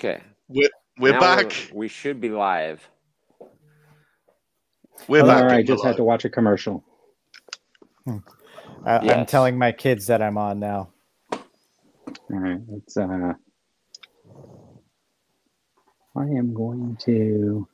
Okay. 0.00 0.22
We're 0.48 0.70
we're 0.98 1.12
Now 1.12 1.20
back. 1.20 1.70
We 1.74 1.86
should 1.86 2.22
be 2.22 2.30
live. 2.30 2.88
We're 5.08 5.20
All 5.20 5.26
back. 5.26 5.44
right, 5.44 5.58
people 5.58 5.74
just 5.74 5.84
had 5.84 5.96
to 5.98 6.04
watch 6.04 6.24
a 6.24 6.30
commercial. 6.30 6.82
I, 8.86 8.96
I'm 8.96 9.26
telling 9.26 9.58
my 9.58 9.72
kids 9.72 10.06
that 10.06 10.22
I'm 10.22 10.38
on 10.38 10.58
now. 10.58 10.88
All 11.32 11.40
right, 12.30 12.60
let's. 12.66 12.96
Uh, 12.96 13.34
I 16.16 16.22
am 16.22 16.54
going 16.54 16.96
to. 17.04 17.68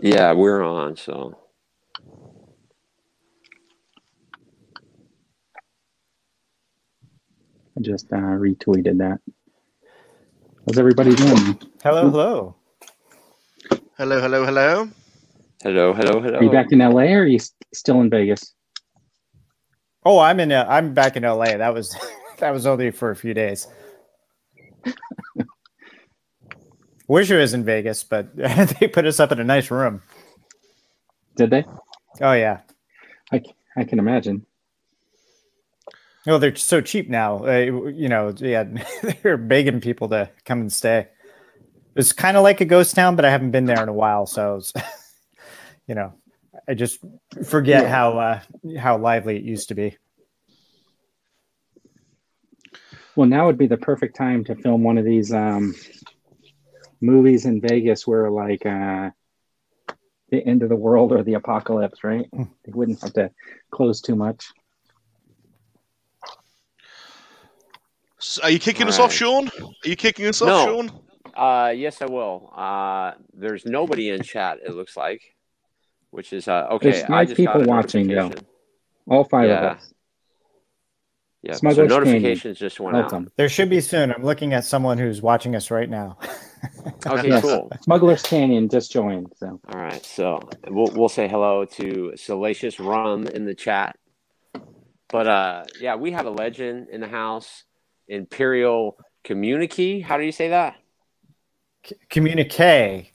Yeah, 0.00 0.32
we're 0.32 0.62
on. 0.62 0.96
So 0.96 1.36
I 7.76 7.82
just 7.82 8.10
uh, 8.10 8.16
retweeted 8.16 8.98
that. 8.98 9.20
How's 10.66 10.78
everybody 10.78 11.14
doing? 11.14 11.58
Hello, 11.82 12.10
hello. 12.10 12.56
Hello, 13.98 14.20
hello, 14.20 14.44
hello. 14.46 14.88
hello, 15.62 15.92
hello, 15.92 16.20
hello. 16.22 16.38
Are 16.38 16.42
you 16.42 16.50
back 16.50 16.72
in 16.72 16.78
LA 16.78 17.02
or 17.02 17.20
are 17.20 17.26
you 17.26 17.38
still 17.74 18.00
in 18.00 18.08
Vegas? 18.08 18.54
Oh, 20.06 20.18
I'm 20.18 20.40
in. 20.40 20.52
Uh, 20.52 20.64
I'm 20.68 20.94
back 20.94 21.16
in 21.16 21.22
LA. 21.24 21.58
That 21.58 21.74
was 21.74 21.94
that 22.38 22.50
was 22.50 22.64
only 22.64 22.90
for 22.92 23.10
a 23.10 23.16
few 23.16 23.34
days. 23.34 23.68
Wish 27.08 27.30
it 27.30 27.36
was 27.36 27.52
in 27.52 27.62
Vegas, 27.64 28.04
but 28.04 28.34
they 28.80 28.88
put 28.88 29.04
us 29.04 29.20
up 29.20 29.32
in 29.32 29.40
a 29.40 29.44
nice 29.44 29.70
room. 29.70 30.02
Did 31.36 31.50
they? 31.50 31.64
Oh 32.22 32.32
yeah. 32.32 32.60
I 33.30 33.42
I 33.76 33.84
can 33.84 33.98
imagine. 33.98 34.46
Well, 36.26 36.40
they're 36.40 36.56
so 36.56 36.80
cheap 36.80 37.08
now. 37.08 37.46
Uh, 37.46 37.90
you 37.94 38.08
know, 38.08 38.32
yeah, 38.36 38.64
they're 39.22 39.36
begging 39.36 39.80
people 39.80 40.08
to 40.08 40.30
come 40.44 40.60
and 40.60 40.72
stay. 40.72 41.08
It's 41.94 42.12
kind 42.12 42.36
of 42.36 42.42
like 42.42 42.60
a 42.60 42.64
ghost 42.64 42.94
town, 42.94 43.16
but 43.16 43.24
I 43.24 43.30
haven't 43.30 43.52
been 43.52 43.64
there 43.64 43.82
in 43.82 43.88
a 43.88 43.92
while, 43.92 44.26
so 44.26 44.60
you 45.86 45.94
know, 45.94 46.12
I 46.68 46.74
just 46.74 46.98
forget 47.44 47.84
Yeah. 47.84 47.88
how 47.88 48.18
uh, 48.18 48.40
how 48.78 48.98
lively 48.98 49.36
it 49.36 49.44
used 49.44 49.68
to 49.68 49.74
be. 49.74 49.96
Well, 53.14 53.28
now 53.28 53.46
would 53.46 53.56
be 53.56 53.66
the 53.66 53.78
perfect 53.78 54.14
time 54.16 54.44
to 54.44 54.54
film 54.56 54.82
one 54.82 54.98
of 54.98 55.04
these 55.04 55.32
um, 55.32 55.74
movies 57.00 57.46
in 57.46 57.62
Vegas 57.62 58.06
where, 58.06 58.30
like, 58.30 58.66
uh, 58.66 59.10
the 60.30 60.44
end 60.46 60.62
of 60.62 60.68
the 60.68 60.76
world 60.76 61.12
or 61.12 61.22
the 61.22 61.34
apocalypse, 61.34 62.04
right? 62.04 62.28
They 62.32 62.72
wouldn't 62.72 63.00
have 63.02 63.14
to 63.14 63.30
close 63.70 64.00
too 64.02 64.16
much. 64.16 64.52
Are 68.42 68.50
you 68.50 68.58
kicking 68.58 68.88
us 68.88 68.98
All 68.98 69.06
off. 69.06 69.12
Sean? 69.12 69.48
Are 69.48 69.88
you 69.88 69.96
kicking 69.96 70.26
us 70.26 70.42
off, 70.42 70.64
Sean? 70.68 70.90
Uh, 71.34 71.72
yes, 71.76 72.00
I 72.02 72.06
will. 72.06 72.52
Uh, 72.56 73.12
there's 73.34 73.64
nobody 73.66 74.10
in 74.10 74.22
chat. 74.22 74.58
It 74.64 74.74
looks 74.74 74.96
like, 74.96 75.22
which 76.10 76.32
is 76.32 76.48
uh 76.48 76.68
okay. 76.72 76.90
There's 76.90 77.02
I 77.04 77.08
five 77.08 77.28
just 77.28 77.36
people 77.36 77.60
got 77.60 77.66
watching, 77.66 78.06
though. 78.08 78.32
All 79.08 79.24
five 79.24 79.48
Yeah. 79.48 79.70
of 79.72 79.76
us. 79.76 79.92
Yeah, 81.42 81.52
so 81.52 81.58
Smuggler's 81.58 81.92
Canyon. 81.92 82.04
notifications 82.22 82.58
just 82.58 82.80
went 82.80 82.96
Welcome. 82.96 83.28
There 83.36 83.48
should 83.48 83.70
be 83.70 83.80
soon. 83.80 84.10
I'm 84.10 84.24
looking 84.24 84.52
at 84.52 84.64
someone 84.64 84.98
who's 84.98 85.22
watching 85.22 85.54
us 85.54 85.70
right 85.70 85.88
now. 85.88 86.18
Okay, 87.06 87.28
Yes. 87.28 87.42
cool. 87.42 87.70
Smuggler's 87.82 88.22
Canyon 88.22 88.68
just 88.68 88.90
joined. 88.90 89.30
So 89.36 89.60
All 89.68 89.78
right, 89.78 90.04
so 90.04 90.40
we'll 90.68 90.90
we'll 90.94 91.08
say 91.10 91.28
hello 91.28 91.64
to 91.64 92.14
Salacious 92.16 92.76
Crumb 92.76 93.26
in 93.28 93.44
the 93.44 93.54
chat. 93.54 93.94
But 95.08 95.26
uh, 95.28 95.64
yeah, 95.80 95.94
we 95.94 96.10
have 96.12 96.26
a 96.26 96.30
legend 96.30 96.88
in 96.88 97.00
the 97.02 97.06
house, 97.08 97.64
Imperial 98.08 98.96
Communique. 99.24 100.00
How 100.00 100.16
do 100.16 100.24
you 100.24 100.32
say 100.32 100.48
that? 100.48 100.76
C- 101.84 101.96
communique, 102.10 103.12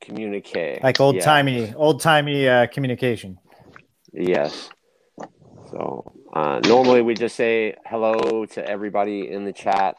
Communique. 0.00 0.80
like 0.82 1.00
old 1.00 1.16
Yeah. 1.16 1.24
timey, 1.24 1.72
old 1.74 2.00
timey 2.00 2.48
uh, 2.48 2.66
communication. 2.68 3.38
Yes. 4.12 4.70
So 5.70 6.12
uh, 6.32 6.60
normally 6.64 7.02
we 7.02 7.14
just 7.14 7.36
say 7.36 7.74
hello 7.86 8.46
to 8.46 8.68
everybody 8.68 9.30
in 9.30 9.44
the 9.44 9.52
chat. 9.52 9.96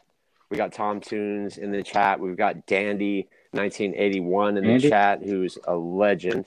We 0.50 0.56
got 0.56 0.72
Tom 0.72 1.00
Tunes 1.00 1.58
in 1.58 1.70
the 1.70 1.82
chat. 1.82 2.18
We've 2.18 2.36
got 2.36 2.66
Dandy 2.66 3.28
1981 3.52 4.56
in 4.56 4.64
the 4.64 4.88
chat, 4.90 5.22
who's 5.22 5.58
a 5.64 5.76
legend. 5.76 6.46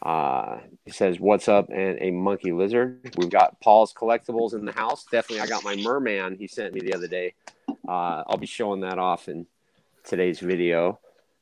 Uh, 0.00 0.58
he 0.84 0.90
says, 0.90 1.20
"What's 1.20 1.48
up?" 1.48 1.68
and 1.68 1.98
a 2.00 2.10
monkey 2.10 2.52
lizard. 2.52 3.12
We've 3.16 3.30
got 3.30 3.60
Paul's 3.60 3.92
collectibles 3.92 4.54
in 4.54 4.64
the 4.64 4.72
house. 4.72 5.04
Definitely, 5.10 5.40
I 5.42 5.46
got 5.46 5.64
my 5.64 5.76
merman 5.76 6.36
he 6.36 6.46
sent 6.46 6.72
me 6.74 6.80
the 6.80 6.94
other 6.94 7.06
day. 7.08 7.34
Uh, 7.86 8.22
I'll 8.26 8.38
be 8.38 8.46
showing 8.46 8.80
that 8.80 8.98
off 8.98 9.28
in 9.28 9.46
today's 10.04 10.40
video. 10.40 10.98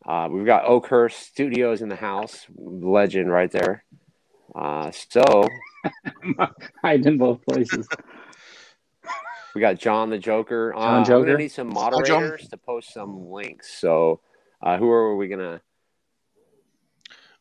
Uh, 0.06 0.28
we've 0.30 0.46
got 0.46 0.64
Oakhurst 0.64 1.20
Studios 1.20 1.82
in 1.82 1.88
the 1.88 1.96
house. 1.96 2.46
Legend 2.56 3.30
right 3.30 3.50
there. 3.50 3.84
Uh, 4.54 4.90
so 4.90 5.48
hide 6.82 7.06
in 7.06 7.18
both 7.18 7.44
places. 7.46 7.86
We 9.54 9.60
got 9.60 9.78
John 9.78 10.10
the 10.10 10.18
Joker. 10.18 10.74
Uh, 10.74 10.80
John 10.80 10.94
I'm 10.98 11.04
Joker? 11.04 11.26
gonna 11.26 11.38
need 11.38 11.52
some 11.52 11.68
moderators 11.68 12.48
to 12.48 12.56
post 12.56 12.92
some 12.92 13.30
links. 13.30 13.72
So, 13.80 14.20
uh, 14.62 14.76
who 14.78 14.88
are 14.88 15.16
we 15.16 15.28
gonna? 15.28 15.60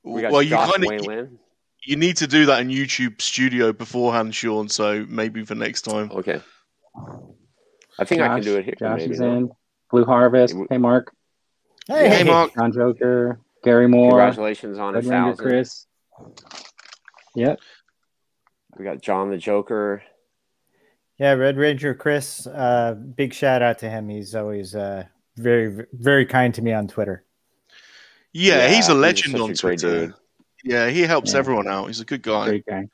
We 0.09 0.24
well, 0.24 0.42
you 0.42 0.56
kind 0.56 0.84
of 0.86 1.30
you 1.84 1.96
need 1.96 2.18
to 2.18 2.28
do 2.28 2.46
that 2.47 2.62
in 2.62 2.70
YouTube 2.70 3.22
Studio 3.22 3.72
beforehand, 3.72 4.36
Sean. 4.36 4.68
So 4.70 5.06
maybe 5.08 5.46
for 5.46 5.56
next 5.56 5.84
time. 5.84 6.12
Okay. 6.12 6.42
I 7.97 8.06
think 8.06 8.22
I 8.22 8.28
can 8.28 8.42
do 8.42 8.58
it 8.58 8.66
here. 8.66 8.75
Josh 8.78 9.00
maybe, 9.00 9.14
is 9.14 9.19
no? 9.19 9.38
in. 9.38 9.52
Blue 9.92 10.06
Harvest. 10.06 10.53
Hey, 10.53 10.66
Hey, 10.72 10.78
Mark. 10.78 11.14
Hey, 11.88 12.09
Hey, 12.09 12.24
Mark. 12.24 12.53
John 12.53 12.72
Joker. 12.72 13.40
Gary 13.64 13.88
Moore. 13.88 14.12
Congratulations 14.12 14.78
on 14.78 14.96
a 14.96 15.02
Red 15.02 15.06
Ranger 15.06 15.09
thousand. 15.12 15.46
Chris. 15.46 15.86
Yep. 17.36 17.59
We 18.78 18.86
got 18.86 19.02
John 19.02 19.30
the 19.30 19.38
Joker. 19.38 20.02
Yeah, 21.18 21.34
Red 21.34 21.58
Ranger 21.58 21.94
Chris. 21.94 22.48
Uh, 22.48 22.94
big 22.94 23.34
shout 23.34 23.62
out 23.62 23.80
to 23.80 23.90
him. 23.90 24.08
He's 24.08 24.36
always 24.36 24.75
uh, 24.75 25.03
very, 25.36 25.86
very 25.92 26.25
kind 26.25 26.53
to 26.53 26.62
me 26.62 26.72
on 26.72 26.88
Twitter. 26.88 27.25
Yeah, 28.34 28.67
he's 28.69 28.88
a 28.90 28.94
legend 28.94 29.31
such 29.34 29.41
on 29.41 29.50
a 29.51 29.53
great 29.56 29.79
Twitter. 29.79 30.06
dude. 30.07 30.13
Yeah, 30.63 30.90
he 30.90 31.01
helps 31.01 31.34
Yeah. 31.34 31.40
everyone 31.40 31.67
out. 31.67 31.88
He's 31.88 32.00
a 32.01 32.06
good 32.06 32.22
guy. 32.22 32.45
Great 32.47 32.66
guy. 32.66 32.88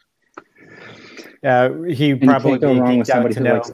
Uh, 1.43 1.81
he 1.83 2.07
you 2.07 2.17
probably 2.17 2.51
can't 2.51 2.61
go 2.61 2.79
wrong 2.79 2.97
with 2.99 3.07
somebody 3.07 3.33
to 3.35 3.39
who 3.39 3.43
know. 3.45 3.53
likes- 3.55 3.71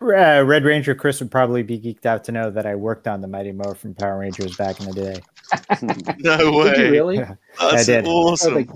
Uh, 0.00 0.44
Red 0.44 0.64
Ranger 0.64 0.94
Chris 0.94 1.20
would 1.20 1.30
probably 1.30 1.62
be 1.64 1.78
geeked 1.78 2.06
out 2.06 2.24
to 2.24 2.32
know 2.32 2.50
that 2.50 2.66
I 2.66 2.74
worked 2.76 3.08
on 3.08 3.20
the 3.20 3.26
Mighty 3.28 3.50
Mo 3.52 3.74
from 3.74 3.94
Power 3.94 4.18
Rangers 4.20 4.56
back 4.56 4.78
in 4.80 4.86
the 4.86 4.92
day. 4.92 5.20
No 6.18 6.52
way. 6.52 6.70
Did 6.74 6.78
you 6.86 6.90
really? 6.92 7.18
I 7.60 7.70
That's 7.72 7.86
did. 7.86 8.06
awesome. 8.06 8.54
Like- 8.54 8.70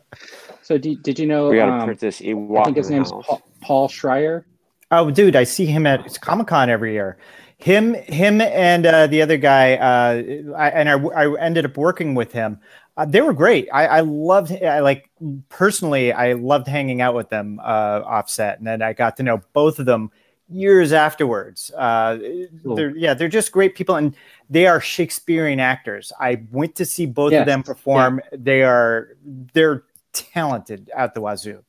so 0.62 0.76
did, 0.76 1.02
did 1.02 1.18
you 1.18 1.26
know? 1.26 1.48
we 1.48 1.56
got 1.56 1.66
to 1.66 1.72
um, 1.72 1.84
print 1.84 2.00
this 2.00 2.20
I 2.20 2.24
think 2.64 2.76
his 2.76 2.90
name's. 2.90 3.10
Paul, 3.10 3.42
Paul 3.62 3.88
Schrier. 3.88 4.44
Oh, 4.90 5.10
dude, 5.10 5.36
I 5.36 5.44
see 5.44 5.66
him 5.66 5.86
at 5.86 6.20
Comic 6.20 6.46
Con 6.46 6.70
every 6.70 6.92
year. 6.92 7.18
Him, 7.58 7.94
him, 7.94 8.40
and 8.40 8.86
uh, 8.86 9.06
the 9.06 9.20
other 9.20 9.36
guy, 9.36 9.74
uh, 9.74 10.54
I, 10.56 10.70
and 10.70 10.88
I, 10.88 10.94
I 10.94 11.40
ended 11.40 11.64
up 11.64 11.76
working 11.76 12.14
with 12.14 12.32
him. 12.32 12.60
Uh, 12.96 13.04
they 13.04 13.20
were 13.20 13.32
great. 13.32 13.68
I, 13.72 13.86
I 13.86 14.00
loved, 14.00 14.52
I 14.62 14.80
like 14.80 15.10
personally, 15.48 16.12
I 16.12 16.32
loved 16.32 16.66
hanging 16.66 17.00
out 17.00 17.14
with 17.14 17.28
them 17.28 17.60
uh, 17.62 18.02
offset, 18.04 18.58
and 18.58 18.66
then 18.66 18.80
I 18.80 18.92
got 18.92 19.16
to 19.18 19.22
know 19.22 19.40
both 19.52 19.78
of 19.78 19.86
them 19.86 20.10
years 20.48 20.92
afterwards. 20.92 21.70
Uh, 21.76 22.18
Cool. 22.62 22.76
they're, 22.76 22.96
yeah, 22.96 23.12
they're 23.14 23.28
just 23.28 23.52
great 23.52 23.74
people, 23.74 23.96
and 23.96 24.16
they 24.48 24.66
are 24.66 24.80
Shakespearean 24.80 25.60
actors. 25.60 26.12
I 26.18 26.42
went 26.50 26.74
to 26.76 26.84
see 26.84 27.06
both 27.06 27.32
of 27.40 27.46
them 27.46 27.62
perform. 27.62 28.20
They 28.32 28.62
are, 28.62 29.10
they're 29.52 29.84
talented 30.12 30.90
at 30.96 31.12
the 31.14 31.20
wazoo. 31.20 31.62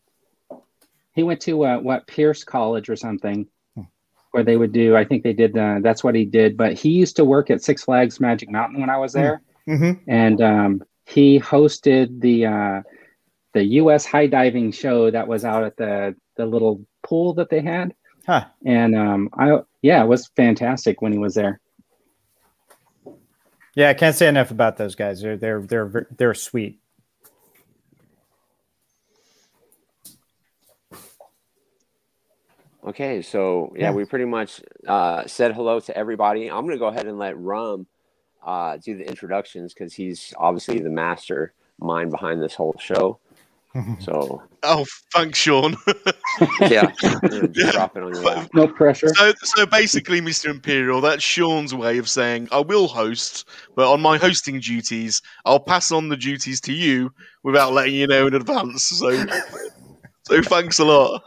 He 1.14 1.24
went 1.24 1.42
to 1.42 1.66
uh, 1.66 1.80
what 1.80 2.08
Pierce 2.08 2.44
College 2.44 2.90
or 2.90 2.96
something, 2.96 3.48
where 4.32 4.44
they 4.44 4.56
would 4.58 4.72
do. 4.72 4.96
I 4.96 5.06
think 5.06 5.24
they 5.24 5.34
did. 5.34 5.58
Uh, 5.58 5.80
that's 5.82 6.04
what 6.04 6.16
he 6.16 6.24
did. 6.26 6.56
But 6.56 6.74
he 6.74 6.90
used 6.90 7.16
to 7.18 7.26
work 7.26 7.50
at 7.50 7.64
Six 7.64 7.84
Flags 7.84 8.20
Magic 8.20 8.50
Mountain 8.50 8.80
when 8.80 8.90
I 8.90 8.98
was 8.98 9.14
there, 9.14 9.42
Mm-hmm. 9.68 10.10
and 10.10 10.42
um, 10.42 10.84
he 11.06 11.40
hosted 11.40 12.22
the 12.22 12.46
uh, 12.46 12.82
the 13.54 13.64
U.S. 13.64 14.06
high 14.06 14.28
diving 14.28 14.72
show 14.72 15.10
that 15.12 15.28
was 15.28 15.44
out 15.46 15.64
at 15.64 15.76
the 15.78 16.16
the 16.36 16.46
little 16.46 16.86
pool 17.04 17.34
that 17.36 17.50
they 17.50 17.62
had. 17.62 17.94
Huh. 18.28 18.46
And 18.66 18.96
um, 18.96 19.30
I 19.34 19.60
yeah, 19.82 20.04
it 20.04 20.08
was 20.08 20.30
fantastic 20.36 21.02
when 21.02 21.12
he 21.12 21.18
was 21.18 21.34
there. 21.36 21.60
Yeah, 23.76 23.90
I 23.90 23.94
can't 23.94 24.16
say 24.16 24.28
enough 24.28 24.52
about 24.52 24.78
those 24.78 24.96
guys. 24.96 25.22
They're 25.22 25.38
they're 25.38 25.62
they're 25.62 26.08
they're 26.18 26.34
sweet. 26.34 26.80
Okay, 32.90 33.22
so 33.22 33.72
yeah, 33.76 33.86
Yeah. 33.90 33.92
we 33.92 34.06
pretty 34.06 34.26
much 34.26 34.62
uh, 34.88 35.26
said 35.28 35.54
hello 35.54 35.80
to 35.82 35.96
everybody. 35.98 36.50
I'm 36.50 36.66
gonna 36.66 36.78
go 36.78 36.88
ahead 36.88 37.06
and 37.08 37.20
let 37.20 37.36
Crumb 37.36 37.86
uh, 38.46 38.78
do 38.78 38.98
the 38.98 39.08
introductions 39.08 39.74
because 39.74 39.94
he's 39.94 40.34
obviously 40.38 40.80
the 40.80 40.90
master 40.90 41.54
mind 41.80 42.10
behind 42.12 42.42
this 42.42 42.56
whole 42.56 42.76
show. 42.80 43.20
So 44.00 44.42
Oh, 44.64 44.84
thanks, 45.14 45.38
Sean. 45.38 45.76
yeah, 46.60 46.92
drop 47.72 47.96
it 47.96 48.04
on 48.04 48.14
your 48.16 48.24
lap. 48.24 48.50
No 48.56 48.68
pressure. 48.68 49.10
so, 49.14 49.32
so 49.44 49.66
basically, 49.68 50.20
Mr. 50.22 50.50
Imperial, 50.50 51.00
that's 51.02 51.24
Sean's 51.24 51.74
way 51.76 52.00
of 52.00 52.10
saying 52.10 52.48
I 52.52 52.62
will 52.62 52.88
host, 52.88 53.48
but 53.76 53.90
on 53.90 54.02
my 54.02 54.18
hosting 54.18 54.60
duties, 54.60 55.22
I'll 55.46 55.60
pass 55.60 55.92
on 55.92 56.10
the 56.10 56.18
duties 56.18 56.60
to 56.62 56.74
you 56.74 57.14
without 57.44 57.72
letting 57.74 57.94
you 57.94 58.08
know 58.08 58.26
in 58.26 58.34
advance. 58.34 58.84
So, 58.86 59.10
so 60.30 60.42
thanks 60.44 60.80
a 60.80 60.86
lot. 60.86 61.24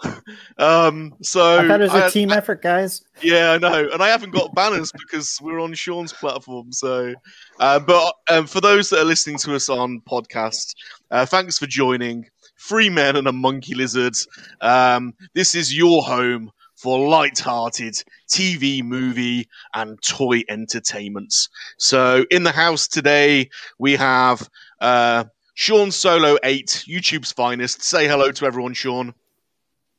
Um, 0.59 1.15
so 1.23 1.59
I 1.59 1.67
thought 1.67 1.81
it 1.81 1.85
was 1.91 1.95
a 1.95 2.07
I- 2.07 2.11
team 2.11 2.31
effort, 2.31 2.63
guys. 2.63 3.03
Yeah, 3.21 3.53
I 3.53 3.59
know, 3.59 3.89
and 3.93 4.03
I 4.03 4.09
haven't 4.09 4.31
got 4.31 4.55
banners 4.55 4.93
because 4.93 5.39
we're 5.43 5.61
on 5.61 5.75
Sean's 5.75 6.13
platform. 6.13 6.73
So, 6.73 7.15
uh, 7.59 7.81
but 7.81 8.15
um, 8.31 8.47
for 8.47 8.61
those 8.61 8.91
that 8.91 9.01
are 9.01 9.05
listening 9.05 9.39
to 9.39 9.55
us 9.55 9.69
on 9.69 10.01
podcast, 10.09 10.75
uh, 11.11 11.27
thanks 11.27 11.59
for 11.59 11.67
joining. 11.67 12.27
Free 12.57 12.91
men 12.91 13.17
and 13.17 13.27
a 13.27 13.33
monkey 13.33 13.75
lizard. 13.75 14.15
Um, 14.61 15.15
this 15.35 15.55
is 15.57 15.77
your 15.77 16.03
home 16.03 16.51
for 16.77 17.09
light-hearted 17.09 17.95
TV, 18.29 18.83
movie, 18.85 19.49
and 19.75 20.01
toy 20.03 20.43
entertainments. 20.49 21.49
So, 21.79 22.25
in 22.31 22.45
the 22.45 22.53
house 22.53 22.87
today 22.87 23.51
we 23.79 23.97
have 23.97 24.49
uh, 24.81 25.25
Sean 25.55 25.91
Solo 25.91 26.39
Eight, 26.43 26.85
YouTube's 26.89 27.33
finest. 27.33 27.83
Say 27.83 28.09
hello 28.09 28.33
to 28.33 28.47
everyone, 28.47 28.75
Sean. 28.75 29.15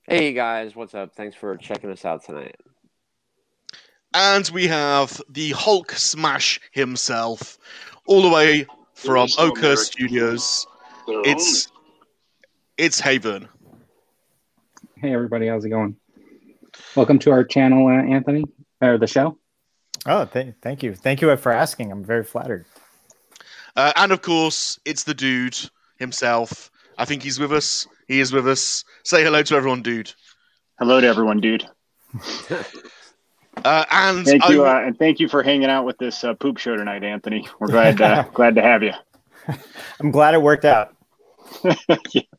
Hey 0.08 0.34
guys, 0.34 0.76
what's 0.76 0.94
up? 0.96 1.16
Thanks 1.16 1.36
for 1.36 1.56
checking 1.58 1.92
us 1.92 2.04
out 2.06 2.26
tonight. 2.26 2.56
And 4.14 4.48
we 4.50 4.68
have 4.68 5.22
the 5.30 5.52
Hulk 5.52 5.92
Smash 5.92 6.60
himself, 6.72 7.58
all 8.08 8.22
the 8.22 8.30
way 8.30 8.66
from 8.94 9.28
so 9.28 9.48
Oakhurst 9.48 9.96
American. 9.98 10.38
Studios. 10.40 10.68
Their 11.08 11.22
It's 11.26 11.72
it's 12.78 13.00
Haven. 13.00 13.48
Hey 14.98 15.14
everybody, 15.14 15.48
how's 15.48 15.66
it 15.66 15.70
going? 15.70 15.96
Welcome 16.96 17.20
to 17.20 17.32
our 17.32 17.44
channel, 17.44 17.88
uh, 17.88 17.92
Anthony, 17.92 18.46
or 18.82 18.98
the 18.98 19.08
show. 19.08 19.38
Oh, 20.06 20.26
th- 20.26 20.56
thank 20.62 20.84
you. 20.84 20.96
Thank 20.96 21.22
you 21.22 21.36
for 21.38 21.52
asking. 21.52 21.92
I'm 21.92 22.04
very 22.04 22.24
flattered. 22.24 22.66
Uh, 23.76 23.92
and 23.96 24.12
of 24.12 24.22
course, 24.22 24.80
it's 24.86 25.04
the 25.04 25.14
dude 25.14 25.58
himself. 25.98 26.70
I 26.98 27.06
think 27.06 27.24
he's 27.24 27.40
with 27.40 27.52
us. 27.52 27.88
He 28.08 28.20
is 28.20 28.32
with 28.32 28.48
us. 28.48 28.84
Say 29.04 29.24
hello 29.24 29.42
to 29.44 29.56
everyone, 29.56 29.82
dude. 29.82 30.12
Hello 30.80 31.02
to 31.02 31.08
everyone, 31.08 31.40
dude. 31.40 31.66
Uh, 33.64 33.86
and 33.92 34.26
Thank 34.26 34.44
I- 34.46 34.50
you, 34.52 34.66
uh, 34.66 34.82
and 34.84 34.98
thank 34.98 35.20
you 35.20 35.30
for 35.30 35.44
hanging 35.44 35.70
out 35.70 35.86
with 35.86 36.00
this 36.00 36.24
uh, 36.24 36.34
poop 36.34 36.58
show 36.58 36.76
tonight, 36.76 37.04
Anthony. 37.04 37.48
We're 37.60 37.68
glad 37.68 38.02
uh, 38.02 38.24
glad 38.34 38.56
to 38.56 38.64
have 38.64 38.82
you. 38.82 38.94
I'm 40.00 40.10
glad 40.10 40.34
it 40.34 40.42
worked 40.42 40.66
out. 40.66 40.96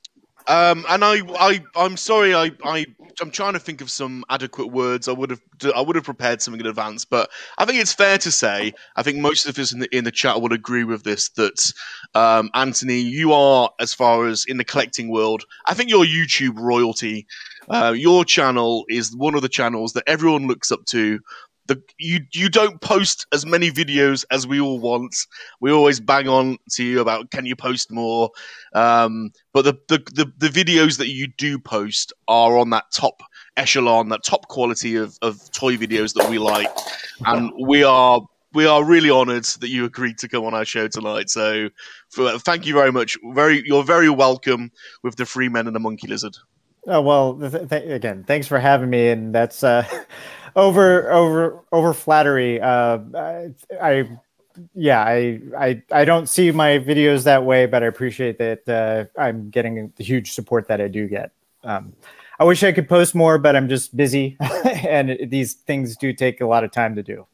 Um, 0.47 0.85
and 0.89 1.03
I, 1.05 1.21
I, 1.39 1.65
I'm 1.75 1.97
sorry. 1.97 2.35
I, 2.35 2.51
I, 2.65 2.87
I'm 3.21 3.31
trying 3.31 3.55
to 3.55 3.59
think 3.59 3.81
of 3.81 3.91
some 3.91 4.25
adequate 4.29 4.67
words. 4.67 5.09
I 5.09 5.13
would 5.13 5.31
have, 5.31 5.41
I 5.75 5.81
would 5.81 5.97
have 5.97 6.05
prepared 6.05 6.43
something 6.43 6.61
in 6.61 6.67
advance. 6.67 7.05
But 7.05 7.31
I 7.59 7.65
think 7.65 7.81
it's 7.81 7.93
fair 7.93 8.19
to 8.19 8.31
say, 8.31 8.75
I 8.97 9.03
think 9.03 9.19
most 9.19 9.47
of 9.47 9.59
us 9.59 9.73
in 9.73 9.79
the 9.79 9.97
in 9.97 10.05
the 10.05 10.11
chat 10.11 10.43
would 10.43 10.53
agree 10.53 10.85
with 10.85 11.05
this. 11.05 11.31
That 11.31 11.73
um, 12.15 12.51
Anthony, 12.55 13.01
you 13.01 13.33
are 13.33 13.71
as 13.81 13.95
far 13.95 14.27
as 14.27 14.45
in 14.47 14.59
the 14.59 14.65
collecting 14.65 15.09
world. 15.11 15.45
I 15.67 15.75
think 15.75 15.91
you're 15.91 16.05
YouTube 16.05 16.59
royalty. 16.59 17.27
Uh, 17.69 17.95
your 17.97 18.27
channel 18.27 18.85
is 18.91 19.17
one 19.17 19.35
of 19.35 19.41
the 19.43 19.49
channels 19.49 19.95
that 19.95 20.05
everyone 20.07 20.47
looks 20.47 20.71
up 20.71 20.85
to. 20.87 21.21
The, 21.67 21.83
you 21.99 22.21
you 22.33 22.49
don't 22.49 22.81
post 22.81 23.27
as 23.33 23.47
many 23.47 23.71
videos 23.71 24.25
as 24.31 24.47
we 24.47 24.61
all 24.61 24.79
want. 24.79 25.17
We 25.61 25.73
always 25.73 25.99
bang 25.99 26.29
on 26.29 26.59
to 26.73 26.85
you 26.85 27.01
about 27.01 27.31
can 27.31 27.47
you 27.47 27.57
post 27.57 27.91
more. 27.91 28.31
Um, 28.75 29.33
but 29.53 29.65
the, 29.65 29.79
the, 29.89 29.99
the, 30.13 30.33
the 30.39 30.49
videos 30.49 30.99
that 30.99 31.09
you 31.09 31.27
do 31.27 31.59
post 31.59 32.13
are 32.29 32.59
on 32.59 32.71
that 32.71 32.85
top 32.93 33.23
echelon, 33.57 34.09
that 34.11 34.25
top 34.25 34.49
quality 34.49 34.97
of, 34.97 35.17
of 35.23 35.51
toy 35.53 35.77
videos 35.77 36.15
that 36.15 36.29
we 36.29 36.39
like. 36.39 36.69
And 37.25 37.51
we 37.67 37.83
are 37.83 38.21
we 38.55 38.67
are 38.67 38.85
really 38.85 39.11
honoured 39.11 39.45
that 39.45 39.69
you 39.69 39.85
agreed 39.85 40.19
to 40.19 40.29
come 40.29 40.45
on 40.45 40.55
our 40.55 40.65
show 40.65 40.89
tonight. 40.89 41.29
So 41.29 41.69
for, 42.11 42.39
thank 42.39 42.67
you 42.67 42.75
very 42.75 42.93
much. 42.93 43.19
Very 43.33 43.63
you're 43.67 43.85
very 43.85 44.09
welcome 44.09 44.71
with 45.03 45.17
the 45.17 45.27
Free 45.27 45.49
Men 45.49 45.67
and 45.67 45.75
the 45.75 45.81
Monkey 45.81 46.07
Lizard. 46.07 46.37
Oh 46.87 47.01
well, 47.01 47.39
th- 47.39 47.69
th- 47.69 47.91
again, 47.91 48.25
thanks 48.25 48.47
for 48.47 48.59
having 48.59 48.91
me, 48.91 49.09
and 49.09 49.35
that's 49.35 49.65
uh, 49.65 49.87
over 50.57 51.11
over 51.11 51.65
over 51.73 51.95
flattery. 51.95 52.61
Uh, 52.61 52.99
I, 53.81 54.09
yeah, 54.75 55.03
I, 55.03 55.41
I 55.59 55.83
I 55.91 56.05
don't 56.05 56.29
see 56.29 56.51
my 56.53 56.79
videos 56.79 57.25
that 57.25 57.45
way, 57.45 57.67
but 57.67 57.83
I 57.83 57.87
appreciate 57.87 58.39
that 58.39 58.69
uh, 58.69 59.21
I'm 59.21 59.51
getting 59.51 59.93
the 59.97 60.05
huge 60.05 60.33
support 60.33 60.69
that 60.69 60.81
I 60.81 60.89
do 60.89 61.09
get. 61.09 61.33
Um, 61.65 61.93
I 62.39 62.45
wish 62.45 62.63
I 62.63 62.73
could 62.73 62.89
post 62.89 63.15
more, 63.15 63.39
but 63.39 63.57
I'm 63.57 63.69
just 63.69 63.97
busy, 63.97 64.37
and 64.65 65.19
these 65.29 65.55
things 65.55 65.97
do 65.97 66.13
take 66.13 66.41
a 66.41 66.47
lot 66.47 66.65
of 66.65 66.73
time 66.73 66.95
to 66.97 67.03
do. 67.03 67.27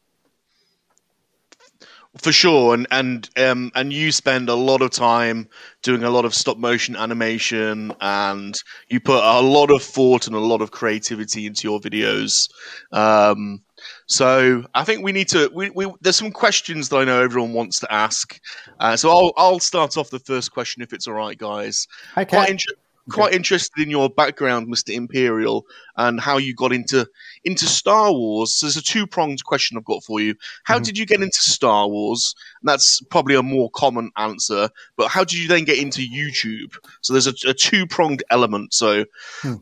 For 2.18 2.32
sure, 2.32 2.74
and 2.74 2.88
and 2.90 3.30
um, 3.38 3.70
and 3.76 3.92
you 3.92 4.10
spend 4.10 4.48
a 4.48 4.54
lot 4.54 4.82
of 4.82 4.90
time 4.90 5.48
doing 5.82 6.02
a 6.02 6.10
lot 6.10 6.24
of 6.24 6.34
stop 6.34 6.58
motion 6.58 6.96
animation, 6.96 7.92
and 8.00 8.56
you 8.88 8.98
put 8.98 9.22
a 9.22 9.40
lot 9.40 9.70
of 9.70 9.80
thought 9.80 10.26
and 10.26 10.34
a 10.34 10.40
lot 10.40 10.60
of 10.60 10.72
creativity 10.72 11.46
into 11.46 11.68
your 11.68 11.78
videos. 11.78 12.50
Um, 12.90 13.62
so 14.06 14.64
I 14.74 14.82
think 14.82 15.04
we 15.04 15.12
need 15.12 15.28
to. 15.28 15.52
We, 15.54 15.70
we 15.70 15.86
there's 16.00 16.16
some 16.16 16.32
questions 16.32 16.88
that 16.88 16.96
I 16.96 17.04
know 17.04 17.22
everyone 17.22 17.52
wants 17.52 17.78
to 17.78 17.92
ask. 17.92 18.40
Uh, 18.80 18.96
so 18.96 19.10
I'll 19.10 19.32
I'll 19.36 19.60
start 19.60 19.96
off 19.96 20.10
the 20.10 20.18
first 20.18 20.50
question 20.52 20.82
if 20.82 20.92
it's 20.92 21.06
all 21.06 21.14
right, 21.14 21.38
guys. 21.38 21.86
okay. 22.18 22.24
Quite 22.24 22.50
inter- 22.50 22.74
quite 23.10 23.34
interested 23.34 23.82
in 23.82 23.90
your 23.90 24.08
background, 24.08 24.68
Mister 24.68 24.92
Imperial, 24.92 25.66
and 25.96 26.20
how 26.20 26.38
you 26.38 26.54
got 26.54 26.72
into 26.72 27.06
into 27.44 27.66
Star 27.66 28.12
Wars. 28.12 28.54
So 28.54 28.66
there's 28.66 28.76
a 28.76 28.82
two 28.82 29.06
pronged 29.06 29.44
question 29.44 29.76
I've 29.76 29.84
got 29.84 30.02
for 30.02 30.20
you. 30.20 30.34
How 30.64 30.78
Mhm. 30.78 30.84
did 30.84 30.98
you 30.98 31.06
get 31.06 31.22
into 31.22 31.40
Star 31.40 31.88
Wars? 31.88 32.34
And 32.60 32.68
that's 32.68 33.00
probably 33.10 33.34
a 33.34 33.42
more 33.42 33.70
common 33.70 34.10
answer. 34.16 34.70
But 34.96 35.08
how 35.08 35.24
did 35.24 35.38
you 35.38 35.48
then 35.48 35.64
get 35.64 35.78
into 35.78 36.00
YouTube? 36.00 36.74
So 37.00 37.12
there's 37.12 37.26
a, 37.26 37.34
a 37.48 37.54
two 37.54 37.86
pronged 37.86 38.22
element. 38.30 38.74
So 38.74 39.04
Hmm. 39.42 39.54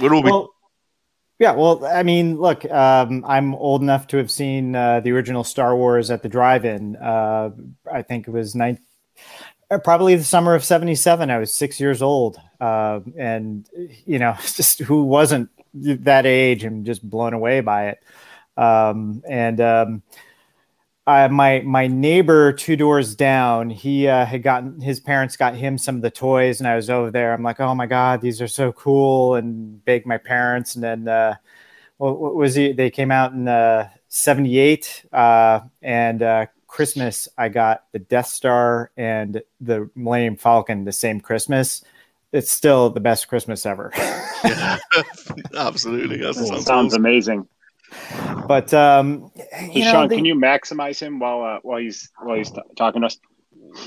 we're 0.00 0.14
all 0.14 0.22
Well, 0.22 0.52
yeah, 1.38 1.52
well, 1.52 1.84
I 1.84 2.02
mean, 2.02 2.38
look, 2.38 2.64
um, 2.64 3.22
I'm 3.26 3.54
old 3.54 3.82
enough 3.82 4.06
to 4.06 4.16
have 4.16 4.30
seen 4.30 4.74
uh, 4.74 5.00
the 5.00 5.12
original 5.12 5.44
Star 5.44 5.76
Wars 5.76 6.10
at 6.10 6.22
the 6.22 6.30
drive-in. 6.30 6.96
Uh, 6.96 7.50
I 7.92 8.00
think 8.00 8.26
it 8.26 8.30
was 8.30 8.54
nine, 8.54 8.78
uh, 9.18 9.55
probably 9.82 10.14
the 10.16 10.24
summer 10.24 10.54
of 10.54 10.64
'77. 10.64 11.30
I 11.30 11.38
was 11.38 11.52
six 11.52 11.80
years 11.80 12.02
old, 12.02 12.40
uh, 12.60 13.00
and 13.16 13.68
you 14.04 14.18
know, 14.18 14.36
just 14.40 14.80
who 14.80 15.04
wasn't 15.04 15.50
that 15.74 16.26
age 16.26 16.64
and 16.64 16.86
just 16.86 17.08
blown 17.08 17.34
away 17.34 17.60
by 17.60 17.88
it. 17.88 18.02
Um, 18.56 19.22
and 19.28 19.60
um, 19.60 20.02
I, 21.06 21.28
my 21.28 21.60
my 21.60 21.86
neighbor 21.86 22.52
two 22.52 22.76
doors 22.76 23.14
down, 23.14 23.70
he 23.70 24.08
uh, 24.08 24.24
had 24.24 24.42
gotten 24.42 24.80
his 24.80 24.98
parents 24.98 25.36
got 25.36 25.54
him 25.54 25.78
some 25.78 25.96
of 25.96 26.02
the 26.02 26.10
toys, 26.10 26.60
and 26.60 26.68
I 26.68 26.74
was 26.74 26.90
over 26.90 27.10
there. 27.10 27.32
I'm 27.32 27.42
like, 27.42 27.60
oh 27.60 27.74
my 27.74 27.86
god, 27.86 28.20
these 28.20 28.42
are 28.42 28.48
so 28.48 28.72
cool, 28.72 29.36
and 29.36 29.84
begged 29.84 30.06
my 30.06 30.18
parents. 30.18 30.74
And 30.74 30.82
then, 30.82 31.08
uh, 31.08 31.36
what, 31.98 32.34
was 32.34 32.54
he? 32.56 32.72
They 32.72 32.90
came 32.90 33.12
out 33.12 33.32
in 33.32 33.46
uh, 33.46 33.88
'78, 34.08 35.06
uh, 35.12 35.60
and 35.82 36.22
uh, 36.22 36.46
Christmas 36.76 37.26
I 37.38 37.48
got 37.48 37.84
the 37.92 37.98
Death 37.98 38.26
Star 38.26 38.90
and 38.98 39.40
the 39.62 39.88
Millennium 39.94 40.36
Falcon 40.36 40.84
the 40.84 40.92
same 40.92 41.20
Christmas. 41.20 41.82
It's 42.32 42.50
still 42.52 42.90
the 42.90 43.00
best 43.00 43.28
Christmas 43.28 43.64
ever. 43.64 43.90
absolutely. 45.56 46.18
That 46.18 46.34
sounds, 46.34 46.66
Sounds 46.66 46.92
awesome. 46.92 47.02
amazing. 47.02 47.48
but 48.46 48.74
um, 48.74 49.30
Hey, 49.52 49.70
you 49.72 49.84
know, 49.84 49.92
Sean, 49.92 50.08
they- 50.08 50.16
can 50.16 50.24
you 50.26 50.34
maximize 50.34 51.00
him 51.00 51.18
while 51.18 51.42
uh, 51.42 51.58
while 51.62 51.78
he's 51.78 52.10
while 52.20 52.36
he's 52.36 52.50
t- 52.50 52.60
talking 52.76 53.00
to 53.02 53.06
us? 53.06 53.18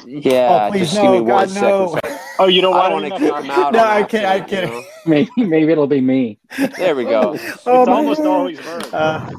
Yeah, 0.08 0.68
Oh, 0.68 0.72
please 0.72 0.92
just 0.92 0.96
no, 0.96 1.02
give 1.14 1.22
me 1.24 1.28
God, 1.30 1.48
one 1.48 1.54
no. 1.62 1.94
second. 2.02 2.20
Oh, 2.40 2.48
you 2.48 2.62
don't 2.62 2.74
I 2.76 2.90
want 2.90 3.06
don't 3.10 3.20
to 3.20 3.26
kick 3.26 3.44
him 3.46 3.52
out. 3.52 3.74
No, 3.74 3.84
I 3.84 4.04
can't- 4.04 4.26
I 4.26 4.40
can't. 4.42 4.86
Maybe 5.06 5.30
maybe 5.38 5.72
it'll 5.72 5.88
be 5.88 6.02
me. 6.02 6.40
There 6.78 6.96
we 6.96 7.04
go. 7.04 7.34
It's 7.40 7.68
Oh, 7.68 7.86
my 7.86 7.92
almost 7.94 8.22
God. 8.24 8.28
always 8.28 8.60
Vern. 8.60 8.82
Uh, 8.94 9.30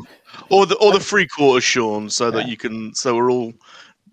Or 0.48 0.66
the 0.66 0.76
or 0.76 0.92
the 0.92 1.00
three 1.00 1.26
quarters, 1.26 1.64
Sean, 1.64 2.08
so 2.10 2.30
that 2.30 2.44
Yeah. 2.44 2.50
you 2.50 2.56
can. 2.56 2.94
So 2.94 3.14
we're 3.16 3.30
all. 3.30 3.52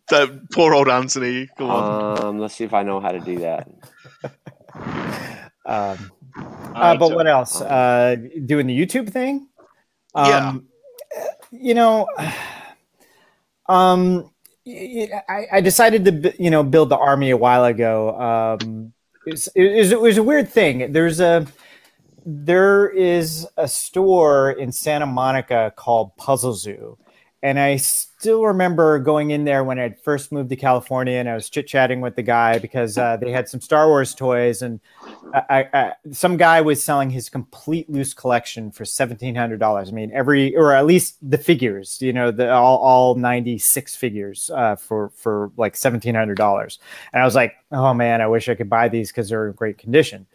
that 0.10 0.30
poor 0.52 0.74
old 0.74 0.88
Anthony. 0.88 1.48
Come 1.58 1.70
on. 1.70 2.24
Um, 2.24 2.40
let's 2.40 2.56
see 2.56 2.64
if 2.64 2.74
I 2.74 2.84
know 2.84 3.00
how 3.00 3.12
to 3.12 3.20
do 3.20 3.40
that. 3.40 3.68
um, 5.66 6.12
uh, 6.76 6.96
but 6.98 7.12
what 7.14 7.28
else? 7.28 7.60
Uh, 7.62 8.16
doing 8.46 8.68
the 8.68 8.78
YouTube 8.86 9.10
thing? 9.10 9.48
Yeah. 10.16 10.50
Um, 10.50 10.68
You 11.52 11.74
know, 11.74 12.08
um, 13.70 14.32
y- 14.66 15.10
y- 15.12 15.22
I, 15.30 15.58
I 15.58 15.62
decided 15.62 16.06
to, 16.06 16.34
you 16.42 16.50
know, 16.50 16.64
build 16.64 16.90
the 16.90 16.98
army 16.98 17.32
a 17.32 17.38
while 17.38 17.66
ago. 17.66 18.18
Um, 18.20 18.94
it's, 19.26 19.48
it, 19.56 19.78
was, 19.78 19.92
it 19.92 20.02
was 20.02 20.18
a 20.18 20.24
weird 20.24 20.50
thing. 20.50 20.92
There's 20.92 21.20
a, 21.20 21.46
there 22.30 22.90
is 22.90 23.48
a 23.56 23.70
store 23.70 24.52
in 24.52 24.74
Santa 24.74 25.06
Monica 25.06 25.72
called 25.78 26.14
Puzzle 26.18 26.54
Zoo. 26.54 26.98
and 27.44 27.60
I 27.60 27.78
still 27.78 28.44
remember 28.46 28.98
going 28.98 29.30
in 29.30 29.46
there 29.46 29.64
when 29.64 29.78
I 29.80 29.92
first 30.04 30.32
moved 30.32 30.50
to 30.50 30.56
California, 30.56 31.14
and 31.18 31.30
I 31.30 31.36
was 31.36 31.50
chit 31.50 31.68
chatting 31.68 32.02
with 32.02 32.16
the 32.16 32.24
guy 32.24 32.58
because 32.58 32.98
uh, 32.98 33.18
they 33.18 33.32
had 33.32 33.48
some 33.48 33.62
Star 33.62 33.88
Wars 33.88 34.16
toys, 34.16 34.64
and 34.64 34.80
I, 35.34 35.70
I, 35.72 35.94
some 36.12 36.36
guy 36.36 36.62
was 36.62 36.82
selling 36.82 37.12
his 37.12 37.30
complete 37.30 37.90
loose 37.92 38.16
collection 38.16 38.72
for 38.72 38.86
seventeen 38.86 39.36
hundred 39.36 39.60
dollars. 39.60 39.90
I 39.90 39.92
mean, 39.92 40.12
every 40.14 40.56
or 40.56 40.74
at 40.74 40.88
least 40.88 41.18
the 41.22 41.38
figures, 41.38 42.02
you 42.02 42.12
know, 42.12 42.32
the 42.32 42.52
all, 42.52 42.80
all 42.80 43.16
ninety 43.16 43.60
six 43.60 43.96
figures 43.96 44.50
uh, 44.56 44.76
for 44.76 45.10
for 45.10 45.52
like 45.58 45.76
seventeen 45.76 46.16
hundred 46.16 46.38
dollars. 46.38 46.80
And 47.14 47.22
I 47.22 47.26
was 47.26 47.36
like, 47.36 47.54
oh 47.72 47.94
man, 47.94 48.20
I 48.20 48.28
wish 48.28 48.50
I 48.50 48.56
could 48.56 48.70
buy 48.70 48.90
these 48.90 49.12
because 49.12 49.30
they're 49.30 49.48
in 49.48 49.54
great 49.54 49.78
condition. 49.78 50.26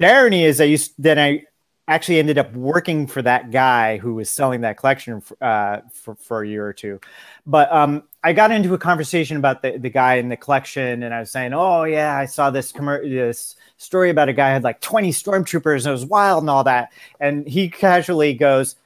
The 0.00 0.10
irony 0.10 0.44
is, 0.44 0.62
I 0.62 0.64
used 0.64 0.94
then 0.98 1.18
I 1.18 1.44
actually 1.86 2.20
ended 2.20 2.38
up 2.38 2.50
working 2.54 3.06
for 3.06 3.20
that 3.20 3.50
guy 3.50 3.98
who 3.98 4.14
was 4.14 4.30
selling 4.30 4.62
that 4.62 4.78
collection 4.78 5.22
uh, 5.42 5.80
for, 5.92 6.14
for 6.14 6.42
a 6.42 6.48
year 6.48 6.66
or 6.66 6.72
two. 6.72 6.98
But 7.46 7.70
um, 7.70 8.04
I 8.24 8.32
got 8.32 8.50
into 8.50 8.72
a 8.72 8.78
conversation 8.78 9.36
about 9.36 9.60
the, 9.60 9.76
the 9.76 9.90
guy 9.90 10.14
in 10.14 10.30
the 10.30 10.38
collection, 10.38 11.02
and 11.02 11.12
I 11.12 11.20
was 11.20 11.30
saying, 11.30 11.52
"Oh 11.52 11.84
yeah, 11.84 12.16
I 12.16 12.24
saw 12.24 12.50
this 12.50 12.72
commer- 12.72 13.02
this 13.02 13.56
story 13.76 14.08
about 14.08 14.30
a 14.30 14.32
guy 14.32 14.48
had 14.48 14.64
like 14.64 14.80
20 14.80 15.10
stormtroopers, 15.10 15.78
and 15.78 15.88
it 15.88 15.92
was 15.92 16.06
wild 16.06 16.44
and 16.44 16.50
all 16.50 16.64
that." 16.64 16.92
And 17.20 17.46
he 17.46 17.68
casually 17.68 18.32
goes, 18.32 18.76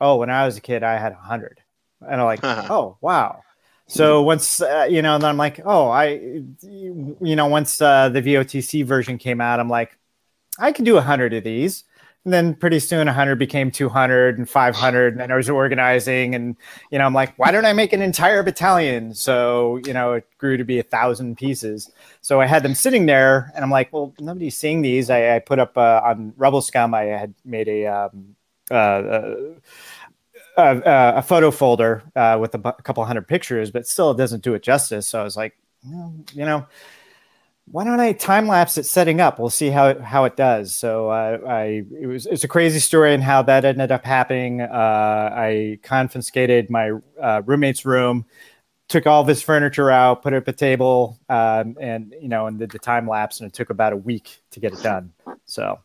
"Oh, 0.00 0.16
when 0.16 0.30
I 0.30 0.44
was 0.44 0.56
a 0.56 0.60
kid, 0.60 0.82
I 0.82 0.98
had 0.98 1.12
100." 1.12 1.60
And 2.00 2.20
I'm 2.20 2.26
like, 2.26 2.40
"Oh 2.42 2.96
wow." 3.00 3.42
So 3.86 4.22
once 4.22 4.60
uh, 4.60 4.88
you 4.90 5.02
know, 5.02 5.14
and 5.14 5.22
then 5.22 5.30
I'm 5.30 5.36
like, 5.36 5.60
"Oh, 5.64 5.88
I," 5.88 6.42
you 6.62 7.36
know, 7.36 7.46
once 7.46 7.80
uh, 7.80 8.08
the 8.08 8.22
VOTC 8.22 8.84
version 8.84 9.18
came 9.18 9.40
out, 9.40 9.60
I'm 9.60 9.68
like, 9.68 9.97
"I 10.58 10.72
could 10.72 10.84
do 10.84 10.94
100 10.94 11.32
of 11.34 11.44
these." 11.44 11.84
And 12.28 12.34
then 12.34 12.54
pretty 12.54 12.78
soon 12.78 13.06
100 13.06 13.36
became 13.36 13.70
200 13.70 14.36
and 14.36 14.46
500. 14.46 15.14
And 15.14 15.20
then 15.20 15.32
I 15.32 15.36
was 15.36 15.48
organizing 15.48 16.34
and, 16.34 16.56
you 16.90 16.98
know, 16.98 17.06
I'm 17.06 17.14
like, 17.14 17.32
why 17.38 17.50
don't 17.50 17.64
I 17.64 17.72
make 17.72 17.94
an 17.94 18.02
entire 18.02 18.42
battalion? 18.42 19.14
So, 19.14 19.80
you 19.86 19.94
know, 19.94 20.12
it 20.12 20.26
grew 20.36 20.58
to 20.58 20.64
be 20.64 20.78
a 20.78 20.82
thousand 20.82 21.38
pieces. 21.38 21.90
So 22.20 22.40
I 22.40 22.46
had 22.46 22.62
them 22.62 22.74
sitting 22.74 23.06
there 23.06 23.50
and 23.54 23.64
I'm 23.64 23.70
like, 23.70 23.92
well, 23.94 24.12
nobody's 24.20 24.58
seeing 24.58 24.82
these. 24.82 25.08
I, 25.08 25.36
I 25.36 25.38
put 25.38 25.58
up 25.58 25.78
uh, 25.78 26.02
on 26.04 26.34
Rebel 26.36 26.60
Scum, 26.60 26.92
I 26.92 27.04
had 27.04 27.32
made 27.46 27.68
a, 27.68 27.86
um, 27.86 28.36
uh, 28.70 28.74
uh, 28.74 30.60
uh 30.60 31.12
a 31.16 31.22
photo 31.22 31.50
folder 31.50 32.02
uh, 32.14 32.36
with 32.38 32.54
a, 32.54 32.58
a 32.58 32.82
couple 32.82 33.02
hundred 33.06 33.26
pictures, 33.26 33.70
but 33.70 33.86
still 33.86 34.10
it 34.10 34.18
doesn't 34.18 34.42
do 34.42 34.52
it 34.52 34.62
justice. 34.62 35.06
So 35.06 35.18
I 35.18 35.24
was 35.24 35.36
like, 35.36 35.56
well, 35.86 36.12
you 36.34 36.44
know, 36.44 36.66
why 37.70 37.84
don't 37.84 38.00
I 38.00 38.12
time 38.12 38.48
lapse 38.48 38.78
it 38.78 38.86
setting 38.86 39.20
up? 39.20 39.38
We'll 39.38 39.50
see 39.50 39.68
how 39.68 39.88
it, 39.88 40.00
how 40.00 40.24
it 40.24 40.36
does. 40.36 40.74
So 40.74 41.10
uh, 41.10 41.38
I 41.46 41.84
it 42.00 42.06
was 42.06 42.26
it's 42.26 42.44
a 42.44 42.48
crazy 42.48 42.78
story 42.78 43.14
and 43.14 43.22
how 43.22 43.42
that 43.42 43.64
ended 43.64 43.92
up 43.92 44.04
happening. 44.04 44.62
Uh, 44.62 45.30
I 45.34 45.78
confiscated 45.82 46.70
my 46.70 46.92
uh, 47.20 47.42
roommate's 47.44 47.84
room, 47.84 48.24
took 48.88 49.06
all 49.06 49.20
of 49.20 49.28
his 49.28 49.42
furniture 49.42 49.90
out, 49.90 50.22
put 50.22 50.32
it 50.32 50.38
up 50.38 50.48
a 50.48 50.52
table, 50.52 51.18
um, 51.28 51.76
and 51.80 52.14
you 52.20 52.28
know, 52.28 52.46
and 52.46 52.58
did 52.58 52.70
the 52.70 52.78
time 52.78 53.08
lapse, 53.08 53.40
and 53.40 53.48
it 53.48 53.54
took 53.54 53.70
about 53.70 53.92
a 53.92 53.96
week 53.96 54.40
to 54.52 54.60
get 54.60 54.72
it 54.72 54.82
done. 54.82 55.12
So. 55.46 55.80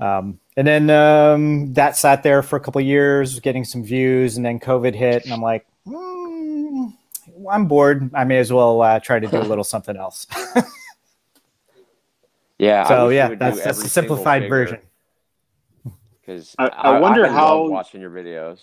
Um, 0.00 0.38
and 0.56 0.64
then 0.64 0.90
um, 0.90 1.72
that 1.74 1.96
sat 1.96 2.22
there 2.22 2.40
for 2.42 2.54
a 2.54 2.60
couple 2.60 2.80
years, 2.80 3.40
getting 3.40 3.64
some 3.64 3.82
views, 3.82 4.36
and 4.36 4.46
then 4.46 4.60
COVID 4.60 4.94
hit, 4.94 5.24
and 5.24 5.32
I'm 5.32 5.42
like, 5.42 5.66
mm, 5.84 6.92
I'm 7.50 7.66
bored. 7.66 8.08
I 8.14 8.22
may 8.22 8.38
as 8.38 8.52
well 8.52 8.80
uh, 8.80 9.00
try 9.00 9.18
to 9.18 9.26
do 9.26 9.38
a 9.38 9.42
little 9.42 9.64
something 9.64 9.96
else. 9.96 10.28
Yeah. 12.58 12.86
So 12.88 13.08
yeah, 13.10 13.34
that's 13.34 13.62
that's 13.62 13.82
a 13.84 13.88
simplified 13.88 14.48
version. 14.48 14.80
Because 16.20 16.54
I- 16.58 16.66
I 16.68 16.98
wonder 17.00 17.24
I 17.26 17.30
how- 17.30 17.68
watching 17.68 18.00
your 18.00 18.10
videos. 18.10 18.60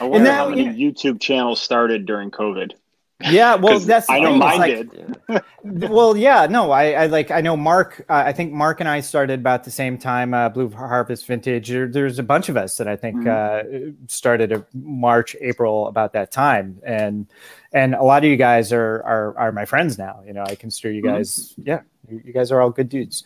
I 0.00 0.04
wonder 0.04 0.24
now, 0.28 0.44
how 0.44 0.48
many 0.50 0.70
you 0.74 0.92
YouTube 0.92 1.20
channels 1.20 1.60
started 1.60 2.06
during 2.06 2.30
COVID. 2.30 2.72
Yeah, 3.20 3.54
well, 3.62 3.74
'Cause 3.74 3.86
that's 3.86 4.08
I 4.10 4.18
know 4.20 4.34
mine 4.36 4.58
like- 4.58 4.90
did. 4.90 5.10
Well, 5.66 6.14
yeah, 6.14 6.46
no, 6.46 6.70
I, 6.72 6.90
I 6.92 7.06
like 7.06 7.30
I 7.30 7.40
know 7.40 7.56
Mark. 7.56 8.04
Uh, 8.10 8.22
I 8.26 8.32
think 8.32 8.52
Mark 8.52 8.80
and 8.80 8.88
I 8.88 9.00
started 9.00 9.40
about 9.40 9.64
the 9.64 9.70
same 9.70 9.96
time. 9.96 10.34
Uh, 10.34 10.50
Blue 10.50 10.68
Harvest 10.68 11.24
Vintage. 11.26 11.70
There, 11.70 11.86
there's 11.88 12.18
a 12.18 12.22
bunch 12.22 12.50
of 12.50 12.58
us 12.58 12.76
that 12.76 12.86
I 12.86 12.96
think 12.96 13.16
Mhm. 13.24 13.92
uh, 13.92 13.94
started 14.08 14.52
a 14.52 14.66
March, 14.74 15.34
April 15.40 15.86
about 15.86 16.12
that 16.12 16.30
time, 16.30 16.80
and 16.84 17.26
and 17.72 17.94
a 17.94 18.02
lot 18.02 18.22
of 18.24 18.28
you 18.30 18.36
guys 18.36 18.74
are 18.74 19.02
are, 19.04 19.38
are 19.38 19.52
my 19.52 19.64
friends 19.64 19.96
now. 19.96 20.20
You 20.26 20.34
know, 20.34 20.42
I 20.46 20.54
consider 20.54 20.92
you 20.92 21.02
Mhm. 21.02 21.06
guys. 21.14 21.54
Yeah, 21.56 21.80
you, 22.14 22.22
you 22.24 22.32
guys 22.32 22.50
are 22.52 22.60
all 22.60 22.70
good 22.70 22.88
dudes. 22.88 23.24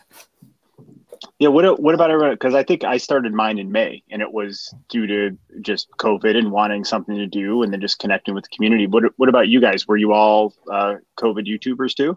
Yeah, 1.38 1.49
what 1.49 1.80
what 1.80 1.95
about 1.95 2.11
everyone? 2.11 2.35
Because 2.35 2.54
I 2.54 2.62
think 2.62 2.85
I 2.85 2.97
started 2.97 3.33
mine 3.33 3.59
in 3.59 3.73
May, 3.73 4.02
and 4.11 4.23
it 4.23 4.33
was 4.33 4.73
due 4.88 5.07
to 5.07 5.38
just 5.61 5.90
COVID 5.99 6.37
and 6.37 6.50
wanting 6.52 6.85
something 6.85 7.16
to 7.16 7.26
do, 7.26 7.62
and 7.62 7.73
then 7.73 7.80
just 7.80 7.99
connecting 7.99 8.35
with 8.35 8.45
the 8.45 8.50
community. 8.54 8.87
What 8.87 9.04
what 9.16 9.28
about 9.28 9.49
you 9.49 9.61
guys? 9.61 9.87
Were 9.87 9.97
you 9.97 10.12
all 10.12 10.54
uh, 10.71 10.95
COVID 11.18 11.47
YouTubers 11.47 11.95
too? 11.95 12.16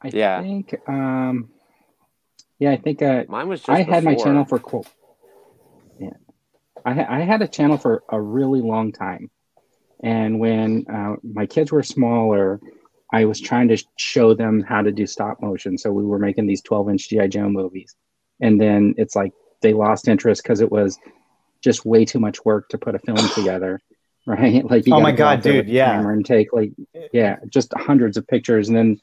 I 0.00 0.10
Yeah. 0.12 0.42
think, 0.42 0.74
um, 0.88 1.48
yeah, 2.58 2.70
I 2.72 2.76
think 2.76 3.02
uh, 3.02 3.24
Mine 3.28 3.48
was 3.48 3.60
just. 3.60 3.70
I 3.70 3.82
had 3.82 4.04
my 4.04 4.14
channel 4.14 4.44
for 4.44 4.58
cool. 4.58 4.86
Yeah, 5.98 6.10
I, 6.84 6.92
ha- 6.92 7.06
I 7.08 7.20
had 7.20 7.40
a 7.42 7.48
channel 7.48 7.78
for 7.78 8.02
a 8.08 8.20
really 8.20 8.60
long 8.60 8.92
time, 8.92 9.30
and 10.02 10.38
when 10.38 10.86
uh, 10.92 11.16
my 11.22 11.46
kids 11.46 11.72
were 11.72 11.82
smaller, 11.82 12.60
I 13.12 13.24
was 13.24 13.40
trying 13.40 13.68
to 13.68 13.82
show 13.96 14.34
them 14.34 14.62
how 14.62 14.82
to 14.82 14.90
do 14.90 15.06
stop 15.06 15.40
motion. 15.40 15.78
So 15.78 15.92
we 15.92 16.04
were 16.04 16.18
making 16.18 16.46
these 16.46 16.62
12 16.62 16.90
inch 16.90 17.08
GI 17.08 17.28
Joe 17.28 17.48
movies, 17.48 17.94
and 18.40 18.60
then 18.60 18.94
it's 18.98 19.14
like 19.14 19.32
they 19.62 19.72
lost 19.72 20.08
interest 20.08 20.42
because 20.42 20.60
it 20.60 20.70
was 20.70 20.98
just 21.62 21.84
way 21.84 22.04
too 22.04 22.20
much 22.20 22.44
work 22.44 22.68
to 22.70 22.78
put 22.78 22.94
a 22.94 22.98
film 22.98 23.28
together, 23.34 23.80
right? 24.26 24.68
Like, 24.68 24.86
you 24.86 24.94
Oh 24.94 25.00
my 25.00 25.12
go 25.12 25.18
God, 25.18 25.42
dude, 25.42 25.68
yeah. 25.68 25.92
camera 25.92 26.14
and 26.14 26.26
take 26.26 26.52
like, 26.52 26.72
yeah, 27.12 27.36
just 27.48 27.72
hundreds 27.76 28.16
of 28.16 28.26
pictures, 28.26 28.68
and 28.68 28.76
then 28.76 29.00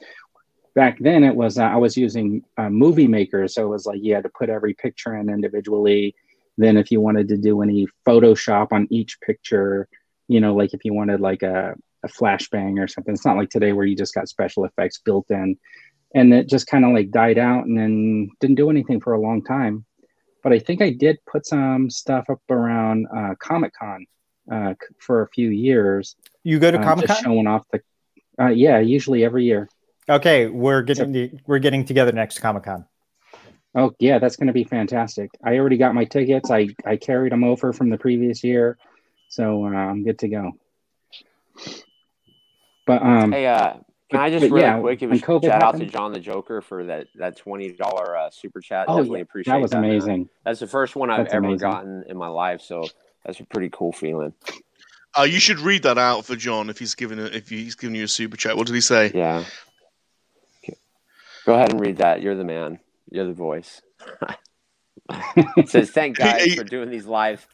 back 0.76 0.98
then 1.00 1.24
it 1.24 1.36
was 1.36 1.58
uh, 1.58 1.64
I 1.64 1.78
was 1.78 1.96
using 1.98 2.44
uh, 2.58 2.70
Movie 2.70 3.08
Maker, 3.08 3.48
so 3.48 3.64
it 3.64 3.70
was 3.70 3.86
like 3.86 4.00
you 4.02 4.14
had 4.14 4.24
to 4.24 4.30
put 4.30 4.50
every 4.50 4.74
picture 4.74 5.16
in 5.16 5.30
individually. 5.30 6.16
Then 6.58 6.78
if 6.78 6.92
you 6.92 7.02
wanted 7.02 7.30
to 7.30 7.38
do 7.38 7.62
any 7.62 7.88
Photoshop 8.06 8.68
on 8.72 8.88
each 8.92 9.20
picture, 9.22 9.88
you 10.28 10.40
know, 10.40 10.54
like 10.56 10.74
if 10.74 10.86
you 10.86 10.94
wanted 10.94 11.20
like 11.20 11.42
a, 11.42 11.76
a 12.04 12.08
flashbang 12.08 12.84
or 12.84 12.88
something, 12.88 13.14
it's 13.14 13.26
not 13.26 13.38
like 13.38 13.50
today 13.50 13.74
where 13.74 13.86
you 13.86 13.96
just 13.96 14.14
got 14.14 14.30
special 14.30 14.66
effects 14.66 15.00
built 15.00 15.30
in. 15.30 15.58
And 16.16 16.34
it 16.34 16.48
just 16.48 16.68
kind 16.68 16.86
of 16.86 16.92
like 16.92 17.10
died 17.10 17.40
out 17.40 17.66
and 17.66 17.78
then 17.78 18.30
didn't 18.40 18.58
do 18.58 18.70
anything 18.70 19.00
for 19.00 19.14
a 19.14 19.20
long 19.20 19.44
time. 19.44 19.86
But 20.44 20.54
I 20.54 20.60
think 20.60 20.82
I 20.82 20.92
did 20.92 21.18
put 21.26 21.46
some 21.46 21.90
stuff 21.90 22.26
up 22.30 22.42
around 22.50 23.08
uh, 23.16 23.34
Comic 23.40 23.74
Con 23.80 24.06
uh, 24.52 24.74
for 25.00 25.22
a 25.22 25.30
few 25.30 25.50
years, 25.50 26.16
You 26.44 26.60
go 26.60 26.72
to 26.72 26.80
uh, 26.80 26.84
Comic 26.84 27.08
Con? 27.08 27.24
showing 27.24 27.48
off 27.48 27.64
the. 27.72 27.82
Uh, 28.40 28.50
yeah, 28.50 28.80
usually 28.80 29.24
every 29.24 29.46
year. 29.46 29.70
Okay, 30.10 30.48
we're 30.48 30.82
getting 30.82 31.12
the, 31.12 31.32
we're 31.46 31.60
getting 31.60 31.86
together 31.86 32.12
next 32.12 32.40
Comic 32.40 32.64
Con. 32.64 32.86
Oh 33.76 33.94
yeah, 34.00 34.20
that's 34.20 34.36
going 34.36 34.48
to 34.48 34.54
be 34.54 34.66
fantastic. 34.66 35.32
I 35.44 35.58
already 35.58 35.78
got 35.78 35.96
my 35.96 36.06
tickets. 36.06 36.52
I 36.52 36.70
I 36.86 36.98
carried 36.98 37.32
them 37.32 37.44
over 37.44 37.74
from 37.74 37.90
the 37.90 37.98
previous 37.98 38.44
year, 38.44 38.78
so 39.30 39.66
uh, 39.66 39.70
I'm 39.70 40.04
good 40.04 40.20
to 40.20 40.28
go. 40.28 40.52
But 42.86 43.02
um, 43.02 43.32
Hey, 43.32 43.48
uh, 43.48 43.74
can 44.10 44.20
I 44.20 44.30
just 44.30 44.42
but 44.42 44.52
really 44.52 44.62
yeah, 44.62 44.80
quick 44.80 45.00
give 45.00 45.10
a 45.10 45.14
when 45.14 45.22
COVID 45.22 45.44
shout 45.44 45.62
out 45.64 45.78
to 45.78 45.86
John 45.86 46.12
the 46.12 46.20
Joker 46.20 46.62
for 46.62 46.84
that 46.86 47.08
that 47.16 47.38
twenty 47.38 47.72
dollar 47.72 48.16
uh, 48.18 48.30
super 48.30 48.62
chat? 48.62 48.88
oh 48.88 48.98
Definitely 48.98 49.20
yeah, 49.20 49.24
appreciate 49.24 49.54
that 49.54 49.62
was 49.62 49.72
man. 49.72 49.84
amazing. 49.84 50.30
That's 50.44 50.60
the 50.60 50.68
first 50.68 50.96
one 50.96 51.10
I've 51.10 51.24
That's 51.24 51.34
ever 51.34 51.46
amazing. 51.48 51.70
gotten 51.70 52.04
in 52.08 52.18
my 52.18 52.28
life, 52.28 52.62
so 52.62 52.88
that's 53.26 53.40
a 53.40 53.46
pretty 53.46 53.70
cool 53.72 53.92
feeling. 53.92 54.34
Uh, 55.18 55.24
you 55.24 55.40
should 55.40 55.60
read 55.60 55.84
that 55.84 55.98
out 55.98 56.26
for 56.26 56.36
John 56.36 56.70
if 56.70 56.80
he's 56.80 56.96
giving 56.96 57.20
a, 57.20 57.26
if 57.26 57.50
he's 57.50 57.76
giving 57.76 57.96
you 57.96 58.04
a 58.04 58.08
super 58.08 58.36
chat. 58.36 58.58
What 58.58 58.68
did 58.68 58.74
he 58.74 58.82
say? 58.82 59.12
Yeah. 59.14 59.46
Okay. 60.64 60.78
Go 61.46 61.54
ahead 61.54 61.72
and 61.72 61.80
read 61.80 61.98
that. 61.98 62.22
You're 62.22 62.36
the 62.36 62.44
man. 62.44 62.80
You're 63.12 63.28
the 63.28 63.34
voice. 63.34 63.82
it 65.36 65.70
says, 65.70 65.92
"Thank 65.92 66.18
guys 66.20 66.54
for 66.56 66.64
doing 66.64 66.90
these 66.90 67.06
live." 67.06 67.48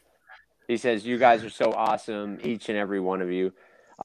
He 0.67 0.77
says, 0.77 1.05
"You 1.05 1.17
guys 1.17 1.43
are 1.43 1.50
so 1.50 1.74
awesome, 1.74 2.39
each 2.43 2.69
and 2.69 2.77
every 2.77 3.00
one 3.00 3.21
of 3.21 3.31
you, 3.31 3.53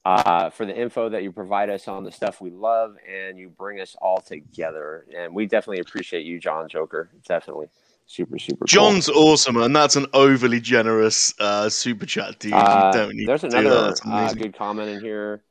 uh, 0.03 0.49
for 0.49 0.65
the 0.65 0.75
info 0.75 1.09
that 1.09 1.23
you 1.23 1.31
provide 1.31 1.69
us 1.69 1.87
on 1.87 2.03
the 2.03 2.11
stuff 2.11 2.41
we 2.41 2.49
love, 2.49 2.95
and 3.07 3.37
you 3.37 3.49
bring 3.49 3.79
us 3.79 3.95
all 4.01 4.19
together. 4.19 5.05
And 5.17 5.33
we 5.33 5.45
definitely 5.45 5.81
appreciate 5.81 6.25
you, 6.25 6.39
John 6.39 6.67
Joker. 6.67 7.09
Definitely, 7.27 7.67
super, 8.05 8.37
super. 8.39 8.59
cool. 8.59 8.67
John's 8.67 9.09
awesome, 9.09 9.57
and 9.57 9.75
that's 9.75 9.95
an 9.95 10.07
overly 10.13 10.59
generous 10.59 11.33
uh, 11.39 11.69
super 11.69 12.05
chat, 12.05 12.39
dude. 12.39 12.53
Uh, 12.53 12.91
you 12.93 12.99
don't 12.99 13.15
need 13.15 13.27
there's 13.27 13.43
another. 13.43 13.93
Uh, 14.05 14.33
good 14.33 14.57
comment 14.57 14.89
in 14.89 15.01
here 15.01 15.43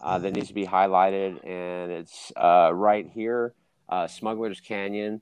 uh, 0.00 0.18
that 0.18 0.32
needs 0.32 0.48
to 0.48 0.54
be 0.54 0.66
highlighted, 0.66 1.46
and 1.46 1.92
it's 1.92 2.32
uh, 2.36 2.70
right 2.72 3.08
here 3.12 3.54
uh, 3.88 4.06
Smuggler's 4.06 4.60
Canyon. 4.60 5.20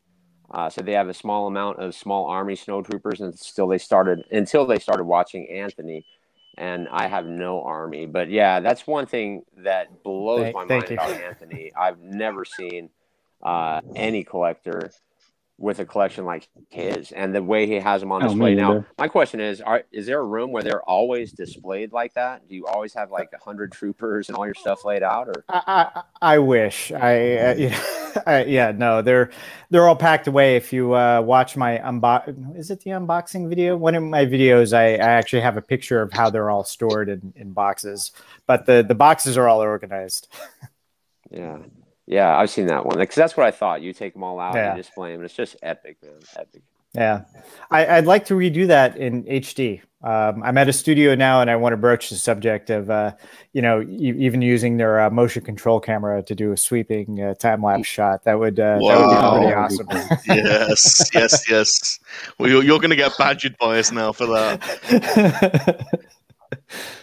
Uh, 0.53 0.69
so 0.69 0.81
they 0.81 0.93
have 0.93 1.09
a 1.09 1.15
small 1.15 1.47
amount 1.47 1.79
of 1.79 1.95
small 1.95 2.27
army 2.27 2.55
snowtroopers, 2.55 3.21
and 3.21 3.39
still 3.39 3.69
they 3.69 3.79
started 3.79 4.25
until 4.33 4.67
they 4.67 4.79
started 4.79 5.05
watching 5.05 5.49
Anthony. 5.49 6.05
And 6.61 6.89
I 6.91 7.07
have 7.07 7.25
no 7.25 7.63
army, 7.63 8.05
but 8.05 8.29
yeah, 8.29 8.61
that's 8.61 8.87
one 8.87 9.07
thing 9.07 9.45
that 9.65 10.03
blows 10.03 10.43
Thank- 10.43 10.55
my 10.55 10.67
thank 10.67 10.83
mind 10.83 10.91
you. 10.91 10.97
about 10.97 11.23
Anthony. 11.23 11.73
I've 11.75 12.01
never 12.01 12.45
seen 12.45 12.91
uh, 13.43 13.81
any 13.97 14.25
collector 14.25 14.91
with 15.61 15.79
a 15.79 15.85
collection 15.85 16.25
like 16.25 16.49
his 16.71 17.13
and 17.13 17.35
the 17.35 17.43
way 17.43 17.67
he 17.67 17.75
has 17.75 18.01
them 18.01 18.11
on 18.11 18.23
display 18.23 18.55
now. 18.55 18.69
neither. 18.69 18.87
My 18.99 19.09
question 19.09 19.41
is: 19.41 19.61
Are 19.61 19.85
is 19.93 20.07
there 20.07 20.19
a 20.19 20.25
room 20.25 20.53
where 20.53 20.63
they're 20.63 20.83
always 20.83 21.33
displayed 21.33 21.93
like 21.93 22.15
that? 22.15 22.49
Do 22.49 22.55
you 22.55 22.67
always 22.67 22.95
have 22.95 23.11
like 23.11 23.29
a 23.35 23.45
hundred 23.45 23.71
troopers 23.71 24.29
and 24.29 24.39
all 24.39 24.47
your 24.47 24.55
stuff 24.55 24.87
laid 24.87 25.03
out, 25.03 25.29
or 25.29 25.45
I, 25.51 25.63
I, 25.67 26.03
I 26.23 26.39
wish 26.39 26.91
I, 26.93 27.37
uh, 27.37 27.55
yeah, 27.59 27.83
I, 28.27 28.45
yeah, 28.45 28.73
no, 28.73 29.03
they're 29.03 29.31
they're 29.69 29.87
all 29.87 29.97
packed 29.97 30.27
away. 30.27 30.57
If 30.57 30.73
you 30.73 30.95
uh, 30.95 31.21
watch 31.21 31.59
my 31.59 31.77
unbox, 31.79 32.57
is 32.57 32.71
it 32.71 32.81
the 32.81 32.93
unboxing 32.93 33.49
video? 33.49 33.77
One 33.77 33.95
of 33.95 34.03
my 34.03 34.25
videos, 34.25 34.73
I, 34.73 34.95
I 34.95 35.11
actually 35.11 35.43
have 35.43 35.59
a 35.59 35.63
picture 35.63 36.01
of 36.01 36.11
how 36.11 36.31
they're 36.31 36.51
all 36.51 36.65
stored 36.65 37.11
in, 37.11 37.35
in 37.37 37.53
boxes, 37.53 38.13
but 38.47 38.65
the 38.65 38.83
the 38.83 38.95
boxes 38.95 39.37
are 39.37 39.47
all 39.47 39.61
organized. 39.61 40.29
yeah, 41.31 41.59
yeah? 42.11 42.37
I've 42.37 42.51
seen 42.51 42.67
that 42.67 42.85
one 42.85 42.99
because 42.99 43.15
that's 43.15 43.37
what 43.37 43.47
I 43.47 43.51
thought. 43.51 43.81
You 43.81 43.93
take 43.95 44.13
them 44.13 44.23
all 44.23 44.39
out 44.39 44.55
Yeah. 44.55 44.73
and 44.75 44.77
display 44.77 45.13
them, 45.13 45.21
and 45.21 45.25
it's 45.25 45.35
just 45.35 45.57
epic, 45.63 45.97
man, 46.03 46.13
epic. 46.37 46.63
Yeah, 46.93 47.23
I, 47.71 47.87
I'd 47.87 48.07
like 48.07 48.25
to 48.27 48.35
redo 48.35 48.67
that 48.67 48.97
in 48.97 49.23
HD. 49.23 49.81
Um, 50.03 50.43
I'm 50.43 50.59
at 50.59 50.69
a 50.69 50.73
studio 50.73 51.15
now, 51.15 51.41
and 51.41 51.49
I 51.49 51.55
want 51.55 51.73
to 51.75 51.77
broach 51.77 52.11
the 52.11 52.17
subject 52.17 52.69
of, 52.69 52.91
uh, 52.91 53.13
you 53.53 53.63
know, 53.63 53.81
e- 53.83 54.15
even 54.19 54.43
using 54.43 54.77
their 54.77 54.99
uh, 54.99 55.09
motion 55.11 55.45
control 55.45 55.79
camera 55.79 56.21
to 56.25 56.35
do 56.35 56.51
a 56.51 56.57
sweeping 56.57 57.21
uh, 57.23 57.35
time 57.35 57.63
lapse 57.63 57.87
shot. 57.87 58.25
That 58.25 58.41
would 58.41 58.59
uh, 58.59 58.81
that 58.81 58.83
would 58.83 59.47
be 59.47 59.51
pretty 59.53 59.55
That 59.55 59.79
would 59.79 59.89
be 59.89 59.95
awesome. 60.03 60.19
yes, 60.27 61.11
yes, 61.15 61.49
yes. 61.49 62.01
Well, 62.39 62.51
you're, 62.51 62.65
you're 62.65 62.79
going 62.81 62.91
to 62.91 62.97
get 62.97 63.17
badgered 63.17 63.57
by 63.59 63.79
us 63.79 63.93
now 63.93 64.11
for 64.11 64.27
that. 64.27 65.87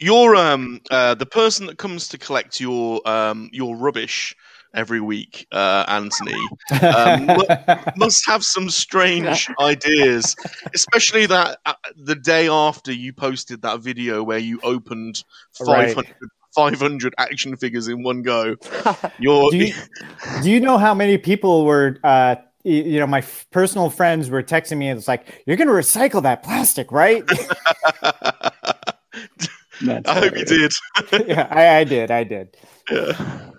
You're 0.00 0.36
um 0.36 0.80
uh, 0.90 1.14
the 1.14 1.26
person 1.26 1.66
that 1.66 1.78
comes 1.78 2.08
to 2.08 2.18
collect 2.18 2.60
your 2.60 3.06
um 3.08 3.50
your 3.52 3.76
rubbish 3.76 4.34
every 4.74 5.00
week, 5.00 5.46
uh, 5.52 5.84
Anthony. 5.88 6.48
Um, 6.94 7.28
must 7.96 8.26
have 8.26 8.44
some 8.44 8.68
strange 8.68 9.48
ideas, 9.58 10.36
especially 10.74 11.26
that 11.26 11.58
uh, 11.64 11.74
the 11.96 12.14
day 12.14 12.48
after 12.48 12.92
you 12.92 13.12
posted 13.12 13.62
that 13.62 13.80
video 13.80 14.22
where 14.22 14.38
you 14.38 14.60
opened 14.62 15.24
Right. 15.60 15.88
500, 15.88 16.06
500 16.54 17.14
action 17.18 17.56
figures 17.56 17.88
in 17.88 18.02
one 18.02 18.22
go. 18.22 18.56
You're 19.18 19.50
do 19.50 19.56
you 19.56 19.72
do 20.42 20.50
you 20.50 20.60
know 20.60 20.76
how 20.78 20.94
many 20.94 21.16
people 21.16 21.64
were 21.64 21.98
uh 22.04 22.36
you 22.64 22.98
know 22.98 23.06
my 23.06 23.18
f- 23.18 23.46
personal 23.50 23.88
friends 23.88 24.28
were 24.28 24.42
texting 24.42 24.76
me 24.76 24.88
and 24.88 24.98
it's 24.98 25.08
like 25.08 25.42
you're 25.46 25.56
going 25.56 25.68
to 25.68 25.74
recycle 25.74 26.22
that 26.22 26.42
plastic 26.42 26.90
right 26.92 27.24
That's 29.82 30.08
I 30.08 30.14
hope 30.14 30.36
you 30.36 30.44
did. 30.44 30.72
yeah 31.26 31.48
I, 31.50 31.78
I 31.78 31.84
did 31.84 32.10
i 32.10 32.24
did 32.24 32.56
Yeah. 32.90 33.50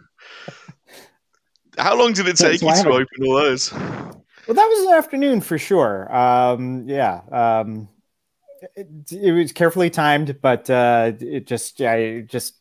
How 1.77 1.95
long 1.95 2.13
did 2.13 2.27
it 2.27 2.37
take 2.37 2.59
so 2.59 2.67
you 2.67 2.83
to 2.83 2.89
open 2.89 3.27
all 3.27 3.35
those? 3.35 3.71
well 3.71 4.55
that 4.55 4.67
was 4.67 4.87
an 4.87 4.93
afternoon 4.93 5.41
for 5.41 5.57
sure 5.57 6.13
um 6.15 6.87
yeah 6.87 7.21
um 7.31 7.89
it, 8.75 8.87
it 9.11 9.31
was 9.31 9.51
carefully 9.51 9.89
timed 9.89 10.41
but 10.41 10.69
uh 10.69 11.11
it 11.19 11.45
just 11.45 11.81
i 11.81 12.21
just 12.21 12.55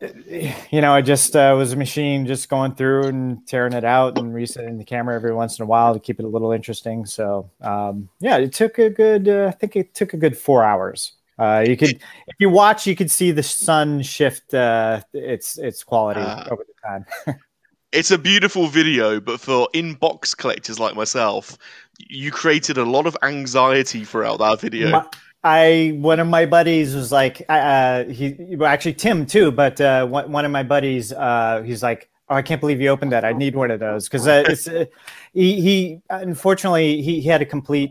you 0.00 0.80
know, 0.80 0.94
I 0.94 1.02
just 1.02 1.34
uh, 1.34 1.54
was 1.56 1.72
a 1.72 1.76
machine 1.76 2.24
just 2.26 2.48
going 2.48 2.74
through 2.74 3.06
and 3.06 3.46
tearing 3.48 3.72
it 3.72 3.84
out 3.84 4.16
and 4.16 4.32
resetting 4.32 4.78
the 4.78 4.84
camera 4.84 5.16
every 5.16 5.34
once 5.34 5.58
in 5.58 5.64
a 5.64 5.66
while 5.66 5.92
to 5.92 5.98
keep 5.98 6.20
it 6.20 6.24
a 6.24 6.28
little 6.28 6.52
interesting. 6.52 7.04
So, 7.04 7.50
um, 7.60 8.08
yeah, 8.20 8.36
it 8.36 8.52
took 8.52 8.78
a 8.78 8.90
good, 8.90 9.28
uh, 9.28 9.46
I 9.48 9.50
think 9.50 9.74
it 9.74 9.94
took 9.94 10.12
a 10.14 10.16
good 10.16 10.38
four 10.38 10.62
hours. 10.62 11.14
Uh, 11.38 11.64
you 11.66 11.76
could, 11.76 11.90
if 11.90 12.36
you 12.38 12.50
watch, 12.50 12.86
you 12.86 12.96
could 12.96 13.10
see 13.10 13.30
the 13.30 13.42
sun 13.42 14.02
shift 14.02 14.52
uh, 14.54 15.00
its 15.12 15.56
its 15.58 15.84
quality 15.84 16.20
Ah. 16.22 16.48
over 16.50 16.64
the 16.66 16.88
time. 16.88 17.04
It's 17.90 18.10
a 18.10 18.18
beautiful 18.18 18.66
video, 18.66 19.18
but 19.18 19.40
for 19.40 19.66
in-box 19.72 20.34
collectors 20.34 20.78
like 20.78 20.94
myself, 20.94 21.56
you 21.98 22.30
created 22.30 22.76
a 22.76 22.84
lot 22.84 23.06
of 23.06 23.16
anxiety 23.22 24.04
throughout 24.04 24.40
that 24.40 24.60
video. 24.60 24.90
My- 24.90 25.06
I 25.42 25.96
one 25.98 26.20
of 26.20 26.26
my 26.26 26.44
buddies 26.44 26.94
was 26.94 27.12
like, 27.12 27.46
uh, 27.48 28.04
he 28.04 28.36
well, 28.58 28.70
actually 28.70 28.92
Tim 28.92 29.24
too, 29.24 29.50
but 29.52 29.80
uh, 29.80 30.04
one, 30.06 30.30
one 30.32 30.44
of 30.44 30.50
my 30.50 30.64
buddies, 30.64 31.12
uh, 31.14 31.62
he's 31.64 31.82
like, 31.82 32.10
oh, 32.28 32.34
I 32.34 32.42
can't 32.42 32.60
believe 32.60 32.78
you 32.80 32.88
opened 32.90 33.12
that. 33.12 33.24
I 33.24 33.32
need 33.32 33.54
one 33.54 33.70
of 33.70 33.80
those 33.80 34.06
because 34.06 34.26
uh, 34.28 34.42
it's 34.46 34.68
uh, 34.68 34.84
he, 35.32 35.58
he 35.60 36.00
unfortunately 36.10 37.00
he, 37.00 37.20
he 37.20 37.28
had 37.28 37.40
a 37.40 37.46
complete 37.46 37.90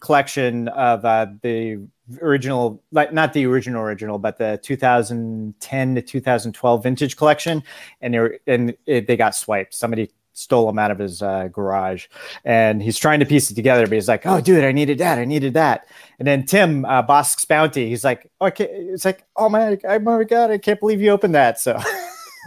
collection 0.00 0.68
of 0.68 1.04
uh, 1.04 1.26
the 1.42 1.86
original, 2.20 2.82
like 2.92 3.12
not 3.12 3.32
the 3.32 3.46
original 3.46 3.82
original, 3.82 4.18
but 4.18 4.38
the 4.38 4.58
2010 4.62 5.94
to 5.94 6.02
2012 6.02 6.82
vintage 6.82 7.16
collection, 7.16 7.62
and 8.00 8.14
they 8.14 8.18
were, 8.18 8.38
and 8.46 8.76
it, 8.86 9.06
they 9.06 9.16
got 9.16 9.34
swiped. 9.34 9.74
Somebody 9.74 10.10
stole 10.32 10.66
them 10.66 10.78
out 10.78 10.90
of 10.90 10.98
his 10.98 11.22
uh, 11.22 11.48
garage, 11.48 12.06
and 12.44 12.82
he's 12.82 12.98
trying 12.98 13.20
to 13.20 13.26
piece 13.26 13.50
it 13.50 13.54
together. 13.54 13.86
But 13.86 13.94
he's 13.94 14.08
like, 14.08 14.26
"Oh, 14.26 14.40
dude, 14.40 14.64
I 14.64 14.72
needed 14.72 14.98
that. 14.98 15.18
I 15.18 15.24
needed 15.24 15.54
that." 15.54 15.86
And 16.18 16.26
then 16.26 16.44
Tim 16.44 16.84
uh, 16.84 17.02
Bossk's 17.02 17.44
Bounty, 17.44 17.88
he's 17.88 18.04
like, 18.04 18.30
"Okay," 18.40 18.64
it's 18.64 19.04
like, 19.04 19.24
"Oh 19.36 19.48
my, 19.48 19.78
oh 19.84 19.98
my 19.98 20.24
god, 20.24 20.50
I 20.50 20.58
can't 20.58 20.80
believe 20.80 21.00
you 21.00 21.10
opened 21.10 21.34
that." 21.34 21.60
So. 21.60 21.78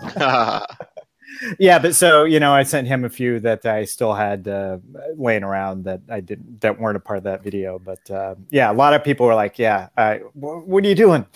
yeah 1.59 1.79
but 1.79 1.95
so 1.95 2.23
you 2.23 2.39
know 2.39 2.53
i 2.53 2.63
sent 2.63 2.87
him 2.87 3.03
a 3.05 3.09
few 3.09 3.39
that 3.39 3.65
i 3.65 3.83
still 3.83 4.13
had 4.13 4.47
uh, 4.47 4.77
laying 5.17 5.43
around 5.43 5.83
that 5.83 6.01
i 6.09 6.19
didn't 6.19 6.59
that 6.61 6.79
weren't 6.79 6.97
a 6.97 6.99
part 6.99 7.17
of 7.17 7.23
that 7.23 7.43
video 7.43 7.79
but 7.79 8.09
uh, 8.11 8.35
yeah 8.49 8.71
a 8.71 8.73
lot 8.73 8.93
of 8.93 9.03
people 9.03 9.25
were 9.25 9.35
like 9.35 9.57
yeah 9.59 9.89
uh, 9.97 10.17
what 10.33 10.83
are 10.83 10.87
you 10.87 10.95
doing 10.95 11.25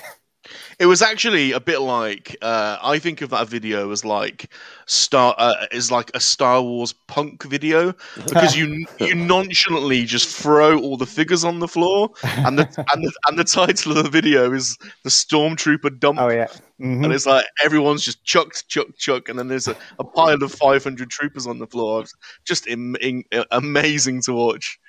It 0.79 0.85
was 0.85 1.01
actually 1.01 1.51
a 1.51 1.59
bit 1.59 1.79
like 1.81 2.35
uh, 2.41 2.77
I 2.81 2.99
think 2.99 3.21
of 3.21 3.29
that 3.31 3.47
video 3.47 3.91
as 3.91 4.05
like 4.05 4.51
star 4.85 5.35
uh, 5.37 5.65
is 5.71 5.91
like 5.91 6.11
a 6.13 6.19
Star 6.19 6.61
Wars 6.61 6.93
punk 6.93 7.43
video 7.43 7.93
because 8.15 8.55
you 8.55 8.85
you 8.99 9.15
nonchalantly 9.15 10.05
just 10.05 10.29
throw 10.35 10.79
all 10.79 10.97
the 10.97 11.05
figures 11.05 11.43
on 11.43 11.59
the 11.59 11.67
floor 11.67 12.09
and 12.23 12.59
the 12.59 12.85
and 12.93 13.03
the, 13.03 13.11
and 13.27 13.39
the 13.39 13.43
title 13.43 13.97
of 13.97 14.03
the 14.03 14.09
video 14.09 14.53
is 14.53 14.77
the 15.03 15.09
stormtrooper 15.09 15.99
dump. 15.99 16.19
Oh 16.19 16.29
yeah. 16.29 16.47
Mhm. 16.79 17.03
and 17.05 17.11
it's 17.13 17.25
like 17.25 17.43
everyone's 17.65 18.03
just 18.03 18.23
chucked 18.23 18.67
chuck 18.67 18.85
chuck 18.97 19.29
and 19.29 19.39
then 19.39 19.47
there's 19.47 19.67
a, 19.67 19.75
a 19.97 20.03
pile 20.03 20.43
of 20.43 20.51
500 20.51 21.09
troopers 21.09 21.47
on 21.47 21.57
the 21.57 21.65
floor. 21.65 22.03
Just 22.45 22.67
im- 22.67 22.95
in, 23.01 23.23
amazing 23.49 24.21
to 24.23 24.33
watch 24.33 24.79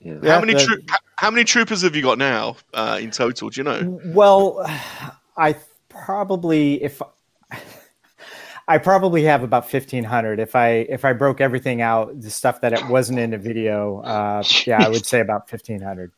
Yeah. 0.00 0.14
Yeah, 0.22 0.34
how 0.34 0.40
many 0.40 0.54
the- 0.54 0.60
troo- 0.60 0.98
how 1.16 1.30
many 1.30 1.44
troopers 1.44 1.82
have 1.82 1.94
you 1.94 2.02
got 2.02 2.18
now 2.18 2.56
uh, 2.72 2.98
in 3.00 3.10
total 3.10 3.50
do 3.50 3.60
you 3.60 3.64
know 3.64 4.00
well 4.06 4.64
i 5.36 5.54
probably 5.88 6.82
if 6.82 7.02
I 8.70 8.78
probably 8.78 9.24
have 9.24 9.42
about 9.42 9.68
fifteen 9.68 10.04
hundred. 10.04 10.38
If 10.38 10.54
I 10.54 10.86
if 10.88 11.04
I 11.04 11.12
broke 11.12 11.40
everything 11.40 11.82
out, 11.82 12.20
the 12.20 12.30
stuff 12.30 12.60
that 12.60 12.72
it 12.72 12.86
wasn't 12.88 13.18
in 13.18 13.30
the 13.30 13.38
video, 13.38 13.98
uh, 14.02 14.44
yeah, 14.64 14.84
I 14.86 14.88
would 14.88 15.04
say 15.04 15.18
about 15.18 15.50
fifteen 15.50 15.80
hundred. 15.80 16.12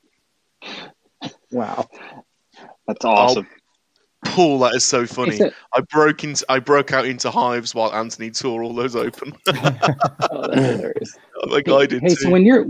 Wow. 1.51 1.88
That's 2.87 3.05
awesome. 3.07 3.47
Paul, 4.27 4.59
that 4.59 4.75
is 4.75 4.85
so 4.85 5.07
funny. 5.07 5.33
Is 5.33 5.40
it- 5.40 5.55
I 5.73 5.81
broke 5.81 6.25
into 6.25 6.45
I 6.51 6.59
broke 6.59 6.92
out 6.92 7.07
into 7.07 7.31
hives 7.31 7.75
while 7.75 7.90
Anthony 7.90 8.31
tore 8.31 8.62
all 8.62 8.75
those 8.75 8.97
open. 8.97 9.35
oh, 9.49 9.53
that's 9.53 10.31
hilarious. 10.31 11.16
like 11.47 11.68
I 11.71 11.87
did 11.87 12.03
hey, 12.03 12.09
too. 12.11 12.16
so 12.16 12.31
when 12.31 12.45
you're 12.45 12.66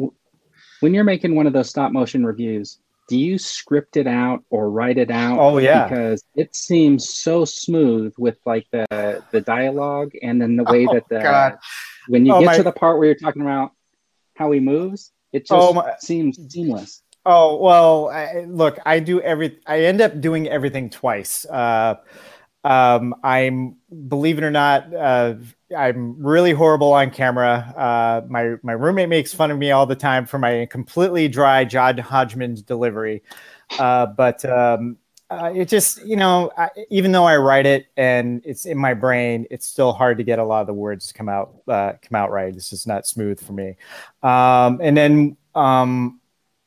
when 0.83 0.93
you're 0.95 1.05
making 1.05 1.35
one 1.35 1.47
of 1.47 1.53
those 1.53 1.71
stop 1.71 1.93
motion 1.93 2.27
reviews, 2.27 2.79
do 3.09 3.19
you 3.19 3.39
script 3.39 3.97
it 3.97 4.07
out 4.07 4.45
or 4.51 4.71
write 4.71 4.99
it 4.99 5.11
out? 5.11 5.39
Oh, 5.39 5.59
yeah. 5.59 5.89
because 5.89 6.25
it 6.37 6.55
seems 6.55 7.09
so 7.13 7.45
smooth 7.45 8.13
with 8.19 8.39
like 8.47 8.67
the 8.71 9.23
the 9.33 9.41
dialogue 9.41 10.13
and 10.23 10.41
then 10.41 10.57
the 10.57 10.65
way 10.65 10.87
Oh, 10.89 10.95
that 10.95 11.09
the 11.09 11.19
God. 11.21 11.59
when 12.09 12.25
you 12.27 12.33
Oh, 12.35 12.41
get 12.41 12.47
my- 12.47 12.57
to 12.57 12.63
the 12.63 12.73
part 12.73 12.99
where 12.99 13.07
you're 13.07 13.15
talking 13.17 13.43
about 13.43 13.73
how 14.37 14.51
he 14.53 14.61
moves, 14.61 15.13
it 15.33 15.41
just 15.41 15.53
Oh, 15.53 15.73
my- 15.73 15.95
seems 15.99 16.39
seamless. 16.53 17.03
Oh 17.25 17.57
well, 17.63 18.09
I, 18.11 18.45
look, 18.49 18.79
I 18.85 18.99
do 18.99 19.21
every. 19.21 19.59
I 19.67 19.81
end 19.85 20.01
up 20.01 20.21
doing 20.21 20.49
everything 20.49 20.91
twice. 20.91 21.45
Uh, 21.45 21.95
um, 22.65 23.15
I'm, 23.23 23.77
believe 24.09 24.39
it 24.39 24.45
or 24.45 24.51
not, 24.51 24.93
uh, 24.95 25.35
I'm 25.77 26.23
really 26.23 26.53
horrible 26.53 26.93
on 26.93 27.11
camera. 27.11 27.73
Uh, 27.77 28.27
my 28.29 28.55
my 28.63 28.73
roommate 28.73 29.09
makes 29.09 29.33
fun 29.35 29.51
of 29.51 29.59
me 29.59 29.71
all 29.71 29.87
the 29.87 29.97
time 29.97 30.27
for 30.27 30.39
my 30.39 30.67
completely 30.71 31.29
dry 31.29 31.65
John 31.65 31.99
Hodgman's 31.99 32.63
delivery. 32.63 33.23
Uh, 33.79 34.07
but 34.07 34.45
um, 34.45 34.99
uh, 35.31 35.53
it 35.55 35.69
just, 35.69 36.05
you 36.05 36.17
know, 36.17 36.51
I, 36.57 36.69
even 36.91 37.13
though 37.13 37.25
I 37.25 37.37
write 37.37 37.67
it 37.67 37.87
and 37.97 38.43
it's 38.45 38.67
in 38.67 38.77
my 38.79 38.95
brain, 38.95 39.47
it's 39.51 39.67
still 39.67 39.93
hard 39.93 40.19
to 40.19 40.25
get 40.25 40.39
a 40.39 40.45
lot 40.45 40.61
of 40.61 40.67
the 40.67 40.75
words 40.75 41.07
to 41.09 41.15
come 41.15 41.29
out 41.29 41.55
uh, 41.69 41.93
come 42.03 42.17
out 42.17 42.31
right. 42.31 42.55
It's 42.55 42.71
just 42.71 42.87
not 42.87 43.07
smooth 43.07 43.41
for 43.41 43.53
me. 43.53 43.77
Um, 44.23 44.81
and 44.83 44.97
then. 44.97 45.37
Um, 45.55 46.19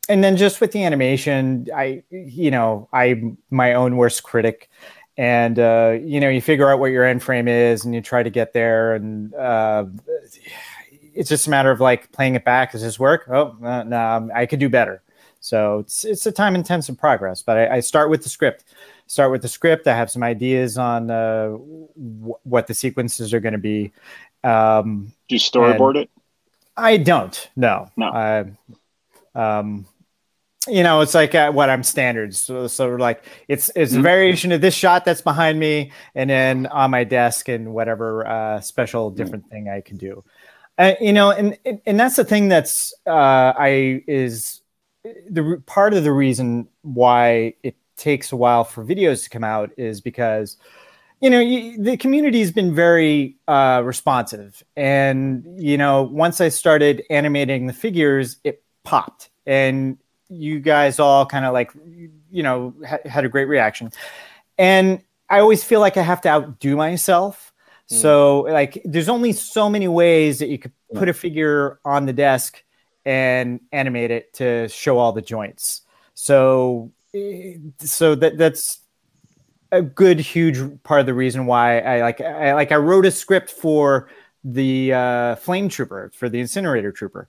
and 0.08 0.24
then 0.24 0.38
just 0.38 0.62
with 0.62 0.72
the 0.72 0.84
animation, 0.84 1.68
I, 1.76 2.04
you 2.12 2.52
know, 2.52 2.88
I'm 2.94 3.40
my 3.50 3.74
own 3.74 3.98
worst 3.98 4.22
critic. 4.22 4.70
And, 5.18 5.58
uh, 5.60 5.98
you 6.02 6.20
know, 6.20 6.30
you 6.30 6.42
figure 6.42 6.70
out 6.70 6.80
what 6.80 6.92
your 6.92 7.06
end 7.06 7.24
frame 7.24 7.48
is 7.48 7.86
and 7.86 7.96
you 7.96 8.02
try 8.02 8.22
to 8.22 8.30
get 8.30 8.52
there. 8.54 8.96
And 8.96 9.34
uh, 9.34 9.86
it's 11.14 11.30
just 11.30 11.48
a 11.48 11.50
matter 11.50 11.72
of 11.72 11.80
like 11.80 12.12
playing 12.12 12.36
it 12.36 12.44
back. 12.44 12.74
Does 12.74 12.82
this 12.82 13.00
work? 13.00 13.26
Oh, 13.30 13.56
no, 13.60 13.84
no 13.84 14.30
I 14.36 14.46
could 14.46 14.60
do 14.60 14.70
better. 14.70 15.02
So 15.40 15.80
it's 15.80 16.06
it's 16.06 16.26
a 16.26 16.32
time 16.32 16.56
intensive 16.56 16.98
progress. 16.98 17.44
But 17.44 17.58
I, 17.58 17.76
I 17.76 17.80
start 17.80 18.10
with 18.10 18.24
the 18.24 18.30
script. 18.30 18.66
Start 19.08 19.32
with 19.32 19.44
the 19.44 19.48
script. 19.48 19.88
I 19.88 19.96
have 19.96 20.10
some 20.10 20.24
ideas 20.24 20.78
on 20.78 21.12
uh, 21.12 21.50
w- 21.50 22.36
what 22.44 22.66
the 22.66 22.74
sequences 22.74 23.34
are 23.34 23.40
going 23.40 23.54
to 23.54 23.60
be. 23.60 23.94
Um, 24.44 25.14
Do 25.28 25.36
you 25.36 25.40
storyboard 25.40 25.98
it? 25.98 26.10
I 26.76 26.98
don't. 26.98 27.50
No. 27.56 27.90
No. 27.96 28.52
Um, 29.36 29.86
you 30.68 30.84
know, 30.84 31.02
it's 31.02 31.14
like 31.14 31.36
uh, 31.36 31.52
what 31.52 31.70
I'm 31.70 31.84
standards. 31.84 32.38
So, 32.40 32.68
so 32.68 32.90
like 32.96 33.24
it's 33.48 33.70
it's 33.76 33.94
a 33.94 33.98
Mhm. 33.98 34.04
variation 34.04 34.52
of 34.52 34.62
this 34.62 34.74
shot 34.74 35.06
that's 35.06 35.22
behind 35.22 35.60
me, 35.60 35.92
and 36.16 36.30
then 36.30 36.68
on 36.68 36.92
my 36.92 37.04
desk 37.04 37.50
and 37.50 37.74
whatever 37.74 38.26
uh, 38.28 38.62
special 38.62 39.12
different 39.12 39.50
thing 39.50 39.70
I 39.70 39.82
can 39.82 39.98
do. 39.98 40.24
Uh, 40.78 40.94
you 41.00 41.14
know, 41.14 41.32
and 41.32 41.58
and- 41.86 42.00
that's 42.00 42.16
the 42.18 42.26
thing 42.26 42.48
that's 42.50 42.94
uh, 43.08 43.54
I 43.58 44.04
is 44.08 44.62
the 45.30 45.62
part 45.66 45.94
of 45.94 46.04
the 46.04 46.12
reason 46.12 46.68
why 46.82 47.54
it 47.64 47.76
takes 47.96 48.32
a 48.32 48.36
while 48.36 48.64
for 48.64 48.84
videos 48.84 49.24
to 49.24 49.30
come 49.30 49.44
out 49.44 49.72
is 49.78 50.02
because 50.02 50.58
you 51.22 51.30
know 51.30 51.40
you, 51.40 51.82
the 51.82 51.98
community 51.98 52.40
has 52.40 52.52
been 52.52 52.74
very 52.76 53.38
uh, 53.48 53.82
responsive 53.86 54.62
and 54.76 55.46
you 55.62 55.78
know 55.78 56.04
once 56.04 56.42
i 56.42 56.50
started 56.50 57.04
animating 57.10 57.68
the 57.68 57.74
figures 57.74 58.38
it 58.44 58.64
popped 58.84 59.30
and 59.46 59.98
you 60.30 60.60
guys 60.60 61.00
all 61.00 61.26
kind 61.26 61.46
of 61.46 61.54
like 61.54 61.72
you 62.32 62.44
know 62.44 62.74
ha- 62.88 62.98
had 63.06 63.26
a 63.26 63.30
great 63.30 63.46
reaction. 63.46 63.92
And 64.58 65.02
i 65.28 65.40
always 65.40 65.64
feel 65.64 65.80
like 65.80 65.98
i 65.98 66.04
have 66.04 66.22
to 66.22 66.30
outdo 66.30 66.76
myself. 66.76 67.54
So 67.88 68.42
like 68.42 68.82
there's 68.84 69.10
only 69.10 69.32
so 69.32 69.70
many 69.70 69.88
ways 69.88 70.40
that 70.40 70.50
you 70.50 70.58
could 70.58 70.72
put 70.94 71.08
a 71.08 71.14
figure 71.14 71.80
on 71.86 72.08
the 72.08 72.14
desk 72.14 72.64
and 73.06 73.60
animate 73.72 74.10
it 74.10 74.34
to 74.34 74.68
show 74.70 74.98
all 74.98 75.12
the 75.12 75.22
joints. 75.22 75.82
So 76.16 76.92
eh, 77.14 77.58
so 77.80 78.16
that 78.16 78.38
that's 78.38 78.80
a 79.72 79.82
good 79.82 80.20
huge 80.20 80.60
part 80.84 81.00
of 81.00 81.06
the 81.06 81.14
reason 81.14 81.46
why 81.46 81.80
I 81.80 82.02
like 82.02 82.22
I 82.22 82.54
like 82.54 82.72
I 82.72 82.78
wrote 82.78 83.06
a 83.06 83.12
script 83.12 83.50
for 83.52 84.10
the 84.44 84.94
uh, 84.94 85.36
flame 85.36 85.70
trooper 85.70 86.12
for 86.14 86.30
the 86.30 86.40
incinerator 86.40 86.92
trooper, 86.92 87.28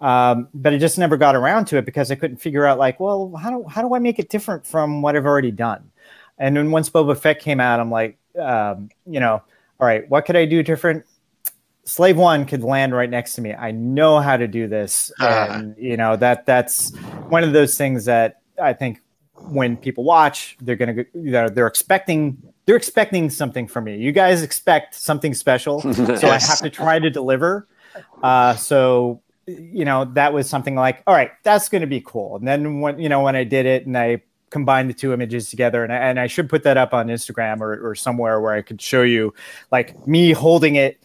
um, 0.00 0.48
but 0.54 0.72
I 0.72 0.78
just 0.78 0.98
never 0.98 1.16
got 1.16 1.34
around 1.34 1.66
to 1.66 1.76
it 1.76 1.84
because 1.84 2.10
I 2.10 2.14
couldn't 2.14 2.36
figure 2.36 2.64
out 2.64 2.78
like, 2.78 3.00
well, 3.00 3.34
how 3.36 3.50
do 3.50 3.64
how 3.68 3.82
do 3.82 3.94
I 3.94 3.98
make 3.98 4.18
it 4.18 4.28
different 4.28 4.66
from 4.66 5.02
what 5.02 5.16
I've 5.16 5.26
already 5.26 5.50
done? 5.50 5.90
And 6.38 6.56
then 6.56 6.70
once 6.70 6.88
Boba 6.88 7.18
Fett 7.18 7.40
came 7.40 7.58
out, 7.58 7.80
I'm 7.80 7.90
like, 7.90 8.16
um, 8.38 8.90
you 9.06 9.18
know, 9.18 9.42
all 9.80 9.86
right, 9.86 10.08
what 10.08 10.24
could 10.24 10.36
I 10.36 10.44
do 10.44 10.62
different? 10.62 11.04
Slave 11.84 12.16
One 12.16 12.44
could 12.44 12.62
land 12.62 12.94
right 12.94 13.08
next 13.08 13.34
to 13.34 13.40
me. 13.40 13.54
I 13.54 13.70
know 13.70 14.20
how 14.20 14.36
to 14.36 14.46
do 14.46 14.68
this, 14.68 15.10
and 15.20 15.74
you 15.78 15.96
know 15.96 16.16
that 16.16 16.46
that's 16.46 16.94
one 17.28 17.42
of 17.42 17.52
those 17.52 17.76
things 17.76 18.04
that 18.04 18.40
I 18.62 18.74
think 18.74 19.00
when 19.50 19.76
people 19.76 20.04
watch, 20.04 20.56
they're 20.60 20.76
gonna 20.76 20.94
go- 20.94 21.04
you 21.14 21.32
know 21.32 21.48
they're 21.48 21.66
expecting 21.66 22.36
they're 22.66 22.76
expecting 22.76 23.30
something 23.30 23.66
from 23.66 23.84
me. 23.84 23.96
You 23.96 24.12
guys 24.12 24.42
expect 24.42 24.94
something 24.94 25.34
special, 25.34 25.80
so 25.94 26.28
I 26.28 26.38
have 26.38 26.60
to 26.60 26.70
try 26.70 26.98
to 26.98 27.10
deliver. 27.10 27.66
Uh, 28.22 28.54
so 28.54 29.22
you 29.48 29.84
know 29.84 30.04
that 30.04 30.32
was 30.32 30.48
something 30.48 30.74
like, 30.74 31.02
all 31.06 31.14
right, 31.14 31.30
that's 31.42 31.68
going 31.68 31.80
to 31.80 31.86
be 31.86 32.00
cool. 32.00 32.36
And 32.36 32.46
then 32.46 32.80
when 32.80 32.98
you 32.98 33.08
know 33.08 33.22
when 33.22 33.36
I 33.36 33.44
did 33.44 33.66
it 33.66 33.86
and 33.86 33.96
I 33.96 34.22
combined 34.50 34.90
the 34.90 34.94
two 34.94 35.12
images 35.12 35.50
together, 35.50 35.82
and 35.82 35.92
I, 35.92 35.96
and 35.96 36.20
I 36.20 36.26
should 36.26 36.48
put 36.48 36.62
that 36.64 36.76
up 36.76 36.94
on 36.94 37.08
Instagram 37.08 37.60
or, 37.60 37.90
or 37.90 37.94
somewhere 37.94 38.40
where 38.40 38.52
I 38.52 38.62
could 38.62 38.80
show 38.80 39.02
you 39.02 39.34
like 39.70 40.06
me 40.06 40.32
holding 40.32 40.76
it, 40.76 41.02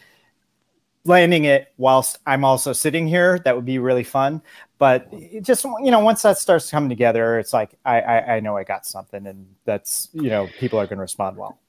landing 1.06 1.46
it 1.46 1.74
whilst 1.78 2.20
I'm 2.26 2.44
also 2.44 2.74
sitting 2.74 3.08
here. 3.08 3.40
That 3.40 3.56
would 3.56 3.66
be 3.66 3.80
really 3.80 4.04
fun. 4.04 4.42
But 4.78 5.10
just 5.42 5.64
you 5.64 5.92
know 5.92 6.00
once 6.00 6.22
that 6.24 6.38
starts 6.38 6.70
coming 6.70 6.90
together, 6.90 7.40
it's 7.40 7.54
like 7.54 7.72
I 7.86 8.02
I, 8.02 8.36
I 8.36 8.40
know 8.42 8.58
I 8.58 8.64
got 8.64 8.86
something, 8.86 9.26
and 9.26 9.48
that's 9.64 10.10
you 10.14 10.30
know 10.30 10.50
people 10.60 10.80
are 10.80 10.86
going 10.86 10.98
to 10.98 11.04
respond 11.04 11.38
well. 11.38 11.60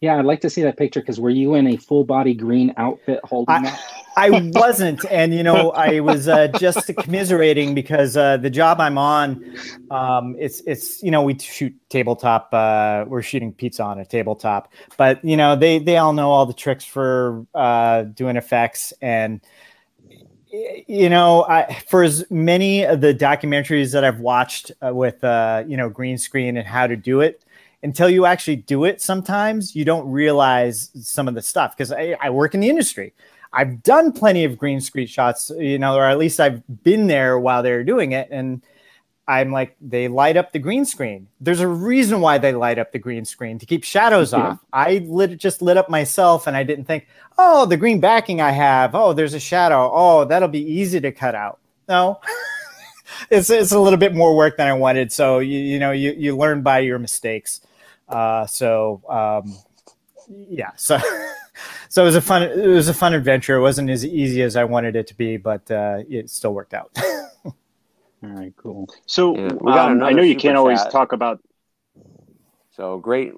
Yeah, 0.00 0.18
I'd 0.18 0.24
like 0.24 0.40
to 0.40 0.50
see 0.50 0.62
that 0.62 0.78
picture 0.78 1.00
because 1.00 1.20
were 1.20 1.30
you 1.30 1.54
in 1.56 1.66
a 1.66 1.76
full 1.76 2.04
body 2.04 2.32
green 2.32 2.72
outfit 2.76 3.20
holding 3.24 3.54
I- 3.54 3.62
that? 3.62 3.80
I 4.16 4.50
wasn't, 4.54 5.04
and 5.08 5.32
you 5.32 5.44
know, 5.44 5.70
I 5.70 6.00
was 6.00 6.26
uh, 6.26 6.48
just 6.58 6.90
commiserating 6.98 7.74
because 7.74 8.16
uh, 8.16 8.38
the 8.38 8.50
job 8.50 8.80
I'm 8.80 8.98
on, 8.98 9.56
um, 9.90 10.34
it's 10.38 10.60
it's 10.66 11.00
you 11.02 11.12
know 11.12 11.22
we 11.22 11.38
shoot 11.38 11.72
tabletop. 11.90 12.52
Uh, 12.52 13.04
we're 13.06 13.22
shooting 13.22 13.52
pizza 13.52 13.84
on 13.84 14.00
a 14.00 14.04
tabletop, 14.04 14.72
but 14.98 15.24
you 15.24 15.36
know 15.36 15.54
they 15.54 15.78
they 15.78 15.96
all 15.96 16.12
know 16.12 16.30
all 16.32 16.44
the 16.44 16.52
tricks 16.52 16.84
for 16.84 17.46
uh, 17.54 18.02
doing 18.02 18.36
effects, 18.36 18.92
and 19.00 19.40
you 20.50 21.08
know, 21.08 21.44
I, 21.44 21.72
for 21.88 22.02
as 22.02 22.28
many 22.30 22.82
of 22.82 23.00
the 23.00 23.14
documentaries 23.14 23.92
that 23.92 24.04
I've 24.04 24.18
watched 24.18 24.72
uh, 24.84 24.92
with 24.92 25.22
uh, 25.22 25.62
you 25.68 25.76
know 25.76 25.88
green 25.88 26.18
screen 26.18 26.56
and 26.56 26.66
how 26.66 26.88
to 26.88 26.96
do 26.96 27.20
it, 27.20 27.44
until 27.82 28.08
you 28.10 28.26
actually 28.26 28.56
do 28.56 28.84
it, 28.84 29.00
sometimes 29.00 29.74
you 29.74 29.84
don't 29.84 30.10
realize 30.10 30.90
some 30.94 31.28
of 31.28 31.34
the 31.34 31.42
stuff 31.42 31.76
because 31.76 31.92
I, 31.92 32.16
I 32.20 32.30
work 32.30 32.54
in 32.54 32.60
the 32.60 32.68
industry. 32.68 33.12
I've 33.52 33.82
done 33.82 34.12
plenty 34.12 34.44
of 34.44 34.58
green 34.58 34.80
screen 34.80 35.06
shots, 35.06 35.50
you 35.58 35.78
know, 35.78 35.96
or 35.96 36.04
at 36.04 36.18
least 36.18 36.38
I've 36.40 36.62
been 36.84 37.06
there 37.08 37.38
while 37.38 37.62
they're 37.62 37.82
doing 37.82 38.12
it. 38.12 38.28
And 38.30 38.62
I'm 39.26 39.50
like, 39.50 39.76
they 39.80 40.08
light 40.08 40.36
up 40.36 40.52
the 40.52 40.58
green 40.58 40.84
screen. 40.84 41.26
There's 41.40 41.60
a 41.60 41.66
reason 41.66 42.20
why 42.20 42.38
they 42.38 42.52
light 42.52 42.78
up 42.78 42.92
the 42.92 42.98
green 42.98 43.24
screen 43.24 43.58
to 43.58 43.66
keep 43.66 43.82
shadows 43.82 44.32
Yeah. 44.32 44.38
off. 44.40 44.58
I 44.72 45.04
lit, 45.06 45.36
just 45.38 45.62
lit 45.62 45.76
up 45.76 45.88
myself 45.88 46.46
and 46.46 46.56
I 46.56 46.62
didn't 46.62 46.84
think, 46.84 47.06
oh, 47.38 47.66
the 47.66 47.76
green 47.76 47.98
backing 47.98 48.40
I 48.40 48.50
have. 48.50 48.94
Oh, 48.94 49.12
there's 49.14 49.34
a 49.34 49.40
shadow. 49.40 49.90
Oh, 49.92 50.24
that'll 50.24 50.48
be 50.48 50.62
easy 50.64 51.00
to 51.00 51.10
cut 51.10 51.34
out. 51.34 51.58
No. 51.88 52.20
it's, 53.30 53.50
it's 53.50 53.72
a 53.72 53.80
little 53.80 53.98
bit 53.98 54.14
more 54.14 54.36
work 54.36 54.56
than 54.58 54.68
I 54.68 54.74
wanted. 54.74 55.10
So, 55.12 55.38
you, 55.40 55.58
you 55.58 55.78
know, 55.80 55.90
you, 55.92 56.12
you 56.12 56.36
learn 56.36 56.62
by 56.62 56.80
your 56.80 56.98
mistakes. 56.98 57.60
Uh, 58.10 58.46
so, 58.46 59.02
um, 59.08 59.56
yeah. 60.48 60.70
So, 60.76 60.98
so 61.88 62.02
it 62.02 62.04
was 62.06 62.16
a 62.16 62.20
fun 62.20 62.42
it 62.42 62.66
was 62.66 62.88
a 62.88 62.94
fun 62.94 63.14
adventure. 63.14 63.56
It 63.56 63.60
wasn't 63.62 63.90
as 63.90 64.04
easy 64.04 64.42
as 64.42 64.56
I 64.56 64.64
wanted 64.64 64.96
it 64.96 65.06
to 65.08 65.16
be, 65.16 65.36
but 65.36 65.70
uh, 65.70 66.02
it 66.08 66.30
still 66.30 66.54
worked 66.54 66.74
out. 66.74 66.90
All 68.22 68.28
right, 68.28 68.52
cool. 68.56 68.88
So 69.06 69.34
Yeah, 69.36 69.52
we 69.60 69.72
got 69.72 69.92
um, 69.92 70.02
I 70.02 70.12
know 70.12 70.22
you 70.22 70.36
can't 70.36 70.56
always 70.56 70.82
chat. 70.82 70.92
talk 70.92 71.12
about. 71.12 71.40
So 72.70 72.98
great, 72.98 73.32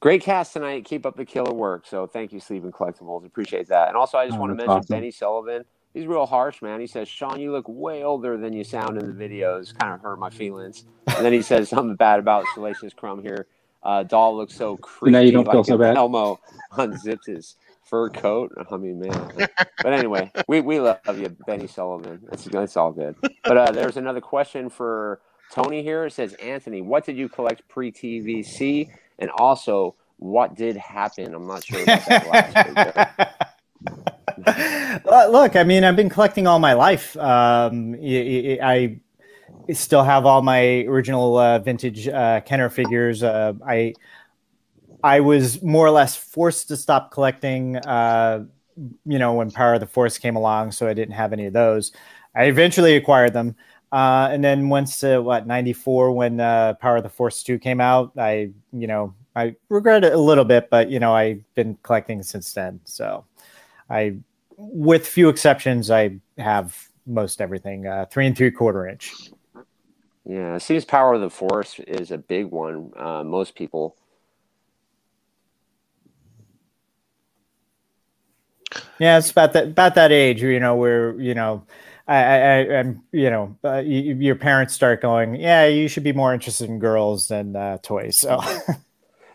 great 0.00 0.22
cast 0.22 0.52
tonight. 0.52 0.84
Keep 0.84 1.06
up 1.06 1.16
the 1.16 1.24
killer 1.24 1.52
work. 1.52 1.86
So 1.86 2.06
thank 2.06 2.32
you, 2.32 2.40
Sleeping 2.40 2.72
Collectibles. 2.72 3.24
Appreciate 3.24 3.68
that. 3.68 3.88
And 3.88 3.96
also, 3.96 4.18
I 4.18 4.26
just 4.26 4.36
Oh, 4.36 4.40
want 4.40 4.50
to 4.50 4.56
mention 4.56 4.72
awesome. 4.78 4.96
Benny 4.96 5.10
Sullivan. 5.10 5.64
He's 5.94 6.06
real 6.06 6.26
harsh, 6.26 6.62
man. 6.62 6.80
He 6.80 6.86
says, 6.86 7.06
"Sean, 7.08 7.38
you 7.38 7.52
look 7.52 7.66
way 7.68 8.02
older 8.02 8.36
than 8.38 8.52
you 8.54 8.64
sound 8.64 9.00
in 9.00 9.06
the 9.06 9.24
videos." 9.28 9.76
Kind 9.78 9.92
of 9.94 10.00
hurt 10.00 10.18
my 10.18 10.30
feelings. 10.30 10.84
And 11.06 11.24
then 11.24 11.32
he 11.32 11.42
says 11.42 11.68
something 11.68 11.96
bad 11.96 12.18
about 12.18 12.44
Salacious 12.54 12.94
Crumb 12.94 13.22
here. 13.22 13.46
Uh, 13.82 14.02
Doll 14.04 14.36
looks 14.36 14.54
so 14.54 14.76
creepy. 14.76 15.12
Now 15.12 15.20
you 15.20 15.32
don't 15.32 15.50
feel 15.50 15.64
so 15.64 15.76
bad? 15.78 15.96
Elmo 15.96 16.38
unzipped 16.76 17.26
his 17.26 17.56
fur 17.84 18.08
coat. 18.10 18.52
I 18.70 18.76
mean, 18.76 19.00
man. 19.00 19.30
But 19.82 19.92
anyway, 19.92 20.30
we, 20.48 20.60
we 20.60 20.80
love 20.80 21.18
you, 21.18 21.28
Benny 21.46 21.66
Sullivan. 21.66 22.20
It's, 22.32 22.46
it's 22.46 22.76
all 22.76 22.92
good. 22.92 23.16
But 23.44 23.56
uh, 23.56 23.72
there's 23.72 23.96
another 23.96 24.20
question 24.20 24.70
for 24.70 25.20
Tony 25.50 25.82
here. 25.82 26.06
It 26.06 26.12
says, 26.12 26.34
Anthony, 26.34 26.80
what 26.80 27.04
did 27.04 27.16
you 27.16 27.28
collect 27.28 27.68
pre 27.68 27.90
TVC? 27.92 28.88
And 29.18 29.30
also, 29.30 29.96
what 30.18 30.54
did 30.54 30.76
happen? 30.76 31.34
I'm 31.34 31.46
not 31.46 31.64
sure 31.64 31.82
about 31.82 32.06
that 32.06 32.26
last 32.28 33.46
Look, 35.30 35.56
I 35.56 35.64
mean, 35.64 35.84
I've 35.84 35.96
been 35.96 36.08
collecting 36.08 36.46
all 36.46 36.58
my 36.58 36.72
life. 36.72 37.16
Um, 37.16 37.92
y- 37.92 38.58
I 38.62 39.00
still 39.70 40.02
have 40.02 40.26
all 40.26 40.42
my 40.42 40.84
original 40.84 41.36
uh, 41.36 41.58
vintage 41.58 42.08
uh, 42.08 42.40
Kenner 42.42 42.68
figures. 42.68 43.22
Uh, 43.22 43.54
I 43.66 43.94
I 45.04 45.20
was 45.20 45.62
more 45.62 45.86
or 45.86 45.90
less 45.90 46.16
forced 46.16 46.68
to 46.68 46.76
stop 46.76 47.10
collecting. 47.10 47.76
Uh, 47.76 48.44
you 49.04 49.18
know, 49.18 49.34
when 49.34 49.50
Power 49.50 49.74
of 49.74 49.80
the 49.80 49.86
Force 49.86 50.18
came 50.18 50.36
along, 50.36 50.72
so 50.72 50.88
I 50.88 50.94
didn't 50.94 51.14
have 51.14 51.32
any 51.32 51.46
of 51.46 51.52
those. 51.52 51.92
I 52.34 52.44
eventually 52.44 52.96
acquired 52.96 53.34
them. 53.34 53.56
Uh, 53.90 54.28
and 54.32 54.42
then 54.42 54.70
once 54.70 55.04
uh, 55.04 55.20
what 55.20 55.46
94 55.46 56.12
when 56.12 56.38
Power 56.38 56.96
of 56.96 57.02
the 57.02 57.10
Force 57.10 57.42
2 57.42 57.58
came 57.58 57.80
out, 57.80 58.12
I, 58.16 58.50
you 58.72 58.86
know, 58.86 59.14
I 59.36 59.54
regret 59.68 60.04
it 60.04 60.14
a 60.14 60.18
little 60.18 60.46
bit, 60.46 60.70
but 60.70 60.90
you 60.90 60.98
know, 60.98 61.14
I've 61.14 61.42
been 61.54 61.76
collecting 61.82 62.22
since 62.22 62.54
then. 62.54 62.80
So 62.84 63.26
I, 63.90 64.16
with 64.56 65.06
few 65.06 65.28
exceptions, 65.28 65.90
I 65.90 66.16
have 66.38 66.88
most 67.06 67.42
everything, 67.42 67.86
three 68.10 68.26
and 68.26 68.36
three 68.36 68.50
quarter 68.50 68.88
inch. 68.88 69.12
Yeah, 70.24 70.54
it 70.54 70.60
seems 70.60 70.84
Power 70.84 71.14
of 71.14 71.20
the 71.20 71.30
Force 71.30 71.80
is 71.80 72.10
a 72.10 72.18
big 72.18 72.46
one. 72.46 72.92
Uh, 72.96 73.24
most 73.24 73.54
people. 73.54 73.96
Yeah, 78.98 79.18
it's 79.18 79.30
about 79.30 79.52
that 79.54 79.64
about 79.64 79.94
that 79.96 80.12
age, 80.12 80.42
you 80.42 80.60
know, 80.60 80.76
where 80.76 81.18
you 81.20 81.34
know, 81.34 81.64
I, 82.06 82.16
I, 82.16 82.78
I'm, 82.78 83.02
you 83.10 83.30
know, 83.30 83.56
uh, 83.64 83.78
you, 83.78 84.14
your 84.14 84.36
parents 84.36 84.74
start 84.74 85.02
going, 85.02 85.34
yeah, 85.34 85.66
you 85.66 85.88
should 85.88 86.04
be 86.04 86.12
more 86.12 86.32
interested 86.32 86.68
in 86.68 86.78
girls 86.78 87.28
than 87.28 87.56
uh, 87.56 87.78
toys. 87.82 88.18
So 88.18 88.40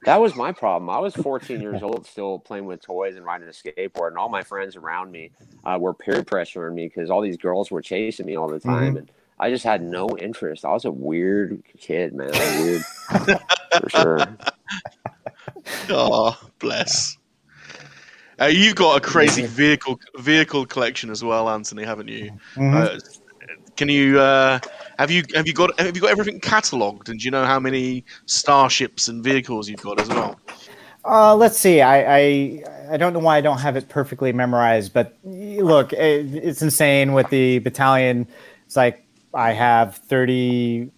That 0.08 0.21
was 0.21 0.38
my 0.38 0.54
problem. 0.54 0.89
I 0.89 1.00
was 1.00 1.13
14 1.15 1.60
years 1.60 1.84
old, 1.84 2.06
still 2.06 2.39
playing 2.39 2.65
with 2.65 2.82
toys 2.82 3.17
and 3.17 3.26
riding 3.26 3.50
a 3.50 3.52
skateboard, 3.52 4.08
and 4.08 4.17
all 4.17 4.30
my 4.30 4.41
friends 4.41 4.78
around 4.78 5.12
me 5.12 5.32
uh, 5.65 5.78
were 5.78 5.93
peer 5.93 6.23
pressuring 6.23 6.76
me 6.76 6.88
because 6.88 7.10
all 7.10 7.19
these 7.19 7.36
girls 7.36 7.69
were 7.69 7.82
chasing 7.82 8.26
me 8.26 8.38
all 8.38 8.47
the 8.47 8.58
time. 8.58 8.95
And 8.95 9.12
I 9.39 9.50
just 9.50 9.63
had 9.63 9.84
no 9.84 10.10
interest. 10.17 10.65
I 10.65 10.71
was 10.71 10.86
a 10.86 10.91
weird 10.91 11.62
kid, 11.80 12.13
man. 12.13 12.32
Weird 12.32 12.84
for 13.82 13.89
sure. 13.89 14.38
Oh, 15.89 16.38
bless. 16.60 17.17
Uh, 18.39 18.45
you've 18.45 18.76
got 18.76 18.97
a 18.97 19.02
crazy 19.02 19.45
vehicle 19.45 20.00
vehicle 20.17 20.65
collection 20.65 21.10
as 21.10 21.23
well, 21.23 21.50
Anthony, 21.50 21.84
haven't 21.84 22.08
you? 22.08 22.32
Mhm. 22.56 22.73
Uh, 22.73 23.00
can 23.76 23.89
you 23.89 24.19
uh, 24.19 24.60
have 25.00 25.12
you 25.12 25.23
have 25.34 25.47
you 25.47 25.54
got 25.54 25.80
have 25.80 25.95
you 25.95 26.02
got 26.02 26.12
everything 26.12 26.39
catalogued? 26.39 27.10
And 27.10 27.19
do 27.19 27.26
you 27.26 27.32
know 27.32 27.45
how 27.45 27.60
many 27.60 28.04
starships 28.26 29.08
and 29.08 29.23
vehicles 29.23 29.69
you've 29.69 29.82
got 29.82 30.00
as 30.00 30.10
well? 30.10 30.39
Uh, 31.06 31.36
let's 31.36 31.58
see. 31.58 31.82
I, 31.82 32.17
I 32.17 32.63
I 32.91 32.97
don't 32.97 33.13
know 33.13 33.19
why 33.19 33.38
I 33.38 33.41
don't 33.41 33.60
have 33.60 33.76
it 33.76 33.88
perfectly 33.89 34.34
memorized, 34.34 34.93
but 34.93 35.17
look, 35.23 35.93
it, 35.93 36.36
it's 36.36 36.62
insane 36.62 37.13
with 37.13 37.30
the 37.30 37.60
battalion. 37.60 38.28
It's 38.65 38.76
like 38.76 39.04
I 39.38 39.54
have 39.54 39.95
thirty. 39.95 40.91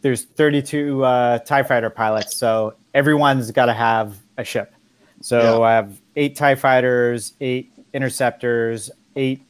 There's 0.00 0.24
thirty-two 0.24 1.04
uh, 1.04 1.38
Tie 1.40 1.62
Fighter 1.62 1.90
pilots, 1.90 2.36
so 2.36 2.74
everyone's 2.94 3.50
got 3.50 3.66
to 3.66 3.74
have 3.74 4.16
a 4.38 4.44
ship. 4.44 4.72
So 5.20 5.58
Yeah. 5.60 5.66
I 5.66 5.72
have 5.72 6.00
eight 6.16 6.34
Tie 6.36 6.54
Fighters, 6.54 7.34
eight 7.40 7.72
interceptors, 7.92 8.90
eight 9.16 9.42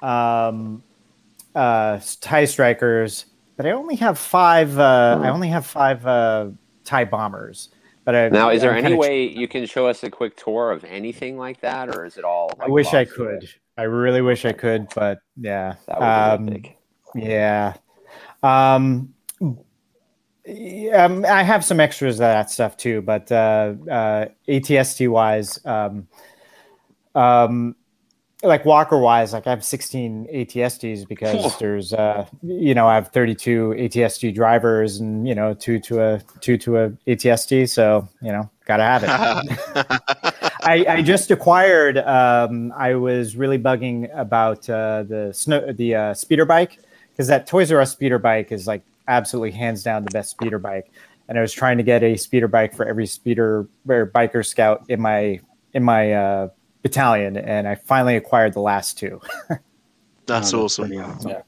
um, 0.00 0.82
uh, 1.54 2.00
Tie 2.20 2.44
Strikers, 2.46 3.26
but 3.56 3.66
I 3.66 3.72
only 3.72 3.96
have 3.96 4.18
five. 4.18 4.78
Uh, 4.78 5.20
I 5.22 5.28
only 5.28 5.48
have 5.48 5.66
five 5.66 6.06
uh, 6.06 6.48
Tie 6.84 7.04
Bombers. 7.04 7.68
But 8.04 8.16
I, 8.16 8.28
Now, 8.30 8.50
is 8.50 8.62
there 8.62 8.72
I'm 8.74 8.84
any 8.84 8.96
way 8.96 9.28
you 9.28 9.46
can 9.46 9.64
show 9.66 9.86
us 9.86 10.02
a 10.02 10.10
quick 10.10 10.36
tour 10.36 10.72
of 10.72 10.82
anything 10.84 11.38
like 11.38 11.60
that, 11.60 11.88
or 11.94 12.04
is 12.04 12.16
it 12.16 12.24
all? 12.24 12.50
I 12.58 12.68
wish 12.68 12.92
I 12.94 13.04
lost 13.04 13.18
in 13.18 13.26
it? 13.26 13.40
could. 13.40 13.48
I 13.76 13.82
really 13.84 14.22
wish 14.22 14.44
I 14.44 14.52
could, 14.52 14.88
but 14.94 15.18
yeah. 15.36 15.74
That 15.86 16.00
would 16.00 16.04
Um, 16.06 16.46
be 16.46 16.52
epic. 16.52 16.76
Yeah. 17.14 17.74
Um, 18.42 19.14
um, 20.94 21.24
I 21.24 21.42
have 21.42 21.64
some 21.64 21.80
extras 21.80 22.16
of 22.16 22.20
that 22.20 22.50
stuff 22.50 22.76
too, 22.76 23.02
but 23.02 23.30
uh, 23.30 23.74
uh, 23.90 24.26
ATST 24.48 25.08
wise, 25.08 25.64
um, 25.64 26.08
um, 27.14 27.76
like 28.42 28.64
Walker 28.64 28.98
wise, 28.98 29.32
like 29.32 29.46
I 29.46 29.50
have 29.50 29.64
16 29.64 30.26
ATSTs 30.34 31.06
because 31.06 31.56
there's, 31.58 31.92
uh, 31.92 32.26
you 32.42 32.74
know, 32.74 32.88
I 32.88 32.96
have 32.96 33.08
32 33.08 33.74
ATST 33.78 34.34
drivers 34.34 34.98
and 34.98 35.28
you 35.28 35.34
know 35.34 35.54
two 35.54 35.78
to 35.80 36.00
a 36.00 36.20
two 36.40 36.58
to 36.58 36.78
a 36.78 36.90
ATST, 37.06 37.68
so 37.68 38.08
you 38.20 38.32
know, 38.32 38.50
gotta 38.64 38.82
have 38.82 39.04
it. 39.04 40.50
I, 40.64 40.84
I 40.88 41.02
just 41.02 41.30
acquired. 41.30 41.98
Um, 41.98 42.72
I 42.76 42.94
was 42.96 43.36
really 43.36 43.58
bugging 43.58 44.10
about 44.18 44.68
uh, 44.68 45.04
the 45.04 45.32
snow, 45.32 45.72
the 45.72 45.94
uh, 45.94 46.14
speeder 46.14 46.44
bike 46.44 46.80
because 47.12 47.28
that 47.28 47.46
Toys 47.46 47.70
R 47.70 47.80
Us 47.80 47.92
speeder 47.92 48.18
bike 48.18 48.50
is 48.52 48.66
like 48.66 48.82
absolutely 49.08 49.52
hands 49.52 49.82
down 49.82 50.04
the 50.04 50.10
best 50.10 50.30
speeder 50.30 50.58
bike. 50.58 50.90
And 51.28 51.38
I 51.38 51.40
was 51.40 51.52
trying 51.52 51.76
to 51.78 51.82
get 51.84 52.02
a 52.02 52.16
speeder 52.16 52.48
bike 52.48 52.74
for 52.74 52.84
every 52.84 53.06
speeder 53.06 53.66
or 53.88 54.06
biker 54.06 54.44
scout 54.44 54.84
in 54.88 55.00
my 55.00 55.40
in 55.72 55.82
my 55.84 56.12
uh, 56.12 56.48
battalion, 56.82 57.36
and 57.36 57.66
I 57.68 57.76
finally 57.76 58.16
acquired 58.16 58.52
the 58.54 58.60
last 58.60 58.98
two. 58.98 59.20
That's 60.26 60.52
Oh, 60.52 60.64
awesome. 60.64 60.88
pretty 60.88 61.02
awesome. 61.02 61.30
Yeah. 61.30 61.42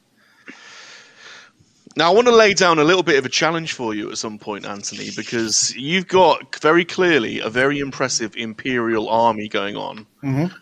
Now, 1.96 2.10
I 2.10 2.14
want 2.14 2.26
to 2.26 2.34
lay 2.34 2.54
down 2.54 2.80
a 2.80 2.84
little 2.84 3.04
bit 3.04 3.18
of 3.18 3.24
a 3.24 3.28
challenge 3.28 3.74
for 3.74 3.94
you 3.94 4.10
at 4.10 4.18
some 4.18 4.36
point, 4.38 4.66
Anthony, 4.66 5.10
because 5.14 5.72
you've 5.76 6.08
got 6.08 6.58
very 6.60 6.84
clearly 6.84 7.38
a 7.38 7.48
very 7.48 7.78
impressive 7.78 8.34
Imperial 8.36 9.08
army 9.08 9.48
going 9.48 9.76
on. 9.76 10.04
Mhm. 10.24 10.52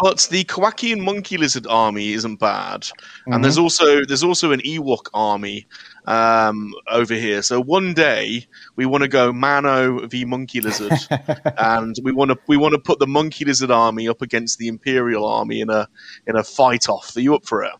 But 0.00 0.26
the 0.30 0.44
Kowakian 0.44 1.00
monkey 1.04 1.36
lizard 1.36 1.66
army 1.68 2.12
isn't 2.12 2.36
bad, 2.40 2.82
Mhm. 2.82 3.34
and 3.34 3.44
there's 3.44 3.58
also 3.58 4.04
there's 4.04 4.22
also 4.24 4.50
an 4.52 4.60
Ewok 4.60 5.06
army 5.12 5.66
um, 6.06 6.72
over 6.90 7.14
here. 7.14 7.42
So 7.42 7.60
one 7.60 7.92
day 7.94 8.46
we 8.76 8.86
want 8.86 9.02
to 9.02 9.08
go 9.08 9.32
Mano 9.32 10.06
v 10.06 10.24
monkey 10.24 10.60
lizard, 10.60 10.92
and 11.58 11.94
we 12.02 12.12
want 12.12 12.30
to 12.30 12.38
we 12.48 12.56
want 12.56 12.72
to 12.72 12.80
put 12.80 12.98
the 12.98 13.06
monkey 13.06 13.44
lizard 13.44 13.70
army 13.70 14.08
up 14.08 14.22
against 14.22 14.58
the 14.58 14.68
Imperial 14.68 15.26
army 15.26 15.60
in 15.60 15.70
a 15.70 15.88
in 16.26 16.36
a 16.36 16.42
fight 16.42 16.88
off. 16.88 17.14
Are 17.16 17.20
you 17.20 17.34
up 17.34 17.46
for 17.46 17.62
it? 17.62 17.72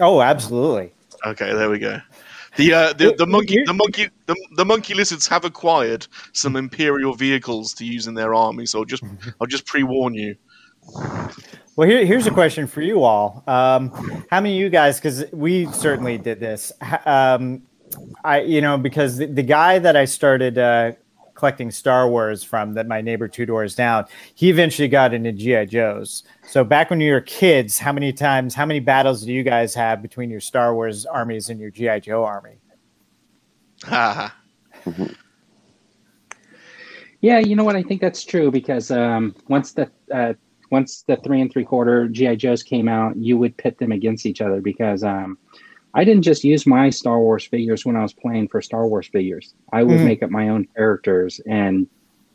oh, 0.00 0.22
absolutely. 0.22 0.92
Okay, 1.26 1.52
there 1.52 1.68
we 1.68 1.80
go. 1.80 2.00
The 2.56 2.72
uh, 2.72 2.92
the, 2.92 3.14
the 3.18 3.26
monkey 3.36 3.62
the 3.66 3.74
monkey 3.74 4.08
the, 4.26 4.36
the 4.56 4.64
monkey 4.64 4.94
lizards 4.94 5.26
have 5.26 5.44
acquired 5.44 6.06
some 6.32 6.56
imperial 6.56 7.14
vehicles 7.14 7.74
to 7.74 7.84
use 7.84 8.06
in 8.06 8.14
their 8.14 8.32
army, 8.34 8.64
so 8.66 8.78
I'll 8.78 8.84
just 8.84 9.02
I'll 9.40 9.46
just 9.48 9.66
pre 9.66 9.82
warn 9.82 10.14
you. 10.14 10.36
Well, 10.94 11.88
here, 11.88 12.04
here's 12.04 12.26
a 12.26 12.32
question 12.32 12.66
for 12.66 12.82
you 12.82 13.04
all. 13.04 13.44
Um, 13.46 13.90
how 14.30 14.40
many 14.40 14.56
of 14.56 14.60
you 14.60 14.68
guys, 14.68 14.96
because 14.96 15.24
we 15.32 15.66
certainly 15.66 16.18
did 16.18 16.40
this, 16.40 16.72
um, 17.06 17.62
I, 18.24 18.40
you 18.40 18.60
know, 18.60 18.76
because 18.76 19.16
the, 19.16 19.26
the 19.26 19.42
guy 19.42 19.78
that 19.78 19.96
I 19.96 20.04
started 20.04 20.58
uh, 20.58 20.92
collecting 21.34 21.70
Star 21.70 22.08
Wars 22.08 22.42
from, 22.42 22.74
that 22.74 22.88
my 22.88 23.00
neighbor 23.00 23.28
two 23.28 23.46
doors 23.46 23.76
down, 23.76 24.06
he 24.34 24.50
eventually 24.50 24.88
got 24.88 25.14
into 25.14 25.30
GI 25.32 25.66
Joes. 25.66 26.24
So 26.48 26.64
back 26.64 26.90
when 26.90 27.00
you 27.00 27.12
were 27.12 27.20
kids, 27.20 27.78
how 27.78 27.92
many 27.92 28.12
times, 28.12 28.56
how 28.56 28.66
many 28.66 28.80
battles 28.80 29.24
do 29.24 29.32
you 29.32 29.44
guys 29.44 29.72
have 29.74 30.02
between 30.02 30.30
your 30.30 30.40
Star 30.40 30.74
Wars 30.74 31.06
armies 31.06 31.48
and 31.48 31.60
your 31.60 31.70
GI 31.70 32.00
Joe 32.00 32.24
army? 32.24 32.58
Ha 33.84 34.34
Yeah, 37.20 37.38
you 37.40 37.56
know 37.56 37.64
what? 37.64 37.74
I 37.74 37.82
think 37.82 38.00
that's 38.00 38.24
true 38.24 38.50
because 38.50 38.90
um, 38.90 39.34
once 39.48 39.72
the 39.72 39.90
uh, 40.12 40.34
once 40.70 41.02
the 41.06 41.16
three 41.16 41.40
and 41.40 41.50
three 41.52 41.64
quarter 41.64 42.08
GI 42.08 42.36
Joes 42.36 42.62
came 42.62 42.88
out, 42.88 43.16
you 43.16 43.36
would 43.38 43.56
pit 43.56 43.78
them 43.78 43.92
against 43.92 44.26
each 44.26 44.40
other 44.40 44.60
because 44.60 45.02
um, 45.04 45.38
I 45.94 46.04
didn't 46.04 46.22
just 46.22 46.44
use 46.44 46.66
my 46.66 46.90
Star 46.90 47.18
Wars 47.20 47.44
figures 47.46 47.84
when 47.86 47.96
I 47.96 48.02
was 48.02 48.12
playing 48.12 48.48
for 48.48 48.60
Star 48.60 48.86
Wars 48.86 49.08
figures. 49.08 49.54
I 49.72 49.82
would 49.82 50.00
Mhm. 50.00 50.04
make 50.04 50.22
up 50.22 50.30
my 50.30 50.48
own 50.50 50.66
characters, 50.76 51.40
and 51.46 51.86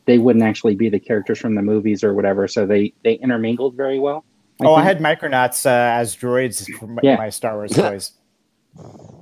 they 0.06 0.18
wouldn't 0.18 0.44
actually 0.44 0.76
be 0.76 0.90
the 0.90 1.00
characters 1.00 1.40
from 1.40 1.56
the 1.56 1.62
movies 1.62 2.04
or 2.04 2.14
whatever. 2.14 2.48
So 2.48 2.66
they 2.66 2.94
they 3.04 3.14
intermingled 3.14 3.76
very 3.76 4.00
well. 4.00 4.26
oh, 4.62 4.74
I 4.76 4.84
had 4.84 5.00
Micronauts 5.00 5.66
uh, 5.66 5.70
as 6.00 6.16
droids 6.16 6.68
for 6.80 6.88
my, 6.88 7.02
Yeah. 7.04 7.16
my 7.18 7.30
Star 7.30 7.56
Wars 7.56 7.72
toys. 7.76 8.12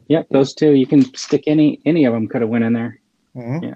Yep, 0.08 0.28
those 0.30 0.54
two. 0.54 0.72
You 0.72 0.86
can 0.88 1.04
stick 1.16 1.44
any 1.48 1.80
any 1.86 2.06
of 2.06 2.14
them 2.14 2.28
could 2.28 2.42
have 2.42 2.50
went 2.50 2.64
in 2.64 2.74
there. 2.74 3.00
Mhm. 3.36 3.76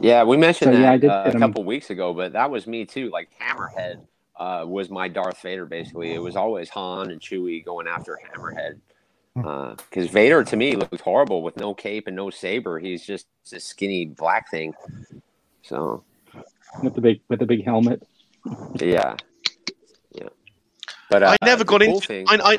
Yeah, 0.00 0.22
we 0.24 0.36
mentioned 0.36 0.74
So, 0.74 0.78
yeah, 0.80 0.92
I 0.92 0.96
that 0.96 1.00
did 1.00 1.10
uh, 1.10 1.24
get 1.24 1.32
a 1.32 1.34
'em. 1.36 1.40
couple 1.40 1.64
weeks 1.64 1.90
ago, 1.90 2.12
but 2.14 2.32
that 2.34 2.50
was 2.50 2.66
me 2.66 2.84
too. 2.84 3.10
Like 3.10 3.28
Hammerhead 3.40 4.00
uh, 4.38 4.64
was 4.66 4.88
my 4.88 5.08
Darth 5.08 5.42
Vader. 5.42 5.66
Basically, 5.66 6.14
it 6.14 6.22
was 6.22 6.36
always 6.36 6.68
Han 6.70 7.10
and 7.10 7.20
Chewie 7.20 7.64
going 7.64 7.86
after 7.86 8.18
Hammerhead. 8.32 8.78
Because 9.34 10.08
Vader 10.10 10.42
to 10.42 10.56
me 10.56 10.74
looked 10.74 11.00
horrible 11.00 11.42
with 11.42 11.56
no 11.56 11.74
cape 11.74 12.06
and 12.06 12.16
no 12.16 12.30
saber. 12.30 12.78
He's 12.78 13.04
just 13.06 13.26
a 13.52 13.60
skinny 13.60 14.06
black 14.06 14.50
thing. 14.50 14.74
So 15.62 16.02
with 16.82 16.94
the 16.94 17.00
big 17.00 17.20
with 17.28 17.38
the 17.38 17.46
big 17.46 17.64
helmet. 17.64 18.02
yeah, 18.76 19.16
yeah. 20.12 20.28
But 21.10 21.22
uh, 21.22 21.36
I 21.40 21.46
never 21.46 21.64
got 21.64 21.80
cool 21.80 21.94
into. 21.96 22.06
thing- 22.06 22.26
I, 22.28 22.38
I, 22.42 22.58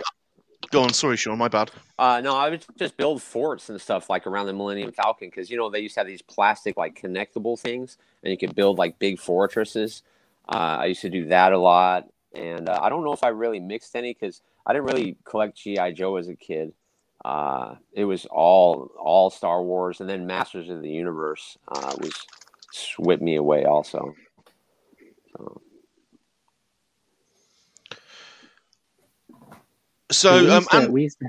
go 0.71 0.83
on, 0.83 0.93
sorry, 0.93 1.17
Sean, 1.17 1.37
my 1.37 1.47
bad. 1.47 1.71
Uh, 1.97 2.21
no, 2.23 2.35
I 2.35 2.49
would 2.49 2.65
just 2.77 2.97
build 2.97 3.21
forts 3.21 3.69
and 3.69 3.79
stuff 3.79 4.09
like 4.09 4.27
around 4.27 4.45
the 4.45 4.53
Millennium 4.53 4.91
Falcon 4.91 5.29
because 5.29 5.49
you 5.49 5.57
know 5.57 5.69
they 5.69 5.79
used 5.79 5.95
to 5.95 6.01
have 6.01 6.07
these 6.07 6.21
plastic 6.21 6.77
like 6.77 6.99
connectable 6.99 7.59
things, 7.59 7.97
and 8.23 8.31
you 8.31 8.37
could 8.37 8.55
build 8.55 8.77
like 8.77 8.99
big 8.99 9.19
fortresses. 9.19 10.03
Uh, 10.51 10.77
I 10.81 10.85
used 10.85 11.01
to 11.01 11.09
do 11.11 11.27
that 11.27 11.53
a 11.53 11.59
lot, 11.59 12.07
and 12.33 12.67
uh, 12.67 12.79
I 12.81 12.89
don't 12.89 13.03
know 13.03 13.13
if 13.13 13.23
I 13.23 13.27
really 13.27 13.59
mixed 13.59 13.95
any 13.95 14.13
because 14.13 14.41
I 14.65 14.73
didn't 14.73 14.87
really 14.87 15.15
collect 15.23 15.57
GI 15.57 15.93
Joe 15.93 16.15
as 16.15 16.27
a 16.27 16.35
kid. 16.35 16.73
Uh, 17.23 17.75
it 17.93 18.05
was 18.05 18.25
all 18.25 18.89
all 18.99 19.29
Star 19.29 19.61
Wars, 19.61 20.01
and 20.01 20.09
then 20.09 20.25
Masters 20.25 20.69
of 20.69 20.81
the 20.81 20.89
Universe 20.89 21.57
uh, 21.67 21.93
was 21.99 22.13
swept 22.71 23.21
me 23.21 23.35
away 23.35 23.65
also. 23.65 24.15
So, 25.37 25.61
So, 30.11 30.41
we 30.43 30.49
um, 30.49 30.65
to, 30.71 30.87
we 30.91 31.03
used 31.03 31.19
to, 31.19 31.27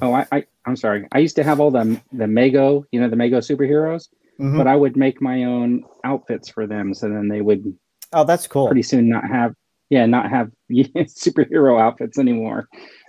oh, 0.00 0.14
I, 0.14 0.26
I, 0.32 0.44
I'm 0.64 0.76
sorry. 0.76 1.06
I 1.12 1.18
used 1.18 1.36
to 1.36 1.44
have 1.44 1.60
all 1.60 1.70
the 1.70 2.00
the 2.12 2.24
Mego, 2.24 2.84
you 2.92 3.00
know, 3.00 3.10
the 3.10 3.16
Mego 3.16 3.38
superheroes, 3.38 4.08
Mhm. 4.40 4.56
but 4.56 4.66
I 4.66 4.74
would 4.74 4.96
make 4.96 5.20
my 5.20 5.44
own 5.44 5.84
outfits 6.02 6.48
for 6.48 6.66
them, 6.66 6.94
so 6.94 7.08
then 7.10 7.28
they 7.28 7.42
would 7.42 7.76
Oh, 8.12 8.24
that's 8.24 8.46
cool. 8.46 8.66
pretty 8.66 8.82
soon 8.82 9.08
not 9.08 9.26
have, 9.26 9.54
yeah, 9.90 10.06
not 10.06 10.30
have 10.30 10.50
superhero 10.70 11.80
outfits 11.80 12.18
anymore, 12.18 12.68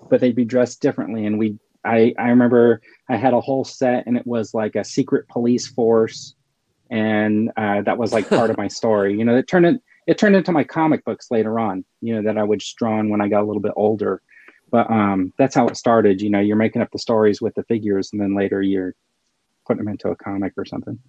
but 0.10 0.22
they'd 0.22 0.36
be 0.36 0.46
dressed 0.46 0.82
differently. 0.82 1.26
And 1.26 1.38
we, 1.38 1.58
I, 1.86 2.14
I 2.18 2.30
remember 2.30 2.82
I 3.10 3.18
had 3.18 3.34
a 3.34 3.42
whole 3.42 3.66
set, 3.66 4.06
and 4.08 4.18
it 4.18 4.26
was 4.26 4.54
like 4.54 4.76
a 4.76 4.84
secret 4.84 5.28
police 5.28 5.68
force, 5.68 6.36
and 6.90 7.52
uh, 7.58 7.82
that 7.82 7.98
was 7.98 8.14
like 8.14 8.30
part 8.30 8.50
of 8.50 8.58
my 8.58 8.68
story. 8.80 9.18
You 9.18 9.26
know, 9.26 9.36
it 9.36 9.48
turned 9.48 9.66
it, 9.66 9.82
it 10.08 10.18
turned 10.18 10.36
into 10.36 10.52
my 10.52 10.64
comic 10.64 11.04
books 11.06 11.32
later 11.32 11.60
on. 11.60 11.84
You 12.02 12.16
know, 12.16 12.22
that 12.24 12.38
I 12.38 12.44
would 12.44 12.60
just 12.60 12.78
draw 12.78 13.00
on 13.00 13.10
when 13.10 13.22
I 13.22 13.28
got 13.28 13.44
a 13.44 13.48
little 13.48 13.62
bit 13.62 13.74
older. 13.76 14.22
But 14.72 14.90
um, 14.90 15.34
that's 15.38 15.56
how 15.56 15.68
it 15.68 15.78
started. 15.78 16.22
You 16.22 16.30
know, 16.30 16.40
you're 16.40 16.56
making 16.56 16.82
up 16.82 16.92
the 16.92 17.00
stories 17.00 17.42
with 17.42 17.54
the 17.56 17.64
figures, 17.64 18.10
and 18.12 18.22
then 18.22 18.36
later 18.36 18.62
you're 18.62 18.96
putting 19.68 19.84
them 19.84 19.92
into 19.92 20.10
a 20.10 20.16
comic 20.16 20.54
or 20.58 20.66
something. 20.66 21.00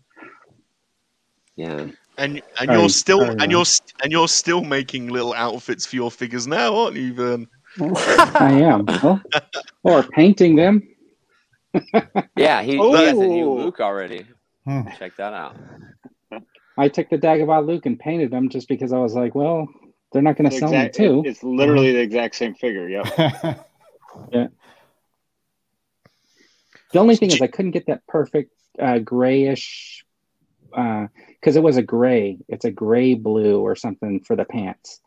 yeah, 1.57 1.87
and 2.19 2.43
and 2.59 2.69
Sorry, 2.69 2.79
you're 2.79 2.89
still 2.89 3.21
sorry, 3.21 3.37
and 3.41 3.51
you're 3.51 3.65
st- 3.65 3.95
and 4.03 4.13
you're 4.13 4.29
still 4.29 4.63
making 4.63 5.09
little 5.09 5.33
outfits 5.35 5.87
for 5.87 5.97
your 5.97 6.11
figures 6.11 6.47
now, 6.47 6.75
aren't 6.77 6.97
you, 6.97 7.13
Vern? 7.15 7.49
I 7.81 8.53
am. 8.63 8.85
Well, 8.87 9.21
or 9.83 10.03
painting 10.05 10.57
them. 10.57 10.89
Yeah, 12.37 12.63
he, 12.63 12.77
he 12.77 12.93
has 12.93 13.19
a 13.19 13.27
new 13.27 13.51
Luke 13.51 13.81
already. 13.81 14.25
Hmm. 14.65 14.83
Check 14.97 15.17
that 15.17 15.33
out. 15.33 15.57
I 16.79 16.89
took 16.89 17.09
the 17.11 17.19
Dagobah 17.19 17.67
Luke 17.67 17.87
and 17.87 17.99
painted 17.99 18.31
them 18.31 18.49
just 18.49 18.69
because 18.69 18.93
I 18.93 18.99
was 18.99 19.15
like, 19.15 19.35
well, 19.35 19.69
they're 20.13 20.23
not 20.23 20.37
going 20.37 20.49
to 20.51 20.57
sell 20.57 20.69
Exact- 20.69 20.99
me 21.01 21.07
two. 21.07 21.23
It's 21.27 21.43
literally 21.43 21.93
the 21.93 22.01
exact 22.01 22.37
same 22.37 22.55
figure. 22.55 22.89
Yep. 22.89 23.67
Yeah. 24.33 24.47
The 26.93 27.01
only 27.01 27.17
thing 27.17 27.33
is 27.33 27.43
I 27.43 27.49
couldn't 27.49 27.73
get 27.73 27.87
that 27.87 28.07
perfect 28.07 28.53
uh, 28.79 29.01
grayish 29.01 30.05
because 31.45 31.57
it 31.57 31.63
was 31.63 31.77
a 31.77 31.83
gray. 31.83 32.39
It's 32.49 32.65
a 32.65 32.71
gray 32.71 33.13
blue 33.13 33.61
or 33.61 33.77
something 33.77 34.21
for 34.21 34.35
the 34.35 34.47
pants, 34.47 35.03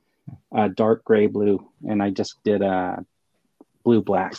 uh, 0.56 0.68
dark 0.68 1.04
gray 1.04 1.26
blue, 1.26 1.68
and 1.90 2.04
I 2.04 2.12
just 2.12 2.36
did 2.44 2.62
a 2.62 3.04
blue 3.84 4.04
black. 4.04 4.36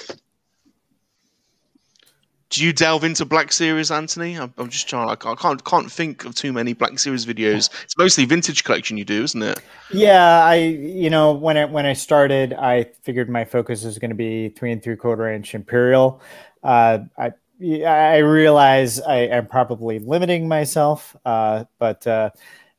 Do 2.51 2.65
you 2.65 2.73
delve 2.73 3.03
into 3.03 3.25
Black 3.25 3.53
Series, 3.53 3.91
Anthony? 3.91 4.39
I'm, 4.39 4.55
I'm 4.57 4.69
just 4.69 4.89
trying. 4.89 5.09
I 5.09 5.17
can't, 5.17 5.39
can't 5.39 5.65
can't 5.65 5.91
think 5.91 6.25
of 6.25 6.37
too 6.37 6.53
many 6.53 6.73
Black 6.73 7.01
Series 7.01 7.27
videos. 7.27 7.69
It's 7.83 7.99
mostly 7.99 8.25
vintage 8.27 8.63
collection 8.63 8.97
you 8.97 9.05
do, 9.05 9.25
isn't 9.25 9.43
it? 9.43 9.61
Yeah, 9.93 10.45
I 10.45 10.55
you 10.55 11.11
know 11.11 11.33
when 11.33 11.57
I 11.57 11.65
when 11.65 11.85
I 11.85 11.95
started, 11.95 12.53
I 12.53 12.85
figured 13.03 13.29
my 13.29 13.45
focus 13.45 13.83
was 13.83 13.99
going 13.99 14.11
to 14.11 14.15
be 14.17 14.51
three 14.51 14.71
and 14.71 14.81
three 14.81 14.97
quarter 14.97 15.29
inch 15.29 15.53
imperial. 15.53 16.23
Uh, 16.63 17.01
I 17.19 17.33
I 17.61 18.19
realize 18.19 19.01
I 19.01 19.17
am 19.17 19.47
probably 19.47 19.99
limiting 19.99 20.47
myself, 20.49 21.17
uh, 21.25 21.65
but 21.79 22.07
uh, 22.07 22.31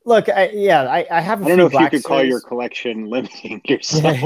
look, 0.04 0.28
I, 0.28 0.48
yeah, 0.54 0.82
I, 0.82 1.06
I 1.10 1.20
have. 1.20 1.42
I 1.42 1.46
I 1.46 1.48
don't 1.48 1.58
know 1.58 1.66
if 1.66 1.72
you 1.74 1.90
could 1.90 2.04
call 2.04 2.22
your 2.24 2.40
collection 2.40 3.06
limiting 3.10 3.60
yourself. 3.66 4.16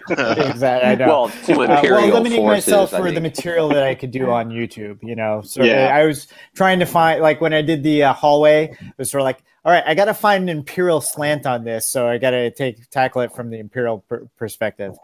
exactly. 0.00 0.88
I 0.90 0.94
know. 0.94 1.06
Well, 1.06 1.28
to 1.28 1.52
Uh, 1.54 1.80
well, 1.82 2.08
limiting 2.12 2.38
forces, 2.38 2.66
myself 2.68 2.94
I 2.94 3.00
for 3.00 3.10
the 3.10 3.20
material 3.20 3.68
that 3.70 3.82
I 3.82 3.94
could 3.94 4.10
do 4.10 4.30
on 4.30 4.50
YouTube, 4.50 5.02
you 5.02 5.16
know. 5.16 5.42
So 5.42 5.62
Yeah. 5.64 5.88
I 5.94 6.06
was 6.06 6.28
trying 6.54 6.78
to 6.78 6.86
find, 6.86 7.20
like, 7.20 7.40
when 7.40 7.52
I 7.52 7.62
did 7.62 7.82
the 7.82 8.04
uh, 8.04 8.12
hallway, 8.12 8.70
it 8.80 8.94
was 8.98 9.10
sort 9.10 9.22
of 9.22 9.24
like, 9.24 9.42
all 9.64 9.72
right, 9.72 9.84
I 9.86 9.94
got 9.94 10.04
to 10.06 10.14
find 10.14 10.48
an 10.48 10.56
imperial 10.58 11.00
slant 11.00 11.44
on 11.44 11.64
this, 11.64 11.86
so 11.86 12.06
I 12.08 12.18
got 12.18 12.30
to 12.30 12.50
take 12.52 12.88
tackle 12.90 13.22
it 13.22 13.32
from 13.34 13.50
the 13.50 13.58
imperial 13.58 13.98
per- 14.08 14.26
perspective. 14.36 14.96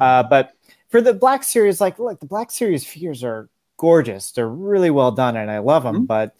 Uh, 0.00 0.22
but 0.22 0.52
for 0.88 1.00
the 1.02 1.12
Black 1.12 1.44
Series, 1.44 1.80
like, 1.80 1.98
look, 1.98 2.18
the 2.18 2.26
Black 2.26 2.50
Series 2.50 2.84
figures 2.86 3.22
are 3.22 3.48
gorgeous; 3.78 4.32
they're 4.32 4.48
really 4.48 4.90
well 4.90 5.12
done, 5.12 5.36
and 5.36 5.50
I 5.50 5.58
love 5.58 5.82
them. 5.84 6.04
But 6.04 6.36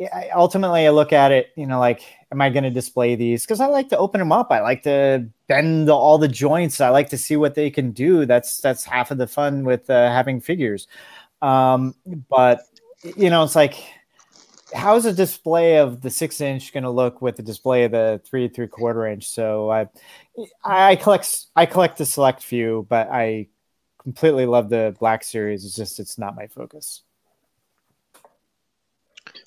I, 0.00 0.30
ultimately, 0.34 0.86
I 0.86 0.90
look 0.90 1.12
at 1.12 1.32
it, 1.32 1.52
you 1.56 1.66
know, 1.66 1.78
like, 1.78 2.02
am 2.32 2.40
I 2.40 2.50
going 2.50 2.64
to 2.64 2.70
display 2.70 3.14
these? 3.14 3.42
Because 3.44 3.60
I 3.60 3.66
like 3.66 3.88
to 3.90 3.98
open 3.98 4.18
them 4.18 4.32
up. 4.32 4.50
I 4.50 4.60
like 4.60 4.82
to 4.84 5.28
bend 5.46 5.88
all 5.88 6.18
the 6.18 6.28
joints. 6.28 6.80
I 6.80 6.88
like 6.88 7.08
to 7.10 7.18
see 7.18 7.36
what 7.36 7.54
they 7.54 7.70
can 7.70 7.92
do. 7.92 8.26
That's 8.26 8.60
that's 8.60 8.84
half 8.84 9.10
of 9.10 9.18
the 9.18 9.26
fun 9.26 9.64
with 9.64 9.88
uh, 9.88 10.10
having 10.10 10.40
figures. 10.40 10.88
Um, 11.42 11.94
but 12.28 12.62
you 13.16 13.30
know, 13.30 13.44
it's 13.44 13.54
like, 13.54 13.76
how's 14.74 15.04
a 15.04 15.12
display 15.12 15.76
of 15.76 16.00
the 16.00 16.10
six 16.10 16.40
inch 16.40 16.72
going 16.72 16.84
to 16.84 16.90
look 16.90 17.22
with 17.22 17.36
the 17.36 17.42
display 17.42 17.84
of 17.84 17.92
the 17.92 18.20
three 18.24 18.48
three 18.48 18.66
quarter 18.66 19.06
inch? 19.06 19.28
So 19.28 19.70
I, 19.70 19.88
I 20.64 20.96
collect 20.96 21.46
I 21.54 21.66
collect 21.66 22.00
a 22.00 22.06
select 22.06 22.42
few, 22.42 22.86
but 22.88 23.08
I 23.10 23.46
completely 24.04 24.46
love 24.46 24.68
the 24.68 24.94
Black 25.00 25.24
Series. 25.24 25.64
It's 25.64 25.74
just 25.74 25.98
it's 25.98 26.18
not 26.18 26.36
my 26.36 26.46
focus. 26.46 27.02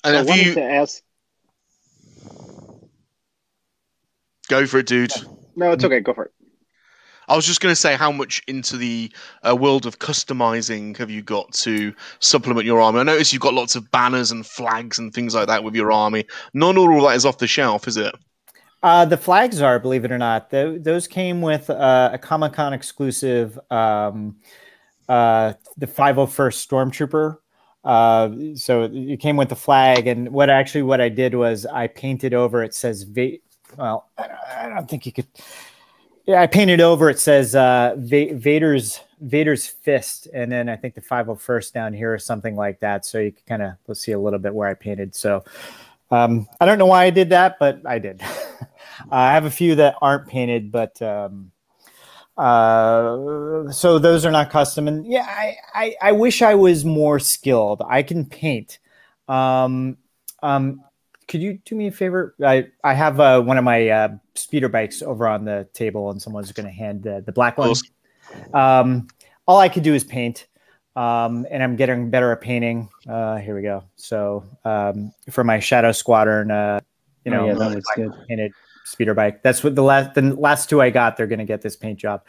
And 0.04 0.14
I 0.14 0.18
have 0.18 0.28
wanted 0.28 0.46
you 0.46 0.54
to 0.54 0.62
ask. 0.62 1.02
go 4.48 4.66
for 4.66 4.78
it, 4.78 4.86
dude? 4.86 5.12
No, 5.56 5.72
it's 5.72 5.84
okay. 5.84 6.00
Go 6.00 6.12
for 6.12 6.26
it. 6.26 6.32
I 7.28 7.36
was 7.36 7.46
just 7.46 7.60
going 7.60 7.72
to 7.72 7.76
say, 7.76 7.94
how 7.94 8.10
much 8.10 8.42
into 8.48 8.78
the 8.78 9.12
uh, 9.46 9.54
world 9.54 9.84
of 9.84 9.98
customizing 9.98 10.96
have 10.96 11.10
you 11.10 11.20
got 11.20 11.52
to 11.52 11.94
supplement 12.20 12.64
your 12.64 12.80
army? 12.80 13.00
I 13.00 13.02
notice 13.02 13.34
you've 13.34 13.42
got 13.42 13.52
lots 13.52 13.76
of 13.76 13.90
banners 13.90 14.30
and 14.30 14.46
flags 14.46 14.98
and 14.98 15.12
things 15.12 15.34
like 15.34 15.46
that 15.48 15.62
with 15.62 15.74
your 15.74 15.92
army. 15.92 16.24
Not 16.54 16.78
all 16.78 16.96
of 16.96 17.02
that 17.02 17.16
is 17.16 17.26
off 17.26 17.36
the 17.36 17.46
shelf, 17.46 17.86
is 17.86 17.98
it? 17.98 18.14
Uh, 18.82 19.04
the 19.04 19.16
flags 19.16 19.60
are, 19.60 19.78
believe 19.78 20.04
it 20.04 20.12
or 20.12 20.18
not, 20.18 20.50
Tho- 20.50 20.78
those 20.78 21.08
came 21.08 21.40
with 21.42 21.68
uh, 21.68 22.10
a 22.12 22.18
Comic 22.18 22.52
Con 22.52 22.72
exclusive, 22.72 23.58
um, 23.70 24.36
uh, 25.08 25.54
the 25.76 25.86
501st 25.86 26.66
Stormtrooper. 26.68 27.38
Uh, 27.84 28.54
so 28.54 28.88
it 28.92 29.18
came 29.18 29.36
with 29.36 29.48
the 29.48 29.56
flag, 29.56 30.06
and 30.06 30.28
what 30.30 30.50
actually 30.50 30.82
what 30.82 31.00
I 31.00 31.08
did 31.08 31.34
was 31.34 31.66
I 31.66 31.86
painted 31.88 32.34
over. 32.34 32.62
It 32.62 32.74
says, 32.74 33.02
Va- 33.04 33.38
well, 33.76 34.08
I 34.16 34.28
don't- 34.28 34.38
I 34.56 34.68
don't 34.68 34.88
think 34.88 35.06
you 35.06 35.12
could. 35.12 35.26
Yeah, 36.26 36.42
I 36.42 36.46
painted 36.46 36.80
over. 36.80 37.08
It 37.08 37.18
says 37.18 37.54
uh, 37.54 37.94
Va- 37.96 38.34
Vader's 38.34 39.00
Vader's 39.20 39.66
fist, 39.66 40.28
and 40.32 40.52
then 40.52 40.68
I 40.68 40.76
think 40.76 40.94
the 40.94 41.00
501st 41.00 41.72
down 41.72 41.92
here 41.94 42.12
or 42.12 42.18
something 42.18 42.54
like 42.54 42.78
that. 42.80 43.04
So 43.06 43.18
you 43.18 43.32
can 43.32 43.42
kind 43.48 43.62
of 43.62 43.72
let's 43.88 44.00
see 44.00 44.12
a 44.12 44.18
little 44.18 44.38
bit 44.38 44.54
where 44.54 44.68
I 44.68 44.74
painted. 44.74 45.14
So 45.14 45.42
um, 46.10 46.46
I 46.60 46.66
don't 46.66 46.78
know 46.78 46.86
why 46.86 47.04
I 47.04 47.10
did 47.10 47.30
that, 47.30 47.58
but 47.58 47.82
I 47.86 47.98
did. 47.98 48.22
I 49.10 49.32
have 49.32 49.44
a 49.44 49.50
few 49.50 49.76
that 49.76 49.96
aren't 50.00 50.28
painted, 50.28 50.72
but 50.72 51.00
um, 51.02 51.52
uh, 52.36 53.70
so 53.70 53.98
those 53.98 54.24
are 54.24 54.30
not 54.30 54.50
custom. 54.50 54.88
And 54.88 55.06
yeah, 55.06 55.26
I, 55.28 55.56
I, 55.74 55.94
I 56.00 56.12
wish 56.12 56.42
I 56.42 56.54
was 56.54 56.84
more 56.84 57.18
skilled. 57.18 57.82
I 57.88 58.02
can 58.02 58.24
paint. 58.26 58.78
Um, 59.28 59.98
um, 60.42 60.82
could 61.26 61.42
you 61.42 61.58
do 61.64 61.74
me 61.74 61.88
a 61.88 61.92
favor? 61.92 62.34
I, 62.42 62.68
I 62.82 62.94
have 62.94 63.20
uh, 63.20 63.42
one 63.42 63.58
of 63.58 63.64
my 63.64 63.88
uh, 63.88 64.08
speeder 64.34 64.68
bikes 64.68 65.02
over 65.02 65.28
on 65.28 65.44
the 65.44 65.68
table, 65.74 66.10
and 66.10 66.22
someone's 66.22 66.52
going 66.52 66.66
to 66.66 66.72
hand 66.72 67.02
the, 67.02 67.22
the 67.24 67.32
black 67.32 67.58
one. 67.58 67.74
Um, 68.54 69.08
all 69.46 69.58
I 69.58 69.68
could 69.68 69.82
do 69.82 69.94
is 69.94 70.04
paint, 70.04 70.46
um, 70.98 71.46
and 71.50 71.62
I'm 71.62 71.76
getting 71.76 72.10
better 72.10 72.32
at 72.32 72.40
painting. 72.40 72.88
Uh, 73.08 73.36
here 73.36 73.54
we 73.54 73.62
go. 73.62 73.84
So 73.94 74.44
um, 74.64 75.12
for 75.30 75.44
my 75.44 75.60
Shadow 75.60 75.92
Squadron, 75.92 76.50
uh, 76.50 76.80
you 77.24 77.32
Oh, 77.32 77.36
know, 77.36 77.46
yeah, 77.46 77.54
that 77.54 77.70
looks 77.70 77.88
good. 77.94 78.12
painted 78.28 78.52
speeder 78.84 79.14
bike. 79.14 79.42
That's 79.42 79.62
what 79.62 79.74
the 79.74 79.82
last 79.82 80.14
the 80.14 80.22
last 80.22 80.68
two 80.68 80.80
I 80.80 80.90
got. 80.90 81.16
They're 81.16 81.26
going 81.26 81.38
to 81.38 81.44
get 81.44 81.62
this 81.62 81.76
paint 81.76 81.98
job. 82.00 82.24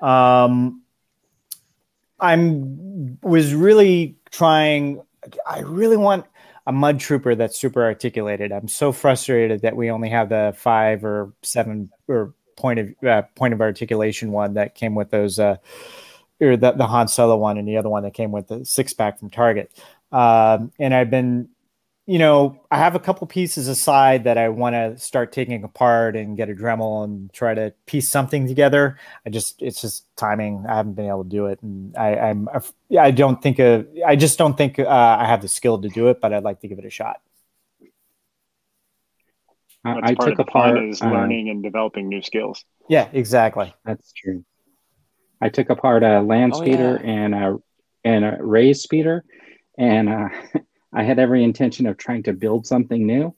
Um, 0.00 0.82
I'm 2.20 3.18
was 3.22 3.52
really 3.54 4.16
trying. 4.30 5.02
I 5.46 5.60
really 5.60 5.96
want 5.96 6.24
a 6.66 6.72
mud 6.72 7.00
trooper 7.00 7.34
that's 7.34 7.58
super 7.58 7.82
articulated. 7.82 8.52
I'm 8.52 8.68
so 8.68 8.92
frustrated 8.92 9.62
that 9.62 9.76
we 9.76 9.90
only 9.90 10.08
have 10.08 10.28
the 10.30 10.54
five 10.56 11.04
or 11.04 11.32
seven 11.42 11.90
or 12.08 12.32
point 12.56 12.78
of 12.78 12.94
uh, 13.06 13.22
point 13.34 13.52
of 13.52 13.60
articulation 13.60 14.30
one 14.32 14.54
that 14.54 14.74
came 14.74 14.94
with 14.94 15.10
those, 15.10 15.38
uh, 15.38 15.56
or 16.40 16.56
the, 16.56 16.72
the 16.72 16.86
Han 16.86 17.08
Solo 17.08 17.36
one, 17.36 17.58
and 17.58 17.66
the 17.66 17.76
other 17.76 17.88
one 17.88 18.02
that 18.02 18.14
came 18.14 18.32
with 18.32 18.48
the 18.48 18.64
six 18.64 18.92
pack 18.92 19.18
from 19.18 19.30
Target. 19.30 19.70
Um, 20.12 20.72
and 20.78 20.94
I've 20.94 21.10
been, 21.10 21.48
you 22.06 22.18
know, 22.18 22.60
I 22.70 22.76
have 22.78 22.94
a 22.94 23.00
couple 23.00 23.26
pieces 23.26 23.66
aside 23.66 24.24
that 24.24 24.36
I 24.36 24.50
want 24.50 24.74
to 24.74 24.98
start 24.98 25.32
taking 25.32 25.64
apart 25.64 26.16
and 26.16 26.36
get 26.36 26.50
a 26.50 26.54
Dremel 26.54 27.04
and 27.04 27.32
try 27.32 27.54
to 27.54 27.72
piece 27.86 28.10
something 28.10 28.46
together. 28.46 28.98
I 29.24 29.30
just, 29.30 29.62
it's 29.62 29.80
just 29.80 30.04
timing. 30.16 30.66
I 30.68 30.76
haven't 30.76 30.94
been 30.94 31.06
able 31.06 31.24
to 31.24 31.30
do 31.30 31.46
it, 31.46 31.62
and 31.62 31.96
I, 31.96 32.16
I'm, 32.16 32.48
I 32.98 33.10
don't 33.10 33.40
think, 33.40 33.58
uh, 33.58 33.84
I 34.06 34.16
just 34.16 34.36
don't 34.38 34.56
think 34.56 34.78
uh, 34.78 35.16
I 35.20 35.26
have 35.26 35.40
the 35.40 35.48
skill 35.48 35.80
to 35.80 35.88
do 35.88 36.08
it, 36.08 36.20
but 36.20 36.32
I'd 36.32 36.44
like 36.44 36.60
to 36.60 36.68
give 36.68 36.78
it 36.78 36.84
a 36.84 36.90
shot. 36.90 37.20
I, 39.86 39.94
That's 39.94 40.10
I 40.12 40.14
part 40.14 40.30
took 40.30 40.38
of 40.38 40.46
the 40.46 40.52
fun 40.52 40.70
apart. 40.70 40.88
is 40.88 41.02
um, 41.02 41.12
learning 41.12 41.50
and 41.50 41.62
developing 41.62 42.08
new 42.08 42.22
skills. 42.22 42.64
Yeah, 42.88 43.08
exactly. 43.12 43.74
That's 43.84 44.12
true. 44.12 44.44
I 45.44 45.50
took 45.50 45.70
apart 45.70 46.02
a 46.02 46.22
land 46.22 46.54
Oh, 46.54 46.60
speeder 46.60 46.96
yeah. 46.96 47.10
and 47.10 47.34
a 47.34 47.56
and 48.04 48.24
a 48.24 48.38
raised 48.40 48.82
speeder, 48.82 49.24
and 49.78 50.08
uh, 50.08 50.28
I 50.92 51.02
had 51.04 51.18
every 51.20 51.44
intention 51.44 51.86
of 51.86 51.96
trying 51.98 52.22
to 52.24 52.32
build 52.32 52.66
something 52.66 53.06
new. 53.06 53.34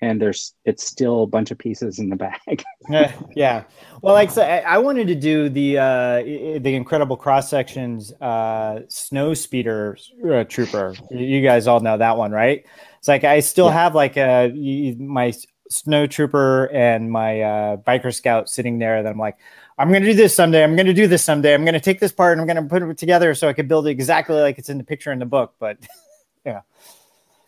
And 0.00 0.22
there's 0.22 0.54
it's 0.64 0.86
still 0.86 1.24
a 1.24 1.26
bunch 1.26 1.50
of 1.50 1.58
pieces 1.58 1.98
in 1.98 2.08
the 2.08 2.16
bag. 2.16 2.64
yeah, 2.88 3.12
yeah. 3.36 3.64
Well, 4.00 4.14
like 4.14 4.30
I 4.30 4.32
said, 4.32 4.64
I 4.64 4.76
I 4.76 4.78
wanted 4.78 5.08
to 5.08 5.16
do 5.16 5.48
the 5.48 5.78
uh, 5.78 6.22
the 6.22 6.74
incredible 6.74 7.16
cross 7.16 7.50
sections 7.50 8.12
uh, 8.20 8.82
snow 8.88 9.34
speeder 9.34 9.98
uh, 10.24 10.44
trooper. 10.44 10.94
You 11.10 11.42
guys 11.42 11.66
all 11.66 11.80
know 11.80 11.98
that 11.98 12.16
one, 12.16 12.30
right? 12.30 12.64
It's 12.98 13.08
like 13.08 13.24
I 13.24 13.40
still 13.40 13.66
Yeah. 13.66 13.72
have 13.72 13.94
like 13.96 14.16
a 14.16 14.52
y- 14.54 14.96
my 14.98 15.32
snow 15.68 16.06
trooper 16.06 16.70
and 16.72 17.10
my 17.10 17.42
uh, 17.42 17.76
biker 17.78 18.14
scout 18.14 18.48
sitting 18.48 18.78
there. 18.78 19.02
That 19.02 19.10
I'm 19.10 19.18
like, 19.18 19.38
I'm 19.78 19.90
going 19.90 20.02
to 20.02 20.08
do 20.10 20.14
this 20.14 20.34
someday. 20.34 20.64
I'm 20.64 20.76
going 20.76 20.86
to 20.86 20.94
do 20.94 21.06
this 21.06 21.24
someday. 21.24 21.54
I'm 21.54 21.64
going 21.64 21.74
to 21.74 21.80
take 21.80 22.00
this 22.00 22.12
part 22.12 22.32
and 22.32 22.40
I'm 22.40 22.46
going 22.48 22.62
to 22.62 22.68
put 22.68 22.82
it 22.82 22.98
together 22.98 23.34
so 23.34 23.48
I 23.48 23.54
can 23.54 23.68
build 23.68 23.86
it 23.86 23.90
exactly 23.90 24.36
like 24.40 24.58
it's 24.58 24.70
in 24.70 24.78
the 24.78 24.84
picture 24.84 25.12
in 25.12 25.20
the 25.20 25.26
book. 25.26 25.54
But 25.60 25.78
yeah, 26.46 26.62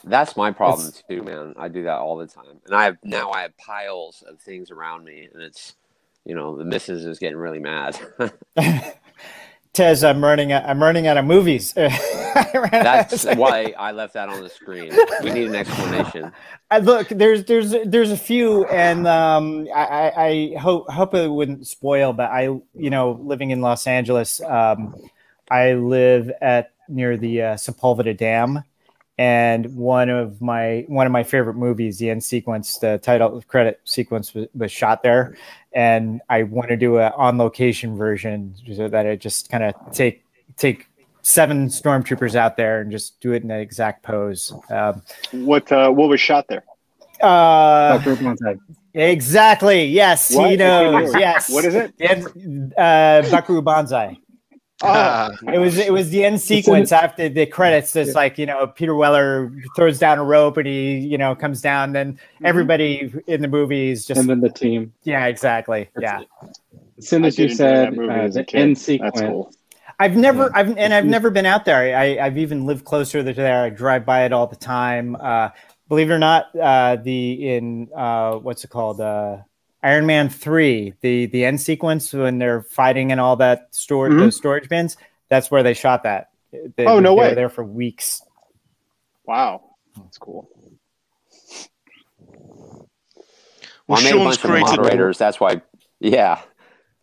That's 0.04 0.36
my 0.36 0.50
problem 0.50 0.92
too, 1.08 1.22
man. 1.22 1.54
I 1.58 1.68
do 1.68 1.84
that 1.84 1.98
all 1.98 2.16
the 2.16 2.26
time, 2.26 2.60
and 2.66 2.74
I 2.74 2.84
have 2.84 2.96
now 3.04 3.30
I 3.32 3.42
have 3.42 3.56
piles 3.58 4.24
of 4.26 4.40
things 4.40 4.70
around 4.70 5.04
me, 5.04 5.28
and 5.32 5.42
it's 5.42 5.76
you 6.24 6.34
know 6.34 6.56
the 6.56 6.64
missus 6.64 7.04
is 7.04 7.18
getting 7.18 7.38
really 7.38 7.60
mad. 7.60 7.98
Tez, 9.72 10.02
I'm 10.02 10.22
running. 10.22 10.50
Out, 10.50 10.64
I'm 10.64 10.82
running 10.82 11.06
out 11.06 11.16
of 11.16 11.24
movies. 11.24 11.72
That's 11.74 13.24
why 13.24 13.72
I 13.78 13.92
left 13.92 14.14
that 14.14 14.28
on 14.28 14.42
the 14.42 14.48
screen. 14.48 14.92
We 15.22 15.30
need 15.30 15.46
an 15.46 15.54
explanation. 15.54 16.32
I 16.70 16.78
look, 16.78 17.08
there's 17.08 17.44
there's 17.44 17.74
there's 17.86 18.10
a 18.10 18.16
few, 18.16 18.64
and 18.66 19.06
um, 19.06 19.68
I, 19.74 19.84
I, 19.84 20.24
I 20.24 20.58
hope 20.58 20.90
hope 20.90 21.14
it 21.14 21.28
wouldn't 21.28 21.66
spoil, 21.68 22.12
but 22.12 22.30
I, 22.30 22.42
you 22.42 22.90
know, 22.90 23.20
living 23.22 23.50
in 23.50 23.60
Los 23.60 23.86
Angeles, 23.86 24.40
um, 24.42 24.94
I 25.50 25.74
live 25.74 26.32
at 26.40 26.72
near 26.88 27.16
the 27.16 27.42
uh, 27.42 27.54
Sepulveda 27.54 28.16
Dam, 28.16 28.64
and 29.20 29.76
one 29.76 30.08
of 30.08 30.40
my 30.40 30.86
one 30.88 31.04
of 31.04 31.12
my 31.12 31.22
favorite 31.22 31.56
movies, 31.56 31.98
the 31.98 32.08
end 32.08 32.24
sequence, 32.24 32.78
the 32.78 32.96
title 33.02 33.42
credit 33.46 33.78
sequence 33.84 34.32
was, 34.32 34.46
was 34.54 34.72
shot 34.72 35.02
there, 35.02 35.36
and 35.74 36.22
I 36.30 36.44
want 36.44 36.70
to 36.70 36.76
do 36.78 36.96
an 36.96 37.12
on 37.14 37.36
location 37.36 37.98
version 37.98 38.54
so 38.74 38.88
that 38.88 39.06
I 39.06 39.16
just 39.16 39.50
kind 39.50 39.62
of 39.64 39.74
take 39.92 40.24
take 40.56 40.86
seven 41.20 41.68
stormtroopers 41.68 42.34
out 42.34 42.56
there 42.56 42.80
and 42.80 42.90
just 42.90 43.20
do 43.20 43.32
it 43.32 43.42
in 43.42 43.48
the 43.48 43.58
exact 43.58 44.02
pose. 44.02 44.54
Um, 44.70 45.02
What 45.32 45.70
uh, 45.70 45.90
what 45.90 46.08
was 46.08 46.18
shot 46.18 46.48
there? 46.48 46.64
uh, 47.20 47.98
Buckaroo 47.98 48.16
Banzai. 48.16 48.56
exactly. 48.94 49.84
Yes, 49.84 50.34
What? 50.34 50.52
he 50.52 50.56
knows. 50.56 51.14
Yes. 51.14 51.52
What 51.52 51.66
is 51.66 51.74
it? 51.74 51.92
And, 52.00 52.72
uh, 52.74 53.28
Buckaroo 53.30 53.60
Banzai. 53.60 54.16
Oh, 54.82 55.30
It 55.52 55.58
was 55.58 55.78
it 55.78 55.92
was 55.92 56.10
the 56.10 56.24
end 56.24 56.40
sequence 56.40 56.92
after 56.92 57.28
the 57.28 57.46
credits. 57.46 57.94
It's 57.96 58.14
like 58.14 58.38
you 58.38 58.46
know 58.46 58.66
Peter 58.66 58.94
Weller 58.94 59.52
throws 59.76 59.98
down 59.98 60.18
a 60.18 60.24
rope 60.24 60.56
and 60.56 60.66
he 60.66 60.98
you 60.98 61.18
know 61.18 61.34
comes 61.34 61.60
down. 61.60 61.92
Then 61.92 62.18
everybody 62.44 63.12
in 63.26 63.42
the 63.42 63.48
movie 63.48 63.90
is 63.90 64.06
just 64.06 64.20
and 64.20 64.28
then 64.28 64.40
the 64.40 64.50
team. 64.50 64.92
yeah 65.02 65.26
exactly 65.26 65.88
yeah. 65.98 66.22
As 66.98 67.08
soon 67.08 67.24
I 67.24 67.28
as 67.28 67.38
you 67.38 67.48
did 67.48 67.52
enjoy 67.52 67.76
that 67.76 67.92
said 67.92 67.96
movie 67.96 68.20
uh, 68.20 68.22
as 68.22 68.34
the 68.34 68.44
kid. 68.44 68.60
end 68.60 68.76
That's 69.00 69.20
sequence, 69.20 69.20
cool. 69.20 69.52
I've 69.98 70.16
never 70.16 70.50
I've 70.56 70.76
and 70.78 70.94
I've 70.94 71.06
never 71.06 71.30
been 71.30 71.46
out 71.46 71.64
there. 71.64 71.96
I 71.96 72.18
I've 72.18 72.38
even 72.38 72.64
lived 72.66 72.84
closer 72.84 73.22
to 73.22 73.32
there. 73.34 73.64
I 73.64 73.70
drive 73.70 74.06
by 74.06 74.24
it 74.24 74.32
all 74.32 74.46
the 74.46 74.56
time. 74.56 75.16
Uh, 75.20 75.50
believe 75.88 76.10
it 76.10 76.14
or 76.14 76.18
not, 76.18 76.54
uh, 76.56 76.96
the 76.96 77.54
in 77.54 77.88
uh, 77.94 78.36
what's 78.36 78.64
it 78.64 78.68
called? 78.70 79.00
Iron 79.82 80.04
Man 80.06 80.28
three, 80.28 80.94
the 81.00 81.26
the 81.26 81.44
end 81.44 81.60
sequence 81.60 82.12
when 82.12 82.38
they're 82.38 82.62
fighting 82.62 83.12
and 83.12 83.20
all 83.20 83.36
that 83.36 83.68
storage 83.74 84.12
Mhm. 84.12 84.18
those 84.20 84.36
storage 84.36 84.68
bins. 84.68 84.96
That's 85.28 85.50
where 85.50 85.62
they 85.62 85.74
shot 85.74 86.02
that. 86.02 86.28
They, 86.76 86.84
Oh, 86.86 86.98
no 87.00 87.14
they 87.14 87.20
way. 87.20 87.28
Were 87.30 87.34
there 87.34 87.48
for 87.48 87.64
weeks. 87.64 88.20
Wow, 89.24 89.62
that's 89.96 90.18
cool. 90.18 90.48
Well, 92.18 92.88
Well, 93.86 93.98
I 93.98 94.02
made 94.02 94.08
a 94.10 94.12
Sean's 94.18 94.38
bunch 94.38 94.44
of 94.44 94.78
moderators. 94.78 95.18
That's 95.18 95.40
why. 95.40 95.62
Yeah, 96.00 96.40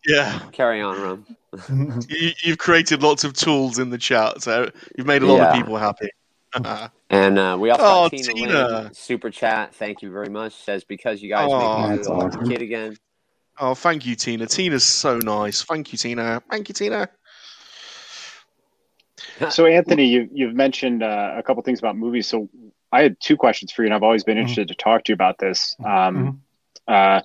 Yeah, 0.06 0.40
carry 0.52 0.82
on, 0.82 0.96
Crumb. 0.96 1.26
you, 2.10 2.32
you've 2.44 2.58
created 2.58 3.02
lots 3.04 3.24
of 3.24 3.34
tools 3.34 3.80
in 3.80 3.90
the 3.90 3.98
chat, 3.98 4.42
so 4.42 4.70
you've 4.98 5.08
made 5.08 5.22
a 5.22 5.26
lot 5.26 5.38
Yeah. 5.38 5.50
of 5.50 5.56
people 5.56 5.78
happy. 5.78 6.10
And 7.10 7.40
uh, 7.40 7.58
we 7.58 7.70
also 7.70 7.84
Oh, 7.86 8.04
got 8.04 8.12
Tina, 8.12 8.34
Tina. 8.34 8.68
Lynn, 8.84 8.94
super 8.94 9.30
chat. 9.30 9.74
Thank 9.76 10.02
you 10.02 10.12
very 10.12 10.28
much. 10.30 10.54
Says 10.56 10.84
because 10.84 11.22
you 11.22 11.30
guys 11.30 11.50
Oh, 11.50 11.58
make 11.60 11.90
me 11.90 11.96
that's 11.96 12.08
feel 12.08 12.18
like 12.18 12.34
a 12.34 12.38
awesome. 12.38 12.50
kid 12.50 12.62
again. 12.62 12.98
oh, 13.60 13.74
thank 13.76 14.06
you, 14.06 14.16
Tina. 14.16 14.46
Tina's 14.46 14.84
so 14.84 15.18
nice. 15.20 15.64
Thank 15.64 15.94
you, 15.94 15.98
Tina. 15.98 16.42
Thank 16.52 16.68
you, 16.70 16.74
Tina. 16.74 17.10
So 19.50 19.66
Anthony, 19.66 20.06
you 20.06 20.30
you've 20.32 20.54
mentioned 20.54 21.02
uh, 21.02 21.34
a 21.38 21.44
couple 21.44 21.62
things 21.64 21.80
about 21.80 21.96
movies. 21.98 22.28
So 22.28 22.50
I 22.92 23.02
had 23.04 23.18
two 23.20 23.36
questions 23.38 23.72
for 23.72 23.82
you, 23.84 23.88
and 23.88 23.94
I've 23.94 24.04
always 24.04 24.24
been 24.24 24.38
interested 24.38 24.68
to 24.68 24.76
talk 24.76 25.04
to 25.06 25.12
you 25.12 25.14
about 25.16 25.38
this. 25.40 25.76
Um, 25.84 26.42
uh, 26.88 27.22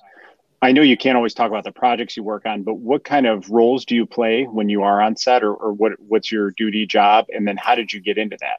I 0.61 0.71
know 0.71 0.81
you 0.81 0.97
can't 0.97 1.15
always 1.17 1.33
talk 1.33 1.49
about 1.49 1.63
the 1.65 1.71
projects 1.71 2.15
you 2.17 2.23
work 2.23 2.45
on, 2.45 2.63
but 2.63 2.75
what 2.75 3.03
kind 3.03 3.27
of 3.27 3.49
roles 3.49 3.85
do 3.85 3.95
you 3.95 4.05
play 4.05 4.45
when 4.45 4.69
you 4.69 4.81
are 4.83 5.01
on 5.01 5.15
set, 5.15 5.43
or, 5.43 5.53
or 5.53 5.73
what 5.73 5.93
what's 5.99 6.31
your 6.31 6.51
duty 6.51 6.85
job, 6.87 7.25
and 7.29 7.47
then 7.47 7.57
how 7.57 7.75
did 7.75 7.91
you 7.93 7.99
get 7.99 8.17
into 8.17 8.37
that? 8.41 8.57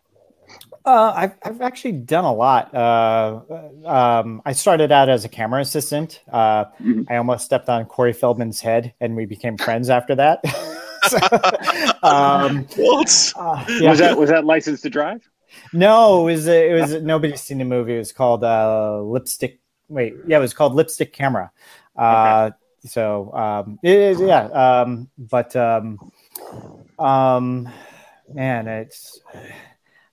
Uh, 0.85 1.13
I've, 1.17 1.33
I've 1.43 1.61
actually 1.63 1.93
done 1.93 2.25
a 2.25 2.33
lot. 2.33 2.75
Uh, 2.75 3.41
um, 3.87 4.43
I 4.45 4.53
started 4.53 4.93
out 4.93 5.09
as 5.09 5.25
a 5.25 5.29
camera 5.31 5.63
assistant. 5.63 6.21
Uh, 6.31 6.67
Mhm. 6.81 7.07
I 7.09 7.17
almost 7.17 7.45
stepped 7.47 7.69
on 7.71 7.87
Corey 7.87 8.13
Feldman's 8.13 8.61
head, 8.61 8.93
and 9.01 9.17
we 9.17 9.25
became 9.25 9.57
friends 9.57 9.91
after 9.91 10.15
that. 10.17 10.41
So, 11.07 11.19
um, 12.03 12.67
What? 12.77 13.33
uh, 13.37 13.63
yeah. 13.79 13.91
Was 13.91 13.99
that 13.99 14.17
was 14.17 14.31
that 14.31 14.47
license 14.47 14.81
to 14.81 14.89
drive? 14.89 15.29
No, 15.75 16.27
it 16.29 16.33
was 16.33 16.47
it 16.47 16.73
was 16.73 17.03
nobody's 17.03 17.43
seen 17.43 17.59
the 17.59 17.67
movie. 17.67 17.95
It 17.97 17.99
was 17.99 18.11
called 18.11 18.43
uh, 18.43 19.03
Lipstick. 19.03 19.61
Wait, 19.89 20.15
yeah, 20.27 20.39
it 20.39 20.41
was 20.41 20.55
called 20.55 20.73
Lipstick 20.75 21.13
Camera. 21.13 21.51
Uh, 21.95 22.53
So 22.87 23.35
um, 23.35 23.79
it 23.83 24.19
yeah, 24.19 24.45
um, 24.47 25.11
but 25.19 25.55
um, 25.57 25.99
um, 26.99 27.69
man, 28.33 28.67
it's 28.67 29.21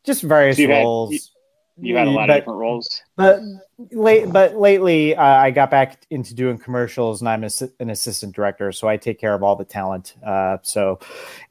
just 0.04 0.24
various 0.24 0.58
So 0.58 0.64
you 0.64 0.70
had- 0.70 0.84
roles. 0.84 1.32
You 1.84 1.95
had 1.97 2.08
a 2.08 2.12
lot 2.12 2.28
But- 2.28 2.30
of 2.32 2.36
different 2.41 2.60
roles. 2.60 3.02
but 3.16 3.39
late, 3.91 4.32
but 4.32 4.56
lately, 4.56 5.16
uh, 5.16 5.24
I 5.24 5.49
got 5.49 5.72
back 5.72 6.06
into 6.12 6.36
doing 6.36 6.60
commercials, 6.60 7.22
and 7.22 7.30
I'm 7.30 7.43
an 7.43 7.89
assistant 7.89 8.36
director, 8.36 8.72
so 8.72 8.88
I 8.88 8.97
take 8.97 9.20
care 9.20 9.34
of 9.34 9.41
all 9.41 9.56
the 9.56 9.66
talent. 9.66 10.14
Uh, 10.24 10.58
so, 10.62 10.99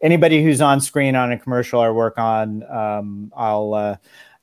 anybody 0.01 0.44
who's 0.44 0.61
on 0.61 0.80
screen 0.80 1.16
on 1.16 1.32
a 1.32 1.38
commercial 1.38 1.80
I 1.80 1.90
work 1.90 2.18
on, 2.18 2.62
um, 2.70 3.32
I'll, 3.36 3.74
uh, 3.74 3.96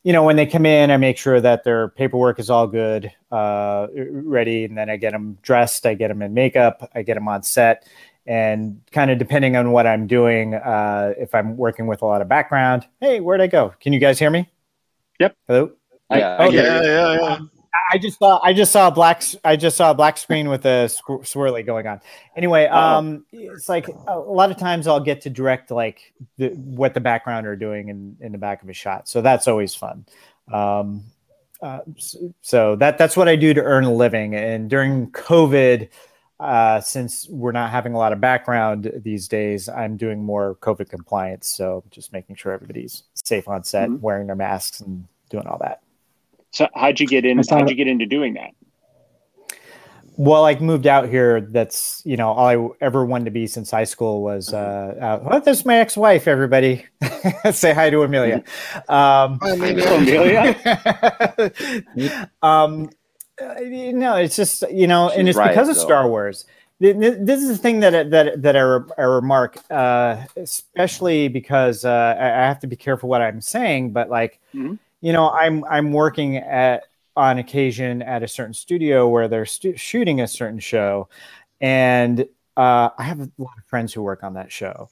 you 0.04 0.12
know, 0.14 0.24
when 0.24 0.36
they 0.36 0.46
come 0.46 0.66
in, 0.66 0.92
I 0.92 0.98
make 0.98 1.18
sure 1.18 1.40
that 1.40 1.64
their 1.64 1.90
paperwork 1.90 2.40
is 2.40 2.50
all 2.50 2.68
good, 2.68 3.10
uh, 3.32 3.88
ready, 3.94 4.66
and 4.66 4.78
then 4.78 4.90
I 4.90 4.98
get 4.98 5.12
them 5.14 5.38
dressed, 5.42 5.86
I 5.86 5.94
get 5.94 6.10
them 6.10 6.22
in 6.22 6.34
makeup, 6.34 6.90
I 6.96 7.04
get 7.04 7.14
them 7.14 7.28
on 7.30 7.44
set. 7.44 7.88
And 8.28 8.82
kind 8.92 9.10
of 9.10 9.18
depending 9.18 9.56
on 9.56 9.72
what 9.72 9.88
I'm 9.88 10.06
doing, 10.06 10.54
uh, 10.54 11.14
if 11.18 11.34
I'm 11.34 11.56
working 11.56 11.88
with 11.88 12.02
a 12.02 12.06
lot 12.06 12.22
of 12.22 12.28
background, 12.28 12.86
hey, 13.00 13.22
where'd 13.22 13.40
I 13.42 13.48
go? 13.48 13.74
Can 13.80 13.94
you 13.94 14.00
guys 14.00 14.20
hear 14.20 14.30
me? 14.30 14.50
Yep. 15.20 15.36
Hello. 15.48 15.72
Yeah, 16.12 16.18
I- 16.18 16.44
I 16.44 16.48
okay. 16.48 16.56
get 16.58 16.66
Yeah, 16.66 16.82
yeah, 16.84 17.14
yeah. 17.22 17.40
I 17.92 17.98
just 17.98 18.20
saw 18.20 18.40
I 18.44 18.54
just 18.54 18.72
saw 18.72 18.88
a 18.88 18.92
black 18.92 19.24
I 19.46 19.56
just 19.56 19.78
saw 19.78 19.92
a 19.92 19.94
black 19.94 20.18
screen 20.18 20.50
with 20.50 20.66
a 20.66 20.88
squ- 20.90 21.22
swirly 21.22 21.66
going 21.66 21.88
on. 21.88 22.02
Anyway, 22.36 22.66
um, 22.66 23.26
it's 23.32 23.70
like 23.70 23.88
a 24.08 24.18
lot 24.20 24.52
of 24.52 24.58
times 24.58 24.88
I'll 24.88 25.00
get 25.00 25.22
to 25.22 25.30
direct 25.30 25.72
like 25.72 26.14
the, 26.38 26.50
what 26.50 26.94
the 26.94 27.00
background 27.00 27.48
are 27.48 27.56
doing 27.56 27.90
in, 27.90 28.18
in 28.20 28.32
the 28.32 28.38
back 28.38 28.64
of 28.64 28.70
a 28.70 28.74
shot, 28.74 29.08
so 29.08 29.22
that's 29.22 29.48
always 29.48 29.74
fun. 29.76 30.06
Um, 30.52 31.04
uh, 31.62 31.80
so, 31.98 32.34
so 32.42 32.76
that 32.78 32.98
that's 32.98 33.16
what 33.16 33.30
I 33.30 33.36
do 33.36 33.54
to 33.54 33.62
earn 33.62 33.84
a 33.84 33.94
living. 33.94 34.36
And 34.36 34.70
during 34.70 35.12
COVID, 35.12 35.90
uh, 36.40 36.80
since 36.82 37.28
we're 37.30 37.52
not 37.52 37.72
having 37.72 37.94
a 37.94 37.98
lot 37.98 38.14
of 38.14 38.22
background 38.22 38.92
these 39.04 39.28
days, 39.28 39.68
I'm 39.68 39.98
doing 39.98 40.24
more 40.24 40.56
COVID 40.62 40.90
compliance. 40.90 41.50
So 41.50 41.84
just 41.90 42.14
making 42.14 42.36
sure 42.36 42.52
everybody's 42.52 43.04
safe 43.16 43.48
on 43.48 43.64
set, 43.64 43.90
Mhm. 43.90 44.02
wearing 44.02 44.28
their 44.28 44.36
masks, 44.36 44.80
and 44.80 45.08
doing 45.30 45.48
all 45.48 45.58
that. 45.60 45.82
So 46.52 46.68
how'd 46.76 47.00
you 47.00 47.08
get 47.08 47.26
in? 47.26 47.40
I 47.40 47.44
How'd 47.50 47.70
you 47.70 47.76
get 47.76 47.88
into 47.88 48.06
doing 48.06 48.36
that? 48.36 48.52
Well, 50.20 50.46
I 50.46 50.56
moved 50.56 50.88
out 50.88 51.08
here. 51.10 51.42
That's 51.42 52.02
you 52.04 52.18
know 52.18 52.30
all 52.30 52.48
I 52.48 52.84
ever 52.84 53.06
wanted 53.06 53.26
to 53.26 53.32
be 53.32 53.46
since 53.46 53.70
high 53.70 53.84
school 53.84 54.24
was. 54.24 54.52
Uh, 54.52 54.96
uh, 55.00 55.20
well, 55.24 55.42
that's 55.42 55.64
my 55.64 55.78
ex-wife. 55.78 56.28
Everybody, 56.28 56.86
say 57.52 57.72
hi 57.72 57.92
to 57.92 58.02
Amelia. 58.02 58.44
Um, 58.90 59.38
Amelia. 59.44 60.56
um, 62.42 62.90
uh, 63.42 63.60
know, 63.62 64.16
it's 64.16 64.36
just 64.36 64.64
you 64.72 64.88
know, 64.88 65.10
and 65.10 65.28
it's 65.30 65.38
right, 65.38 65.50
because 65.50 65.70
of 65.70 65.76
though. 65.76 65.82
Star 65.82 66.10
Wars. 66.10 66.46
Th- 66.82 66.96
th- 67.00 67.18
This 67.22 67.42
is 67.42 67.50
the 67.50 67.58
thing 67.58 67.80
that 67.80 68.12
that 68.12 68.42
that 68.42 68.56
I, 68.56 68.80
I 68.98 69.04
remark, 69.06 69.58
uh, 69.72 70.24
especially 70.36 71.28
because 71.28 71.86
uh, 71.86 72.16
I 72.20 72.26
have 72.46 72.60
to 72.60 72.68
be 72.68 72.76
careful 72.76 73.10
what 73.10 73.22
I'm 73.22 73.42
saying. 73.42 73.92
But 73.94 74.10
like, 74.10 74.40
Mhm. 74.54 74.78
you 75.02 75.14
know, 75.14 75.30
I'm 75.32 75.64
I'm 75.66 75.92
working 75.92 76.38
at 76.38 76.84
on 77.16 77.40
occasion 77.40 78.04
at 78.04 78.22
a 78.22 78.28
certain 78.28 78.54
studio 78.54 79.08
where 79.08 79.28
they're 79.28 79.46
stu- 79.46 79.76
shooting 79.76 80.22
a 80.22 80.28
certain 80.28 80.60
show, 80.60 81.10
and 81.62 82.22
uh, 82.56 82.90
I 82.98 83.04
have 83.04 83.20
a 83.22 83.30
lot 83.38 83.58
of 83.58 83.66
friends 83.66 83.94
who 83.94 84.04
work 84.04 84.24
on 84.24 84.36
that 84.36 84.52
show, 84.52 84.90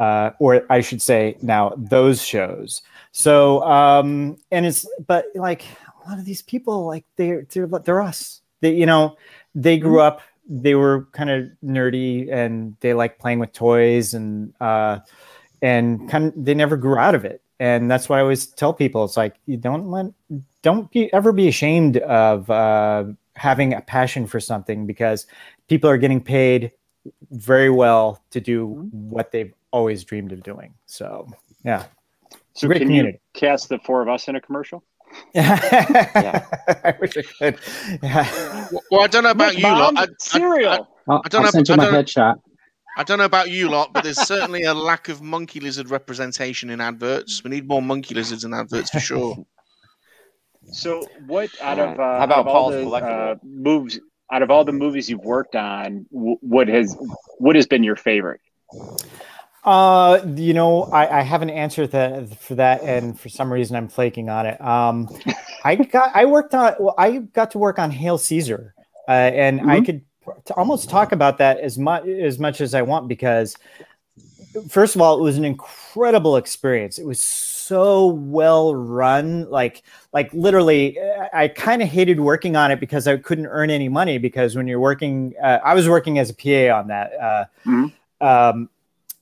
uh, 0.00 0.30
or 0.40 0.64
I 0.70 0.80
should 0.80 1.00
say 1.02 1.36
now 1.42 1.72
those 1.76 2.20
shows. 2.22 2.82
So, 3.12 3.62
um, 3.62 4.38
and 4.50 4.66
it's 4.66 4.88
but 5.06 5.26
like 5.34 5.62
a 6.08 6.10
lot 6.10 6.18
of 6.18 6.24
these 6.24 6.42
people, 6.42 6.86
like 6.86 7.04
they're 7.16 7.46
they're, 7.52 7.66
they're 7.66 8.00
us. 8.02 8.40
They, 8.60 8.74
you 8.74 8.86
know, 8.86 9.16
they 9.54 9.78
grew 9.78 10.00
up. 10.00 10.22
They 10.48 10.74
were 10.74 11.06
kind 11.12 11.28
of 11.30 11.48
nerdy 11.62 12.32
and 12.32 12.74
they 12.80 12.94
like 12.94 13.18
playing 13.18 13.38
with 13.38 13.52
toys 13.52 14.14
and 14.14 14.54
uh, 14.60 15.00
and 15.60 16.08
kind 16.08 16.28
of 16.28 16.44
they 16.44 16.54
never 16.54 16.76
grew 16.76 16.96
out 16.96 17.14
of 17.14 17.24
it. 17.24 17.42
And 17.60 17.90
that's 17.90 18.08
why 18.08 18.18
I 18.18 18.22
always 18.22 18.46
tell 18.46 18.72
people 18.72 19.04
it's 19.04 19.16
like 19.16 19.36
you 19.46 19.56
don't 19.58 19.90
let 19.90 20.06
don't 20.62 20.90
be 20.90 21.12
ever 21.12 21.32
be 21.32 21.48
ashamed 21.48 21.98
of 21.98 22.48
uh, 22.50 23.04
having 23.36 23.74
a 23.74 23.80
passion 23.82 24.26
for 24.26 24.40
something 24.40 24.86
because 24.86 25.26
people 25.68 25.90
are 25.90 25.98
getting 25.98 26.22
paid 26.22 26.72
very 27.32 27.70
well 27.70 28.22
to 28.30 28.40
do 28.40 28.66
what 28.90 29.32
they've 29.32 29.52
always 29.70 30.04
dreamed 30.04 30.32
of 30.32 30.42
doing. 30.42 30.72
So 30.86 31.28
yeah, 31.64 31.84
So 32.54 32.68
Great 32.68 32.78
can 32.78 32.88
community. 32.88 33.20
you 33.34 33.40
cast 33.40 33.68
the 33.68 33.78
four 33.80 34.02
of 34.02 34.08
us 34.08 34.28
in 34.28 34.36
a 34.36 34.40
commercial? 34.40 34.82
I 35.34 36.94
wish 37.00 37.16
I 37.16 37.22
could. 37.22 37.58
Yeah. 38.02 38.68
Well, 38.90 39.02
I 39.02 39.06
don't 39.06 39.24
know 39.24 39.30
about 39.30 39.56
you 39.56 39.62
lot. 39.64 39.94
I, 39.96 40.02
I, 40.02 40.06
cereal. 40.18 40.88
I'll, 41.08 41.22
I 41.24 41.28
don't 41.28 41.40
I'll 41.40 41.42
know- 41.44 41.50
send 41.50 41.68
you 41.68 41.74
I 41.74 41.76
my 41.76 41.84
don't- 41.86 41.94
headshot. 42.06 42.40
I 42.96 43.04
don't 43.04 43.18
know 43.18 43.26
about 43.26 43.48
you 43.50 43.68
lot, 43.68 43.92
but 43.92 44.02
there's 44.02 44.20
certainly 44.20 44.64
a 44.64 44.74
lack 44.74 45.08
of 45.08 45.22
monkey 45.22 45.60
lizard 45.60 45.88
representation 45.88 46.68
in 46.68 46.80
adverts. 46.80 47.44
We 47.44 47.50
need 47.50 47.68
more 47.68 47.80
monkey 47.80 48.12
lizards 48.14 48.42
in 48.44 48.52
adverts 48.52 48.90
for 48.90 49.00
sure. 49.00 49.36
So, 50.70 51.06
what 51.26 51.48
out 51.62 51.78
All 51.78 51.88
of 51.92 51.98
uh, 52.00 52.18
How 52.18 52.24
about 52.24 52.38
of 52.40 52.46
all 52.48 52.52
Paul's 52.70 52.74
the 52.74 52.80
collectible? 52.82 53.32
uh, 53.32 53.34
moves? 53.42 53.98
Out 54.30 54.42
of 54.42 54.50
all 54.50 54.64
the 54.66 54.72
movies 54.72 55.08
you've 55.08 55.24
worked 55.24 55.56
on, 55.56 56.04
what 56.10 56.68
has 56.68 56.94
what 57.38 57.56
has 57.56 57.66
been 57.66 57.82
your 57.82 57.96
favorite? 57.96 58.42
Uh, 59.68 60.24
you 60.34 60.54
know, 60.54 60.84
I, 60.84 61.18
I 61.18 61.22
have 61.22 61.42
an 61.42 61.50
answer 61.50 61.86
that 61.88 62.38
for 62.40 62.54
that, 62.54 62.82
and 62.84 63.20
for 63.20 63.28
some 63.28 63.52
reason 63.52 63.76
I'm 63.76 63.88
flaking 63.88 64.30
on 64.30 64.46
it. 64.46 64.58
Um, 64.62 65.10
I 65.62 65.74
got 65.76 66.10
I 66.16 66.24
worked 66.24 66.54
on 66.54 66.74
well, 66.80 66.94
I 66.96 67.18
got 67.18 67.50
to 67.50 67.58
work 67.58 67.78
on 67.78 67.90
Hail 67.90 68.16
Caesar, 68.16 68.74
uh, 69.06 69.10
and 69.10 69.60
I 69.66 69.80
Mhm. 69.80 69.84
could 69.84 70.02
to 70.46 70.54
almost 70.54 70.88
talk 70.88 71.12
about 71.12 71.36
that 71.38 71.60
as 71.60 71.76
much 71.76 72.06
as 72.06 72.38
much 72.38 72.62
as 72.62 72.72
I 72.72 72.80
want 72.80 73.08
because 73.08 73.58
first 74.68 74.94
of 74.94 75.00
all, 75.02 75.18
it 75.18 75.22
was 75.22 75.36
an 75.36 75.44
incredible 75.44 76.36
experience. 76.36 76.98
It 76.98 77.06
was 77.06 77.20
so 77.20 78.06
well 78.06 78.74
run, 78.74 79.48
like 79.50 79.82
like 80.12 80.32
literally. 80.32 80.98
I, 81.00 81.44
I 81.44 81.48
kind 81.48 81.82
of 81.82 81.88
hated 81.88 82.20
working 82.20 82.56
on 82.56 82.70
it 82.70 82.80
because 82.80 83.06
I 83.06 83.16
couldn't 83.18 83.46
earn 83.46 83.70
any 83.70 83.88
money 83.88 84.18
because 84.18 84.56
when 84.56 84.66
you're 84.66 84.80
working, 84.80 85.34
uh, 85.42 85.58
I 85.64 85.74
was 85.74 85.88
working 85.88 86.18
as 86.18 86.30
a 86.30 86.34
PA 86.34 86.70
on 86.70 86.88
that. 86.88 87.12
Uh, 87.14 87.44
Mhm. 87.64 87.92
um, 88.20 88.70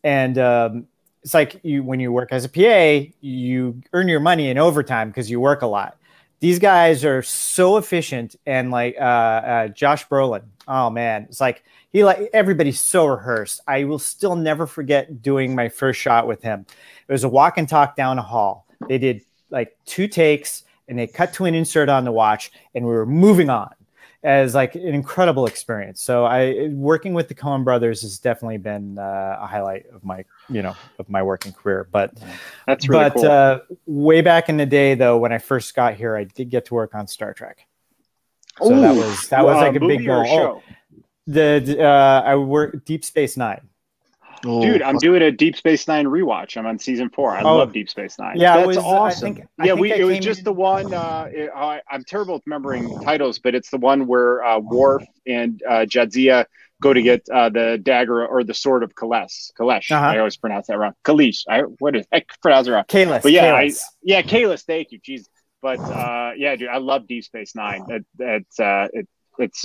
and 0.07 0.39
um, 0.39 0.87
it's 1.25 1.35
like 1.35 1.59
you 1.65 1.83
when 1.83 1.99
you 1.99 2.13
work 2.13 2.29
as 2.31 2.45
a 2.45 2.49
PA, 2.49 3.11
you 3.21 3.83
earn 3.93 4.07
your 4.07 4.21
money 4.21 4.49
in 4.49 4.57
overtime 4.57 5.09
because 5.11 5.29
you 5.29 5.41
work 5.41 5.63
a 5.63 5.67
lot. 5.67 5.99
These 6.39 6.61
guys 6.61 7.05
are 7.05 7.23
so 7.23 7.77
efficient, 7.77 8.37
and 8.47 8.71
like 8.71 8.95
uh, 8.99 9.03
uh, 9.03 9.69
Josh 9.69 10.07
Brolin, 10.07 10.45
oh 10.69 10.91
man, 10.91 11.27
it's 11.29 11.41
like 11.41 11.65
he 11.93 12.05
like 12.05 12.31
everybody's 12.33 12.81
so 12.81 13.07
rehearsed. 13.07 13.61
I 13.67 13.83
will 13.83 13.99
still 13.99 14.37
never 14.37 14.69
forget 14.69 15.23
doing 15.23 15.57
my 15.57 15.69
first 15.69 15.99
shot 16.01 16.29
with 16.29 16.41
him. 16.41 16.67
It 17.09 17.13
was 17.13 17.25
a 17.25 17.29
walk 17.29 17.59
and 17.59 17.69
talk 17.69 17.97
down 17.97 18.21
a 18.21 18.23
hall. 18.23 18.65
They 18.89 18.99
did 18.99 19.23
like 19.51 19.77
two 19.87 20.07
takes, 20.07 20.63
and 20.87 20.97
they 20.97 21.09
cut 21.09 21.33
to 21.35 21.47
an 21.47 21.57
insert 21.57 21.89
on 21.89 22.05
the 22.05 22.13
watch, 22.13 22.53
and 22.77 22.85
we 22.85 22.93
were 22.93 23.07
moving 23.07 23.51
on 23.51 23.75
as 24.23 24.55
like 24.55 24.75
an 24.75 24.95
incredible 24.95 25.47
experience. 25.47 26.03
So 26.03 26.25
I 26.25 26.69
working 26.73 27.15
with 27.15 27.29
the 27.29 27.35
Coen 27.35 27.65
brothers 27.65 28.03
has 28.03 28.19
definitely 28.19 28.59
been 28.59 28.99
uh, 28.99 29.39
a 29.41 29.47
highlight 29.47 29.87
of 29.95 30.05
my 30.05 30.25
you 30.49 30.63
know 30.63 30.75
of 30.99 31.09
my 31.09 31.23
working 31.23 31.53
career. 31.53 31.87
But 31.91 32.13
That's 32.67 32.89
really 32.89 33.05
but 33.11 33.15
cool. 33.15 33.27
uh, 33.31 33.59
way 33.87 34.21
back 34.21 34.49
in 34.49 34.57
the 34.57 34.67
day 34.67 34.95
though, 34.95 35.19
when 35.19 35.33
I 35.33 35.39
first 35.39 35.75
got 35.75 35.95
here, 35.95 36.17
I 36.17 36.25
did 36.25 36.51
get 36.51 36.65
to 36.67 36.75
work 36.75 36.95
on 36.95 37.07
Star 37.07 37.33
Trek. 37.35 37.67
So 38.63 38.81
that 38.81 38.95
was 38.95 39.29
that 39.29 39.45
was 39.45 39.57
Uh, 39.57 39.61
like 39.61 39.77
a 39.77 39.81
big 39.81 40.07
goal. 40.07 40.25
show? 40.25 40.63
Oh, 40.63 40.63
the 41.27 41.63
the, 41.65 41.83
uh, 41.85 42.23
I 42.25 42.37
work 42.37 42.85
Deep 42.85 43.05
Space 43.05 43.37
Nine. 43.37 43.69
Oh, 44.45 44.61
Dude, 44.63 44.83
I'm 44.83 44.99
doing 44.99 45.23
a 45.23 45.31
Deep 45.31 45.57
Space 45.57 45.89
Nine 45.89 46.07
rewatch. 46.07 46.57
I'm 46.57 46.67
on 46.67 46.79
season 46.79 47.09
four. 47.11 47.31
I 47.35 47.43
Oh. 47.43 47.57
love 47.57 47.73
Deep 47.73 47.89
Space 47.89 48.19
Nine. 48.19 48.37
Yeah, 48.37 48.55
it 48.55 48.57
that's 48.59 48.67
was- 48.69 48.77
I 48.79 48.81
awesome. 48.83 49.35
think- 49.35 49.47
I 49.59 49.65
yeah, 49.67 49.73
think 49.73 49.81
we 49.81 49.93
it 49.93 50.05
was 50.05 50.19
just 50.19 50.41
in- 50.41 50.45
the 50.45 50.53
one. 50.53 50.93
Uh, 50.93 51.29
it, 51.33 51.51
I, 51.55 51.81
I'm 51.91 52.05
terrible 52.05 52.37
at 52.37 52.43
remembering 52.47 53.01
titles, 53.01 53.39
but 53.39 53.55
it's 53.55 53.71
the 53.71 53.79
one 53.79 54.07
where 54.07 54.45
uh, 54.45 54.59
Worf 54.59 55.05
and 55.27 55.63
uh, 55.69 55.87
Jadzia 55.87 56.45
go 56.83 56.93
to 56.93 57.01
get 57.01 57.27
uh, 57.33 57.49
the 57.49 57.79
dagger 57.83 58.27
or 58.27 58.45
the 58.45 58.53
sword 58.53 58.83
of 58.83 58.95
Kalesh. 58.95 59.51
Kalesh. 59.59 59.91
Uh-huh. 59.91 60.05
I 60.07 60.19
always 60.19 60.37
pronounce 60.37 60.67
that 60.67 60.79
wrong. 60.79 60.93
Kalish. 61.05 61.45
I 61.49 61.61
what 61.79 61.97
is 61.97 62.07
I 62.13 62.23
pronounce 62.43 62.69
it 62.69 62.73
wrong. 62.73 62.85
Kalis. 62.85 63.23
But 63.23 63.33
yeah, 63.33 63.55
I, 63.55 63.73
yeah, 64.03 64.21
Kalis. 64.23 64.65
Thank 64.67 64.93
you, 64.93 64.99
Jesus. 65.03 65.29
But 65.63 65.81
uh, 65.81 66.33
yeah, 66.37 66.55
dude, 66.55 66.69
I 66.69 66.77
love 66.77 67.07
Deep 67.09 67.25
Space 67.25 67.55
Nine. 67.55 67.85
That 67.89 68.03
that's 68.19 68.61
uh, 68.61 68.89
it, 68.93 69.09
it's. 69.39 69.65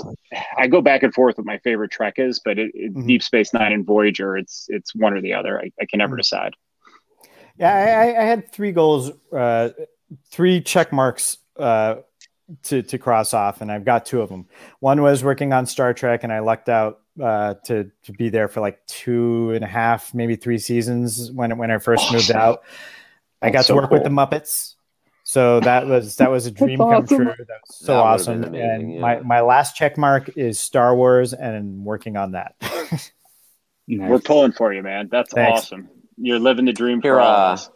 I 0.58 0.68
go 0.68 0.82
back 0.82 1.04
and 1.04 1.14
forth 1.14 1.38
what 1.38 1.46
my 1.46 1.58
favorite 1.60 1.92
Trek 1.92 2.16
is, 2.18 2.40
but 2.44 2.58
it, 2.60 2.72
it, 2.74 2.94
Mhm. 2.94 3.08
Deep 3.08 3.24
Space 3.24 3.54
Nine 3.54 3.72
and 3.74 3.86
Voyager, 3.86 4.38
it's 4.38 4.66
it's 4.70 4.94
one 4.96 5.14
or 5.14 5.22
the 5.22 5.34
other. 5.34 5.60
I, 5.60 5.72
I 5.82 5.86
can 5.86 5.98
never 6.00 6.16
Mhm. 6.16 6.20
decide. 6.20 6.54
Yeah, 7.58 7.74
I, 7.74 8.22
I- 8.22 8.26
had 8.26 8.52
three 8.52 8.72
goals, 8.72 9.12
uh, 9.36 9.70
three 10.30 10.62
check 10.62 10.92
marks 10.92 11.38
uh, 11.58 11.96
to 12.64 12.82
to 12.82 12.98
cross 12.98 13.34
off, 13.34 13.62
and 13.62 13.72
I've 13.72 13.86
got 13.86 14.06
two 14.06 14.22
of 14.22 14.30
them. 14.30 14.48
One 14.80 15.02
was 15.02 15.24
working 15.24 15.54
on 15.54 15.66
Star 15.66 15.94
Trek, 15.94 16.24
and 16.24 16.32
I 16.34 16.40
lucked 16.40 16.70
out 16.70 17.00
uh, 17.22 17.56
to 17.66 17.92
to 18.04 18.12
be 18.14 18.30
there 18.30 18.48
for 18.48 18.62
like 18.62 18.86
two 18.88 19.52
and 19.52 19.64
a 19.64 19.68
half, 19.68 20.14
maybe 20.14 20.36
three 20.36 20.58
seasons 20.58 21.32
when 21.32 21.58
when 21.58 21.72
I 21.72 21.78
first 21.78 22.12
moved 22.12 22.32
out. 22.32 22.64
I 23.42 23.50
got 23.50 23.66
to 23.66 23.76
work 23.76 23.92
with 23.92 24.04
the. 24.04 24.10
Muppets. 24.10 24.76
So 25.32 25.62
that 25.62 25.88
was 25.88 26.18
that 26.18 26.30
was 26.30 26.46
a 26.46 26.52
dream 26.52 26.80
come 26.80 26.90
awesome. 26.90 27.18
true. 27.18 27.26
That 27.26 27.38
was 27.66 27.78
so 27.78 27.94
That 27.94 28.00
awesome. 28.00 28.44
amazing, 28.44 28.70
and 28.70 28.94
yeah. 28.96 29.00
my, 29.00 29.20
my 29.22 29.40
last 29.40 29.78
check 29.78 29.98
mark 29.98 30.30
is 30.36 30.60
Star 30.60 30.94
Wars, 30.94 31.32
and 31.34 31.56
I'm 31.56 31.86
working 31.86 32.18
on 32.18 32.34
that. 32.34 32.56
Nice. 33.88 34.10
We're 34.10 34.20
pulling 34.20 34.52
for 34.54 34.72
you, 34.74 34.84
man. 34.84 35.10
That's 35.12 35.34
Thanks. 35.34 35.62
awesome. 35.64 35.90
You're 36.18 36.40
living 36.40 36.64
the 36.66 36.72
dream 36.72 37.02
Here, 37.02 37.16
for 37.16 37.20
all 37.22 37.50
uh, 37.50 37.54
us. 37.54 37.70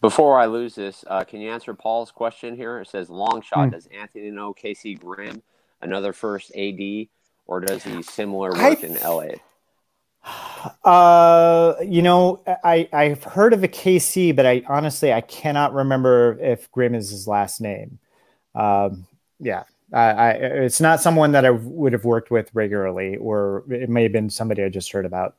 Before 0.00 0.40
I 0.40 0.46
lose 0.46 0.74
this, 0.74 1.04
uh, 1.08 1.22
can 1.24 1.40
you 1.40 1.50
answer 1.50 1.72
Paul's 1.72 2.10
question 2.10 2.56
here? 2.56 2.80
It 2.80 2.88
says, 2.88 3.10
long 3.10 3.42
shot, 3.42 3.66
Hmm. 3.66 3.70
does 3.70 3.86
Anthony 3.96 4.30
know 4.30 4.52
Casey 4.52 4.94
Grimm, 4.94 5.42
another 5.82 6.12
first 6.12 6.50
AD, 6.56 7.08
or 7.46 7.60
does 7.60 7.84
he 7.84 8.02
similar 8.02 8.56
I 8.56 8.70
work 8.70 8.82
in 8.82 8.94
LA? 8.94 9.34
Uh, 10.84 11.74
you 11.84 12.02
know, 12.02 12.42
I 12.64 12.88
I've 12.92 13.22
heard 13.24 13.52
of 13.52 13.62
a 13.62 13.68
KC, 13.68 14.32
but 14.32 14.46
I 14.46 14.62
honestly 14.68 15.12
I 15.12 15.20
cannot 15.20 15.72
remember 15.74 16.38
if 16.40 16.70
Grimm 16.72 16.94
is 16.94 17.10
his 17.10 17.28
last 17.28 17.60
name. 17.60 17.98
Um, 18.54 19.06
yeah, 19.40 19.64
I, 19.92 20.02
I 20.10 20.30
it's 20.32 20.80
not 20.80 21.02
someone 21.02 21.32
that 21.32 21.44
I 21.46 21.50
would 21.50 21.92
have 21.94 22.04
worked 22.04 22.30
with 22.30 22.50
regularly, 22.54 23.16
or 23.16 23.64
it 23.70 23.90
may 23.90 24.04
have 24.04 24.12
been 24.12 24.30
somebody 24.30 24.64
I 24.64 24.70
just 24.70 24.92
heard 24.92 25.06
about. 25.06 25.36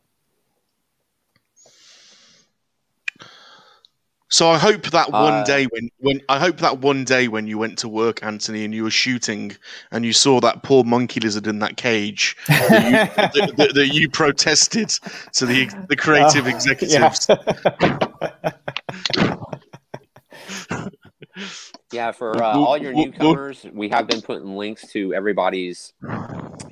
So 4.30 4.50
I 4.50 4.58
hope 4.58 4.84
that 4.92 5.10
one 5.10 5.34
Uh, 5.34 5.44
day 5.46 5.66
when, 5.66 5.90
when 6.00 6.22
I 6.28 6.38
hope 6.38 6.58
that 6.58 6.80
one 6.80 7.06
day 7.06 7.30
when 7.30 7.48
you 7.48 7.58
went 7.58 7.78
to 7.80 7.88
work, 7.88 8.22
Anthony, 8.24 8.66
and 8.66 8.74
you 8.74 8.84
were 8.84 8.90
shooting 8.92 9.56
and 9.92 10.06
you 10.06 10.12
saw 10.12 10.42
that 10.42 10.64
poor 10.64 10.84
monkey 10.84 11.22
lizard 11.22 11.48
in 11.48 11.60
that 11.60 11.78
cage, 11.78 12.36
that 12.48 12.84
you, 12.84 12.92
that, 13.42 13.56
that- 13.58 13.74
that 13.74 13.88
you 13.94 14.10
protested 14.10 14.90
to 15.34 15.46
the 15.46 15.70
the 15.88 15.96
creative 15.96 16.46
Uh, 16.46 16.50
executives. 16.50 17.28
Yeah, 21.94 22.12
for 22.12 22.44
uh, 22.44 22.54
all 22.58 22.78
your 22.78 22.92
newcomers, 22.94 23.66
we 23.72 23.88
have 23.90 24.08
been 24.08 24.22
putting 24.22 24.58
links 24.58 24.92
to 24.92 25.14
everybody's 25.14 25.94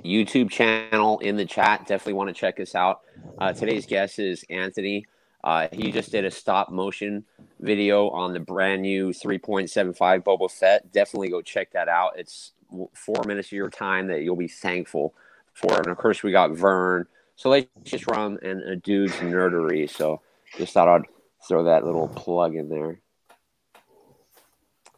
YouTube 0.03 0.49
channel 0.49 1.19
in 1.19 1.37
the 1.37 1.45
chat. 1.45 1.87
Definitely 1.87 2.13
want 2.13 2.27
to 2.29 2.33
check 2.33 2.59
us 2.59 2.75
out. 2.75 2.99
Uh, 3.39 3.53
today's 3.53 3.85
guest 3.85 4.19
is 4.19 4.43
Anthony. 4.49 5.05
Uh, 5.45 5.67
he 5.71 5.91
just 5.91 6.11
did 6.11 6.25
a 6.25 6.31
stop 6.31 6.71
motion 6.71 7.23
video 7.59 8.09
on 8.09 8.33
the 8.33 8.39
brand 8.39 8.81
new 8.81 9.09
3.75 9.09 10.23
Boba 10.23 10.49
Fett. 10.49 10.91
Definitely 10.91 11.29
go 11.29 11.41
check 11.41 11.71
that 11.71 11.87
out. 11.87 12.13
It's 12.17 12.53
four 12.93 13.23
minutes 13.27 13.49
of 13.49 13.51
your 13.51 13.69
time 13.69 14.07
that 14.07 14.23
you'll 14.23 14.35
be 14.35 14.47
thankful 14.47 15.13
for. 15.53 15.77
And 15.77 15.87
of 15.87 15.97
course, 15.97 16.23
we 16.23 16.31
got 16.31 16.51
Vern, 16.51 17.05
Salacious 17.35 18.03
Crumb, 18.03 18.39
and 18.41 18.63
a 18.63 18.75
dude's 18.75 19.13
nerdery. 19.17 19.87
So 19.87 20.19
just 20.57 20.73
thought 20.73 20.87
I'd 20.87 21.05
throw 21.47 21.63
that 21.65 21.85
little 21.85 22.07
plug 22.07 22.55
in 22.55 22.67
there. 22.67 22.99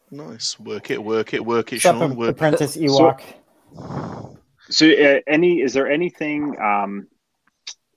Nice, 0.10 0.58
work 0.58 0.90
it, 0.90 1.04
work 1.04 1.34
it, 1.34 1.46
work 1.46 1.74
it, 1.74 1.80
Sean. 1.80 2.16
Work. 2.16 2.30
Apprentice 2.30 2.78
Ewok? 2.78 3.22
So, 4.70 4.90
uh, 4.90 5.20
any 5.28 5.62
is 5.62 5.74
there 5.74 5.90
anything 5.90 6.58
um, 6.62 7.08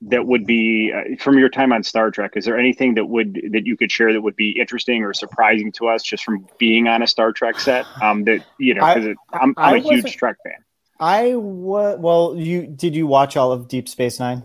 that 0.02 0.26
would 0.26 0.46
be 0.46 0.92
uh, 0.94 1.16
from 1.22 1.38
your 1.38 1.48
time 1.48 1.72
on 1.72 1.82
Star 1.82 2.10
Trek? 2.10 2.32
Is 2.36 2.44
there 2.44 2.58
anything 2.58 2.94
that 2.94 3.06
would 3.06 3.34
that 3.52 3.66
you 3.66 3.76
could 3.76 3.92
share 3.92 4.12
that 4.12 4.20
would 4.22 4.36
be 4.36 4.58
interesting 4.58 5.02
or 5.04 5.12
surprising 5.12 5.72
to 5.72 5.88
us 5.88 6.02
just 6.02 6.24
from 6.24 6.46
being 6.58 6.88
on 6.88 7.02
a 7.02 7.06
Star 7.06 7.32
Trek 7.32 7.60
set? 7.60 7.86
Um, 8.02 8.24
that 8.24 8.44
you 8.58 8.74
know, 8.74 8.82
I- 8.82 8.94
because 8.94 9.16
I'm, 9.32 9.54
I 9.56 9.70
I'm 9.70 9.76
a 9.76 9.78
huge 9.80 10.16
Trek 10.16 10.36
fan. 10.42 10.54
I 10.98 11.34
was 11.34 11.98
well. 11.98 12.34
You 12.36 12.66
did 12.66 12.94
you 12.94 13.06
watch 13.06 13.36
all 13.36 13.52
of 13.52 13.68
Deep 13.68 13.88
Space 13.88 14.20
Nine? 14.20 14.44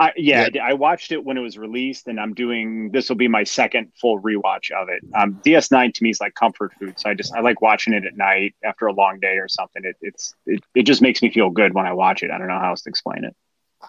I, 0.00 0.10
yeah, 0.16 0.48
Yeah. 0.52 0.64
I 0.64 0.70
I 0.70 0.72
watched 0.72 1.12
it 1.12 1.24
when 1.24 1.36
it 1.36 1.42
was 1.42 1.56
released, 1.56 2.08
and 2.08 2.18
I'm 2.18 2.34
doing 2.34 2.90
this 2.90 3.08
will 3.08 3.16
be 3.16 3.28
my 3.28 3.44
second 3.44 3.92
full 4.00 4.20
rewatch 4.20 4.72
of 4.72 4.88
it. 4.88 5.02
Um, 5.14 5.40
DS9 5.44 5.94
to 5.94 6.02
me 6.02 6.10
is 6.10 6.20
like 6.20 6.34
comfort 6.34 6.72
food, 6.80 6.98
so 6.98 7.10
I 7.10 7.14
just 7.14 7.32
I 7.34 7.40
like 7.40 7.60
watching 7.62 7.92
it 7.92 8.04
at 8.04 8.16
night 8.16 8.54
after 8.64 8.86
a 8.86 8.92
long 8.92 9.20
day 9.20 9.36
or 9.38 9.46
something. 9.48 9.84
It, 9.84 9.94
it's 10.00 10.34
it, 10.46 10.64
it 10.74 10.82
just 10.84 11.02
makes 11.02 11.22
me 11.22 11.30
feel 11.30 11.50
good 11.50 11.72
when 11.72 11.86
I 11.86 11.92
watch 11.92 12.24
it. 12.24 12.32
I 12.32 12.38
don't 12.38 12.48
know 12.48 12.58
how 12.58 12.70
else 12.70 12.82
to 12.82 12.88
explain 12.90 13.24
it. 13.24 13.36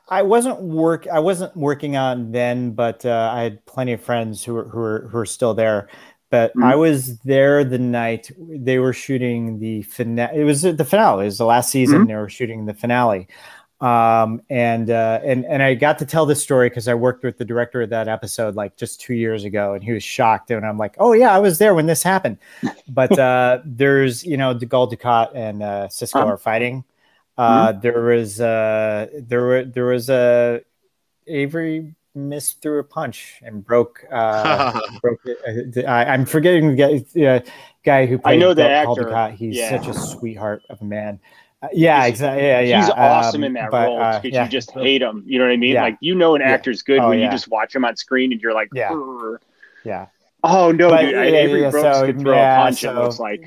I 0.10 0.22
wasn't 0.22 0.62
work. 0.62 1.08
I 1.08 1.20
wasn't 1.20 1.56
working 1.56 1.96
on 1.96 2.32
then, 2.32 2.72
but 2.72 3.06
uh, 3.06 3.32
I 3.34 3.44
had 3.44 3.66
plenty 3.66 3.94
of 3.94 4.02
friends 4.02 4.44
who 4.44 4.54
were 4.54 4.66
who 4.66 4.80
were, 4.80 5.08
who 5.10 5.18
were 5.18 5.26
still 5.26 5.54
there. 5.54 5.88
But 6.30 6.54
Mhm. 6.56 6.64
I 6.66 6.76
was 6.76 7.18
there 7.20 7.64
the 7.64 7.78
night 7.80 8.32
they 8.38 8.80
were 8.80 8.94
shooting 8.94 9.60
the 9.60 9.84
finale. 9.84 10.42
It 10.42 10.44
was 10.44 10.64
the 10.64 10.84
finale. 10.86 11.24
It 11.24 11.26
was 11.28 11.38
the 11.38 11.46
last 11.46 11.70
season. 11.70 12.08
They 12.08 12.16
were 12.16 12.28
shooting 12.30 12.66
the 12.66 12.74
finale, 12.74 13.28
um, 13.82 14.42
and 14.50 14.90
uh, 14.90 15.20
and 15.24 15.46
and 15.46 15.62
I 15.62 15.76
got 15.76 16.00
to 16.00 16.06
tell 16.06 16.26
this 16.26 16.42
story 16.42 16.70
because 16.70 16.88
I 16.88 16.96
worked 16.96 17.24
with 17.24 17.38
the 17.38 17.46
director 17.46 17.82
of 17.84 17.90
that 17.92 18.08
episode 18.08 18.56
like 18.56 18.78
just 18.78 19.00
two 19.00 19.14
years 19.14 19.44
ago, 19.44 19.74
and 19.74 19.84
he 19.84 19.92
was 19.94 20.04
shocked. 20.04 20.50
And 20.52 20.66
I'm 20.66 20.78
like, 20.78 20.96
oh 20.98 21.14
yeah, 21.14 21.34
I 21.36 21.40
was 21.40 21.60
there 21.60 21.76
when 21.76 21.86
this 21.86 22.02
happened. 22.04 22.38
But 22.90 23.18
uh, 23.20 23.60
there's 23.64 24.24
you 24.26 24.36
know, 24.36 24.54
Gul 24.54 24.90
Dukat 24.90 25.36
and 25.36 25.62
uh, 25.64 25.88
Sisko 25.90 26.16
Uh-huh. 26.22 26.34
are 26.34 26.38
fighting. 26.38 26.84
Uh, 27.38 27.72
There 27.74 28.02
was 28.02 28.40
a, 28.40 29.10
there 29.14 29.42
were 29.42 29.64
there 29.66 29.86
was 29.86 30.10
a 30.10 30.62
Avery 31.28 31.96
missed 32.16 32.62
through 32.62 32.80
a 32.80 32.84
punch 32.84 33.40
and 33.44 33.66
broke 33.66 34.06
uh, 34.12 34.80
broke 35.02 35.20
it. 35.26 35.78
Uh, 35.86 35.90
I, 35.90 36.14
I'm 36.14 36.26
forgetting 36.26 36.76
the 36.76 37.04
guy, 37.16 37.26
uh, 37.26 37.40
guy 37.84 38.06
who 38.06 38.18
played 38.20 38.34
I 38.36 38.38
know 38.38 38.54
the 38.54 38.70
actor. 38.70 39.06
Dukat. 39.06 39.34
He's 39.36 39.56
Yeah. 39.58 39.70
such 39.82 39.88
a 39.88 39.94
sweetheart 40.00 40.62
of 40.70 40.82
a 40.82 40.86
man. 40.86 41.20
Uh, 41.64 41.70
yeah, 41.74 42.06
exactly. 42.06 42.44
Yeah, 42.46 42.60
yeah. 42.60 42.82
He's 42.82 42.90
awesome 42.92 43.42
Um, 43.42 43.46
in 43.46 43.54
that 43.54 43.72
but, 43.72 43.88
role 43.88 44.02
uh, 44.02 44.20
because 44.20 44.36
yeah. 44.36 44.44
you 44.44 44.50
just 44.50 44.72
hate 44.72 45.02
him. 45.02 45.24
You 45.26 45.40
know 45.40 45.46
what 45.46 45.54
I 45.54 45.58
mean? 45.58 45.74
Yeah. 45.74 45.84
Like 45.84 45.98
you 46.02 46.14
know 46.14 46.36
an 46.36 46.42
actor's 46.42 46.82
good 46.84 47.00
Oh, 47.00 47.10
when 47.10 47.20
you 47.20 47.30
just 47.32 47.48
watch 47.48 47.74
him 47.76 47.84
on 47.86 47.96
screen 47.96 48.32
and 48.32 48.42
you're 48.42 48.54
like, 48.54 48.68
Yeah. 48.76 48.92
Yeah. 49.86 50.08
oh 50.44 50.72
no, 50.72 50.90
But, 50.90 51.02
dude, 51.04 51.16
Avery 51.16 51.62
Brooks 51.72 51.82
so, 51.98 52.06
could 52.06 52.20
throw 52.20 52.34
a 52.38 52.56
punch. 52.58 52.82
so- 52.82 52.92
it 52.92 52.96
looks 52.96 53.20
like 53.20 53.42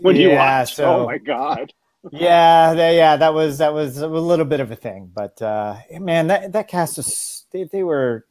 when 0.00 0.16
you 0.16 0.30
watch. 0.32 0.74
so- 0.76 1.00
oh 1.00 1.06
my 1.06 1.18
god. 1.18 1.72
Yeah, 2.10 2.74
they, 2.74 2.96
yeah, 2.96 3.16
that 3.16 3.32
was 3.32 3.58
that 3.58 3.72
was 3.72 3.98
a 3.98 4.08
little 4.08 4.44
bit 4.44 4.58
of 4.60 4.70
a 4.72 4.76
thing, 4.76 5.10
but 5.14 5.40
uh, 5.40 5.76
man, 6.00 6.26
that 6.26 6.52
that 6.52 6.66
cast 6.66 6.98
is 6.98 7.46
they, 7.52 7.64
they 7.64 7.84
were 7.84 8.26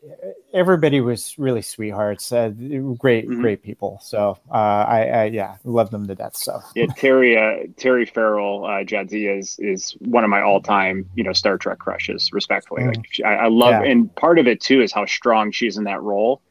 everybody 0.54 1.00
was 1.00 1.38
really 1.40 1.62
sweethearts, 1.62 2.32
uh, 2.34 2.50
great, 2.98 3.28
Mhm. 3.30 3.38
great 3.38 3.64
people. 3.64 4.00
So 4.04 4.38
uh, 4.52 4.54
I, 4.54 5.04
I 5.06 5.24
yeah, 5.26 5.56
love 5.64 5.90
them 5.90 6.06
to 6.08 6.16
death. 6.16 6.36
So 6.36 6.62
Yeah, 6.74 6.86
Terry 6.96 7.38
uh, 7.38 7.68
Terry 7.76 8.06
Farrell 8.06 8.64
uh, 8.66 8.84
Jadzia 8.86 9.38
is 9.40 9.58
is 9.60 9.92
one 10.00 10.24
of 10.24 10.30
my 10.30 10.42
all 10.42 10.62
time 10.62 11.10
you 11.16 11.24
know 11.24 11.34
Star 11.34 11.58
Trek 11.58 11.80
crushes. 11.80 12.30
Respectfully, 12.32 12.86
like 12.86 13.00
she, 13.12 13.24
I, 13.24 13.46
I 13.46 13.48
love. 13.50 13.72
Yeah. 13.72 13.82
and 13.82 14.14
part 14.16 14.40
of 14.40 14.48
it 14.48 14.62
too 14.62 14.82
is 14.82 14.94
how 14.94 15.06
strong 15.06 15.52
she's 15.52 15.78
in 15.78 15.84
that 15.86 16.02
role. 16.02 16.42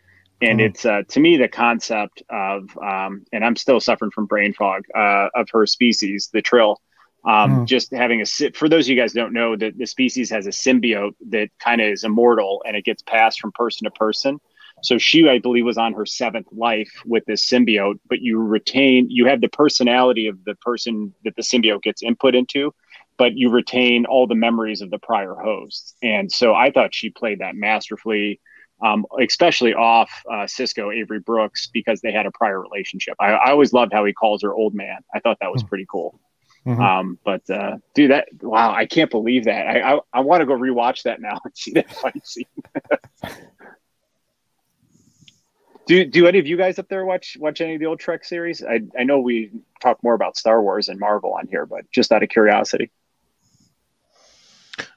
And 0.42 0.60
Mhm. 0.60 0.64
it's 0.66 0.84
uh, 0.84 1.02
to 1.08 1.20
me 1.20 1.36
the 1.38 1.48
concept 1.48 2.22
of, 2.30 2.64
um, 2.82 3.24
and 3.32 3.44
I'm 3.44 3.56
still 3.56 3.78
suffering 3.80 4.10
from 4.10 4.26
brain 4.26 4.52
fog 4.54 4.84
uh, 4.94 5.28
of 5.34 5.48
her 5.52 5.66
species, 5.66 6.28
the 6.32 6.42
Trill. 6.42 6.80
Um, 7.24 7.50
Mhm. 7.50 7.66
Just 7.66 7.92
having 7.92 8.22
a 8.22 8.26
for 8.54 8.68
those 8.68 8.86
of 8.86 8.90
you 8.90 8.96
guys 8.96 9.12
who 9.12 9.20
don't 9.20 9.32
know 9.34 9.54
that 9.56 9.76
the 9.76 9.86
species 9.86 10.30
has 10.30 10.46
a 10.46 10.50
symbiote 10.50 11.14
that 11.28 11.50
kind 11.58 11.80
of 11.80 11.88
is 11.88 12.04
immortal 12.04 12.62
and 12.66 12.76
it 12.76 12.84
gets 12.84 13.02
passed 13.02 13.40
from 13.40 13.52
person 13.52 13.84
to 13.84 13.90
person. 13.90 14.40
So 14.82 14.96
she, 14.96 15.28
I 15.28 15.38
believe, 15.38 15.66
was 15.66 15.76
on 15.76 15.92
her 15.92 16.06
seventh 16.06 16.46
life 16.52 16.90
with 17.04 17.26
this 17.26 17.46
symbiote, 17.46 17.98
but 18.08 18.22
you 18.22 18.38
retain, 18.38 19.10
you 19.10 19.26
have 19.26 19.42
the 19.42 19.48
personality 19.48 20.26
of 20.26 20.42
the 20.44 20.54
person 20.56 21.12
that 21.24 21.36
the 21.36 21.42
symbiote 21.42 21.82
gets 21.82 22.02
input 22.02 22.34
into, 22.34 22.74
but 23.18 23.34
you 23.36 23.50
retain 23.50 24.06
all 24.06 24.26
the 24.26 24.34
memories 24.34 24.80
of 24.80 24.90
the 24.90 24.98
prior 24.98 25.34
host. 25.34 25.96
And 26.02 26.32
so 26.32 26.54
I 26.54 26.70
thought 26.70 26.94
she 26.94 27.10
played 27.10 27.40
that 27.40 27.54
masterfully, 27.54 28.40
um, 28.82 29.04
especially 29.20 29.74
off 29.74 30.10
uh, 30.30 30.44
Sisko 30.46 30.96
Avery 30.96 31.20
Brooks 31.20 31.66
because 31.70 32.00
they 32.00 32.12
had 32.12 32.24
a 32.24 32.30
prior 32.30 32.58
relationship. 32.58 33.16
I, 33.20 33.32
I 33.32 33.50
always 33.50 33.74
loved 33.74 33.92
how 33.92 34.06
he 34.06 34.14
calls 34.14 34.40
her 34.42 34.54
old 34.54 34.74
man. 34.74 35.00
I 35.14 35.20
thought 35.20 35.36
that 35.42 35.52
was 35.52 35.62
pretty 35.68 35.84
cool. 35.90 36.18
Mhm. 36.66 36.78
Um, 36.78 37.18
but 37.24 37.48
uh, 37.48 37.78
dude, 37.94 38.10
that 38.10 38.28
wow, 38.42 38.72
I 38.72 38.84
can't 38.86 39.10
believe 39.10 39.44
that. 39.44 39.66
I 39.66 39.94
I, 39.94 40.00
I 40.12 40.20
want 40.20 40.40
to 40.40 40.46
go 40.46 40.52
rewatch 40.52 41.04
that 41.04 41.20
now 41.20 41.38
and 41.44 41.56
see 41.56 41.72
that 41.72 41.90
fight 41.90 42.26
scene. 42.26 42.44
do 45.86 46.04
do 46.04 46.26
any 46.26 46.38
of 46.38 46.46
you 46.46 46.56
guys 46.56 46.78
up 46.78 46.88
there 46.88 47.04
watch 47.04 47.36
watch 47.40 47.60
any 47.60 47.74
of 47.74 47.80
the 47.80 47.86
old 47.86 47.98
Trek 47.98 48.24
series? 48.24 48.62
I 48.62 48.80
I 48.98 49.04
know 49.04 49.20
we 49.20 49.50
talk 49.80 50.02
more 50.02 50.14
about 50.14 50.36
Star 50.36 50.62
Wars 50.62 50.88
and 50.88 51.00
Marvel 51.00 51.32
on 51.34 51.46
here, 51.48 51.66
but 51.66 51.90
just 51.90 52.12
out 52.12 52.22
of 52.22 52.28
curiosity. 52.28 52.90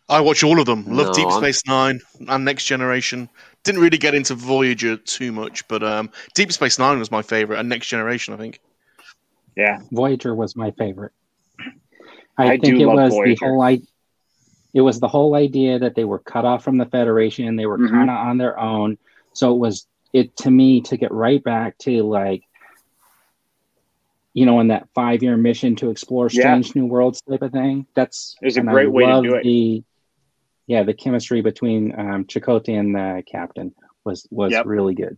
I 0.09 0.20
watch 0.20 0.43
all 0.43 0.59
of 0.59 0.66
them. 0.66 0.84
Love 0.86 1.07
No, 1.07 1.14
Deep 1.14 1.28
I'm- 1.28 1.39
Space 1.41 1.61
Nine 1.66 2.01
and 2.28 2.43
Next 2.45 2.66
Generation. 2.66 3.30
Didn't 3.64 3.80
really 3.82 3.97
get 3.97 4.14
into 4.14 4.36
Voyager 4.36 4.97
too 4.97 5.32
much, 5.32 5.66
but 5.70 5.82
um, 5.82 6.11
Deep 6.36 6.51
Space 6.51 6.78
Nine 6.78 6.99
was 6.99 7.09
my 7.09 7.22
favorite, 7.22 7.57
and 7.59 7.70
Next 7.70 7.88
Generation, 7.88 8.34
I 8.34 8.38
think. 8.38 8.59
Yeah, 9.55 9.80
Voyager 9.91 10.36
was 10.36 10.57
my 10.57 10.72
favorite. 10.72 11.14
I, 12.38 12.53
I 12.53 12.57
think 12.57 12.79
it 12.79 12.86
was 12.86 13.13
Voyager. 13.13 13.36
the 13.39 13.45
whole 13.47 13.61
I- 13.61 13.81
it 14.73 14.81
was 14.81 14.99
the 14.99 15.07
whole 15.07 15.36
idea 15.36 15.77
that 15.79 15.93
they 15.93 16.03
were 16.03 16.17
cut 16.17 16.45
off 16.45 16.63
from 16.63 16.77
the 16.79 16.86
Federation, 16.88 17.47
and 17.47 17.59
they 17.59 17.67
were 17.67 17.77
Mhm. 17.77 17.89
kind 17.91 18.09
of 18.09 18.17
on 18.17 18.38
their 18.39 18.59
own. 18.59 18.97
So 19.34 19.53
it 19.53 19.59
was 19.59 19.88
it 20.13 20.36
to 20.38 20.49
me 20.51 20.81
to 20.81 20.97
get 20.97 21.11
right 21.11 21.43
back 21.43 21.77
to 21.79 22.03
like 22.03 22.43
you 24.36 24.47
know, 24.47 24.59
in 24.61 24.69
that 24.69 24.89
five 24.95 25.21
year 25.21 25.38
mission 25.38 25.75
to 25.75 25.91
explore 25.91 26.25
Yeah. 26.31 26.41
strange 26.41 26.75
new 26.75 26.88
worlds 26.88 27.21
type 27.21 27.43
of 27.43 27.51
thing. 27.51 27.86
That's 27.93 28.36
It 28.41 28.45
was 28.45 28.57
a 28.57 28.61
and 28.61 28.69
I 28.69 28.73
great 28.73 28.91
way 28.91 29.05
to 29.05 29.21
do 29.21 29.36
it. 29.36 29.43
The, 29.43 29.84
yeah, 30.65 30.81
the 30.81 30.95
chemistry 30.95 31.41
between 31.41 31.93
um, 31.99 32.25
Chakotay 32.25 32.79
and 32.79 32.95
the 32.95 33.21
captain 33.31 33.75
was 34.03 34.27
was 34.31 34.51
Yep. 34.51 34.65
really 34.65 34.95
good. 34.95 35.17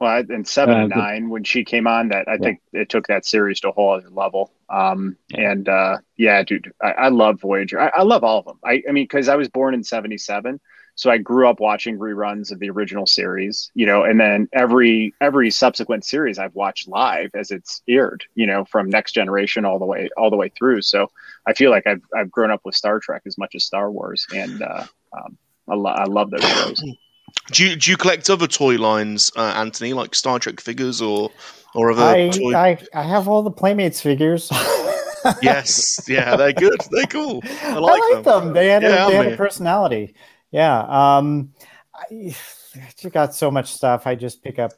Well, 0.00 0.22
and 0.28 0.46
seven 0.46 0.76
Uh, 0.76 0.82
and 0.82 0.90
the- 0.90 0.96
nine 0.96 1.30
when 1.30 1.44
she 1.44 1.64
came 1.64 1.86
on, 1.86 2.08
that 2.08 2.28
I 2.28 2.32
Yeah. 2.32 2.38
think 2.38 2.60
it 2.72 2.88
took 2.88 3.06
that 3.08 3.24
series 3.26 3.60
to 3.60 3.68
a 3.70 3.72
whole 3.72 3.92
other 3.94 4.10
level. 4.10 4.52
Um, 4.68 5.16
Yeah. 5.28 5.50
and 5.52 5.68
uh, 5.68 5.98
yeah, 6.16 6.42
dude, 6.42 6.72
I, 6.82 6.92
I 6.92 7.08
love 7.08 7.40
Voyager. 7.40 7.80
I, 7.80 7.88
I 7.96 8.02
love 8.02 8.24
all 8.24 8.38
of 8.38 8.44
them. 8.46 8.58
I, 8.64 8.82
I 8.88 8.92
mean, 8.92 9.04
because 9.04 9.28
I 9.28 9.36
was 9.36 9.48
born 9.48 9.74
in 9.74 9.84
'77, 9.84 10.58
so 10.96 11.10
I 11.10 11.18
grew 11.18 11.48
up 11.48 11.60
watching 11.60 11.98
reruns 11.98 12.50
of 12.52 12.58
the 12.60 12.70
original 12.70 13.06
series. 13.06 13.70
You 13.74 13.86
know, 13.86 14.04
and 14.04 14.18
then 14.18 14.48
every 14.52 15.14
every 15.20 15.50
subsequent 15.50 16.04
series 16.04 16.38
I've 16.38 16.54
watched 16.54 16.88
live 16.88 17.30
as 17.34 17.50
it's 17.50 17.82
aired. 17.88 18.24
You 18.34 18.46
know, 18.46 18.64
from 18.64 18.88
Next 18.88 19.12
Generation 19.12 19.64
all 19.64 19.78
the 19.78 19.86
way 19.86 20.08
all 20.16 20.30
the 20.30 20.36
way 20.36 20.50
through. 20.56 20.82
So 20.82 21.10
I 21.46 21.52
feel 21.52 21.70
like 21.70 21.86
I've 21.86 22.02
I've 22.16 22.30
grown 22.30 22.50
up 22.50 22.62
with 22.64 22.74
Star 22.74 22.98
Trek 23.00 23.22
as 23.26 23.36
much 23.38 23.54
as 23.54 23.64
Star 23.64 23.90
Wars, 23.90 24.26
and 24.34 24.62
uh, 24.62 24.84
um, 25.12 25.36
I, 25.68 25.74
lo- 25.74 25.90
I 25.90 26.04
love 26.04 26.30
those 26.30 26.44
shows. 26.44 26.82
Do 27.52 27.64
you, 27.64 27.76
do 27.76 27.90
you 27.90 27.96
collect 27.96 28.30
other 28.30 28.46
toy 28.46 28.76
lines, 28.76 29.30
uh, 29.36 29.54
Anthony, 29.56 29.92
like 29.92 30.14
Star 30.14 30.38
Trek 30.38 30.60
figures 30.60 31.02
or 31.02 31.30
or 31.74 31.92
other 31.92 32.02
I, 32.02 32.28
toy? 32.30 32.54
I 32.54 32.78
I 32.94 33.02
have 33.02 33.28
all 33.28 33.42
the 33.42 33.50
Playmates 33.50 34.00
figures. 34.00 34.50
yes, 35.42 36.04
yeah, 36.08 36.36
they're 36.36 36.52
good. 36.52 36.80
They're 36.90 37.06
cool. 37.06 37.42
I 37.44 37.74
I 37.74 37.78
like, 37.78 38.02
like, 38.12 38.24
them. 38.24 38.52
They 38.52 38.68
had, 38.68 38.82
Yeah, 38.82 39.06
a, 39.06 39.10
they 39.10 39.16
had 39.16 39.32
a 39.32 39.36
personality. 39.36 40.14
Yeah. 40.50 40.80
Um, 40.80 41.52
I, 41.94 42.04
I 42.76 42.90
just 42.96 43.12
got 43.12 43.34
so 43.34 43.50
much 43.50 43.72
stuff. 43.72 44.06
I 44.06 44.14
just 44.14 44.42
pick 44.42 44.58
up 44.58 44.72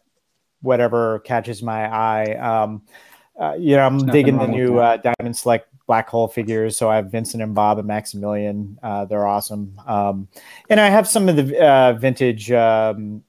whatever 0.60 1.20
catches 1.20 1.62
my 1.62 1.86
eye. 1.86 2.34
Um, 2.34 2.82
uh, 3.40 3.54
you 3.58 3.76
know, 3.76 3.86
I'm 3.86 3.98
Nothing 3.98 4.12
digging 4.12 4.38
the 4.38 4.48
new 4.48 4.78
uh, 4.78 4.96
Diamond 4.96 5.36
Select 5.36 5.68
Black 5.86 6.08
Hole 6.08 6.28
figures. 6.28 6.76
So 6.76 6.90
I 6.90 6.96
have 6.96 7.10
Vincent 7.10 7.42
and 7.42 7.54
Bob 7.54 7.78
and 7.78 7.86
Maximilian. 7.86 8.78
Uh, 8.82 9.04
they're 9.04 9.26
awesome. 9.26 9.80
Um, 9.86 10.28
and 10.68 10.80
I 10.80 10.88
have 10.88 11.06
some 11.08 11.28
of 11.28 11.36
the 11.36 11.64
uh, 11.64 11.92
vintage. 11.94 12.50
Um, 12.50 13.22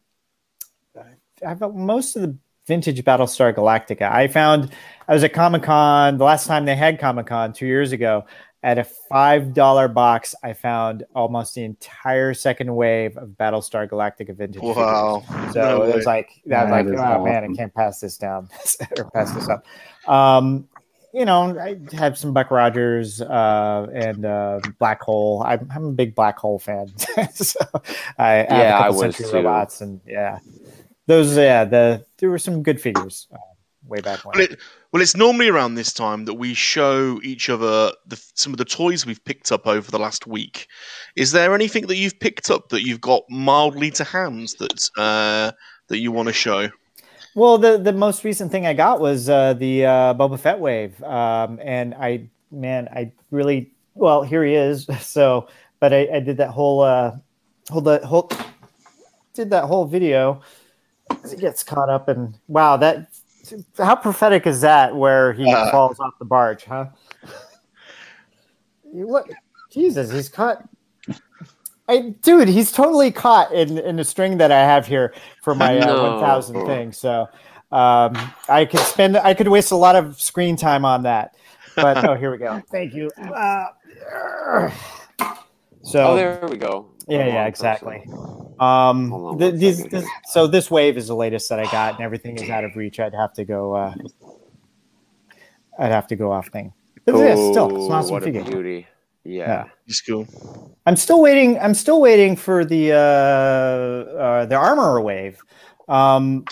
I 1.45 1.49
have 1.49 1.62
most 1.74 2.16
of 2.16 2.24
the 2.24 2.36
vintage 2.66 3.03
Battlestar 3.03 3.53
Galactica. 3.55 4.12
I 4.12 4.28
found 4.28 4.72
I 5.08 5.14
was 5.14 5.24
at 5.24 5.34
Comic 5.34 5.64
Con 5.64 6.18
the 6.18 6.24
last 6.24 6.47
time 6.47 6.66
they 6.66 6.76
had 6.76 6.99
Comic 6.99 7.28
Con 7.28 7.53
two 7.53 7.66
years 7.68 7.91
ago. 7.91 8.26
At 8.64 8.80
a 8.80 8.84
five 8.84 9.53
dollar 9.53 9.88
box, 9.88 10.34
I 10.43 10.53
found 10.53 11.05
almost 11.16 11.53
the 11.53 11.64
entire 11.64 12.34
second 12.34 12.76
wave 12.76 13.16
of 13.16 13.30
Battlestar 13.30 13.88
Galactica 13.88 14.36
vintage. 14.36 14.60
figures. 14.60 14.76
Wow. 14.76 15.24
So 15.53 15.62
No 15.62 15.84
it 15.84 15.95
was 15.95 16.05
like 16.08 16.41
that 16.47 16.66
That 16.66 16.72
like, 16.72 16.86
is 16.88 16.99
oh 16.99 17.24
man, 17.24 17.43
I 17.43 17.55
can't 17.55 17.74
pass 17.74 17.99
this 17.99 18.18
down 18.18 18.49
or 18.97 19.05
pass 19.12 19.32
this 19.34 19.47
up. 19.47 19.64
Um, 20.12 20.68
you 21.18 21.26
know, 21.26 21.57
I 21.59 21.80
have 21.95 22.15
some 22.15 22.32
Buck 22.32 22.51
Rogers 22.51 23.22
uh, 23.22 23.88
and 23.91 24.24
uh, 24.24 24.59
Black 24.78 25.01
Hole. 25.01 25.43
I'm, 25.43 25.68
I'm 25.74 25.86
a 25.86 25.91
big 25.91 26.13
Black 26.13 26.38
Hole 26.38 26.59
fan. 26.59 26.89
so 27.34 27.59
I, 28.20 28.45
I 28.47 28.53
have 28.53 28.70
Yeah, 28.70 28.76
a 28.76 28.78
I 28.78 28.78
couple 28.84 28.93
was 28.97 29.15
Sentry 29.15 29.26
too. 29.26 29.38
robots 29.38 29.82
and 29.82 29.99
yeah, 30.05 30.39
those 31.07 31.36
yeah 31.36 31.65
the 31.65 32.05
there 32.20 32.30
were 32.30 32.38
some 32.38 32.61
good 32.61 32.80
figures 32.80 33.28
uh, 33.34 33.38
way 33.88 34.01
back 34.01 34.24
when. 34.26 34.34
Well, 34.36 34.43
it, 34.43 34.59
well, 34.91 35.01
it's 35.01 35.15
normally 35.18 35.47
around 35.47 35.74
this 35.76 35.91
time 35.91 36.26
that 36.26 36.36
we 36.36 36.53
show 36.53 37.20
each 37.24 37.49
other 37.49 37.91
the, 38.05 38.22
some 38.36 38.53
of 38.53 38.57
the 38.57 38.65
toys 38.65 39.05
we've 39.05 39.24
picked 39.26 39.51
up 39.51 39.65
over 39.65 39.89
the 39.89 39.99
last 39.99 40.28
week. 40.28 40.68
Is 41.15 41.32
there 41.32 41.55
anything 41.55 41.88
that 41.88 41.97
you've 41.97 42.20
picked 42.20 42.51
up 42.51 42.70
that 42.70 42.84
you've 42.84 43.01
got 43.01 43.24
mildly 43.30 43.89
to 43.91 44.03
hands 44.03 44.53
that 44.55 44.89
uh, 44.97 45.51
that 45.88 45.97
you 45.97 46.11
want 46.11 46.28
to 46.28 46.34
show? 46.34 46.70
Well, 47.38 47.59
the 47.59 47.77
the 47.77 47.93
most 47.93 48.23
recent 48.23 48.51
thing 48.51 48.65
I 48.65 48.73
got 48.73 48.99
was 48.99 49.29
uh, 49.29 49.53
the 49.53 49.85
uh, 49.85 50.13
Boba 50.15 50.39
Fett 50.39 50.59
wave, 50.59 50.99
um, 51.03 51.59
and 51.61 51.93
I 51.93 52.29
man, 52.49 52.88
I 52.91 53.11
really 53.29 53.71
well 53.93 54.23
here 54.23 54.43
he 54.43 54.55
is. 54.55 54.88
So, 55.01 55.47
but 55.79 55.93
I, 55.93 56.07
I 56.15 56.19
did 56.19 56.38
that 56.38 56.49
whole 56.49 56.81
uh, 56.81 57.15
whole 57.69 57.81
the 57.81 57.99
whole 58.07 58.31
did 59.35 59.51
that 59.51 59.65
whole 59.65 59.85
video. 59.85 60.41
It 61.31 61.39
gets 61.39 61.61
caught 61.63 61.89
up, 61.89 62.07
and 62.07 62.33
wow, 62.47 62.75
that 62.77 63.11
how 63.77 63.95
prophetic 63.95 64.47
is 64.47 64.61
that? 64.61 64.95
Where 64.95 65.31
he 65.33 65.45
Uh. 65.45 65.69
falls 65.69 65.99
off 65.99 66.17
the 66.17 66.25
barge, 66.25 66.63
huh? 66.63 66.88
You 68.91 69.05
Look, 69.05 69.29
Jesus, 69.69 70.11
he's 70.11 70.27
caught. 70.27 70.67
I, 71.89 72.13
dude, 72.21 72.47
he's 72.49 72.71
totally 72.71 73.11
caught 73.11 73.53
in, 73.53 73.77
in 73.77 73.95
the 73.95 74.03
string 74.03 74.38
that 74.39 74.51
I 74.51 74.59
have 74.59 74.85
here 74.85 75.13
for 75.41 75.55
my 75.55 75.77
uh, 75.79 75.85
No. 75.85 76.11
1000 76.17 76.65
thing. 76.65 76.91
So 76.91 77.27
um, 77.71 78.17
I 78.49 78.65
could 78.69 78.81
spend, 78.81 79.17
I 79.17 79.33
could 79.33 79.47
waste 79.47 79.71
a 79.71 79.75
lot 79.77 79.95
of 79.95 80.19
screen 80.21 80.55
time 80.57 80.83
on 80.85 81.03
that. 81.03 81.35
But 81.75 82.03
oh, 82.09 82.15
here 82.15 82.29
we 82.31 82.38
go. 82.38 82.61
Thank 82.71 82.93
you. 82.93 83.09
Uh, 83.17 83.65
so 85.81 86.07
Oh, 86.09 86.15
there 86.15 86.45
we 86.49 86.57
go. 86.57 86.89
yeah, 87.07 87.21
Hold 87.23 87.33
yeah, 87.33 87.45
exactly. 87.45 88.03
Um, 88.59 89.09
Hold 89.11 89.39
the, 89.39 89.51
these, 89.51 89.83
this, 89.85 90.05
so 90.25 90.47
this 90.47 90.69
wave 90.69 90.97
is 90.97 91.07
the 91.07 91.15
latest 91.15 91.47
that 91.49 91.59
I 91.59 91.65
got, 91.71 91.93
and 91.95 92.03
everything 92.03 92.38
is 92.38 92.49
out 92.49 92.63
of 92.65 92.75
reach. 92.75 92.99
I'd 92.99 93.13
have 93.13 93.31
to 93.33 93.45
go. 93.45 93.73
Uh, 93.75 93.93
I'd 95.79 95.91
have 95.91 96.07
to 96.07 96.15
go 96.15 96.31
off 96.31 96.47
thing. 96.49 96.73
But 97.05 97.15
yeah, 97.17 97.35
still, 97.35 97.67
it's 97.69 97.85
an 97.85 97.91
Oh, 97.91 97.95
awesome 97.95 98.11
what 98.13 98.23
a 98.23 98.25
figure. 98.25 98.43
beauty. 98.43 98.88
Yeah. 99.28 99.47
Yeah. 99.47 99.65
It's 99.88 100.01
cool. 100.01 100.25
I'm 100.86 100.95
still 100.95 101.21
waiting. 101.21 101.59
I'm 101.59 101.73
still 101.73 101.99
waiting 101.99 102.36
for 102.38 102.63
the 102.63 102.93
uh, 102.93 102.95
uh, 102.95 104.45
the 104.45 104.55
armor 104.55 105.01
wave. 105.01 105.39
Um, 105.89 106.45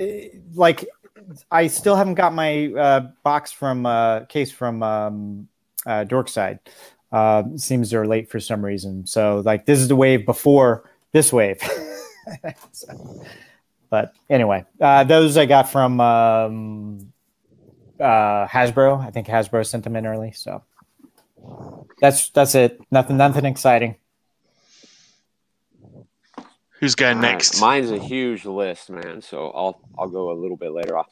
eh, 0.00 0.28
like, 0.54 0.86
I 1.50 1.66
still 1.66 1.94
haven't 1.96 2.14
got 2.14 2.32
my 2.32 2.72
uh, 2.72 3.00
box 3.22 3.52
from 3.52 3.84
uh, 3.86 4.20
case 4.26 4.50
from 4.50 4.82
um, 4.82 5.48
uh, 5.86 6.04
Dorkside. 6.04 6.60
Uh, 7.12 7.44
seems 7.56 7.90
they're 7.90 8.06
late 8.06 8.30
for 8.30 8.40
some 8.40 8.64
reason. 8.64 9.06
So 9.06 9.42
like 9.44 9.66
this 9.66 9.78
is 9.78 9.88
the 9.88 9.96
wave 9.96 10.24
before 10.26 10.90
this 11.12 11.32
wave. 11.32 11.60
So- 12.72 13.22
but 13.90 14.14
anyway, 14.30 14.64
uh, 14.80 15.04
those 15.04 15.36
I 15.36 15.44
got 15.44 15.68
from 15.70 16.00
um, 16.00 17.12
uh, 18.00 18.46
Hasbro. 18.46 18.98
I 18.98 19.10
think 19.10 19.26
Hasbro 19.28 19.64
sent 19.64 19.84
them 19.84 19.94
in 19.94 20.06
early. 20.06 20.32
So 20.32 20.62
that's 22.00 22.30
that's 22.30 22.54
it. 22.54 22.80
Nothing 22.90 23.16
nothing 23.16 23.44
exciting. 23.44 23.96
Who's 26.80 26.94
going 26.94 27.16
All 27.16 27.22
right, 27.22 27.32
next? 27.32 27.60
Mine's 27.60 27.90
a 27.90 27.98
huge 27.98 28.44
list, 28.44 28.90
man. 28.90 29.22
So 29.22 29.50
I'll 29.50 29.80
I'll 29.98 30.08
go 30.08 30.30
a 30.30 30.36
little 30.36 30.56
bit 30.56 30.72
later. 30.72 30.98
I'll, 30.98 31.08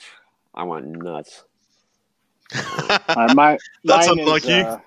I 0.54 0.64
went 0.64 0.86
nuts. 0.86 1.44
Uh, 3.08 3.32
my 3.34 3.58
That's 3.84 4.06
mine 4.06 4.18
unlike 4.20 4.44
is, 4.44 4.64
uh, 4.64 4.78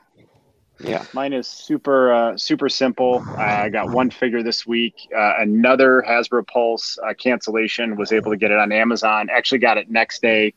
Yeah. 0.80 1.04
Mine 1.14 1.34
is 1.34 1.48
super 1.48 2.14
uh, 2.14 2.38
super 2.38 2.70
simple. 2.70 3.26
I 3.36 3.70
got 3.70 3.90
one 3.90 4.12
figure 4.12 4.44
this 4.44 4.68
week. 4.68 4.94
Uh, 5.16 5.34
another 5.40 6.04
Hasbro 6.08 6.46
Pulse 6.48 7.00
uh, 7.04 7.14
cancellation. 7.16 7.96
Was 7.96 8.12
able 8.12 8.32
to 8.32 8.38
get 8.38 8.52
it 8.52 8.60
on 8.60 8.72
Amazon. 8.72 9.30
Actually, 9.32 9.60
got 9.60 9.78
it 9.78 9.90
next 9.90 10.22
day. 10.22 10.54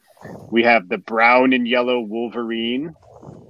We 0.50 0.62
have 0.64 0.88
the 0.88 0.98
brown 0.98 1.52
and 1.54 1.66
yellow 1.66 2.00
Wolverine 2.00 2.94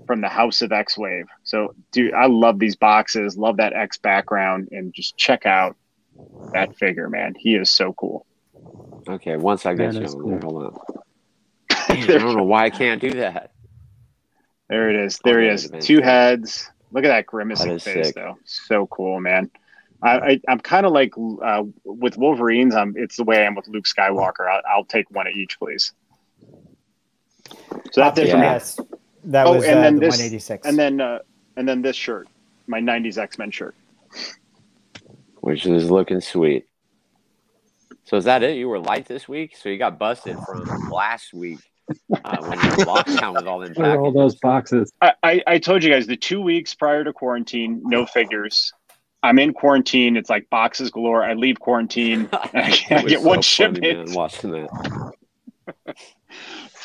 from 0.08 0.22
the 0.22 0.28
House 0.28 0.62
of 0.62 0.72
X 0.72 0.98
Wave. 0.98 1.26
So, 1.44 1.74
dude, 1.92 2.14
I 2.14 2.26
love 2.26 2.58
these 2.58 2.74
boxes. 2.74 3.36
Love 3.36 3.58
that 3.58 3.74
X 3.74 3.98
background, 3.98 4.68
and 4.72 4.92
just 4.92 5.16
check 5.16 5.46
out 5.46 5.76
that 6.54 6.74
figure, 6.74 7.08
man. 7.10 7.34
He 7.38 7.54
is 7.54 7.70
so 7.70 7.92
cool. 7.92 8.26
Okay. 9.08 9.36
Once 9.36 9.66
I 9.66 9.74
get 9.74 9.92
That 9.92 10.00
you 10.00 10.06
is 10.06 10.14
on 10.14 10.28
there, 10.30 10.40
cool. 10.40 10.50
hold 10.50 10.64
on. 10.64 11.00
I 11.88 12.06
don't 12.06 12.36
know 12.36 12.42
why 12.42 12.64
I 12.64 12.70
can't 12.70 13.00
do 13.00 13.10
that. 13.10 13.52
There 14.68 14.90
it 14.90 14.96
is. 14.96 15.20
There 15.22 15.40
he 15.42 15.48
Oh, 15.48 15.52
is. 15.52 15.68
that 15.70 15.78
is 15.78 15.86
Two 15.86 16.00
heads. 16.00 16.68
Look 16.90 17.04
at 17.04 17.08
that 17.08 17.26
grimacing 17.26 17.68
That 17.68 17.74
is 17.76 17.82
face, 17.84 18.06
sick. 18.06 18.14
though. 18.14 18.38
So 18.46 18.86
cool, 18.86 19.20
man. 19.20 19.50
I, 20.02 20.18
I 20.18 20.40
I'm 20.48 20.60
kind 20.60 20.86
of 20.86 20.92
like 20.92 21.12
uh, 21.18 21.64
with 21.84 22.16
Wolverines. 22.16 22.74
I'm. 22.74 22.94
It's 22.96 23.16
the 23.16 23.24
way 23.24 23.38
I 23.42 23.42
am 23.46 23.54
with 23.54 23.68
Luke 23.68 23.84
Skywalker. 23.84 24.48
I'll, 24.50 24.62
I'll 24.70 24.84
take 24.84 25.10
one 25.10 25.26
of 25.26 25.34
each, 25.34 25.58
please. 25.58 25.92
So 27.92 28.00
that's 28.00 28.18
it 28.18 28.30
for 28.30 28.38
me. 28.38 28.46
Yeah. 29.28 29.44
Yes, 29.44 29.46
that 29.46 29.46
Oh, 29.46 29.54
was 29.54 29.64
and 29.64 29.78
uh, 29.78 29.82
then 29.82 29.94
the 29.96 30.00
this- 30.00 30.14
186. 30.18 30.66
And 30.66 30.78
then 30.78 31.00
uh, 31.00 31.18
and 31.56 31.68
then 31.68 31.82
this 31.82 31.96
shirt, 31.96 32.28
my 32.66 32.80
'90s 32.80 33.18
X 33.18 33.38
Men 33.38 33.50
shirt. 33.50 33.74
Which 35.40 35.66
is 35.66 35.90
looking 35.90 36.20
sweet. 36.20 36.64
So 38.04 38.16
is 38.16 38.24
that 38.24 38.42
it? 38.42 38.56
You 38.56 38.68
were 38.68 38.78
light 38.78 39.06
this 39.06 39.28
week, 39.28 39.56
so 39.56 39.68
you 39.68 39.78
got 39.78 39.98
busted 39.98 40.36
from 40.46 40.64
last 40.90 41.32
week 41.34 41.58
uh, 42.24 42.36
when 42.38 42.58
you 42.60 42.70
were 42.76 42.84
locked 42.84 43.16
down 43.20 43.34
with 43.34 43.46
all 43.46 43.58
them 43.60 43.72
What 43.74 43.86
are 43.88 43.98
all 44.00 44.12
those 44.12 44.36
boxes? 44.36 44.90
I, 45.00 45.12
I 45.22 45.42
I 45.46 45.58
told 45.58 45.82
you 45.84 45.90
guys 45.90 46.06
the 46.06 46.16
two 46.16 46.40
weeks 46.40 46.74
prior 46.74 47.04
to 47.04 47.12
quarantine, 47.12 47.80
no 47.84 48.06
figures. 48.06 48.72
I'm 49.22 49.38
in 49.38 49.52
quarantine. 49.52 50.16
It's 50.16 50.30
like 50.30 50.48
boxes 50.48 50.90
galore. 50.90 51.24
I 51.24 51.34
leave 51.34 51.58
quarantine. 51.60 52.28
And 52.54 52.54
I, 52.54 52.68
It 52.70 52.92
I 52.92 53.02
was 53.02 53.12
get 53.12 53.22
one 53.22 53.42
so 53.42 53.64
funny, 53.66 53.80
shipment. 53.80 54.08
man, 54.08 54.14
watching 54.16 54.50
that. 54.52 55.12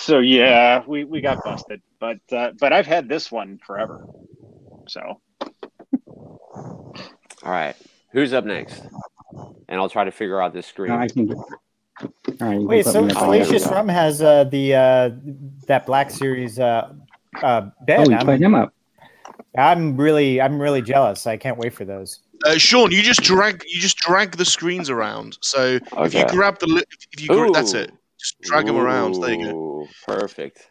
So 0.03 0.19
yeah, 0.19 0.83
we, 0.85 1.05
we 1.05 1.21
got 1.21 1.41
busted. 1.45 1.81
But 1.97 2.19
uh, 2.29 2.51
but 2.59 2.73
I've 2.73 2.85
had 2.85 3.07
this 3.07 3.31
one 3.31 3.57
forever. 3.65 4.05
So 4.89 5.21
All 6.51 6.71
right, 7.45 7.75
who's 8.11 8.33
up 8.33 8.43
next? 8.43 8.81
And 9.69 9.79
I'll 9.79 9.87
try 9.87 10.03
to 10.03 10.11
figure 10.11 10.41
out 10.41 10.53
this 10.53 10.67
screen. 10.67 10.91
No, 10.91 10.97
I 10.97 11.07
can. 11.07 11.33
All 11.33 11.47
right. 12.41 12.59
Wait, 12.59 12.85
so 12.85 13.01
me 13.01 13.11
up 13.11 13.21
on 13.21 13.31
there 13.31 13.39
we 13.39 13.45
Salacious. 13.45 13.65
Crumb 13.65 13.87
has 13.87 14.21
uh, 14.21 14.43
the 14.43 14.75
uh, 14.75 15.09
that 15.67 15.85
Black 15.85 16.11
Series 16.11 16.59
uh, 16.59 16.93
uh, 17.41 17.69
Oh, 17.87 18.09
you 18.09 18.17
put 18.17 18.27
I'm, 18.27 18.41
him 18.41 18.55
up. 18.55 18.73
I'm 19.57 19.95
really 19.95 20.41
I'm 20.41 20.61
really 20.61 20.81
jealous. 20.81 21.25
I 21.27 21.37
can't 21.37 21.57
wait 21.57 21.73
for 21.73 21.85
those. 21.85 22.19
Uh, 22.45 22.57
Sean, 22.57 22.91
you 22.91 23.01
just 23.01 23.21
drag 23.21 23.63
you 23.69 23.79
just 23.79 23.95
drag 23.99 24.35
the 24.35 24.43
screens 24.43 24.89
around. 24.89 25.37
So 25.41 25.79
if 25.99 26.13
you 26.13 26.25
grab 26.27 26.59
the 26.59 26.85
if 27.13 27.21
you 27.21 27.29
gra- 27.29 27.51
that's 27.51 27.73
it. 27.73 27.93
Just 28.23 28.39
drag 28.41 28.65
them 28.67 28.77
around. 28.77 29.19
There 29.21 29.33
you 29.33 29.51
go. 29.51 29.87
Perfect. 30.07 30.69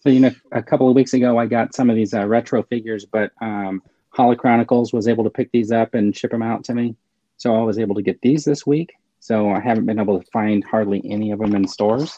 So 0.00 0.08
you 0.08 0.20
know, 0.20 0.30
a 0.52 0.62
couple 0.62 0.88
of 0.88 0.94
weeks 0.94 1.14
ago, 1.14 1.36
I 1.38 1.46
got 1.46 1.74
some 1.74 1.90
of 1.90 1.96
these 1.96 2.14
uh, 2.14 2.26
retro 2.26 2.62
figures, 2.62 3.04
but 3.04 3.32
um, 3.40 3.82
Holochronicles 4.16 4.92
was 4.92 5.08
able 5.08 5.24
to 5.24 5.30
pick 5.30 5.50
these 5.52 5.72
up 5.72 5.94
and 5.94 6.16
ship 6.16 6.30
them 6.30 6.42
out 6.42 6.64
to 6.64 6.74
me. 6.74 6.96
So 7.38 7.56
I 7.56 7.62
was 7.62 7.78
able 7.78 7.96
to 7.96 8.02
get 8.02 8.20
these 8.20 8.44
this 8.44 8.64
week. 8.66 8.92
So 9.18 9.50
I 9.50 9.60
haven't 9.60 9.86
been 9.86 9.98
able 9.98 10.20
to 10.20 10.26
find 10.32 10.64
hardly 10.64 11.02
any 11.04 11.30
of 11.32 11.38
them 11.40 11.54
in 11.54 11.66
stores. 11.66 12.16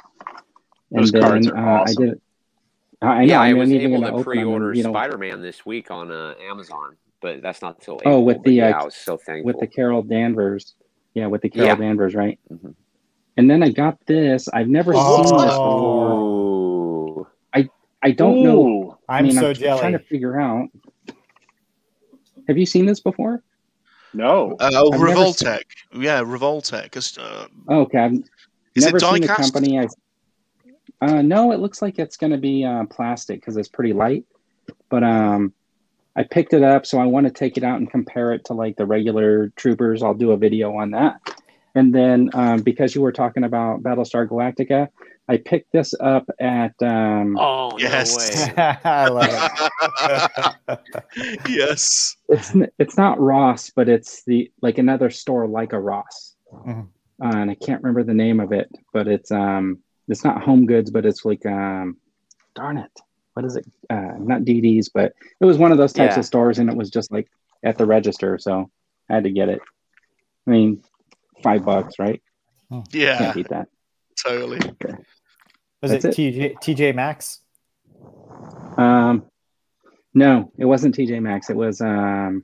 Those 0.90 1.10
cards 1.10 1.48
are 1.48 1.56
uh, 1.56 1.82
awesome. 1.82 2.02
I 2.02 2.06
did. 2.06 2.20
I 3.02 3.06
I 3.06 3.22
yeah, 3.22 3.40
I 3.40 3.48
I'm 3.48 3.58
was 3.58 3.70
even 3.70 3.92
able 3.92 4.00
gonna 4.00 4.06
to 4.06 4.12
open 4.12 4.16
them 4.16 4.24
pre-order 4.24 4.74
you 4.74 4.82
know, 4.82 4.92
Spider-Man 4.92 5.42
this 5.42 5.64
week 5.66 5.90
on 5.90 6.10
uh, 6.10 6.34
Amazon, 6.40 6.96
but 7.20 7.42
that's 7.42 7.60
not 7.62 7.80
till 7.80 8.00
Oh, 8.04 8.20
with 8.20 8.38
but 8.38 8.44
the, 8.44 8.52
yeah, 8.52 8.70
uh, 8.78 8.82
I 8.82 8.84
was 8.84 8.94
so 8.94 9.16
thankful. 9.16 9.46
with 9.46 9.60
the 9.60 9.66
Carol 9.66 10.02
Danvers. 10.02 10.74
Yeah, 11.14 11.26
with 11.26 11.42
the 11.42 11.50
Carol 11.50 11.68
Yeah. 11.68 11.74
Danvers, 11.76 12.14
right? 12.14 12.38
Mhm. 12.52 12.74
And 13.36 13.50
then 13.50 13.62
I 13.62 13.70
got 13.70 13.98
this. 14.06 14.48
I've 14.48 14.68
never 14.68 14.92
seen 14.92 15.22
this 15.22 15.30
before. 15.32 16.12
Ooh. 16.12 16.44
I 18.04 18.10
don't 18.10 18.42
know. 18.42 18.66
Ooh. 18.66 18.98
I 19.08 19.18
I'm 19.18 19.24
mean, 19.24 19.34
so 19.34 19.48
I'm 19.48 19.54
trying 19.54 19.92
to 19.92 19.98
figure 19.98 20.38
out. 20.38 20.68
Have 22.46 22.58
you 22.58 22.66
seen 22.66 22.84
this 22.84 23.00
before? 23.00 23.42
No. 24.12 24.56
Uh, 24.60 24.70
oh, 24.74 24.92
I've 24.92 25.00
Revoltech. 25.00 25.62
Yeah, 25.94 26.20
Revoltech. 26.20 27.18
Uh, 27.18 27.48
Oh, 27.66 27.80
okay, 27.80 27.98
I've 27.98 28.12
is 28.74 28.84
never 28.84 28.98
it 28.98 29.00
seen 29.00 29.22
the 29.22 29.28
diecast? 29.28 29.36
company. 29.52 29.78
I, 29.80 29.86
uh, 31.00 31.22
no, 31.22 31.52
it 31.52 31.60
looks 31.60 31.80
like 31.80 31.98
it's 31.98 32.18
going 32.18 32.32
to 32.32 32.38
be 32.38 32.62
uh, 32.62 32.84
plastic 32.84 33.40
because 33.40 33.56
it's 33.56 33.68
pretty 33.68 33.94
light. 33.94 34.26
But 34.90 35.02
um, 35.02 35.54
I 36.14 36.24
picked 36.24 36.52
it 36.52 36.62
up, 36.62 36.84
so 36.84 36.98
I 36.98 37.06
want 37.06 37.26
to 37.26 37.32
take 37.32 37.56
it 37.56 37.64
out 37.64 37.78
and 37.78 37.90
compare 37.90 38.34
it 38.34 38.44
to 38.46 38.52
like 38.52 38.76
the 38.76 38.84
regular 38.84 39.48
Troopers. 39.56 40.02
I'll 40.02 40.12
do 40.12 40.32
a 40.32 40.36
video 40.36 40.76
on 40.76 40.90
that. 40.90 41.20
And 41.74 41.92
then 41.94 42.30
um, 42.34 42.62
because 42.62 42.94
you 42.94 43.00
were 43.02 43.12
talking 43.12 43.44
about 43.44 43.82
Battlestar 43.82 44.28
Galactica, 44.28 44.88
I 45.28 45.38
picked 45.38 45.72
this 45.72 45.92
up 45.98 46.24
at 46.40 46.72
um, 46.82 47.36
Oh 47.38 47.76
Yes. 47.78 48.10
no 48.12 48.16
way! 48.16 48.54
I 48.84 49.08
love 49.08 50.68
it. 50.68 50.78
yes. 51.48 52.16
it's 52.28 52.52
it's 52.78 52.96
not 52.96 53.20
Ross, 53.20 53.70
but 53.74 53.88
it's 53.88 54.22
the 54.24 54.50
like 54.62 54.78
another 54.78 55.10
store 55.10 55.46
like 55.48 55.72
a 55.72 55.80
Ross, 55.80 56.36
Mhm. 56.52 56.88
uh, 57.22 57.36
and 57.38 57.50
I 57.50 57.54
can't 57.54 57.82
remember 57.82 58.04
the 58.04 58.14
name 58.14 58.38
of 58.40 58.52
it, 58.52 58.70
but 58.92 59.08
it's 59.08 59.30
um 59.30 59.78
it's 60.08 60.24
not 60.24 60.42
Home 60.42 60.66
Goods, 60.66 60.90
but 60.90 61.04
it's 61.06 61.24
like 61.24 61.44
um 61.46 61.96
darn 62.54 62.76
it, 62.78 62.90
what 63.32 63.44
is 63.44 63.56
it? 63.56 63.66
Uh, 63.90 64.12
not 64.18 64.42
DD's, 64.42 64.90
but 64.90 65.12
it 65.40 65.44
was 65.44 65.58
one 65.58 65.72
of 65.72 65.78
those 65.78 65.92
types 65.92 66.14
Yeah. 66.14 66.20
of 66.20 66.26
stores, 66.26 66.58
and 66.58 66.68
it 66.70 66.76
was 66.76 66.90
just 66.90 67.10
like 67.10 67.28
at 67.64 67.78
the 67.78 67.86
register, 67.86 68.38
so 68.38 68.70
I 69.10 69.14
had 69.14 69.24
to 69.24 69.30
get 69.30 69.48
it. 69.48 69.60
I 70.46 70.50
mean, 70.50 70.82
five 71.44 71.64
bucks, 71.64 71.98
right? 72.00 72.20
Yeah, 72.92 73.18
Can't 73.18 73.34
beat 73.34 73.48
that. 73.50 73.68
totally. 74.20 74.58
Was 75.82 75.92
That's 75.92 76.04
it 76.06 76.14
TJ, 76.14 76.54
TJ 76.56 76.94
Maxx? 76.94 77.40
Um, 78.76 79.26
no, 80.14 80.50
it 80.58 80.64
wasn't 80.64 80.96
TJ 80.96 81.20
Maxx. 81.22 81.50
It 81.50 81.56
was 81.56 81.80
um. 81.80 82.42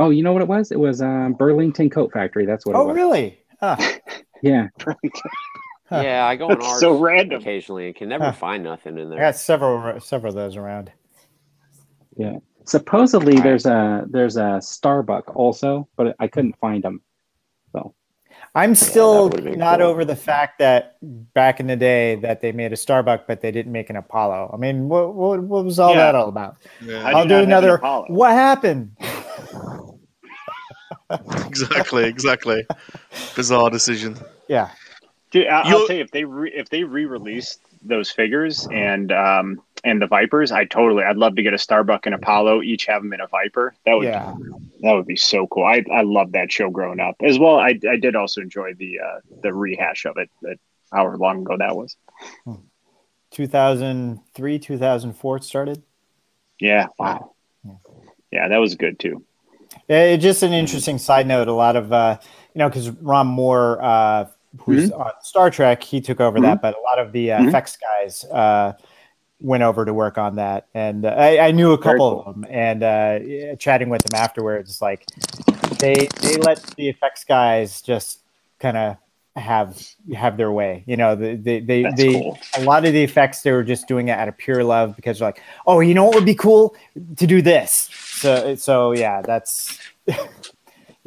Oh, 0.00 0.10
you 0.10 0.22
know 0.22 0.32
what 0.32 0.42
it 0.42 0.48
was? 0.48 0.70
It 0.72 0.78
was 0.80 1.02
um, 1.02 1.34
Burlington 1.34 1.90
Coat 1.90 2.12
Factory. 2.12 2.46
That's 2.46 2.64
what 2.64 2.74
it 2.74 2.78
Oh, 2.78 2.86
was. 2.86 2.96
really? 2.96 3.38
Huh. 3.60 3.76
Yeah. 4.42 4.68
Huh. 5.90 6.02
Yeah, 6.02 6.26
I 6.26 6.36
go 6.36 6.50
on 6.50 6.58
That's 6.58 6.66
ours 6.70 6.80
so 6.80 7.00
random. 7.00 7.40
occasionally 7.40 7.86
and 7.86 7.96
can 7.96 8.10
never 8.10 8.26
Huh. 8.26 8.32
find 8.32 8.62
nothing 8.62 8.98
in 8.98 9.08
there. 9.08 9.18
I 9.18 9.22
there. 9.22 9.28
got 9.32 9.36
several 9.36 10.00
several 10.00 10.32
of 10.32 10.36
those 10.36 10.54
around. 10.54 10.92
Supposedly 12.68 13.34
Right. 13.36 13.42
there's 13.44 13.64
a 13.66 14.04
there's 14.10 14.36
a 14.36 14.60
Starbuck 14.60 15.34
also, 15.34 15.88
but 15.96 16.14
I 16.20 16.28
couldn't 16.28 16.54
find 16.58 16.84
them. 16.84 17.00
So 17.72 17.94
I'm 18.54 18.74
still 18.74 19.30
would've 19.30 19.56
not 19.56 19.78
cool. 19.78 19.88
over 19.88 20.04
the 20.04 20.14
fact 20.16 20.58
that 20.58 20.96
back 21.32 21.60
in 21.60 21.66
the 21.66 21.76
day 21.76 22.16
that 22.16 22.42
they 22.42 22.52
made 22.52 22.72
a 22.72 22.76
Starbucks, 22.76 23.22
but 23.26 23.40
they 23.40 23.50
didn't 23.50 23.72
make 23.72 23.88
an 23.88 23.96
Apollo. 23.96 24.50
I 24.52 24.58
mean, 24.58 24.88
what 24.90 25.14
what, 25.14 25.42
what 25.42 25.64
was 25.64 25.78
all 25.78 25.92
Yeah. 25.94 25.96
that 25.98 26.14
all 26.14 26.28
about? 26.28 26.56
Yeah, 26.82 27.02
I'll 27.08 27.24
do 27.26 27.28
not 27.46 27.62
have 27.64 27.64
an 27.64 27.70
another. 27.70 27.78
What 28.08 28.32
happened? 28.32 28.94
exactly, 31.46 32.04
exactly. 32.04 32.66
Bizarre 33.34 33.70
decision. 33.70 34.18
Yeah, 34.48 34.68
Dude, 35.30 35.46
I- 35.46 35.60
I'll 35.62 35.68
You'll- 35.70 35.86
tell 35.86 35.96
you 35.96 36.02
if 36.02 36.10
they 36.10 36.24
re- 36.24 36.52
if 36.54 36.68
they 36.68 36.84
re-released 36.84 37.60
those 37.82 38.10
figures 38.10 38.66
and 38.72 39.12
um 39.12 39.62
and 39.84 40.00
the 40.02 40.06
Vipers, 40.06 40.52
I 40.52 40.64
totally 40.64 41.04
I'd 41.04 41.16
love 41.16 41.36
to 41.36 41.42
get 41.42 41.54
a 41.54 41.58
Starbuck 41.58 42.06
and 42.06 42.14
Apollo, 42.14 42.62
each 42.62 42.86
have 42.86 43.02
them 43.02 43.12
in 43.12 43.20
a 43.20 43.26
Viper. 43.26 43.74
That 43.86 43.94
would 43.94 44.04
yeah. 44.04 44.34
that 44.82 44.92
would 44.92 45.06
be 45.06 45.16
so 45.16 45.46
cool. 45.46 45.64
I 45.64 45.84
I 45.92 46.02
love 46.02 46.32
that 46.32 46.50
show 46.52 46.70
growing 46.70 47.00
up 47.00 47.16
as 47.22 47.38
well. 47.38 47.58
I 47.58 47.78
I 47.88 47.96
did 47.96 48.16
also 48.16 48.40
enjoy 48.40 48.74
the 48.74 49.00
uh 49.00 49.20
the 49.42 49.52
rehash 49.54 50.04
of 50.06 50.16
it. 50.16 50.30
That 50.42 50.58
however 50.92 51.16
long 51.18 51.42
ago 51.42 51.56
that 51.58 51.76
was. 51.76 51.96
2003, 53.30 54.58
2004 54.58 55.36
it 55.36 55.44
started. 55.44 55.82
Yeah. 56.60 56.86
Wow. 56.98 57.32
Yeah. 57.64 57.72
Yeah, 58.30 58.48
that 58.48 58.58
was 58.58 58.74
good 58.74 58.98
too. 58.98 59.24
It's 59.88 60.22
just 60.22 60.42
an 60.42 60.52
interesting 60.52 60.98
side 60.98 61.26
note. 61.26 61.48
A 61.48 61.52
lot 61.52 61.76
of 61.76 61.92
uh, 61.92 62.18
you 62.54 62.58
know, 62.58 62.68
because 62.68 62.90
Ron 62.90 63.26
Moore, 63.26 63.78
uh, 63.82 64.26
who's 64.60 64.90
on 64.90 65.12
Star 65.22 65.50
Trek, 65.50 65.82
he 65.82 66.00
took 66.00 66.20
over 66.20 66.40
that, 66.40 66.60
but 66.60 66.74
a 66.76 66.80
lot 66.80 66.98
of 66.98 67.12
the 67.12 67.32
uh, 67.32 67.40
Mhm. 67.40 67.48
effects 67.48 67.76
guys, 67.76 68.24
uh, 68.24 68.72
went 69.40 69.62
over 69.62 69.84
to 69.84 69.94
work 69.94 70.18
on 70.18 70.36
that, 70.36 70.66
and 70.74 71.04
uh, 71.04 71.10
I, 71.10 71.48
I 71.48 71.50
knew 71.52 71.72
a 71.72 71.78
couple 71.78 72.20
of 72.20 72.34
them. 72.34 72.46
And 72.48 72.82
uh, 72.82 73.20
yeah, 73.24 73.54
chatting 73.54 73.88
with 73.88 74.02
them 74.02 74.20
afterwards, 74.20 74.82
like 74.82 75.06
they 75.78 76.08
they 76.20 76.36
let 76.36 76.62
the 76.76 76.88
effects 76.88 77.24
guys 77.24 77.82
just 77.82 78.20
kind 78.58 78.76
of 78.76 78.96
have 79.36 79.86
have 80.14 80.36
their 80.36 80.52
way. 80.52 80.84
You 80.86 80.96
know, 80.96 81.14
they 81.14 81.36
they 81.36 81.60
they, 81.60 81.84
they 81.96 82.12
cool. 82.14 82.38
a 82.56 82.62
lot 82.64 82.84
of 82.84 82.92
the 82.92 83.02
effects 83.02 83.42
they 83.42 83.52
were 83.52 83.62
just 83.62 83.86
doing 83.88 84.08
it 84.08 84.12
out 84.12 84.28
of 84.28 84.36
pure 84.36 84.64
love 84.64 84.96
because 84.96 85.18
they're 85.18 85.28
like, 85.28 85.42
oh, 85.66 85.80
you 85.80 85.94
know 85.94 86.04
what 86.04 86.14
would 86.14 86.26
be 86.26 86.34
cool 86.34 86.74
to 87.16 87.26
do 87.26 87.40
this. 87.40 87.90
So 87.92 88.54
so 88.56 88.92
yeah, 88.92 89.22
that's 89.22 89.78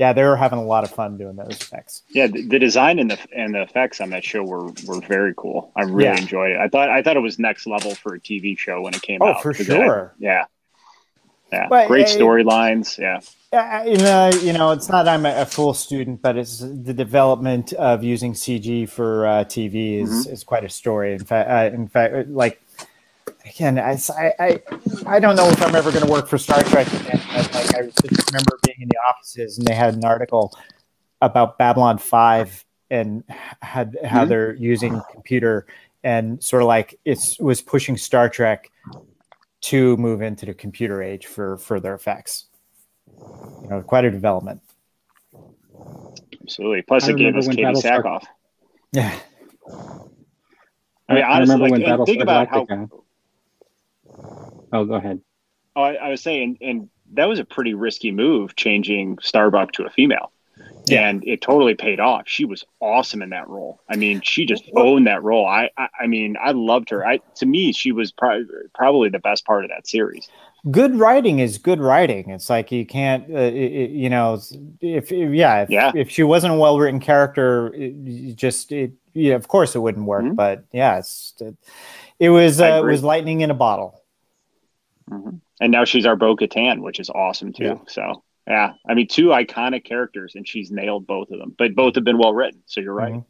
yeah, 0.01 0.13
they 0.13 0.23
were 0.23 0.35
having 0.35 0.57
a 0.57 0.63
lot 0.65 0.83
of 0.83 0.89
fun 0.89 1.15
doing 1.19 1.35
those 1.35 1.61
effects. 1.61 2.01
Yeah, 2.09 2.25
the, 2.25 2.41
the 2.47 2.57
design 2.57 2.97
and 2.97 3.11
the 3.11 3.19
and 3.35 3.53
the 3.53 3.61
effects 3.61 4.01
on 4.01 4.09
that 4.09 4.23
show 4.23 4.41
were 4.43 4.65
were 4.87 4.99
very 5.07 5.33
cool. 5.37 5.71
I 5.75 5.83
really 5.83 6.05
Yeah. 6.05 6.17
enjoyed 6.17 6.51
it. 6.53 6.57
I 6.57 6.67
thought 6.69 6.89
I 6.89 7.03
thought 7.03 7.17
it 7.17 7.21
was 7.29 7.37
next 7.37 7.67
level 7.67 7.93
for 7.93 8.15
a 8.15 8.19
TV 8.19 8.57
show 8.57 8.81
when 8.81 8.95
it 8.95 9.01
came 9.03 9.21
out. 9.21 9.27
Oh, 9.27 9.31
out. 9.37 9.43
for 9.43 9.53
'cause 9.53 9.67
sure. 9.67 10.13
I- 10.15 10.23
yeah. 10.29 10.45
Yeah. 11.53 11.67
But, 11.69 11.87
Great 11.87 12.07
uh, 12.07 12.17
storylines. 12.17 12.97
Yeah. 12.97 13.19
Uh, 13.53 13.83
you 13.85 13.97
know, 13.97 14.29
you 14.41 14.53
know, 14.53 14.71
it's 14.71 14.89
not 14.89 15.07
I'm 15.07 15.25
a, 15.25 15.41
a 15.41 15.45
full 15.45 15.73
student, 15.75 16.21
but 16.23 16.35
it's 16.37 16.59
the 16.59 16.93
development 16.95 17.73
of 17.73 18.03
using 18.03 18.33
CG 18.33 18.89
for 18.89 19.27
uh, 19.27 19.43
TV 19.43 20.01
is, 20.01 20.25
is 20.25 20.43
quite 20.43 20.63
a 20.63 20.69
story. 20.69 21.13
In 21.13 21.23
fact, 21.25 21.47
uh, 21.49 21.75
in 21.75 21.87
fact, 21.89 22.29
like 22.29 22.59
again, 23.45 23.77
I, 23.77 23.99
I, 24.17 24.33
I- 24.39 24.61
I 25.05 25.19
don't 25.19 25.35
know 25.35 25.47
if 25.49 25.61
I'm 25.61 25.75
ever 25.75 25.91
going 25.91 26.05
to 26.05 26.11
work 26.11 26.27
for 26.27 26.37
Star 26.39 26.63
Trek 26.63 26.87
again. 26.93 27.20
But, 27.33 27.53
like 27.53 27.75
I 27.75 27.81
just 27.87 28.31
remember 28.31 28.59
being 28.65 28.81
in 28.81 28.89
the 28.89 28.97
offices 29.09 29.57
and 29.57 29.67
they 29.67 29.73
had 29.73 29.93
an 29.95 30.03
article 30.05 30.53
about 31.21 31.57
Babylon 31.57 31.97
Five 31.97 32.65
and 32.89 33.23
had 33.61 33.97
how 34.03 34.25
Mhm. 34.25 34.29
they're 34.29 34.53
using 34.55 35.01
computer 35.11 35.65
and 36.03 36.43
sort 36.43 36.61
of 36.63 36.67
like 36.67 36.99
it 37.05 37.37
was 37.39 37.61
pushing 37.61 37.95
Star 37.95 38.27
Trek 38.27 38.69
to 39.61 39.95
move 39.97 40.21
into 40.21 40.45
the 40.45 40.53
computer 40.53 41.01
age 41.01 41.27
for 41.27 41.57
further 41.57 41.93
effects. 41.93 42.45
You 43.07 43.67
know, 43.69 43.81
quite 43.81 44.03
a 44.05 44.11
development. 44.11 44.61
Absolutely. 46.41 46.81
Plus, 46.81 47.07
I 47.07 47.11
it 47.11 47.17
gave 47.17 47.35
us 47.35 47.47
when 47.47 47.55
Katee 47.55 47.63
Battlestar- 47.81 48.03
Sackhoff. 48.03 48.23
Yeah. 48.93 49.17
I 51.07 51.13
mean, 51.13 51.23
I 51.23 51.39
remember 51.39 51.63
like, 51.65 51.71
when 51.71 51.83
and 51.83 51.91
Battlestar 52.01 52.05
think 52.07 52.21
about 52.21 52.47
how. 52.49 52.65
Oh, 54.73 54.85
go 54.85 54.95
ahead. 54.95 55.21
Oh, 55.75 55.81
I, 55.83 55.93
I 55.93 56.09
was 56.09 56.21
saying, 56.21 56.57
and 56.61 56.89
that 57.13 57.25
was 57.25 57.39
a 57.39 57.45
pretty 57.45 57.73
risky 57.73 58.11
move, 58.11 58.55
changing 58.55 59.17
Starbuck 59.21 59.71
to 59.73 59.85
a 59.85 59.89
female. 59.89 60.31
Yeah. 60.87 61.07
And 61.07 61.23
it 61.27 61.41
totally 61.41 61.75
paid 61.75 61.99
off. 61.99 62.23
She 62.25 62.43
was 62.43 62.63
awesome 62.79 63.21
in 63.21 63.29
that 63.29 63.47
role. 63.47 63.79
I 63.89 63.95
mean, 63.95 64.21
she 64.21 64.45
just 64.45 64.63
owned 64.75 65.07
that 65.07 65.21
role. 65.23 65.45
I, 65.45 65.69
I, 65.77 65.87
I 66.01 66.07
mean, 66.07 66.37
I 66.43 66.51
loved 66.51 66.89
her. 66.89 67.05
I, 67.05 67.19
to 67.35 67.45
me, 67.45 67.71
she 67.71 67.91
was 67.91 68.11
pro- 68.11 68.45
probably 68.73 69.09
the 69.09 69.19
best 69.19 69.45
part 69.45 69.63
of 69.63 69.69
that 69.69 69.87
series. 69.87 70.27
Good 70.69 70.95
writing 70.95 71.39
is 71.39 71.57
good 71.57 71.79
writing. 71.79 72.29
It's 72.29 72.49
like 72.49 72.71
you 72.71 72.85
can't, 72.85 73.23
uh, 73.31 73.37
it, 73.37 73.91
you 73.91 74.09
know, 74.09 74.39
if, 74.81 75.11
if 75.11 75.33
yeah, 75.33 75.63
if, 75.63 75.69
Yeah. 75.69 75.91
if 75.95 76.09
she 76.09 76.23
wasn't 76.23 76.53
a 76.53 76.57
well 76.57 76.77
written 76.79 76.99
character, 76.99 77.73
it, 77.73 78.35
just 78.35 78.71
it, 78.71 78.91
yeah, 79.13 79.35
of 79.35 79.47
course 79.47 79.75
it 79.75 79.79
wouldn't 79.79 80.05
work. 80.05 80.23
Mhm. 80.23 80.35
But 80.35 80.65
yeah, 80.71 80.99
it's 80.99 81.33
it, 81.39 81.55
it 82.19 82.29
was 82.29 82.61
uh, 82.61 82.81
it 82.83 82.85
was 82.85 83.03
lightning 83.03 83.41
in 83.41 83.49
a 83.49 83.55
bottle. 83.55 84.01
And 85.61 85.71
now 85.71 85.85
she's 85.85 86.05
our 86.05 86.15
Bo 86.17 86.35
Katan, 86.35 86.81
which 86.81 86.99
is 86.99 87.09
awesome 87.09 87.53
too. 87.53 87.63
Yeah. 87.63 87.75
So, 87.87 88.23
yeah, 88.47 88.73
I 88.89 88.93
mean, 88.95 89.07
two 89.07 89.27
iconic 89.27 89.85
characters, 89.85 90.33
and 90.35 90.45
she's 90.47 90.71
nailed 90.71 91.07
both 91.07 91.29
of 91.31 91.39
them. 91.39 91.55
But 91.57 91.75
both 91.75 91.95
have 91.95 92.03
been 92.03 92.17
well 92.17 92.33
written. 92.33 92.63
So 92.65 92.81
you're 92.81 92.93
right. 92.95 93.13
Mhm. 93.13 93.25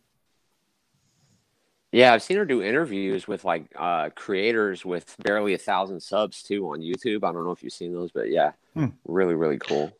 Yeah, 1.91 2.13
I've 2.13 2.23
seen 2.23 2.37
her 2.37 2.45
do 2.45 2.63
interviews 2.63 3.27
with 3.27 3.43
like 3.43 3.65
uh, 3.77 4.09
creators 4.15 4.85
with 4.85 5.13
barely 5.23 5.53
a 5.53 5.57
thousand 5.57 5.99
subs 5.99 6.41
too 6.41 6.65
on 6.69 6.79
YouTube. 6.79 7.25
I 7.27 7.33
don't 7.33 7.43
know 7.43 7.51
if 7.51 7.61
you've 7.63 7.73
seen 7.73 7.93
those, 7.93 8.11
but 8.11 8.29
yeah, 8.29 8.53
Hmm. 8.75 8.87
really, 9.05 9.35
really 9.35 9.57
cool. 9.57 9.91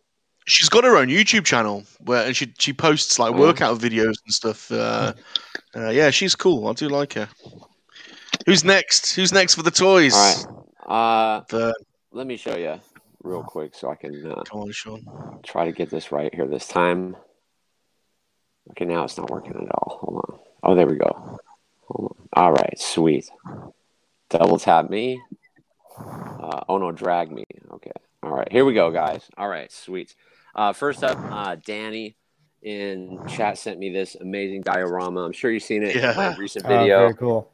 She's 0.47 0.69
got 0.69 0.85
her 0.85 0.95
own 0.95 1.07
YouTube 1.09 1.43
channel 1.45 1.83
where 2.05 2.25
and 2.25 2.35
she 2.35 2.53
she 2.57 2.71
posts 2.71 3.19
like 3.19 3.33
Oh. 3.35 3.37
workout 3.37 3.77
videos 3.77 4.15
and 4.25 4.33
stuff. 4.33 4.71
Uh, 4.71 5.13
uh, 5.75 5.89
yeah, 5.89 6.09
she's 6.11 6.33
cool. 6.33 6.65
I 6.67 6.73
do 6.73 6.87
like 6.87 7.13
her. 7.13 7.27
Who's 8.45 8.63
next? 8.63 9.13
Who's 9.13 9.33
next 9.33 9.55
for 9.55 9.63
the 9.63 9.69
toys? 9.71 10.13
All 10.15 10.55
right, 10.87 11.39
uh, 11.39 11.43
The, 11.49 11.75
let 12.11 12.27
me 12.27 12.37
show 12.37 12.55
you 12.55 12.79
real 13.23 13.43
quick 13.43 13.75
so 13.75 13.89
I 13.89 13.95
can 13.95 14.25
uh, 14.31 14.43
come 14.43 14.61
on, 14.61 14.71
Sean. 14.71 15.05
try 15.43 15.65
to 15.65 15.71
get 15.71 15.89
this 15.89 16.11
right 16.11 16.33
here 16.33 16.47
this 16.47 16.67
time. 16.67 17.15
Okay, 18.71 18.85
now 18.85 19.03
it's 19.03 19.17
not 19.17 19.29
working 19.29 19.53
at 19.53 19.71
all. 19.75 19.97
Hold 20.01 20.25
on. 20.29 20.39
Oh, 20.63 20.75
there 20.75 20.87
we 20.87 20.95
go. 20.97 21.39
Hold 21.87 22.15
on. 22.33 22.43
All 22.43 22.51
right, 22.51 22.79
sweet. 22.79 23.29
Double 24.29 24.57
tap 24.59 24.89
me. 24.89 25.21
Uh, 26.39 26.63
oh 26.69 26.77
no, 26.77 26.91
drag 26.91 27.31
me. 27.31 27.43
Okay. 27.73 27.91
All 28.23 28.31
right, 28.31 28.51
here 28.51 28.65
we 28.65 28.73
go, 28.73 28.91
guys. 28.91 29.27
All 29.37 29.47
right, 29.47 29.71
sweet. 29.71 30.15
Uh, 30.55 30.73
first 30.73 31.03
up, 31.03 31.17
uh, 31.29 31.55
Danny 31.65 32.15
in 32.61 33.19
chat 33.25 33.57
sent 33.57 33.79
me 33.79 33.89
this 33.91 34.15
amazing 34.15 34.61
diorama. 34.61 35.21
I'm 35.21 35.31
sure 35.31 35.49
you've 35.51 35.63
seen 35.63 35.83
it 35.83 35.95
Yeah. 35.95 36.11
in 36.11 36.17
my 36.17 36.35
recent 36.35 36.65
Oh, 36.65 36.69
video, 36.69 36.99
very 36.99 37.13
cool. 37.15 37.51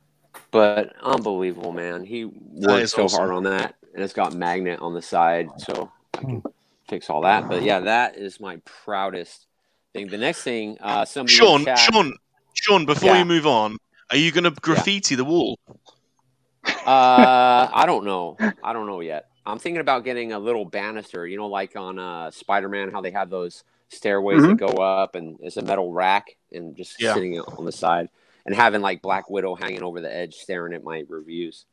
but 0.51 0.93
unbelievable, 1.01 1.71
man. 1.71 2.03
He 2.03 2.21
is 2.23 2.29
worked 2.67 2.89
so 2.89 3.03
awesome. 3.05 3.17
hard 3.19 3.31
on 3.31 3.43
that, 3.43 3.75
and 3.97 4.03
it's 4.03 4.13
got 4.13 4.35
magnet 4.35 4.79
on 4.79 4.93
the 4.93 5.01
side, 5.01 5.49
so 5.57 5.91
I 6.13 6.17
can 6.19 6.43
fix 6.87 7.09
all 7.09 7.21
that. 7.21 7.49
But 7.49 7.63
yeah, 7.63 7.79
that 7.79 8.15
is 8.15 8.39
my 8.39 8.57
proudest 8.63 9.47
thing. 9.91 10.07
The 10.07 10.19
next 10.19 10.43
thing, 10.43 10.77
uh, 10.79 11.03
somebody 11.03 11.35
Sean, 11.35 11.65
chat, 11.65 11.79
Sean, 11.79 12.13
Sean. 12.53 12.85
Before 12.85 13.15
Yeah. 13.15 13.19
you 13.19 13.25
move 13.25 13.47
on, 13.47 13.77
are 14.11 14.17
you 14.17 14.31
going 14.31 14.43
to 14.43 14.51
graffiti 14.51 15.15
the 15.15 15.25
wall? 15.25 15.57
Uh, 16.63 17.67
I 17.73 17.85
don't 17.87 18.05
know. 18.05 18.37
I 18.63 18.71
don't 18.71 18.85
know 18.85 18.99
yet. 18.99 19.29
I'm 19.47 19.57
thinking 19.57 19.81
about 19.81 20.03
getting 20.03 20.31
a 20.31 20.37
little 20.37 20.63
banister. 20.63 21.25
You 21.25 21.37
know, 21.37 21.47
like 21.47 21.75
on 21.75 21.97
uh, 21.97 22.29
Spider-Man, 22.29 22.91
how 22.91 23.01
they 23.01 23.11
have 23.11 23.31
those 23.31 23.63
stairways 23.89 24.43
that 24.43 24.57
go 24.57 24.67
up, 24.83 25.15
and 25.15 25.39
it's 25.41 25.57
a 25.57 25.63
metal 25.63 25.91
rack, 25.91 26.37
and 26.51 26.77
just 26.77 27.01
Yeah. 27.01 27.15
sitting 27.15 27.39
on 27.39 27.65
the 27.65 27.71
side, 27.71 28.09
and 28.45 28.53
having 28.53 28.81
like 28.81 29.01
Black 29.01 29.27
Widow 29.27 29.55
hanging 29.55 29.81
over 29.81 30.01
the 30.01 30.15
edge, 30.15 30.35
staring 30.35 30.73
at 30.73 30.83
my 30.83 31.03
reviews. 31.09 31.65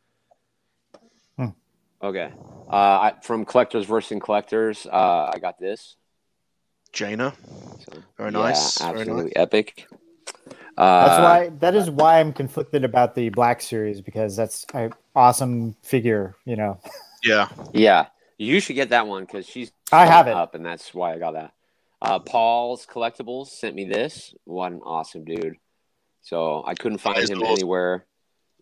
Okay. 2.04 2.30
Uh, 2.70 2.76
I, 2.76 3.12
from 3.22 3.46
collectors 3.46 3.86
versus 3.86 4.20
collectors, 4.22 4.86
uh, 4.86 5.30
I 5.34 5.38
got 5.38 5.58
this. 5.58 5.96
Jaina. 6.92 7.32
So, 7.80 8.02
Very 8.18 8.30
yeah, 8.30 8.38
nice. 8.38 8.78
Very 8.78 9.00
Absolutely 9.00 9.36
epic. 9.36 9.88
Uh, 10.76 11.06
That's 11.06 11.22
why 11.22 11.48
that 11.60 11.74
is 11.74 11.88
why 11.88 12.20
I'm 12.20 12.32
conflicted 12.32 12.84
about 12.84 13.14
the 13.14 13.28
Black 13.30 13.62
series 13.62 14.00
because 14.00 14.36
that's 14.36 14.66
an 14.74 14.92
awesome 15.14 15.76
figure. 15.82 16.34
You 16.44 16.56
know, 16.56 16.80
Yeah. 17.22 17.48
Yeah, 17.72 18.06
you 18.38 18.60
should 18.60 18.74
get 18.74 18.90
that 18.90 19.06
one 19.06 19.24
because 19.24 19.46
she's 19.46 19.72
I 19.92 20.04
have 20.06 20.26
it. 20.26 20.34
up, 20.34 20.54
and 20.54 20.66
that's 20.66 20.92
why 20.92 21.14
I 21.14 21.18
got 21.18 21.32
that. 21.34 21.52
Uh, 22.02 22.18
Paul's 22.18 22.86
Collectibles 22.86 23.48
sent 23.48 23.74
me 23.74 23.84
this. 23.84 24.34
What 24.44 24.72
an 24.72 24.80
awesome 24.84 25.24
dude! 25.24 25.56
So 26.22 26.64
I 26.66 26.74
couldn't 26.74 26.98
find 26.98 27.18
him 27.18 27.40
awesome. 27.40 27.52
anywhere. 27.52 28.04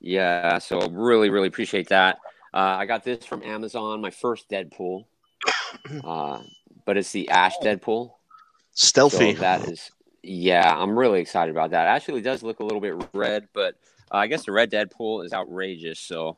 Yeah, 0.01 0.59
so 0.59 0.87
really, 0.89 1.31
really 1.31 1.49
appreciate 1.49 1.89
that. 1.89 2.19
Uh, 2.55 2.77
I 2.79 2.87
got 2.87 3.05
this 3.05 3.25
from 3.25 3.43
Amazon. 3.43 4.01
My 4.01 4.11
first 4.11 4.49
Deadpool, 4.49 5.05
uh, 6.05 6.43
but 6.85 6.97
it's 6.97 7.13
the 7.13 7.31
Ash 7.31 7.55
Deadpool. 7.63 8.13
Stealthy. 8.73 9.35
So 9.35 9.41
that 9.41 9.69
is, 9.69 9.91
yeah, 10.23 10.75
I'm 10.75 10.99
really 10.99 11.21
excited 11.21 11.51
about 11.51 11.71
that. 11.71 11.87
Actually, 11.87 12.21
it 12.21 12.25
does 12.25 12.43
look 12.43 12.61
a 12.61 12.65
little 12.65 12.81
bit 12.81 12.95
red, 13.13 13.49
but 13.53 13.75
uh, 14.11 14.19
I 14.19 14.27
guess 14.27 14.45
the 14.45 14.53
red 14.53 14.71
Deadpool 14.71 15.25
is 15.25 15.33
outrageous. 15.33 15.99
So, 15.99 16.37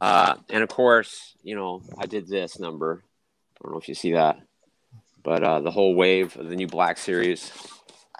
uh, 0.00 0.36
and 0.48 0.62
of 0.62 0.68
course, 0.68 1.34
you 1.42 1.54
know, 1.54 1.82
I 1.98 2.06
did 2.06 2.28
this 2.28 2.58
number. 2.58 3.02
I 3.02 3.58
don't 3.62 3.72
know 3.72 3.78
if 3.78 3.88
you 3.88 3.94
see 3.94 4.12
that, 4.12 4.40
but 5.22 5.42
uh, 5.42 5.60
the 5.60 5.70
whole 5.70 5.94
wave 5.94 6.36
of 6.36 6.48
the 6.48 6.56
new 6.56 6.66
Black 6.66 6.98
series 6.98 7.52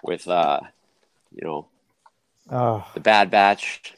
with, 0.03 0.27
uh, 0.27 0.61
you 1.31 1.45
know, 1.45 1.67
oh, 2.49 2.87
the 2.93 2.99
Bad 2.99 3.31
Batch. 3.31 3.95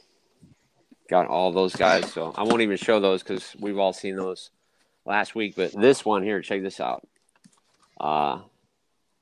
Got 1.10 1.28
all 1.28 1.52
those 1.52 1.76
guys. 1.76 2.12
So 2.12 2.34
I 2.36 2.44
won't 2.44 2.62
even 2.62 2.78
show 2.78 3.00
those 3.00 3.24
because 3.24 3.56
we've 3.60 3.78
all 3.78 3.94
seen 3.94 4.16
those 4.16 4.50
last 5.06 5.36
week. 5.36 5.56
But 5.56 5.74
this 5.74 6.06
one 6.06 6.24
here, 6.24 6.42
check 6.42 6.62
this 6.62 6.80
out. 6.80 7.08
Uh, 8.00 8.40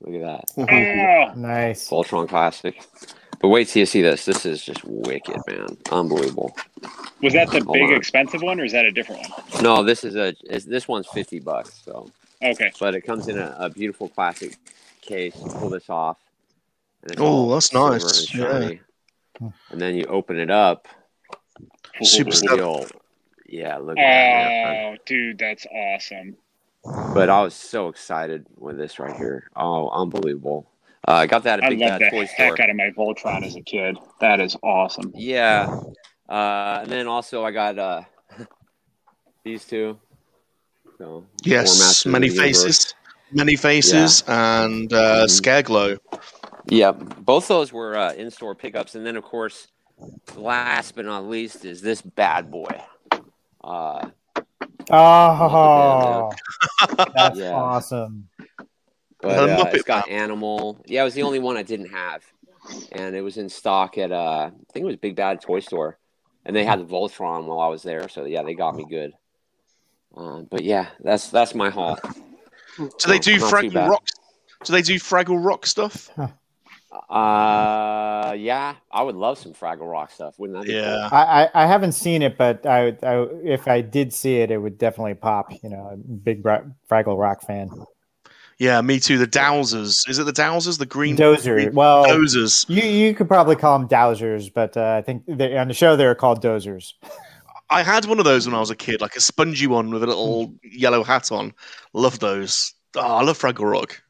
look 0.00 0.14
at 0.22 0.46
that. 0.56 1.32
Oh, 1.34 1.38
nice. 1.38 1.88
Voltron 1.88 2.28
Classic. 2.28 2.80
But 3.40 3.48
wait 3.48 3.66
till 3.68 3.80
you 3.80 3.86
see 3.86 4.02
this. 4.02 4.24
This 4.24 4.46
is 4.46 4.62
just 4.62 4.84
wicked, 4.84 5.36
man. 5.48 5.76
Unbelievable. 5.90 6.54
was 7.20 7.32
that 7.32 7.50
the 7.50 7.60
Hold 7.64 7.72
big 7.74 7.82
on. 7.90 7.94
expensive 7.94 8.40
one, 8.42 8.60
or 8.60 8.64
is 8.64 8.70
that 8.72 8.84
a 8.84 8.92
different 8.92 9.28
one? 9.28 9.62
No, 9.64 9.82
this 9.82 10.04
is 10.04 10.14
a 10.14 10.32
is, 10.44 10.64
this 10.64 10.86
one's 10.86 11.08
fifty 11.08 11.40
bucks. 11.40 11.80
So, 11.84 12.08
Okay. 12.40 12.70
but 12.78 12.94
it 12.94 13.00
comes 13.00 13.26
in 13.26 13.38
a, 13.38 13.56
a 13.58 13.68
beautiful 13.68 14.08
classic 14.08 14.56
case. 15.00 15.34
Pull 15.36 15.70
this 15.70 15.90
off. 15.90 16.18
Oh, 17.18 17.52
that's 17.52 17.72
nice. 17.72 18.04
and 18.04 18.28
shiny. 18.28 18.80
And 19.70 19.80
then 19.80 19.96
you 19.96 20.04
open 20.04 20.38
it 20.38 20.50
up. 20.50 20.86
Super 22.02 22.28
and 22.30 22.34
stuff. 22.36 22.92
Yeah, 23.46 23.76
look 23.78 23.98
at 23.98 24.02
that. 24.02 24.84
Oh, 24.84 24.96
dude, 25.04 25.38
that's 25.38 25.66
awesome. 25.66 26.36
But 26.84 27.28
I 27.28 27.42
was 27.42 27.54
so 27.54 27.88
excited 27.88 28.46
with 28.56 28.76
this 28.78 28.98
right 28.98 29.14
here. 29.16 29.48
Oh, 29.54 29.88
unbelievable. 29.90 30.68
Uh, 31.06 31.12
I 31.12 31.26
got 31.26 31.42
that 31.44 31.58
at 31.58 31.64
I 31.64 31.68
Big 31.70 31.80
love 31.80 31.98
Bad 31.98 32.00
the 32.00 32.10
Toy 32.10 32.26
heck 32.26 32.54
Store. 32.54 32.62
out 32.62 32.70
of 32.70 32.76
my 32.76 32.90
Voltron 32.96 33.44
as 33.44 33.56
a 33.56 33.60
kid. 33.60 33.98
That 34.20 34.40
is 34.40 34.56
awesome. 34.62 35.12
Yeah. 35.14 35.80
Uh, 36.28 36.78
and 36.82 36.90
then 36.90 37.06
also 37.08 37.44
I 37.44 37.50
got 37.50 37.78
uh, 37.78 38.02
These 39.44 39.64
two. 39.66 39.98
So, 40.98 41.26
Yes, 41.44 42.06
Man-E-Faces, 42.06 42.94
many 43.32 43.56
faces, 43.56 44.22
and 44.28 44.92
uh, 44.92 45.24
Mhm. 45.24 45.30
scare 45.30 45.62
glow. 45.62 45.96
Yeah, 46.66 46.92
both 46.92 47.48
those 47.48 47.72
were 47.72 47.96
uh, 47.96 48.12
in-store 48.12 48.54
pickups, 48.54 48.94
and 48.94 49.04
then 49.04 49.16
of 49.16 49.24
course, 49.24 49.66
last 50.36 50.94
but 50.94 51.04
not 51.04 51.26
least 51.26 51.64
is 51.64 51.80
this 51.80 52.00
bad 52.02 52.50
boy. 52.50 52.80
Uh, 53.62 54.10
Oh, 54.90 56.30
that's 57.14 57.38
Yeah. 57.38 57.54
awesome. 57.54 58.28
but 59.20 59.48
uh, 59.48 59.64
it's 59.72 59.84
got 59.84 60.08
animal. 60.08 60.82
Yeah, 60.86 61.02
it 61.02 61.04
was 61.04 61.14
the 61.14 61.22
only 61.22 61.38
one 61.38 61.56
I 61.56 61.62
didn't 61.62 61.90
have, 61.90 62.22
and 62.90 63.14
it 63.14 63.22
was 63.22 63.36
in 63.38 63.48
stock 63.48 63.96
at 63.98 64.12
uh, 64.12 64.50
I 64.52 64.72
think 64.72 64.82
it 64.82 64.86
was 64.86 64.96
Big 64.96 65.16
Bad 65.16 65.40
Toy 65.40 65.60
Store, 65.60 65.98
and 66.44 66.54
they 66.54 66.64
had 66.64 66.80
the 66.80 66.84
Voltron 66.84 67.44
while 67.46 67.60
I 67.60 67.68
was 67.68 67.82
there. 67.82 68.08
So 68.08 68.24
yeah, 68.24 68.42
they 68.42 68.54
got 68.54 68.74
me 68.74 68.84
good. 68.88 69.12
Uh, 70.14 70.42
but 70.50 70.62
yeah, 70.64 70.88
that's 71.00 71.28
that's 71.30 71.54
my 71.54 71.70
haul. 71.70 71.98
Do 72.76 72.88
they 73.06 73.18
do 73.18 73.38
Not 73.38 73.48
too 73.60 73.70
Fraggle. 73.70 73.88
Rock? 73.88 74.04
Do 74.64 74.72
they 74.72 74.82
do 74.82 74.94
Fraggle 74.96 75.42
Rock 75.42 75.66
stuff? 75.66 76.10
Uh, 76.92 78.34
yeah, 78.36 78.74
I 78.90 79.02
would 79.02 79.14
love 79.16 79.38
some 79.38 79.52
Fraggle 79.52 79.90
Rock 79.90 80.10
stuff. 80.10 80.38
Wouldn't 80.38 80.58
that? 80.60 80.66
Be 80.66 80.74
Yeah. 80.74 81.08
I, 81.10 81.44
I, 81.44 81.64
I 81.64 81.66
haven't 81.66 81.92
seen 81.92 82.22
it, 82.22 82.36
but 82.36 82.66
I, 82.66 82.88
I 83.02 83.26
if 83.42 83.66
I 83.68 83.80
did 83.80 84.12
see 84.12 84.36
it, 84.36 84.50
it 84.50 84.58
would 84.58 84.78
definitely 84.78 85.14
pop. 85.14 85.52
You 85.62 85.70
know, 85.70 85.96
big 86.22 86.42
Bra- 86.42 86.62
Fraggle 86.90 87.18
Rock 87.18 87.42
fan. 87.42 87.70
Yeah, 88.58 88.80
me 88.82 89.00
too. 89.00 89.18
The 89.18 89.26
Dowsers. 89.26 90.08
Is 90.08 90.18
it 90.18 90.24
the 90.24 90.32
Dowsers? 90.32 90.78
The 90.78 90.86
green 90.86 91.16
Dozer. 91.16 91.54
green 91.56 91.74
Well, 91.74 92.04
Dozers. 92.04 92.68
you 92.68 92.82
you 92.82 93.14
could 93.14 93.26
probably 93.28 93.56
call 93.56 93.78
them 93.78 93.88
Dowsers, 93.88 94.52
but 94.52 94.76
uh, 94.76 94.94
I 94.98 95.02
think 95.02 95.24
they, 95.26 95.56
on 95.56 95.68
the 95.68 95.74
show 95.74 95.96
they're 95.96 96.14
called 96.14 96.42
Dozers. 96.42 96.92
I 97.70 97.82
had 97.82 98.04
one 98.04 98.18
of 98.18 98.26
those 98.26 98.46
when 98.46 98.54
I 98.54 98.60
was 98.60 98.70
a 98.70 98.76
kid, 98.76 99.00
like 99.00 99.16
a 99.16 99.20
spongy 99.20 99.66
one 99.66 99.90
with 99.90 100.02
a 100.02 100.06
little 100.06 100.54
yellow 100.62 101.02
hat 101.02 101.32
on. 101.32 101.54
Love 101.94 102.18
those. 102.18 102.74
Oh, 102.96 103.00
I 103.00 103.22
love 103.22 103.38
Fraggle 103.38 103.70
Rock. 103.70 104.02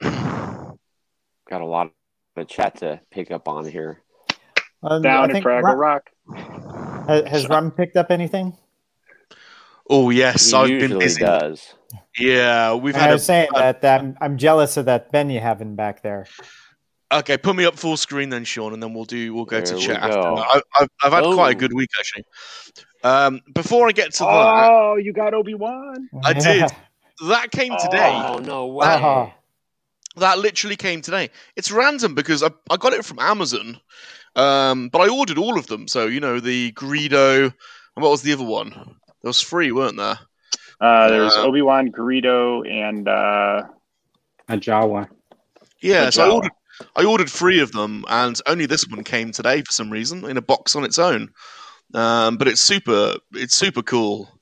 Got 1.50 1.60
a 1.60 1.64
lot 1.64 1.92
of 2.36 2.48
chat 2.48 2.76
to 2.78 3.00
pick 3.10 3.30
up 3.30 3.48
on 3.48 3.66
here. 3.66 4.02
Um, 4.82 5.02
Down 5.02 5.22
I 5.22 5.24
in 5.24 5.30
think 5.32 5.44
Fraggle 5.44 5.62
Crumb- 5.62 5.78
Rock. 5.78 6.10
Has, 7.08 7.28
has 7.28 7.48
Rum 7.48 7.70
picked 7.70 7.96
up 7.96 8.10
anything? 8.10 8.56
Oh 9.88 10.10
yes, 10.10 10.50
He 10.50 10.56
I've 10.56 10.68
been 10.68 10.98
busy. 10.98 11.20
does. 11.20 11.74
Yeah, 12.16 12.74
we've 12.74 12.94
I 12.94 12.98
had 13.00 13.10
was 13.12 13.22
a 13.22 13.24
saying 13.24 13.48
uh, 13.54 13.58
that, 13.58 13.82
that 13.82 14.00
I'm, 14.00 14.16
I'm 14.20 14.38
jealous 14.38 14.76
of 14.76 14.84
that 14.86 15.10
Ben 15.10 15.28
you 15.30 15.40
having 15.40 15.74
back 15.74 16.02
there. 16.02 16.26
Okay, 17.12 17.36
put 17.36 17.56
me 17.56 17.64
up 17.64 17.76
full 17.76 17.96
screen 17.96 18.28
then, 18.28 18.44
Sean, 18.44 18.72
and 18.72 18.80
then 18.80 18.94
we'll 18.94 19.04
do 19.04 19.34
we'll 19.34 19.44
go 19.44 19.56
There 19.56 19.66
to 19.66 19.74
we 19.74 19.80
chat 19.82 20.00
go. 20.00 20.06
after. 20.06 20.28
I, 20.28 20.60
I've, 20.82 20.88
I've 21.02 21.12
had 21.12 21.34
quite 21.34 21.54
a 21.54 21.56
Oh. 21.56 21.58
good 21.58 21.72
week 21.72 21.88
actually. 21.98 22.24
Um, 23.02 23.40
before 23.52 23.88
I 23.88 23.92
get 23.92 24.12
to 24.14 24.24
that, 24.24 24.68
Oh, 24.70 24.94
you 24.96 25.12
got 25.12 25.34
Obi 25.34 25.54
Wan. 25.54 26.08
I 26.24 26.32
did. 26.34 26.70
that 27.28 27.50
came 27.50 27.76
today. 27.78 28.12
Oh 28.14 28.38
no 28.38 28.66
way! 28.68 28.86
Oh. 28.88 29.32
That 30.16 30.38
literally 30.38 30.76
came 30.76 31.02
today. 31.02 31.30
It's 31.56 31.70
random 31.70 32.14
because 32.14 32.42
I, 32.42 32.50
I 32.68 32.76
got 32.76 32.92
it 32.92 33.04
from 33.04 33.20
Amazon, 33.20 33.80
um, 34.34 34.88
but 34.88 35.00
I 35.00 35.08
ordered 35.08 35.38
all 35.38 35.58
of 35.58 35.66
them. 35.68 35.86
So 35.88 36.06
you 36.06 36.20
know 36.20 36.40
the 36.40 36.72
Greedo, 36.72 37.44
and 37.44 38.02
what 38.02 38.10
was 38.10 38.22
the 38.22 38.32
other 38.32 38.44
one? 38.44 38.70
There 38.70 39.28
was 39.28 39.42
three, 39.42 39.70
weren't 39.72 39.96
there? 39.96 40.18
Uh, 40.80 41.08
there's 41.08 41.34
Uh, 41.34 41.44
Obi 41.44 41.62
Wan, 41.62 41.92
Greedo, 41.92 42.68
and 42.68 43.06
uh, 43.06 43.62
A 44.48 44.56
Jawa. 44.56 45.08
Yeah, 45.80 46.06
The 46.06 46.12
so 46.12 46.24
I 46.24 46.30
ordered 46.30 46.52
I 46.96 47.04
ordered 47.04 47.30
three 47.30 47.60
of 47.60 47.72
them, 47.72 48.04
and 48.08 48.40
only 48.46 48.66
this 48.66 48.86
one 48.88 49.04
came 49.04 49.32
today 49.32 49.62
for 49.62 49.72
some 49.72 49.90
reason 49.90 50.24
in 50.24 50.36
a 50.36 50.42
box 50.42 50.74
on 50.74 50.84
its 50.84 50.98
own. 50.98 51.28
Um, 51.94 52.36
but 52.36 52.48
it's 52.48 52.60
super, 52.60 53.16
it's 53.32 53.54
super 53.54 53.82
cool. 53.82 54.39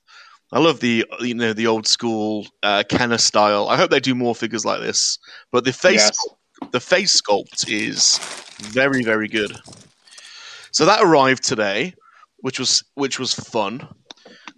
I 0.51 0.59
love 0.59 0.79
the 0.79 1.05
you 1.19 1.33
know 1.35 1.53
the 1.53 1.67
old 1.67 1.87
school 1.87 2.47
uh, 2.63 2.83
Kenner 2.89 3.17
style. 3.19 3.67
I 3.69 3.75
hope 3.77 3.91
they 3.91 3.99
do 3.99 4.15
more 4.15 4.33
figures 4.35 4.65
like 4.65 4.81
this. 4.81 5.17
But 5.51 5.63
the 5.63 5.73
face 5.73 6.01
Yes. 6.01 6.11
sculpt, 6.17 6.71
the 6.71 6.79
face 6.79 7.21
sculpt 7.21 7.69
is 7.69 8.17
very 8.71 9.03
very 9.03 9.27
good. 9.27 9.55
So 10.71 10.85
that 10.85 11.01
arrived 11.03 11.43
today, 11.43 11.93
which 12.39 12.57
was 12.59 12.83
which 12.95 13.19
was 13.19 13.33
fun. 13.33 13.87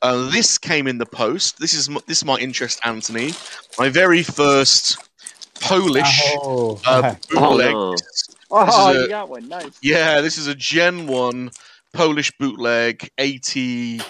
Uh, 0.02 0.30
this 0.32 0.58
came 0.58 0.88
in 0.88 0.98
the 0.98 1.06
post. 1.06 1.60
This 1.60 1.74
is 1.74 1.88
m- 1.90 2.00
this 2.08 2.24
might 2.26 2.42
interest 2.42 2.80
Anthony. 2.86 3.34
My 3.78 3.90
very 3.90 4.24
first 4.24 4.98
Polish 5.60 6.22
Oh. 6.38 6.80
uh, 6.88 7.16
Oh, 7.36 7.50
bootleg. 7.52 7.72
no. 7.74 7.96
oh, 8.52 8.92
a- 8.98 9.02
you 9.02 9.08
got 9.10 9.30
one. 9.30 9.48
Nice. 9.48 9.78
Yeah, 9.82 10.22
this 10.22 10.38
is 10.38 10.48
a 10.48 10.56
Gen 10.56 11.06
One 11.08 11.52
Polish 11.94 12.32
bootleg 12.40 13.10
eighty 13.18 14.02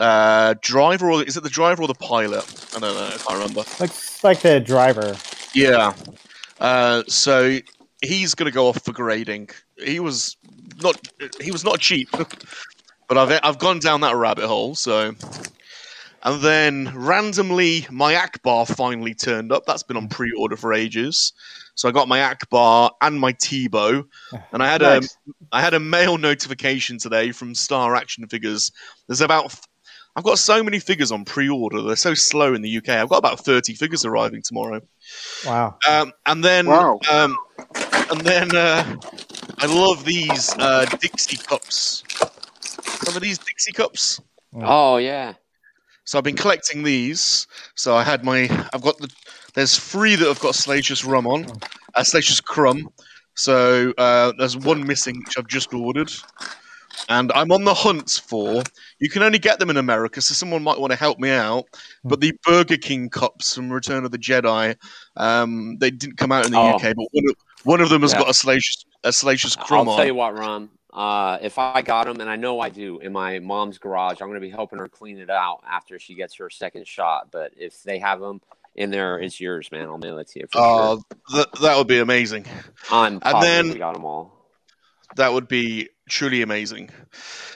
uh, 0.00 0.54
driver, 0.62 1.10
or 1.10 1.22
is 1.22 1.36
it 1.36 1.42
the 1.42 1.50
driver 1.50 1.82
or 1.82 1.88
the 1.88 1.94
pilot? 1.94 2.42
I 2.74 2.80
don't 2.80 2.94
know. 2.94 3.06
I 3.06 3.18
can't 3.18 3.32
remember. 3.34 3.60
Looks 3.78 4.24
like 4.24 4.40
the 4.40 4.58
driver. 4.58 5.14
Yeah. 5.54 5.92
Uh, 6.58 7.02
so 7.06 7.58
he's 8.02 8.34
going 8.34 8.50
to 8.50 8.54
go 8.54 8.68
off 8.68 8.82
for 8.82 8.92
grading. 8.92 9.50
He 9.76 10.00
was 10.00 10.36
not. 10.82 11.06
He 11.40 11.52
was 11.52 11.64
not 11.64 11.80
cheap, 11.80 12.08
but 13.08 13.18
I've 13.18 13.40
I've 13.42 13.58
gone 13.58 13.78
down 13.78 14.00
that 14.00 14.16
rabbit 14.16 14.46
hole. 14.46 14.74
So, 14.74 15.14
and 16.22 16.42
then 16.42 16.92
randomly, 16.94 17.86
my 17.90 18.14
Ackbar 18.14 18.74
finally 18.74 19.14
turned 19.14 19.52
up. 19.52 19.66
That's 19.66 19.82
been 19.82 19.98
on 19.98 20.08
pre-order 20.08 20.56
for 20.56 20.72
ages. 20.72 21.34
So 21.74 21.88
I 21.88 21.92
got 21.92 22.08
my 22.08 22.18
Ackbar 22.18 22.90
and 23.00 23.20
my 23.20 23.34
Tebo, 23.34 24.04
and 24.52 24.62
I 24.62 24.66
had 24.66 24.80
a 24.80 25.00
Nice. 25.00 25.16
I 25.52 25.60
had 25.60 25.74
a 25.74 25.80
mail 25.80 26.16
notification 26.16 26.96
today 26.96 27.32
from 27.32 27.54
Star 27.54 27.94
Action 27.96 28.26
Figures. 28.28 28.72
There's 29.06 29.20
about 29.20 29.54
I've 30.20 30.24
got 30.24 30.38
so 30.38 30.62
many 30.62 30.80
figures 30.80 31.10
on 31.12 31.24
pre-order. 31.24 31.80
They're 31.80 31.96
so 31.96 32.12
slow 32.12 32.52
in 32.52 32.60
the 32.60 32.76
UK. 32.76 32.90
I've 32.90 33.08
got 33.08 33.16
about 33.16 33.40
30 33.40 33.72
figures 33.72 34.04
arriving 34.04 34.42
tomorrow. 34.42 34.82
Wow. 35.46 35.78
Um, 35.88 36.12
and 36.26 36.44
then, 36.44 36.66
Wow. 36.66 37.00
um, 37.10 37.38
and 38.10 38.20
then 38.20 38.54
uh, 38.54 38.96
I 39.60 39.64
love 39.64 40.04
these 40.04 40.54
uh, 40.58 40.84
Dixie 41.00 41.38
cups. 41.38 42.04
Remember 43.00 43.20
these 43.20 43.38
Dixie 43.38 43.72
cups? 43.72 44.20
Oh 44.56 44.98
yeah. 44.98 45.32
So 46.04 46.18
I've 46.18 46.24
been 46.24 46.36
collecting 46.36 46.82
these. 46.82 47.46
So 47.74 47.94
I 47.96 48.02
had 48.02 48.22
my, 48.22 48.42
I've 48.74 48.82
got 48.82 48.98
the, 48.98 49.08
there's 49.54 49.78
three 49.78 50.16
that 50.16 50.28
have 50.28 50.40
got 50.40 50.54
Salacious 50.54 51.02
Crumb 51.02 51.26
on, 51.26 51.46
uh, 51.94 52.02
Salacious 52.02 52.42
Crumb. 52.42 52.92
So 53.36 53.94
uh, 53.96 54.32
there's 54.36 54.58
one 54.58 54.86
missing, 54.86 55.22
which 55.24 55.38
I've 55.38 55.46
just 55.48 55.72
ordered. 55.72 56.12
And 57.08 57.32
I'm 57.32 57.50
on 57.50 57.64
the 57.64 57.74
hunt 57.74 58.22
for. 58.26 58.62
You 58.98 59.08
can 59.10 59.22
only 59.22 59.38
get 59.38 59.58
them 59.58 59.70
in 59.70 59.76
America, 59.76 60.20
so 60.20 60.34
someone 60.34 60.62
might 60.62 60.78
want 60.78 60.92
to 60.92 60.98
help 60.98 61.18
me 61.18 61.30
out. 61.30 61.64
But 62.04 62.20
the 62.20 62.32
Burger 62.44 62.76
King 62.76 63.08
cups 63.08 63.54
from 63.54 63.72
Return 63.72 64.04
of 64.04 64.10
the 64.10 64.18
Jedi, 64.18 64.76
um, 65.16 65.76
they 65.78 65.90
didn't 65.90 66.16
come 66.16 66.30
out 66.32 66.46
in 66.46 66.52
the 66.52 66.58
Oh. 66.58 66.76
UK, 66.76 66.94
but 66.94 67.06
one 67.12 67.24
of, 67.30 67.36
one 67.64 67.80
of 67.80 67.88
them 67.88 68.02
has 68.02 68.12
Yeah. 68.12 68.20
got 68.20 68.30
a 68.30 68.34
Salacious, 68.34 68.84
a 69.04 69.12
Salacious 69.12 69.56
I'll 69.56 69.64
Crumb 69.64 69.86
tell 69.86 70.04
you 70.06 70.14
what, 70.14 70.36
Ron. 70.38 70.68
Uh, 70.92 71.38
if 71.40 71.56
I 71.58 71.82
got 71.82 72.06
them, 72.06 72.20
and 72.20 72.28
I 72.28 72.36
know 72.36 72.60
I 72.60 72.68
do, 72.68 72.98
in 72.98 73.12
my 73.12 73.38
mom's 73.38 73.78
garage, 73.78 74.20
I'm 74.20 74.26
going 74.28 74.34
to 74.34 74.40
be 74.40 74.50
helping 74.50 74.78
her 74.80 74.88
clean 74.88 75.18
it 75.18 75.30
out 75.30 75.62
after 75.68 75.98
she 76.00 76.14
gets 76.14 76.34
her 76.36 76.50
second 76.50 76.86
shot. 76.86 77.28
But 77.30 77.52
if 77.56 77.82
they 77.84 77.98
have 78.00 78.18
them 78.20 78.40
in 78.74 78.90
there, 78.90 79.18
it's 79.20 79.40
yours, 79.40 79.70
man. 79.70 79.86
I'll 79.86 79.98
mail 79.98 80.18
it 80.18 80.28
to 80.28 80.40
you 80.40 80.46
Oh, 80.54 80.96
sure. 81.30 81.38
that, 81.38 81.60
that 81.60 81.76
would 81.76 81.86
be 81.86 81.98
amazing. 82.00 82.44
I'm 82.90 83.20
positive 83.20 83.42
then- 83.42 83.68
we 83.72 83.78
got 83.78 83.94
them 83.94 84.04
all. 84.04 84.39
That 85.16 85.32
would 85.32 85.48
be 85.48 85.88
truly 86.08 86.42
amazing. 86.42 86.90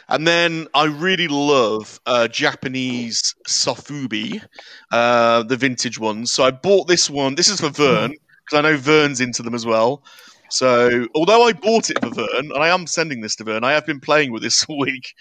And 0.08 0.26
then 0.26 0.66
I 0.74 0.84
really 0.84 1.28
love 1.28 2.00
uh, 2.06 2.28
Japanese 2.28 3.34
sofubi, 3.48 4.42
uh, 4.90 5.42
the 5.44 5.56
vintage 5.56 5.98
ones. 5.98 6.32
So 6.32 6.44
I 6.44 6.50
bought 6.50 6.88
this 6.88 7.08
one. 7.08 7.34
This 7.34 7.48
is 7.48 7.60
for 7.60 7.70
Vern 7.70 8.14
because 8.44 8.58
I 8.58 8.60
know 8.60 8.76
Vern's 8.76 9.20
into 9.20 9.42
them 9.42 9.54
as 9.54 9.64
well. 9.64 10.02
So 10.50 11.08
although 11.14 11.44
I 11.44 11.52
bought 11.52 11.90
it 11.90 11.98
for 12.00 12.10
Vern, 12.10 12.28
and 12.52 12.62
I 12.62 12.68
am 12.68 12.86
sending 12.86 13.20
this 13.20 13.36
to 13.36 13.44
Vern, 13.44 13.64
I 13.64 13.72
have 13.72 13.86
been 13.86 14.00
playing 14.00 14.32
with 14.32 14.42
this 14.42 14.64
all 14.68 14.78
week. 14.78 15.14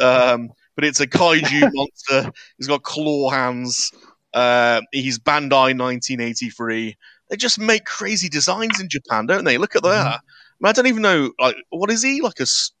Um, 0.00 0.50
but 0.74 0.84
it's 0.84 1.00
a 1.00 1.06
kaiju 1.06 1.70
monster. 1.74 2.30
He's 2.58 2.68
got 2.68 2.82
claw 2.82 3.30
hands. 3.30 3.92
Uh, 4.34 4.82
he's 4.92 5.18
Bandai 5.18 5.76
1983. 5.76 6.96
They 7.28 7.36
just 7.36 7.58
make 7.58 7.84
crazy 7.84 8.28
designs 8.28 8.80
in 8.80 8.88
Japan, 8.88 9.26
don't 9.26 9.44
they? 9.44 9.58
Look 9.58 9.74
at 9.74 9.82
that. 9.82 10.06
I, 10.06 10.10
mean, 10.10 10.18
I 10.64 10.72
don't 10.72 10.86
even 10.86 11.02
know. 11.02 11.32
Like, 11.38 11.56
what 11.70 11.90
is 11.90 12.02
he? 12.02 12.20
Like 12.22 12.38
a 12.40 12.42
s- 12.42 12.72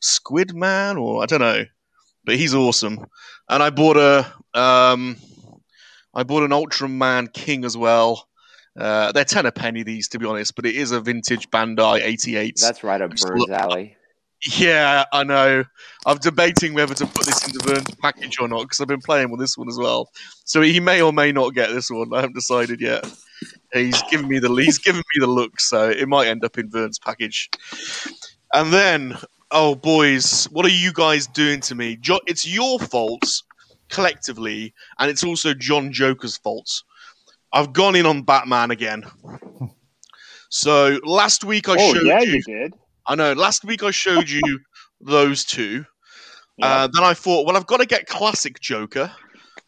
squid 0.00 0.54
man, 0.54 0.96
or 0.96 1.22
I 1.22 1.26
don't 1.26 1.40
know. 1.40 1.64
But 2.24 2.36
he's 2.36 2.54
awesome. 2.54 3.04
And 3.48 3.62
I 3.62 3.70
bought 3.70 3.96
a, 3.96 4.20
um, 4.58 5.16
I 6.14 6.22
bought 6.22 6.42
an 6.44 6.50
Ultraman 6.50 7.32
King 7.32 7.64
as 7.64 7.76
well. 7.76 8.28
Uh, 8.78 9.12
they're 9.12 9.24
ten 9.24 9.46
a 9.46 9.52
penny 9.52 9.82
these, 9.82 10.08
to 10.08 10.18
be 10.18 10.26
honest, 10.26 10.56
but 10.56 10.66
it 10.66 10.74
is 10.74 10.90
a 10.90 11.00
vintage 11.00 11.50
Bandai 11.50 12.00
88. 12.02 12.58
That's 12.60 12.82
right 12.82 13.00
up 13.00 13.10
Burns 13.10 13.22
look- 13.22 13.50
Alley. 13.50 13.96
Yeah, 14.58 15.04
I 15.10 15.24
know. 15.24 15.64
I'm 16.04 16.18
debating 16.18 16.74
whether 16.74 16.92
to 16.94 17.06
put 17.06 17.24
this 17.24 17.46
into 17.46 17.60
Vern's 17.66 17.94
package 18.02 18.38
or 18.38 18.46
not 18.46 18.62
because 18.64 18.78
I've 18.80 18.88
been 18.88 19.00
playing 19.00 19.30
with 19.30 19.40
this 19.40 19.56
one 19.56 19.68
as 19.68 19.78
well. 19.78 20.10
So 20.44 20.60
he 20.60 20.80
may 20.80 21.00
or 21.00 21.14
may 21.14 21.32
not 21.32 21.54
get 21.54 21.70
this 21.70 21.88
one. 21.88 22.12
I 22.12 22.16
haven't 22.16 22.34
decided 22.34 22.80
yet. 22.80 23.10
He's 23.74 24.02
giving 24.10 24.28
me 24.28 24.38
the 24.38 24.48
he's 24.54 24.78
giving 24.78 25.02
me 25.14 25.20
the 25.20 25.26
look, 25.26 25.60
so 25.60 25.90
it 25.90 26.08
might 26.08 26.28
end 26.28 26.44
up 26.44 26.56
in 26.58 26.70
Vern's 26.70 26.98
package. 26.98 27.50
And 28.52 28.72
then 28.72 29.18
Oh, 29.56 29.76
boys, 29.76 30.46
what 30.50 30.66
are 30.66 30.70
you 30.70 30.92
guys 30.92 31.28
doing 31.28 31.60
to 31.60 31.76
me? 31.76 31.96
Jo- 32.00 32.18
it's 32.26 32.44
your 32.44 32.80
fault 32.80 33.42
collectively, 33.88 34.74
and 34.98 35.08
it's 35.08 35.22
also 35.22 35.54
John 35.54 35.92
Joker's 35.92 36.36
fault. 36.36 36.82
I've 37.52 37.72
gone 37.72 37.94
in 37.94 38.04
on 38.04 38.22
Batman 38.22 38.72
again. 38.72 39.04
So 40.48 40.98
last 41.04 41.44
week 41.44 41.68
I 41.68 41.76
oh 41.78 41.94
showed 41.94 42.04
yeah, 42.04 42.20
you. 42.22 42.32
you 42.32 42.42
did. 42.42 42.74
I 43.06 43.14
know. 43.14 43.32
Last 43.32 43.64
week 43.64 43.84
I 43.84 43.92
showed 43.92 44.28
you 44.28 44.40
those 45.00 45.44
two. 45.44 45.84
Yeah. 46.56 46.66
Uh, 46.66 46.88
then 46.92 47.04
I 47.04 47.14
thought, 47.14 47.46
well, 47.46 47.56
I've 47.56 47.66
got 47.66 47.78
to 47.78 47.86
get 47.86 48.06
classic 48.06 48.58
Joker. 48.58 49.12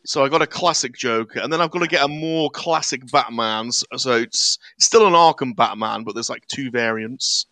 So 0.07 0.24
I 0.24 0.28
got 0.28 0.42
a 0.42 0.46
classic 0.46 0.94
Joker, 0.94 1.40
and 1.40 1.52
then 1.52 1.61
I've 1.61 1.70
got 1.70 1.80
to 1.80 1.88
get 1.88 2.04
a 2.04 2.09
more 2.09 2.50
classic 2.50 3.11
Batman. 3.11 3.72
So 3.72 4.12
it's, 4.12 4.59
it's 4.76 4.86
still 4.86 5.07
an 5.07 5.12
Arkham 5.14 5.54
Batman, 5.54 6.04
but 6.04 6.14
there's 6.14 6.30
like 6.30 6.46
two 6.46 6.70
variants. 6.70 7.46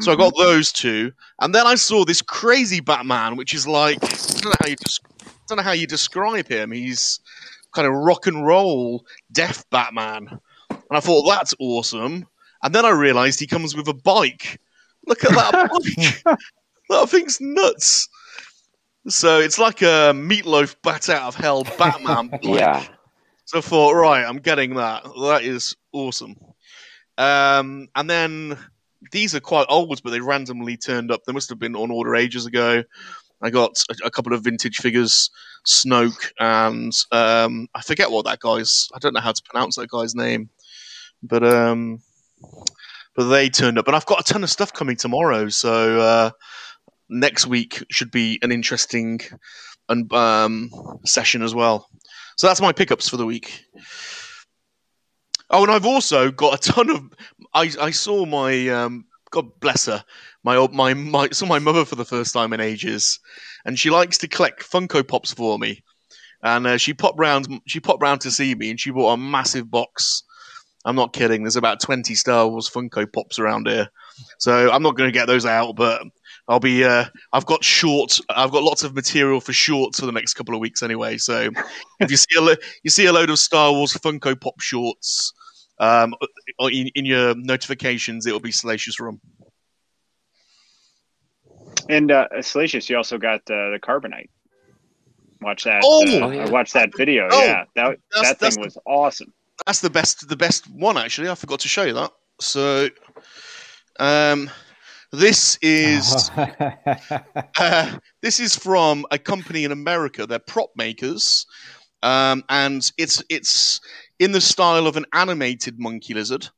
So 0.00 0.12
I 0.12 0.16
got 0.16 0.34
mm-hmm. 0.34 0.42
those 0.42 0.72
two, 0.72 1.12
and 1.40 1.54
then 1.54 1.66
I 1.66 1.76
saw 1.76 2.04
this 2.04 2.20
crazy 2.20 2.80
Batman, 2.80 3.36
which 3.36 3.54
is 3.54 3.66
like 3.66 4.02
I 4.02 4.40
don't 4.40 4.46
know 4.46 4.52
how 4.60 4.66
you 4.66 4.76
des- 4.76 5.24
I 5.24 5.30
don't 5.48 5.56
know 5.56 5.62
how 5.62 5.72
you 5.72 5.86
describe 5.86 6.48
him. 6.48 6.72
He's 6.72 7.20
kind 7.72 7.86
of 7.86 7.94
rock 7.94 8.26
and 8.26 8.44
roll 8.44 9.06
deaf 9.30 9.64
Batman, 9.70 10.40
and 10.70 10.80
I 10.90 10.98
thought 10.98 11.28
that's 11.28 11.54
awesome. 11.60 12.26
And 12.64 12.74
then 12.74 12.84
I 12.84 12.90
realised 12.90 13.38
he 13.38 13.46
comes 13.46 13.76
with 13.76 13.86
a 13.86 13.94
bike. 13.94 14.60
Look 15.06 15.24
at 15.24 15.30
that 15.30 15.70
bike! 16.24 16.38
that 16.88 17.08
thing's 17.08 17.40
nuts. 17.40 18.08
So 19.08 19.38
it's 19.40 19.58
like 19.58 19.82
a 19.82 20.12
meatloaf 20.14 20.76
bat 20.82 21.08
out 21.10 21.22
of 21.22 21.34
hell 21.34 21.64
Batman. 21.78 22.38
Yeah. 22.42 22.84
So 23.46 23.58
I 23.58 23.60
thought, 23.60 23.92
right, 23.92 24.24
I'm 24.24 24.38
getting 24.38 24.76
that. 24.76 25.04
That 25.04 25.42
is 25.42 25.76
awesome. 25.92 26.36
Um, 27.18 27.88
and 27.94 28.08
then 28.08 28.56
these 29.12 29.34
are 29.34 29.40
quite 29.40 29.66
old, 29.68 30.02
but 30.02 30.10
they 30.10 30.20
randomly 30.20 30.78
turned 30.78 31.10
up. 31.10 31.24
They 31.24 31.32
must 31.32 31.50
have 31.50 31.58
been 31.58 31.76
on 31.76 31.90
order 31.90 32.16
ages 32.16 32.46
ago. 32.46 32.82
I 33.42 33.50
got 33.50 33.82
a, 33.90 34.06
a 34.06 34.10
couple 34.10 34.32
of 34.32 34.42
vintage 34.42 34.78
figures, 34.78 35.30
Snoke, 35.66 36.32
and 36.40 36.92
um, 37.12 37.68
I 37.74 37.82
forget 37.82 38.10
what 38.10 38.24
that 38.24 38.40
guy's. 38.40 38.88
I 38.94 38.98
don't 38.98 39.12
know 39.12 39.20
how 39.20 39.32
to 39.32 39.42
pronounce 39.42 39.76
that 39.76 39.90
guy's 39.90 40.14
name, 40.14 40.48
but 41.22 41.44
um, 41.44 42.00
but 43.14 43.28
they 43.28 43.50
turned 43.50 43.78
up, 43.78 43.86
and 43.86 43.94
I've 43.94 44.06
got 44.06 44.20
a 44.20 44.32
ton 44.32 44.42
of 44.42 44.50
stuff 44.50 44.72
coming 44.72 44.96
tomorrow. 44.96 45.50
So 45.50 46.00
uh, 46.00 46.30
next 47.14 47.46
week 47.46 47.82
should 47.90 48.10
be 48.10 48.38
an 48.42 48.52
interesting 48.52 49.20
and 49.88 50.12
um, 50.12 50.70
session 51.04 51.42
as 51.42 51.54
well. 51.54 51.88
So 52.36 52.46
that's 52.46 52.60
my 52.60 52.72
pickups 52.72 53.08
for 53.08 53.16
the 53.16 53.26
week. 53.26 53.64
Oh, 55.50 55.62
and 55.62 55.70
I've 55.70 55.86
also 55.86 56.30
got 56.30 56.54
a 56.54 56.72
ton 56.72 56.90
of. 56.90 57.02
I 57.52 57.70
I 57.80 57.90
saw 57.90 58.24
my 58.24 58.68
um, 58.68 59.04
God 59.30 59.60
bless 59.60 59.86
her, 59.86 60.04
my 60.44 60.56
old 60.56 60.72
my 60.72 60.94
my 60.94 61.28
saw 61.30 61.46
my 61.46 61.58
mother 61.58 61.84
for 61.84 61.96
the 61.96 62.04
first 62.04 62.32
time 62.32 62.52
in 62.52 62.60
ages, 62.60 63.18
and 63.64 63.78
she 63.78 63.90
likes 63.90 64.18
to 64.18 64.28
collect 64.28 64.62
Funko 64.62 65.06
Pops 65.06 65.32
for 65.32 65.58
me. 65.58 65.82
And 66.42 66.66
uh, 66.66 66.76
she 66.76 66.92
popped 66.92 67.18
round. 67.18 67.48
She 67.66 67.80
popped 67.80 68.02
round 68.02 68.20
to 68.22 68.30
see 68.30 68.54
me, 68.54 68.70
and 68.70 68.78
she 68.78 68.90
bought 68.90 69.14
a 69.14 69.16
massive 69.16 69.70
box. 69.70 70.22
I'm 70.84 70.96
not 70.96 71.14
kidding. 71.14 71.42
There's 71.42 71.56
about 71.56 71.80
20 71.80 72.14
Star 72.14 72.46
Wars 72.46 72.68
Funko 72.68 73.10
Pops 73.10 73.38
around 73.38 73.66
here, 73.66 73.88
so 74.38 74.70
I'm 74.70 74.82
not 74.82 74.96
going 74.96 75.08
to 75.08 75.18
get 75.18 75.26
those 75.26 75.46
out. 75.46 75.76
But 75.76 76.02
I'll 76.48 76.60
be. 76.60 76.84
Uh, 76.84 77.06
I've 77.32 77.46
got 77.46 77.64
short. 77.64 78.20
I've 78.28 78.50
got 78.50 78.62
lots 78.62 78.82
of 78.84 78.94
material 78.94 79.40
for 79.40 79.52
shorts 79.54 80.00
for 80.00 80.06
the 80.06 80.12
next 80.12 80.34
couple 80.34 80.54
of 80.54 80.60
weeks 80.60 80.82
anyway. 80.82 81.16
So 81.16 81.48
if 82.00 82.10
you 82.10 82.16
see 82.16 82.36
a 82.36 82.40
lo- 82.42 82.54
you 82.82 82.90
see 82.90 83.06
a 83.06 83.12
load 83.12 83.30
of 83.30 83.38
Star 83.38 83.72
Wars 83.72 83.94
Funko 83.94 84.38
Pop 84.38 84.60
shorts 84.60 85.32
um, 85.78 86.14
in, 86.70 86.88
in 86.94 87.04
your 87.06 87.34
notifications, 87.34 88.26
it 88.26 88.32
will 88.32 88.40
be 88.40 88.52
Salacious 88.52 88.96
Crumb. 88.96 89.20
And 91.88 92.10
uh, 92.10 92.28
Salacious, 92.40 92.88
you 92.88 92.96
also 92.96 93.18
got 93.18 93.40
uh, 93.50 93.70
the 93.70 93.78
Carbonite. 93.82 94.28
Watch 95.40 95.64
that. 95.64 95.82
Oh! 95.84 96.02
uh, 96.22 96.26
Oh, 96.26 96.30
yeah. 96.30 96.44
I 96.46 96.50
watched 96.50 96.72
that 96.74 96.90
video. 96.96 97.28
Oh, 97.30 97.42
yeah, 97.42 97.64
that 97.74 97.74
that's- 97.74 97.98
that 98.12 98.38
that's 98.40 98.54
thing 98.56 98.62
the- 98.62 98.66
was 98.66 98.78
awesome. 98.86 99.32
That's 99.66 99.80
the 99.80 99.90
best. 99.90 100.28
The 100.28 100.36
best 100.36 100.68
one 100.70 100.98
actually. 100.98 101.28
I 101.28 101.34
forgot 101.36 101.60
to 101.60 101.68
show 101.68 101.84
you 101.84 101.92
that. 101.94 102.10
So, 102.40 102.88
um, 104.00 104.50
this 105.14 105.58
is 105.62 106.30
uh, 106.36 107.98
this 108.22 108.40
is 108.40 108.56
from 108.56 109.06
a 109.10 109.18
company 109.18 109.64
in 109.64 109.72
America. 109.72 110.26
They're 110.26 110.38
prop 110.38 110.70
makers, 110.76 111.46
um, 112.02 112.44
and 112.48 112.90
it's 112.98 113.22
it's 113.28 113.80
in 114.18 114.32
the 114.32 114.40
style 114.40 114.86
of 114.86 114.96
an 114.96 115.06
animated 115.12 115.78
monkey 115.78 116.14
lizard, 116.14 116.48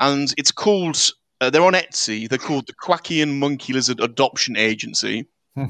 and 0.00 0.32
it's 0.36 0.52
called. 0.52 1.12
Uh, 1.38 1.50
they're 1.50 1.62
on 1.62 1.74
Etsy. 1.74 2.26
They're 2.26 2.38
called 2.38 2.66
the 2.66 2.72
Quackian 2.72 3.38
Monkey 3.38 3.74
Lizard 3.74 4.00
Adoption 4.00 4.56
Agency. 4.56 5.26
Hmm. 5.54 5.66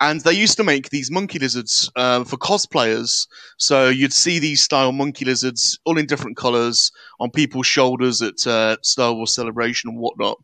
And 0.00 0.20
they 0.20 0.34
used 0.34 0.58
to 0.58 0.64
make 0.64 0.90
these 0.90 1.10
monkey 1.10 1.38
lizards 1.38 1.90
uh, 1.96 2.24
for 2.24 2.36
cosplayers. 2.36 3.26
So 3.56 3.88
you'd 3.88 4.12
see 4.12 4.38
these 4.38 4.60
style 4.60 4.92
monkey 4.92 5.24
lizards, 5.24 5.78
all 5.86 5.96
in 5.96 6.04
different 6.04 6.36
colors, 6.36 6.92
on 7.18 7.30
people's 7.30 7.66
shoulders 7.66 8.20
at 8.20 8.46
uh, 8.46 8.76
Star 8.82 9.14
Wars 9.14 9.34
Celebration 9.34 9.88
and 9.88 9.98
whatnot. 9.98 10.36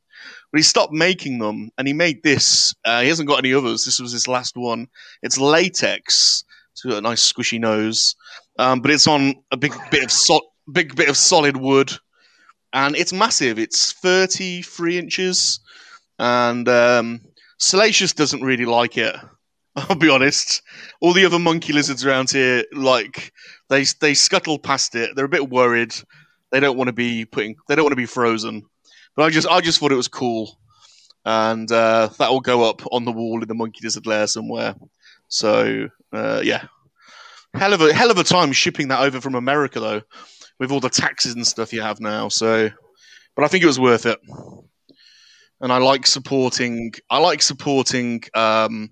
But 0.50 0.58
he 0.58 0.62
stopped 0.62 0.92
making 0.92 1.38
them, 1.38 1.70
and 1.78 1.86
he 1.86 1.94
made 1.94 2.22
this. 2.22 2.74
Uh, 2.84 3.00
he 3.02 3.08
hasn't 3.08 3.28
got 3.28 3.38
any 3.38 3.54
others. 3.54 3.84
This 3.84 4.00
was 4.00 4.12
his 4.12 4.28
last 4.28 4.56
one. 4.56 4.86
It's 5.22 5.38
latex. 5.38 6.44
It's 6.72 6.82
got 6.82 6.98
a 6.98 7.00
nice 7.00 7.32
squishy 7.32 7.60
nose, 7.60 8.14
um, 8.58 8.80
but 8.80 8.90
it's 8.90 9.06
on 9.06 9.34
a 9.50 9.56
big 9.56 9.74
bit 9.90 10.04
of 10.04 10.10
so- 10.10 10.48
big 10.70 10.94
bit 10.96 11.08
of 11.08 11.16
solid 11.16 11.56
wood, 11.56 11.92
and 12.72 12.96
it's 12.96 13.12
massive. 13.12 13.58
It's 13.58 13.92
thirty 13.92 14.62
three 14.62 14.98
inches, 14.98 15.60
and 16.18 16.68
um, 16.68 17.20
Salacious 17.58 18.12
doesn't 18.12 18.42
really 18.42 18.64
like 18.64 18.98
it. 18.98 19.14
I'll 19.76 19.94
be 19.94 20.08
honest. 20.10 20.62
All 21.00 21.12
the 21.12 21.24
other 21.24 21.38
monkey 21.38 21.72
lizards 21.72 22.04
around 22.04 22.30
here, 22.30 22.64
like 22.72 23.32
they 23.68 23.84
they 24.00 24.14
scuttle 24.14 24.58
past 24.58 24.96
it. 24.96 25.14
They're 25.14 25.26
a 25.26 25.28
bit 25.28 25.48
worried. 25.48 25.94
They 26.50 26.58
don't 26.58 26.76
want 26.76 26.88
to 26.88 26.92
be 26.92 27.24
putting. 27.24 27.54
They 27.68 27.76
don't 27.76 27.84
want 27.84 27.92
to 27.92 27.96
be 27.96 28.06
frozen. 28.06 28.62
But 29.16 29.24
I 29.24 29.30
just 29.30 29.48
I 29.48 29.60
just 29.60 29.78
thought 29.78 29.92
it 29.92 29.96
was 29.96 30.08
cool, 30.08 30.58
and 31.24 31.70
uh, 31.70 32.08
that 32.18 32.30
will 32.30 32.40
go 32.40 32.68
up 32.68 32.82
on 32.90 33.04
the 33.04 33.12
wall 33.12 33.42
in 33.42 33.48
the 33.48 33.54
monkey 33.54 33.80
lizard 33.82 34.06
lair 34.06 34.26
somewhere. 34.26 34.74
So 35.28 35.88
uh, 36.12 36.40
yeah, 36.44 36.64
hell 37.54 37.72
of 37.72 37.80
a 37.80 37.92
hell 37.92 38.10
of 38.10 38.18
a 38.18 38.24
time 38.24 38.52
shipping 38.52 38.88
that 38.88 39.00
over 39.00 39.20
from 39.20 39.34
America 39.34 39.80
though, 39.80 40.02
with 40.58 40.70
all 40.70 40.80
the 40.80 40.88
taxes 40.88 41.34
and 41.34 41.46
stuff 41.46 41.72
you 41.72 41.82
have 41.82 42.00
now. 42.00 42.28
So, 42.28 42.70
but 43.36 43.44
I 43.44 43.48
think 43.48 43.62
it 43.62 43.68
was 43.68 43.80
worth 43.80 44.06
it. 44.06 44.18
And 45.60 45.72
I 45.72 45.78
like 45.78 46.06
supporting. 46.06 46.92
I 47.10 47.18
like 47.18 47.42
supporting 47.42 48.22
um, 48.34 48.90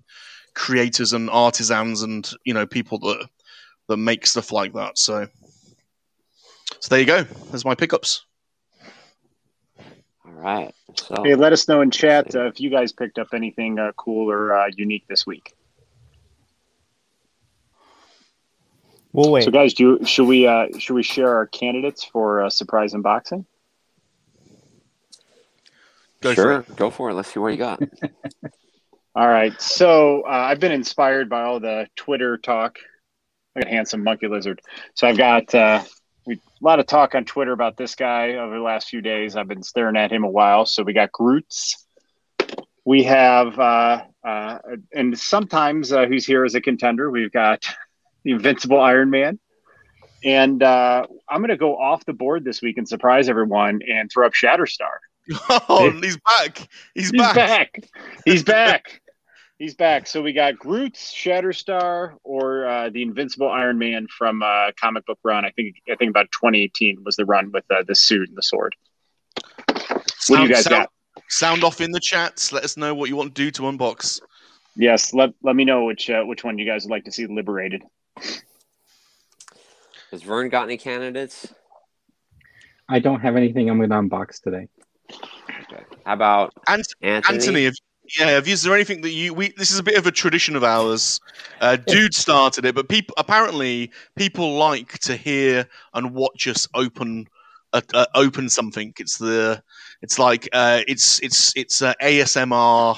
creators 0.53 1.13
and 1.13 1.29
artisans 1.29 2.03
and 2.03 2.29
you 2.45 2.53
know 2.53 2.65
people 2.65 2.99
that 2.99 3.27
that 3.87 3.97
make 3.97 4.25
stuff 4.25 4.51
like 4.51 4.73
that. 4.73 4.97
So, 4.97 5.27
so 6.79 6.89
there 6.89 6.99
you 6.99 7.05
go. 7.05 7.23
There's 7.23 7.65
my 7.65 7.75
pickups. 7.75 8.25
All 10.41 10.47
right. 10.47 10.73
So 10.95 11.23
Hey, 11.23 11.35
let 11.35 11.53
us 11.53 11.67
know 11.67 11.81
in 11.81 11.91
chat 11.91 12.35
uh, 12.35 12.47
if 12.47 12.59
you 12.59 12.69
guys 12.69 12.91
picked 12.91 13.19
up 13.19 13.27
anything 13.33 13.77
uh, 13.79 13.91
cool 13.95 14.29
or 14.29 14.53
uh, 14.53 14.69
unique 14.75 15.05
this 15.07 15.25
week. 15.25 15.53
we'll 19.13 19.31
wait. 19.31 19.43
So, 19.43 19.51
guys, 19.51 19.73
do 19.73 19.83
you, 19.83 20.05
should 20.05 20.27
we 20.27 20.47
uh, 20.47 20.67
should 20.79 20.93
we 20.93 21.03
share 21.03 21.35
our 21.35 21.47
candidates 21.47 22.03
for 22.03 22.43
uh, 22.43 22.49
surprise 22.49 22.93
unboxing? 22.93 23.45
Go 26.21 26.29
for 26.29 26.35
sure, 26.35 26.59
it. 26.59 26.75
go 26.75 26.89
for 26.89 27.09
it. 27.09 27.13
Let's 27.13 27.33
see 27.33 27.39
what 27.39 27.49
you 27.49 27.57
got. 27.57 27.81
All 29.15 29.27
right. 29.27 29.59
So 29.61 30.21
uh, 30.21 30.29
I've 30.29 30.59
been 30.59 30.71
inspired 30.71 31.29
by 31.29 31.41
all 31.41 31.59
the 31.59 31.87
Twitter 31.95 32.37
talk. 32.37 32.79
Look 33.55 33.65
at 33.65 33.71
handsome 33.71 34.03
monkey 34.03 34.27
lizard. 34.27 34.61
So 34.93 35.07
I've 35.07 35.17
got 35.17 35.53
uh, 35.53 35.83
we, 35.83 35.89
a 36.61 36.65
lot 36.65 36.79
of 36.79 36.85
talk 36.85 37.15
on 37.15 37.25
Twitter 37.25 37.53
about 37.53 37.75
this 37.75 37.95
guy 37.95 38.33
over 38.33 38.55
the 38.55 38.61
last 38.61 38.89
few 38.89 39.01
days. 39.01 39.35
I've 39.35 39.47
been 39.47 39.63
staring 39.63 39.97
at 39.97 40.11
him 40.11 40.23
a 40.23 40.29
while. 40.29 40.65
So 40.65 40.83
we 40.83 40.93
got 40.93 41.11
Groots. 41.11 41.85
We 42.85 43.03
have, 43.03 43.57
uh, 43.57 44.03
uh, 44.23 44.59
and 44.93 45.17
sometimes 45.17 45.91
uh, 45.91 46.05
who's 46.05 46.25
here 46.25 46.45
as 46.45 46.55
a 46.55 46.61
contender. 46.61 47.09
We've 47.09 47.31
got 47.31 47.65
the 48.23 48.31
Invincible 48.31 48.79
Iron 48.79 49.09
Man. 49.09 49.39
And 50.23 50.61
uh, 50.61 51.07
I'm 51.27 51.39
going 51.39 51.49
to 51.49 51.57
go 51.57 51.77
off 51.77 52.05
the 52.05 52.13
board 52.13 52.43
this 52.43 52.61
week 52.61 52.77
and 52.77 52.87
surprise 52.87 53.27
everyone 53.27 53.79
and 53.87 54.11
throw 54.11 54.27
up 54.27 54.33
Shatterstar. 54.33 54.97
Oh, 55.69 55.89
he's 56.01 56.17
back. 56.17 56.67
He's, 56.93 57.11
He's 57.11 57.21
back. 57.21 57.35
back. 57.35 57.89
He's 58.25 58.43
back. 58.43 59.01
He's 59.61 59.75
back. 59.75 60.07
So 60.07 60.23
we 60.23 60.33
got 60.33 60.57
Groot's 60.57 61.13
Shatterstar 61.13 62.15
or 62.23 62.65
uh, 62.65 62.89
the 62.89 63.03
Invincible 63.03 63.47
Iron 63.47 63.77
Man 63.77 64.07
from 64.07 64.41
uh, 64.41 64.71
comic 64.75 65.05
book 65.05 65.19
run. 65.23 65.45
I 65.45 65.51
think 65.51 65.75
I 65.87 65.93
think 65.97 66.09
about 66.09 66.31
2018 66.31 67.03
was 67.03 67.15
the 67.15 67.25
run 67.25 67.51
with 67.51 67.63
uh, 67.69 67.83
the 67.87 67.93
suit 67.93 68.27
and 68.27 68.35
the 68.35 68.41
sword. 68.41 68.75
What 69.67 70.37
do 70.37 70.41
you 70.41 70.49
guys 70.49 70.63
sound, 70.63 70.87
got? 71.15 71.23
Sound 71.29 71.63
off 71.63 71.79
in 71.79 71.91
the 71.91 71.99
chats. 71.99 72.51
Let 72.51 72.63
us 72.63 72.75
know 72.75 72.95
what 72.95 73.07
you 73.07 73.15
want 73.15 73.35
to 73.35 73.39
do 73.39 73.51
to 73.51 73.61
unbox. 73.61 74.19
Yes, 74.75 75.13
let, 75.13 75.31
let 75.43 75.55
me 75.55 75.63
know 75.63 75.83
which 75.83 76.09
uh, 76.09 76.23
which 76.23 76.43
one 76.43 76.57
you 76.57 76.65
guys 76.65 76.85
would 76.85 76.91
like 76.91 77.05
to 77.05 77.11
see 77.11 77.27
liberated. 77.27 77.83
Has 80.09 80.23
Vern 80.23 80.49
got 80.49 80.63
any 80.63 80.77
candidates? 80.77 81.53
I 82.89 82.97
don't 82.97 83.19
have 83.19 83.35
anything 83.35 83.69
I'm 83.69 83.77
going 83.77 83.91
to 83.91 83.95
unbox 83.95 84.41
today. 84.41 84.69
Okay. 85.11 85.83
How 86.03 86.13
about 86.13 86.51
And 86.67 86.83
Anthony? 87.03 87.35
Anthony, 87.37 87.63
have, 87.65 87.75
Yeah, 88.17 88.31
have 88.31 88.47
you, 88.47 88.53
is 88.53 88.63
there 88.63 88.73
anything 88.73 89.01
that 89.01 89.11
you 89.11 89.33
we 89.33 89.53
this 89.57 89.71
is 89.71 89.79
a 89.79 89.83
bit 89.83 89.97
of 89.97 90.05
a 90.05 90.11
tradition 90.11 90.55
of 90.55 90.63
ours. 90.63 91.19
Uh, 91.61 91.77
Dude 91.77 92.13
started 92.13 92.65
it, 92.65 92.75
but 92.75 92.89
people 92.89 93.13
apparently 93.17 93.91
people 94.15 94.57
like 94.57 94.99
to 94.99 95.15
hear 95.15 95.67
and 95.93 96.13
watch 96.13 96.47
us 96.47 96.67
open 96.73 97.27
uh, 97.73 97.81
uh, 97.93 98.05
open 98.15 98.49
something. 98.49 98.93
It's 98.99 99.17
the 99.17 99.63
it's 100.01 100.19
like 100.19 100.49
uh, 100.51 100.81
it's 100.87 101.19
it's 101.21 101.55
it's 101.55 101.81
uh, 101.81 101.93
ASMR 102.01 102.97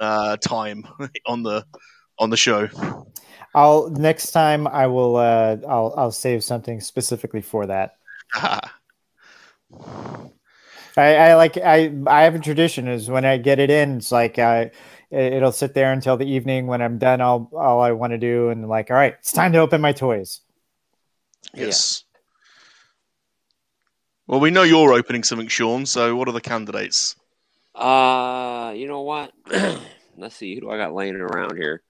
uh, 0.00 0.36
time 0.38 0.86
on 1.26 1.42
the 1.42 1.64
on 2.18 2.30
the 2.30 2.36
show. 2.36 2.68
I'll 3.54 3.90
next 3.90 4.32
time 4.32 4.66
I 4.66 4.86
will 4.86 5.16
uh 5.16 5.58
I'll 5.68 5.94
I'll 5.96 6.12
save 6.12 6.42
something 6.42 6.80
specifically 6.80 7.42
for 7.42 7.66
that. 7.66 7.96
I, 10.96 11.16
I 11.16 11.34
like 11.34 11.56
I 11.56 11.92
I 12.06 12.22
have 12.22 12.34
a 12.34 12.38
tradition 12.38 12.88
is 12.88 13.10
when 13.10 13.24
I 13.24 13.36
get 13.36 13.58
it 13.58 13.70
in, 13.70 13.96
it's 13.96 14.12
like 14.12 14.38
I 14.38 14.70
it'll 15.10 15.52
sit 15.52 15.74
there 15.74 15.92
until 15.92 16.16
the 16.16 16.26
evening 16.26 16.66
when 16.66 16.82
I'm 16.82 16.98
done 16.98 17.20
all 17.20 17.50
all 17.56 17.80
I 17.80 17.92
want 17.92 18.12
to 18.12 18.18
do 18.18 18.50
and 18.50 18.68
like 18.68 18.90
all 18.90 18.96
right, 18.96 19.14
it's 19.18 19.32
time 19.32 19.52
to 19.52 19.58
open 19.58 19.80
my 19.80 19.92
toys. 19.92 20.40
yes. 21.52 22.04
Well, 24.26 24.40
we 24.40 24.50
know 24.50 24.62
you're 24.62 24.94
opening 24.94 25.22
something, 25.22 25.48
Sean. 25.48 25.84
So, 25.84 26.16
what 26.16 26.28
are 26.28 26.32
the 26.32 26.40
candidates? 26.40 27.14
Uh, 27.74 28.72
you 28.74 28.86
know 28.86 29.02
what? 29.02 29.32
Let's 30.16 30.36
see. 30.36 30.54
Who 30.54 30.62
do 30.62 30.70
I 30.70 30.78
got 30.78 30.94
laying 30.94 31.16
around 31.16 31.56
here? 31.56 31.82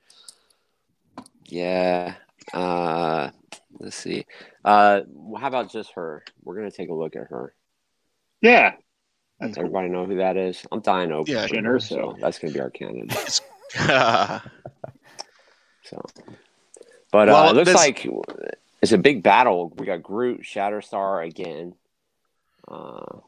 Yeah. 1.46 2.14
Uh, 2.52 3.30
let's 3.78 3.96
see. 3.96 4.26
Uh, 4.64 5.02
how 5.38 5.46
about 5.46 5.70
just 5.70 5.92
her? 5.92 6.24
We're 6.42 6.56
gonna 6.56 6.70
take 6.70 6.88
a 6.88 6.94
look 6.94 7.16
at 7.16 7.28
her. 7.28 7.54
Yeah. 8.40 8.74
Does 9.48 9.50
That's 9.50 9.56
cool. 9.56 9.64
everybody 9.66 9.88
know 9.88 10.06
who 10.06 10.16
that 10.16 10.36
is? 10.36 10.64
I'm 10.72 10.80
dying 10.80 11.10
to 11.10 11.16
open 11.16 11.32
Yeah, 11.34 11.44
it, 11.44 11.50
Jyn 11.52 11.62
Erso. 11.64 11.88
so 11.88 12.16
that's 12.20 12.38
gonna 12.38 12.52
be 12.52 12.60
our 12.60 12.70
candidate. 12.70 13.40
So, 15.86 16.00
but 17.12 17.28
uh, 17.28 17.48
it 17.50 17.56
looks 17.56 17.66
there's- 17.72 17.76
like 17.76 18.06
it's 18.80 18.92
a 18.92 18.98
big 18.98 19.22
battle. 19.22 19.70
We 19.76 19.84
got 19.84 20.02
Groot, 20.02 20.40
Shatterstar 20.42 21.26
again. 21.26 21.74
Uh, 22.66 23.18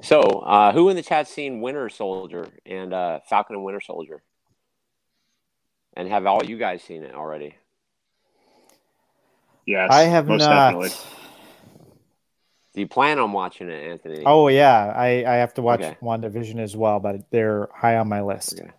so, 0.00 0.20
uh, 0.20 0.72
who 0.72 0.88
in 0.88 0.96
the 0.96 1.02
chat 1.02 1.28
seen 1.28 1.60
Winter 1.60 1.88
Soldier 1.88 2.48
and 2.66 2.92
uh, 2.92 3.20
Falcon 3.28 3.54
and 3.56 3.64
Winter 3.64 3.80
Soldier? 3.80 4.22
And 5.94 6.08
have 6.08 6.26
all 6.26 6.44
you 6.44 6.58
guys 6.58 6.82
seen 6.82 7.04
it 7.04 7.14
already? 7.14 7.54
Yes. 9.66 9.88
I 9.92 10.02
have 10.02 10.26
most 10.26 10.40
not. 10.40 10.72
definitely. 10.72 10.90
Do 12.74 12.80
you 12.80 12.88
plan 12.88 13.18
on 13.18 13.32
watching 13.32 13.68
it, 13.68 13.90
Anthony? 13.90 14.22
Oh 14.24 14.48
yeah, 14.48 14.92
I 14.96 15.24
I 15.26 15.34
have 15.36 15.54
to 15.54 15.62
watch 15.62 15.80
Okay. 15.80 15.96
WandaVision 16.02 16.58
as 16.58 16.76
well, 16.76 17.00
but 17.00 17.30
they're 17.30 17.68
high 17.74 17.96
on 17.96 18.08
my 18.08 18.22
list. 18.22 18.60
Okay. 18.60 18.70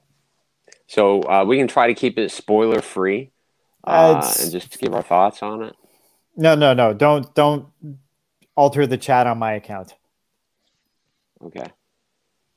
So 0.87 1.21
uh, 1.23 1.45
we 1.45 1.57
can 1.57 1.67
try 1.67 1.87
to 1.87 1.93
keep 1.93 2.17
it 2.17 2.31
spoiler 2.31 2.81
free 2.81 3.31
Uh, 3.85 4.21
uh, 4.21 4.33
and 4.41 4.51
just 4.51 4.79
give 4.79 4.93
our 4.93 5.01
thoughts 5.03 5.41
on 5.43 5.63
it. 5.63 5.75
No, 6.35 6.55
no, 6.55 6.73
no. 6.73 6.93
Don't 6.93 7.33
don't 7.35 7.67
alter 8.55 8.87
the 8.87 8.97
chat 8.97 9.27
on 9.27 9.37
my 9.37 9.53
account. 9.53 9.95
Okay. 11.43 11.65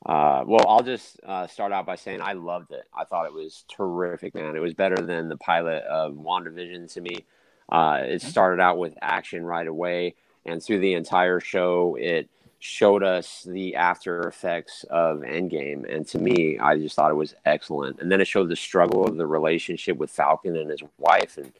Uh, 0.05 0.43
well, 0.47 0.65
I'll 0.67 0.83
just 0.83 1.19
uh, 1.25 1.47
start 1.47 1.71
out 1.71 1.85
by 1.85 1.95
saying 1.95 2.21
I 2.21 2.33
loved 2.33 2.71
it. 2.71 2.83
I 2.95 3.03
thought 3.03 3.25
it 3.25 3.33
was 3.33 3.65
terrific, 3.67 4.35
man. 4.35 4.55
It 4.55 4.59
was 4.59 4.73
better 4.73 4.95
than 4.95 5.27
the 5.27 5.37
pilot 5.37 5.83
of 5.83 6.13
WandaVision 6.13 6.93
to 6.93 7.01
me. 7.01 7.25
Uh, 7.69 7.99
it 8.03 8.21
started 8.21 8.61
out 8.61 8.77
with 8.77 8.93
action 9.01 9.43
right 9.43 9.67
away, 9.67 10.15
and 10.47 10.63
through 10.63 10.79
the 10.79 10.93
entire 10.93 11.39
show, 11.39 11.95
it 11.99 12.29
showed 12.59 13.03
us 13.03 13.43
the 13.47 13.75
after 13.75 14.21
effects 14.27 14.83
of 14.89 15.19
Endgame. 15.19 15.93
And 15.93 16.07
to 16.07 16.17
me, 16.19 16.57
I 16.57 16.77
just 16.77 16.95
thought 16.95 17.11
it 17.11 17.15
was 17.15 17.35
excellent. 17.45 17.99
And 18.01 18.11
then 18.11 18.19
it 18.19 18.25
showed 18.27 18.49
the 18.49 18.55
struggle 18.55 19.05
of 19.05 19.15
the 19.17 19.27
relationship 19.27 19.97
with 19.97 20.09
Falcon 20.09 20.55
and 20.57 20.69
his 20.71 20.81
wife 20.97 21.37
and 21.37 21.51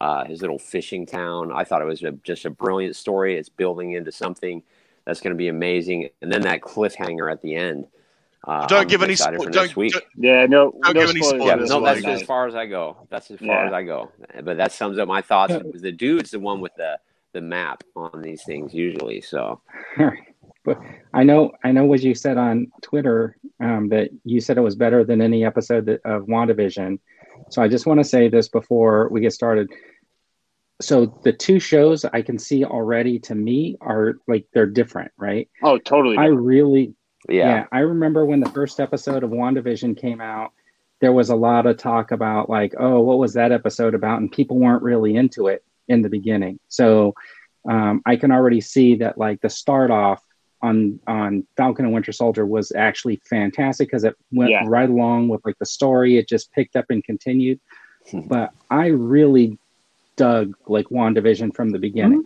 uh, 0.00 0.24
his 0.24 0.40
little 0.40 0.58
fishing 0.58 1.04
town. 1.04 1.52
I 1.52 1.64
thought 1.64 1.82
it 1.82 1.86
was 1.86 2.02
a, 2.02 2.12
just 2.12 2.44
a 2.46 2.50
brilliant 2.50 2.96
story. 2.96 3.36
It's 3.36 3.48
building 3.50 3.92
into 3.92 4.12
something 4.12 4.62
that's 5.04 5.20
going 5.20 5.32
to 5.32 5.36
be 5.36 5.48
amazing. 5.48 6.08
And 6.22 6.32
then 6.32 6.42
that 6.42 6.62
cliffhanger 6.62 7.30
at 7.30 7.42
the 7.42 7.54
end. 7.54 7.86
Uh, 8.46 8.64
don't 8.66 8.82
I'm 8.82 8.86
give 8.86 9.02
any 9.02 9.12
excited 9.12 9.40
spo- 9.40 9.50
don't, 9.52 9.74
don't- 9.74 10.04
Yeah, 10.16 10.46
no, 10.46 10.70
Don't 10.70 10.94
no 10.94 11.00
give 11.02 11.10
any 11.10 11.20
spoilers. 11.20 11.44
yeah, 11.46 11.54
no, 11.56 11.84
that's 11.84 12.02
like- 12.02 12.14
as 12.14 12.22
far 12.22 12.46
as 12.46 12.54
I 12.54 12.66
go. 12.66 12.96
That's 13.10 13.30
as 13.30 13.38
far 13.40 13.48
Yeah. 13.48 13.66
as 13.66 13.72
I 13.72 13.82
go. 13.82 14.10
But 14.42 14.56
that 14.58 14.72
sums 14.72 14.98
up 14.98 15.08
my 15.08 15.20
thoughts. 15.20 15.54
The 15.74 15.92
dude's 15.92 16.30
the 16.30 16.38
one 16.38 16.60
with 16.60 16.74
the 16.76 16.98
the 17.36 17.42
map 17.42 17.84
on 17.94 18.22
these 18.22 18.42
things 18.44 18.72
usually. 18.72 19.20
So 19.20 19.60
but 20.64 20.80
I 21.12 21.22
know 21.22 21.52
I 21.62 21.70
know 21.70 21.84
what 21.84 22.02
you 22.02 22.14
said 22.14 22.38
on 22.38 22.72
Twitter 22.80 23.36
um, 23.60 23.90
that 23.90 24.08
you 24.24 24.40
said 24.40 24.56
it 24.56 24.62
was 24.62 24.74
better 24.74 25.04
than 25.04 25.20
any 25.20 25.44
episode 25.44 25.84
that, 25.86 26.00
of 26.06 26.22
WandaVision. 26.22 26.98
So 27.50 27.62
I 27.62 27.68
just 27.68 27.84
want 27.84 28.00
to 28.00 28.04
say 28.04 28.28
this 28.28 28.48
before 28.48 29.10
we 29.10 29.20
get 29.20 29.34
started. 29.34 29.70
So 30.80 31.20
the 31.24 31.32
two 31.32 31.60
shows 31.60 32.06
I 32.06 32.22
can 32.22 32.38
see 32.38 32.64
already 32.64 33.18
to 33.20 33.34
me 33.34 33.76
are 33.82 34.14
like 34.26 34.46
they're 34.54 34.66
different, 34.66 35.12
right? 35.18 35.50
Oh, 35.62 35.76
totally. 35.76 36.16
I 36.16 36.26
really 36.26 36.94
yeah, 37.28 37.48
yeah. 37.48 37.64
I 37.70 37.80
remember 37.80 38.24
when 38.24 38.40
the 38.40 38.50
first 38.50 38.80
episode 38.80 39.24
of 39.24 39.30
WandaVision 39.30 40.00
came 40.00 40.22
out, 40.22 40.52
there 41.02 41.12
was 41.12 41.28
a 41.28 41.36
lot 41.36 41.66
of 41.66 41.76
talk 41.76 42.12
about 42.12 42.48
like, 42.48 42.74
oh, 42.78 43.00
what 43.00 43.18
was 43.18 43.34
that 43.34 43.52
episode 43.52 43.94
about? 43.94 44.20
And 44.20 44.32
people 44.32 44.58
weren't 44.58 44.82
really 44.82 45.16
into 45.16 45.48
it 45.48 45.62
in 45.88 46.02
the 46.02 46.08
beginning. 46.08 46.58
So 46.68 47.14
um, 47.68 48.02
I 48.06 48.16
can 48.16 48.30
already 48.32 48.60
see 48.60 48.96
that 48.96 49.18
like 49.18 49.40
the 49.40 49.50
start 49.50 49.90
off 49.90 50.22
on 50.62 50.98
on 51.06 51.46
Falcon 51.56 51.84
and 51.84 51.94
Winter 51.94 52.12
Soldier 52.12 52.46
was 52.46 52.72
actually 52.72 53.20
fantastic 53.28 53.88
because 53.88 54.04
it 54.04 54.16
went 54.32 54.50
Yeah. 54.50 54.64
right 54.66 54.88
along 54.88 55.28
with 55.28 55.44
like 55.44 55.58
the 55.58 55.66
story. 55.66 56.16
It 56.16 56.28
just 56.28 56.52
picked 56.52 56.76
up 56.76 56.86
and 56.90 57.02
continued. 57.04 57.60
but 58.28 58.52
I 58.70 58.86
really 58.86 59.58
dug 60.16 60.56
like 60.68 60.86
WandaVision 60.86 61.54
from 61.54 61.70
the 61.70 61.78
beginning. 61.78 62.24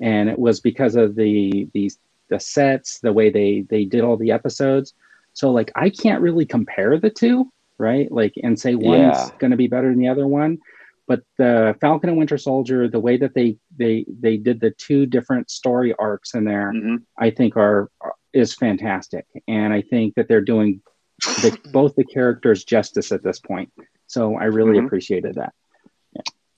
And 0.00 0.28
it 0.28 0.38
was 0.38 0.60
because 0.60 0.96
of 0.96 1.14
the 1.16 1.68
the 1.74 1.90
the 2.28 2.40
sets, 2.40 3.00
the 3.00 3.12
way 3.12 3.30
they 3.30 3.64
they 3.68 3.84
did 3.84 4.02
all 4.02 4.16
the 4.16 4.30
episodes. 4.32 4.94
So 5.34 5.50
like 5.50 5.70
I 5.76 5.90
can't 5.90 6.22
really 6.22 6.46
compare 6.46 6.98
the 6.98 7.10
two, 7.10 7.50
right? 7.78 8.10
Like 8.10 8.34
and 8.42 8.58
say 8.58 8.74
one's 8.74 9.16
Yeah. 9.16 9.28
going 9.38 9.50
to 9.52 9.56
be 9.56 9.68
better 9.68 9.90
than 9.90 9.98
the 9.98 10.08
other 10.08 10.26
one. 10.26 10.58
But 11.08 11.22
the 11.38 11.74
Falcon 11.80 12.10
and 12.10 12.18
Winter 12.18 12.36
Soldier, 12.38 12.86
the 12.86 13.00
way 13.00 13.16
that 13.16 13.34
they 13.34 13.56
they 13.76 14.04
they 14.20 14.36
did 14.36 14.60
the 14.60 14.70
two 14.72 15.06
different 15.06 15.50
story 15.50 15.94
arcs 15.98 16.34
in 16.34 16.44
there, 16.44 16.70
Mhm. 16.72 17.02
I 17.18 17.30
think 17.30 17.56
are 17.56 17.90
is 18.34 18.54
fantastic. 18.54 19.24
And 19.48 19.72
I 19.72 19.80
think 19.80 20.14
that 20.14 20.28
they're 20.28 20.42
doing 20.42 20.82
the, 21.42 21.58
both 21.72 21.96
the 21.96 22.04
characters 22.04 22.62
justice 22.62 23.10
at 23.10 23.22
this 23.22 23.40
point. 23.40 23.72
So 24.06 24.36
I 24.36 24.44
really 24.44 24.78
Mhm. 24.78 24.84
appreciated 24.86 25.36
that. 25.36 25.54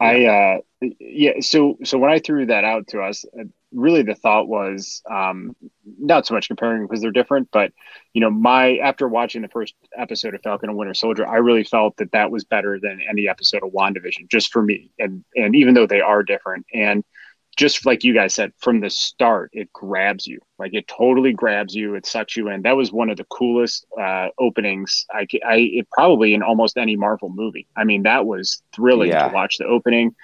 I 0.01 0.25
uh 0.25 0.59
yeah 0.99 1.41
so 1.41 1.77
so 1.85 1.99
when 1.99 2.11
I 2.11 2.19
threw 2.19 2.47
that 2.47 2.65
out 2.65 2.89
to 2.89 3.03
us 3.03 3.25
uh, 3.39 3.45
really 3.73 4.03
the 4.03 4.15
thought 4.15 4.49
was 4.49 5.03
um 5.11 5.55
not 5.99 6.27
so 6.27 6.35
much 6.35 6.49
comparing 6.49 6.87
because 6.87 7.03
they're 7.03 7.11
different 7.11 7.49
but 7.53 7.73
you 8.15 8.21
know 8.21 8.31
my 8.31 8.79
after 8.79 9.07
watching 9.09 9.43
the 9.43 9.49
first 9.49 9.75
episode 9.97 10.35
of 10.35 10.43
Falcon 10.43 10.71
and 10.71 10.79
Winter 10.79 10.95
Soldier 10.95 11.27
I 11.27 11.37
really 11.37 11.65
felt 11.65 11.97
that 11.99 12.13
that 12.13 12.31
was 12.31 12.45
better 12.45 12.81
than 12.81 13.01
any 13.09 13.29
episode 13.29 13.63
of 13.63 13.73
WandaVision 13.73 14.29
just 14.31 14.53
for 14.53 14.63
me 14.63 14.91
and 14.99 15.25
and 15.37 15.55
even 15.55 15.75
though 15.75 15.87
they 15.87 16.01
are 16.01 16.23
different. 16.23 16.67
And 16.73 17.05
just 17.57 17.85
like 17.87 18.05
you 18.05 18.15
guys 18.15 18.35
said 18.35 18.53
from 18.59 18.81
the 18.81 18.91
start 18.91 19.51
it 19.53 19.73
grabs 19.73 20.27
you. 20.27 20.39
Like 20.59 20.75
it 20.75 20.87
totally 20.89 21.33
grabs 21.33 21.75
you. 21.75 21.95
It 21.95 22.07
sucks 22.07 22.37
you 22.37 22.49
in. 22.49 22.63
That 22.63 22.77
was 22.77 22.93
one 22.93 23.11
of 23.11 23.17
the 23.17 23.25
coolest 23.25 23.87
uh 24.01 24.29
openings 24.39 25.05
i 25.13 25.27
i 25.47 25.57
it 25.73 25.89
probably 25.91 26.35
in 26.35 26.43
almost 26.43 26.77
any 26.77 26.97
marvel 26.97 27.31
movie. 27.31 27.67
I 27.77 27.85
mean 27.85 28.03
that 28.05 28.27
was 28.27 28.63
thrilling 28.75 29.17
Yeah. 29.17 29.19
to 29.19 29.29
watch 29.29 29.59
the 29.59 29.67
opening. 29.67 30.15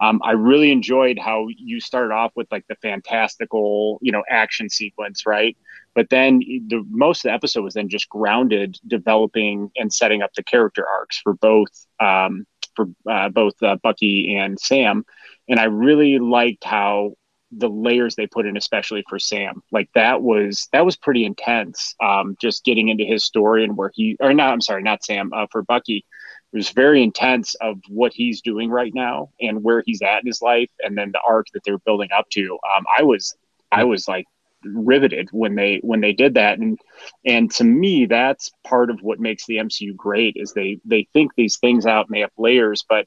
Um 0.00 0.20
i 0.24 0.32
really 0.32 0.70
enjoyed 0.72 1.18
how 1.18 1.46
you 1.56 1.80
started 1.80 2.12
off 2.14 2.32
with 2.36 2.46
like 2.50 2.64
the 2.68 2.76
fantastical 2.76 3.98
you 4.02 4.12
know 4.12 4.22
action 4.30 4.68
sequence 4.70 5.26
right? 5.26 5.56
But 5.94 6.10
then 6.10 6.38
the 6.38 6.84
most 6.90 7.24
of 7.24 7.30
the 7.30 7.34
episode 7.34 7.62
was 7.62 7.74
then 7.74 7.88
just 7.88 8.08
grounded 8.08 8.76
developing 8.86 9.70
and 9.76 9.92
setting 9.92 10.22
up 10.22 10.32
the 10.34 10.42
character 10.44 10.84
arcs 10.88 11.18
for 11.22 11.34
both 11.34 11.86
um 12.00 12.46
for 12.74 12.86
uh, 13.10 13.28
both 13.30 13.54
uh, 13.62 13.76
bucky 13.82 14.36
and 14.36 14.58
sam 14.60 15.04
and 15.48 15.60
I 15.60 15.64
really 15.64 16.18
liked 16.18 16.64
how 16.64 17.12
the 17.52 17.68
layers 17.68 18.16
they 18.16 18.26
put 18.26 18.46
in, 18.46 18.56
especially 18.56 19.04
for 19.08 19.18
Sam, 19.18 19.62
like 19.70 19.88
that 19.94 20.20
was 20.22 20.68
that 20.72 20.84
was 20.84 20.96
pretty 20.96 21.24
intense. 21.24 21.94
Um, 22.02 22.36
just 22.40 22.64
getting 22.64 22.88
into 22.88 23.04
his 23.04 23.24
story 23.24 23.64
and 23.64 23.76
where 23.76 23.90
he, 23.94 24.16
or 24.20 24.34
not, 24.34 24.52
I'm 24.52 24.60
sorry, 24.60 24.82
not 24.82 25.04
Sam, 25.04 25.32
uh, 25.32 25.46
for 25.50 25.62
Bucky, 25.62 26.04
it 26.52 26.56
was 26.56 26.70
very 26.70 27.02
intense 27.02 27.54
of 27.56 27.78
what 27.88 28.12
he's 28.12 28.40
doing 28.40 28.70
right 28.70 28.92
now 28.94 29.30
and 29.40 29.62
where 29.62 29.82
he's 29.86 30.02
at 30.02 30.20
in 30.20 30.26
his 30.26 30.42
life, 30.42 30.70
and 30.80 30.96
then 30.96 31.12
the 31.12 31.20
arc 31.26 31.46
that 31.54 31.62
they're 31.64 31.78
building 31.78 32.10
up 32.16 32.28
to. 32.30 32.58
Um, 32.76 32.84
I 32.98 33.02
was, 33.02 33.36
I 33.70 33.84
was 33.84 34.08
like 34.08 34.26
riveted 34.64 35.28
when 35.32 35.54
they 35.54 35.78
when 35.82 36.00
they 36.00 36.12
did 36.12 36.34
that, 36.34 36.58
and 36.58 36.78
and 37.24 37.50
to 37.52 37.64
me, 37.64 38.06
that's 38.06 38.50
part 38.66 38.90
of 38.90 38.98
what 39.02 39.20
makes 39.20 39.46
the 39.46 39.56
MCU 39.56 39.94
great 39.94 40.34
is 40.36 40.52
they 40.52 40.78
they 40.84 41.06
think 41.12 41.32
these 41.36 41.58
things 41.58 41.86
out 41.86 42.06
and 42.06 42.14
they 42.14 42.20
have 42.20 42.32
layers, 42.36 42.84
but 42.88 43.06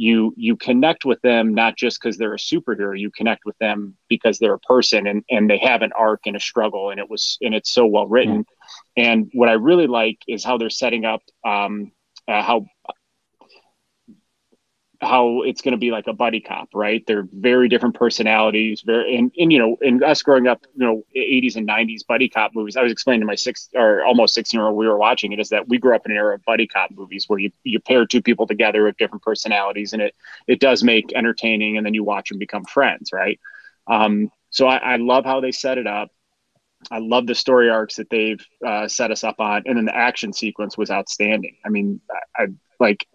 you 0.00 0.32
you 0.34 0.56
connect 0.56 1.04
with 1.04 1.20
them 1.20 1.54
not 1.54 1.76
just 1.76 2.00
because 2.00 2.16
they're 2.16 2.32
a 2.32 2.38
superhero 2.38 2.98
you 2.98 3.10
connect 3.10 3.44
with 3.44 3.58
them 3.58 3.94
because 4.08 4.38
they're 4.38 4.54
a 4.54 4.60
person 4.60 5.06
and 5.06 5.22
and 5.28 5.50
they 5.50 5.58
have 5.58 5.82
an 5.82 5.92
arc 5.92 6.22
and 6.24 6.36
a 6.36 6.40
struggle 6.40 6.88
and 6.90 6.98
it 6.98 7.10
was 7.10 7.36
and 7.42 7.54
it's 7.54 7.70
so 7.70 7.84
well 7.86 8.06
written. 8.06 8.46
And 8.96 9.30
what 9.34 9.50
i 9.50 9.52
really 9.52 9.86
like 9.86 10.18
is 10.26 10.42
how 10.42 10.56
they're 10.56 10.70
setting 10.70 11.04
up 11.04 11.22
um 11.44 11.92
uh, 12.28 12.42
how 12.42 12.64
how 15.00 15.42
it's 15.42 15.62
going 15.62 15.72
to 15.72 15.78
be 15.78 15.90
like 15.90 16.06
a 16.08 16.12
buddy 16.12 16.40
cop, 16.40 16.68
right? 16.74 17.02
They're 17.06 17.26
very 17.32 17.68
different 17.68 17.94
personalities, 17.94 18.82
very 18.82 19.16
and, 19.16 19.32
and 19.38 19.50
you 19.50 19.58
know, 19.58 19.78
in 19.80 20.02
us 20.02 20.22
growing 20.22 20.46
up, 20.46 20.66
you 20.76 20.84
know, 20.84 21.04
80s 21.16 21.56
and 21.56 21.66
90s 21.66 22.06
buddy 22.06 22.28
cop 22.28 22.54
movies. 22.54 22.76
I 22.76 22.82
was 22.82 22.92
explaining 22.92 23.20
to 23.20 23.26
my 23.26 23.34
six 23.34 23.70
or 23.74 24.04
almost 24.04 24.34
16 24.34 24.58
year 24.58 24.66
old 24.66 24.76
we 24.76 24.86
were 24.86 24.98
watching 24.98 25.32
it 25.32 25.40
is 25.40 25.48
that 25.50 25.68
we 25.68 25.78
grew 25.78 25.94
up 25.94 26.04
in 26.04 26.12
an 26.12 26.18
era 26.18 26.34
of 26.34 26.44
buddy 26.44 26.66
cop 26.66 26.90
movies 26.90 27.24
where 27.28 27.38
you 27.38 27.50
you 27.64 27.80
pair 27.80 28.04
two 28.04 28.20
people 28.20 28.46
together 28.46 28.84
with 28.84 28.96
different 28.98 29.22
personalities, 29.22 29.94
and 29.94 30.02
it 30.02 30.14
it 30.46 30.60
does 30.60 30.84
make 30.84 31.12
entertaining, 31.14 31.78
and 31.78 31.86
then 31.86 31.94
you 31.94 32.04
watch 32.04 32.28
them 32.28 32.38
become 32.38 32.64
friends, 32.64 33.10
right? 33.12 33.40
Um, 33.86 34.30
so 34.50 34.66
I, 34.66 34.76
I 34.76 34.96
love 34.96 35.24
how 35.24 35.40
they 35.40 35.52
set 35.52 35.78
it 35.78 35.86
up. 35.86 36.10
I 36.90 36.98
love 36.98 37.26
the 37.26 37.34
story 37.34 37.70
arcs 37.70 37.96
that 37.96 38.10
they've 38.10 38.44
uh, 38.66 38.86
set 38.86 39.10
us 39.10 39.24
up 39.24 39.40
on, 39.40 39.62
and 39.64 39.78
then 39.78 39.86
the 39.86 39.96
action 39.96 40.34
sequence 40.34 40.76
was 40.76 40.90
outstanding. 40.90 41.56
I 41.64 41.70
mean, 41.70 42.02
I, 42.38 42.42
I 42.42 42.46
like 42.78 43.06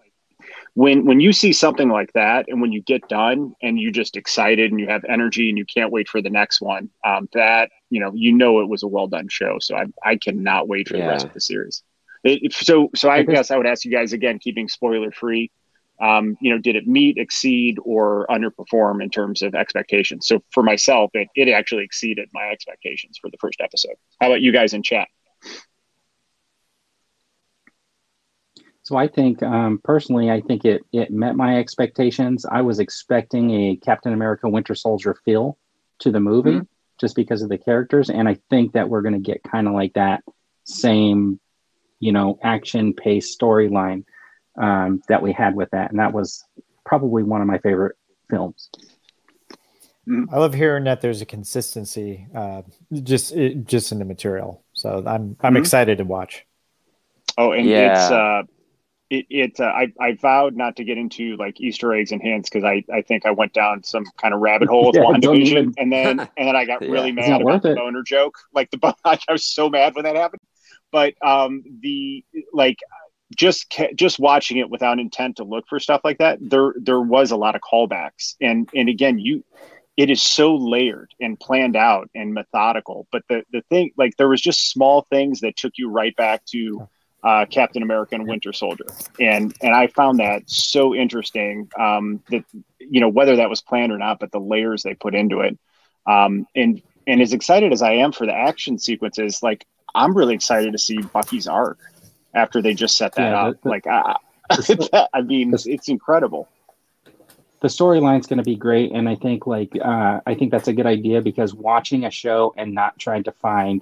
when 0.76 1.06
when 1.06 1.22
you 1.22 1.34
see 1.34 1.54
something 1.54 1.90
like 1.90 2.12
that 2.14 2.46
and 2.50 2.62
when 2.62 2.72
you 2.72 2.82
get 2.82 3.08
done 3.08 3.56
and 3.62 3.80
you're 3.80 3.92
just 3.92 4.16
excited 4.16 4.72
and 4.72 4.80
you 4.80 4.88
have 4.88 5.04
energy 5.06 5.50
and 5.50 5.58
you 5.58 5.66
can't 5.66 5.92
wait 5.92 6.08
for 6.08 6.22
the 6.22 6.30
next 6.30 6.62
one 6.62 6.90
um, 7.06 7.28
that 7.34 7.72
you 7.90 8.00
know 8.00 8.12
you 8.14 8.32
know 8.32 8.60
it 8.60 8.70
was 8.70 8.84
a 8.84 8.88
well 8.88 9.08
done 9.08 9.28
show. 9.28 9.58
So 9.60 9.76
i, 9.76 9.86
I 10.04 10.18
cannot 10.18 10.68
wait 10.68 10.88
for 10.88 10.98
yeah. 10.98 11.06
the 11.06 11.12
rest 11.12 11.26
of 11.26 11.34
the 11.34 11.42
series. 11.42 11.82
It, 12.24 12.54
so 12.54 12.90
so 12.96 13.10
i 13.10 13.22
guess 13.24 13.52
i 13.52 13.58
would 13.58 13.68
ask 13.68 13.86
you 13.86 13.92
guys 13.92 14.12
again 14.12 14.40
keeping 14.40 14.68
spoiler 14.68 15.12
free 15.12 15.52
um, 16.02 16.36
you 16.42 16.52
know 16.52 16.60
did 16.60 16.76
it 16.76 16.88
meet 16.88 17.18
exceed 17.18 17.78
or 17.86 18.26
underperform 18.30 19.02
in 19.02 19.10
terms 19.10 19.42
of 19.42 19.56
expectations? 19.56 20.28
So 20.28 20.44
for 20.52 20.62
myself 20.62 21.12
it, 21.14 21.30
it 21.36 21.48
actually 21.50 21.86
exceeded 21.86 22.30
my 22.34 22.50
expectations 22.50 23.18
for 23.22 23.30
the 23.30 23.38
first 23.40 23.62
episode. 23.62 23.96
How 24.20 24.28
about 24.28 24.42
you 24.42 24.52
guys 24.52 24.74
in 24.74 24.84
chat 24.84 25.08
So 28.86 28.98
I 28.98 29.08
think 29.08 29.42
um, 29.42 29.80
personally, 29.84 30.30
I 30.30 30.42
think 30.42 30.64
it 30.64 30.84
it 30.94 31.10
met 31.10 31.36
my 31.36 31.58
expectations. 31.58 32.46
I 32.46 32.62
was 32.62 32.78
expecting 32.78 33.50
a 33.50 33.76
Captain 33.78 34.14
America 34.14 34.48
Winter 34.48 34.76
Soldier 34.76 35.16
feel 35.26 35.58
to 36.00 36.12
the 36.12 36.20
movie 36.20 36.52
mm-hmm. 36.52 36.66
just 37.00 37.16
because 37.16 37.42
of 37.42 37.50
the 37.50 37.58
characters, 37.58 38.12
and 38.12 38.30
I 38.30 38.38
think 38.52 38.74
that 38.74 38.88
we're 38.88 39.02
going 39.02 39.16
to 39.16 39.20
get 39.20 39.42
kind 39.42 39.68
of 39.68 39.74
like 39.74 39.94
that 39.94 40.22
same, 40.66 41.40
you 42.00 42.12
know, 42.12 42.38
action 42.44 42.94
paced 42.94 43.40
storyline 43.40 44.06
um, 44.56 45.02
that 45.08 45.24
we 45.24 45.34
had 45.34 45.56
with 45.56 45.72
that, 45.72 45.90
and 45.90 46.00
that 46.00 46.14
was 46.14 46.44
probably 46.86 47.24
one 47.24 47.42
of 47.42 47.48
my 47.48 47.58
favorite 47.58 47.96
films. 48.30 48.70
Mm-hmm. 50.08 50.26
I 50.32 50.38
love 50.38 50.54
hearing 50.54 50.84
that 50.84 51.02
there's 51.02 51.24
a 51.24 51.26
consistency 51.26 52.28
uh, 52.36 52.62
just 53.02 53.36
just 53.64 53.92
in 53.92 53.98
the 53.98 54.06
material. 54.06 54.64
So 54.74 54.98
I'm 55.08 55.38
I'm 55.42 55.54
mm-hmm. 55.54 55.58
excited 55.58 55.98
to 55.98 56.04
watch. 56.04 56.46
Oh, 57.36 57.52
and 57.52 57.68
yeah. 57.68 57.92
it's 57.92 58.12
uh, 58.12 58.44
it, 59.10 59.26
it 59.30 59.60
uh, 59.60 59.66
I, 59.66 59.94
I 60.00 60.14
vowed 60.14 60.56
not 60.56 60.76
to 60.78 60.84
get 60.84 60.98
into 60.98 61.36
like 61.38 61.62
Easter 61.62 61.94
eggs 61.94 62.12
and 62.12 62.22
hints 62.22 62.50
because 62.50 62.64
I, 62.64 62.84
I 62.92 63.02
think 63.02 63.26
I 63.26 63.32
went 63.32 63.54
down 63.54 63.84
some 63.84 64.06
kind 64.18 64.34
of 64.34 64.40
rabbit 64.40 64.68
hole 64.70 64.88
with 64.88 64.96
yeah, 64.96 65.04
WandaVision 65.04 65.48
even... 65.48 65.74
and 65.78 65.92
then 65.92 66.20
and 66.38 66.48
then 66.48 66.56
I 66.56 66.66
got 66.66 66.82
really 66.82 67.10
yeah, 67.10 67.38
mad 67.38 67.42
about 67.42 67.62
the 67.62 67.76
boner 67.76 68.04
joke. 68.04 68.38
Like 68.54 68.72
the 68.72 68.96
I 69.04 69.18
was 69.30 69.46
so 69.46 69.70
mad 69.70 69.96
when 69.96 70.06
that 70.06 70.16
happened. 70.16 70.42
But 70.92 71.14
um 71.26 71.64
the 71.82 72.24
like 72.54 72.78
just 73.36 73.76
just 73.96 74.18
watching 74.18 74.58
it 74.58 74.70
without 74.70 75.00
intent 75.00 75.38
to 75.38 75.44
look 75.44 75.66
for 75.68 75.80
stuff 75.80 76.02
like 76.04 76.20
that, 76.20 76.40
there 76.42 76.74
there 76.78 77.02
was 77.02 77.32
a 77.32 77.38
lot 77.38 77.56
of 77.56 77.62
callbacks. 77.62 78.36
And 78.42 78.70
and 78.74 78.90
again, 78.90 79.20
you 79.20 79.44
it 79.98 80.10
is 80.10 80.22
so 80.22 80.56
layered 80.56 81.14
and 81.22 81.40
planned 81.40 81.76
out 81.76 82.10
and 82.16 82.34
methodical. 82.34 83.08
But 83.12 83.24
the 83.30 83.44
the 83.52 83.62
thing 83.70 83.92
like 83.98 84.16
there 84.18 84.30
was 84.30 84.42
just 84.42 84.72
small 84.72 85.06
things 85.10 85.42
that 85.42 85.58
took 85.58 85.74
you 85.78 85.90
right 85.90 86.16
back 86.16 86.46
to 86.48 86.88
uh, 87.26 87.44
Captain 87.48 87.82
America 87.82 88.14
and 88.14 88.28
Winter 88.28 88.54
Soldier, 88.54 88.86
and 89.20 89.54
and 89.62 89.74
I 89.74 89.88
found 89.88 90.20
that 90.20 90.44
so 90.46 90.94
interesting 90.94 91.68
um, 91.78 92.22
that 92.30 92.46
you 92.78 93.02
know 93.02 93.10
whether 93.10 93.36
that 93.38 93.50
was 93.50 93.62
planned 93.62 93.92
or 93.92 93.98
not, 93.98 94.20
but 94.20 94.32
the 94.32 94.40
layers 94.40 94.84
they 94.84 94.94
put 94.94 95.16
into 95.16 95.40
it, 95.40 95.58
um, 96.06 96.46
and 96.56 96.84
and 97.08 97.22
as 97.24 97.34
excited 97.34 97.74
as 97.74 97.82
I 97.82 97.94
am 97.94 98.12
for 98.12 98.28
the 98.28 98.34
action 98.34 98.78
sequences, 98.78 99.42
like 99.42 99.66
I'm 99.96 100.16
really 100.16 100.36
excited 100.36 100.72
to 100.74 100.78
see 100.78 101.02
Bucky's 101.02 101.48
arc 101.48 101.80
after 102.36 102.62
they 102.62 102.76
just 102.76 102.96
set 102.96 103.16
that 103.16 103.32
yeah, 103.32 103.48
up. 103.48 103.62
The, 103.64 103.70
like 103.70 103.88
I, 103.88 104.18
I 105.12 105.22
mean, 105.24 105.50
the, 105.50 105.66
it's 105.68 105.90
incredible. 105.90 106.48
The 107.62 107.70
storyline's 107.70 108.28
going 108.28 108.38
to 108.38 108.44
be 108.44 108.56
great, 108.56 108.92
and 108.92 109.10
I 109.10 109.16
think 109.16 109.48
like 109.48 109.76
uh, 109.84 110.20
I 110.28 110.36
think 110.36 110.52
that's 110.52 110.68
a 110.68 110.74
good 110.74 110.86
idea 110.86 111.24
because 111.24 111.56
watching 111.56 112.06
a 112.06 112.12
show 112.12 112.54
and 112.56 112.76
not 112.76 113.00
trying 113.00 113.24
to 113.24 113.32
find 113.32 113.82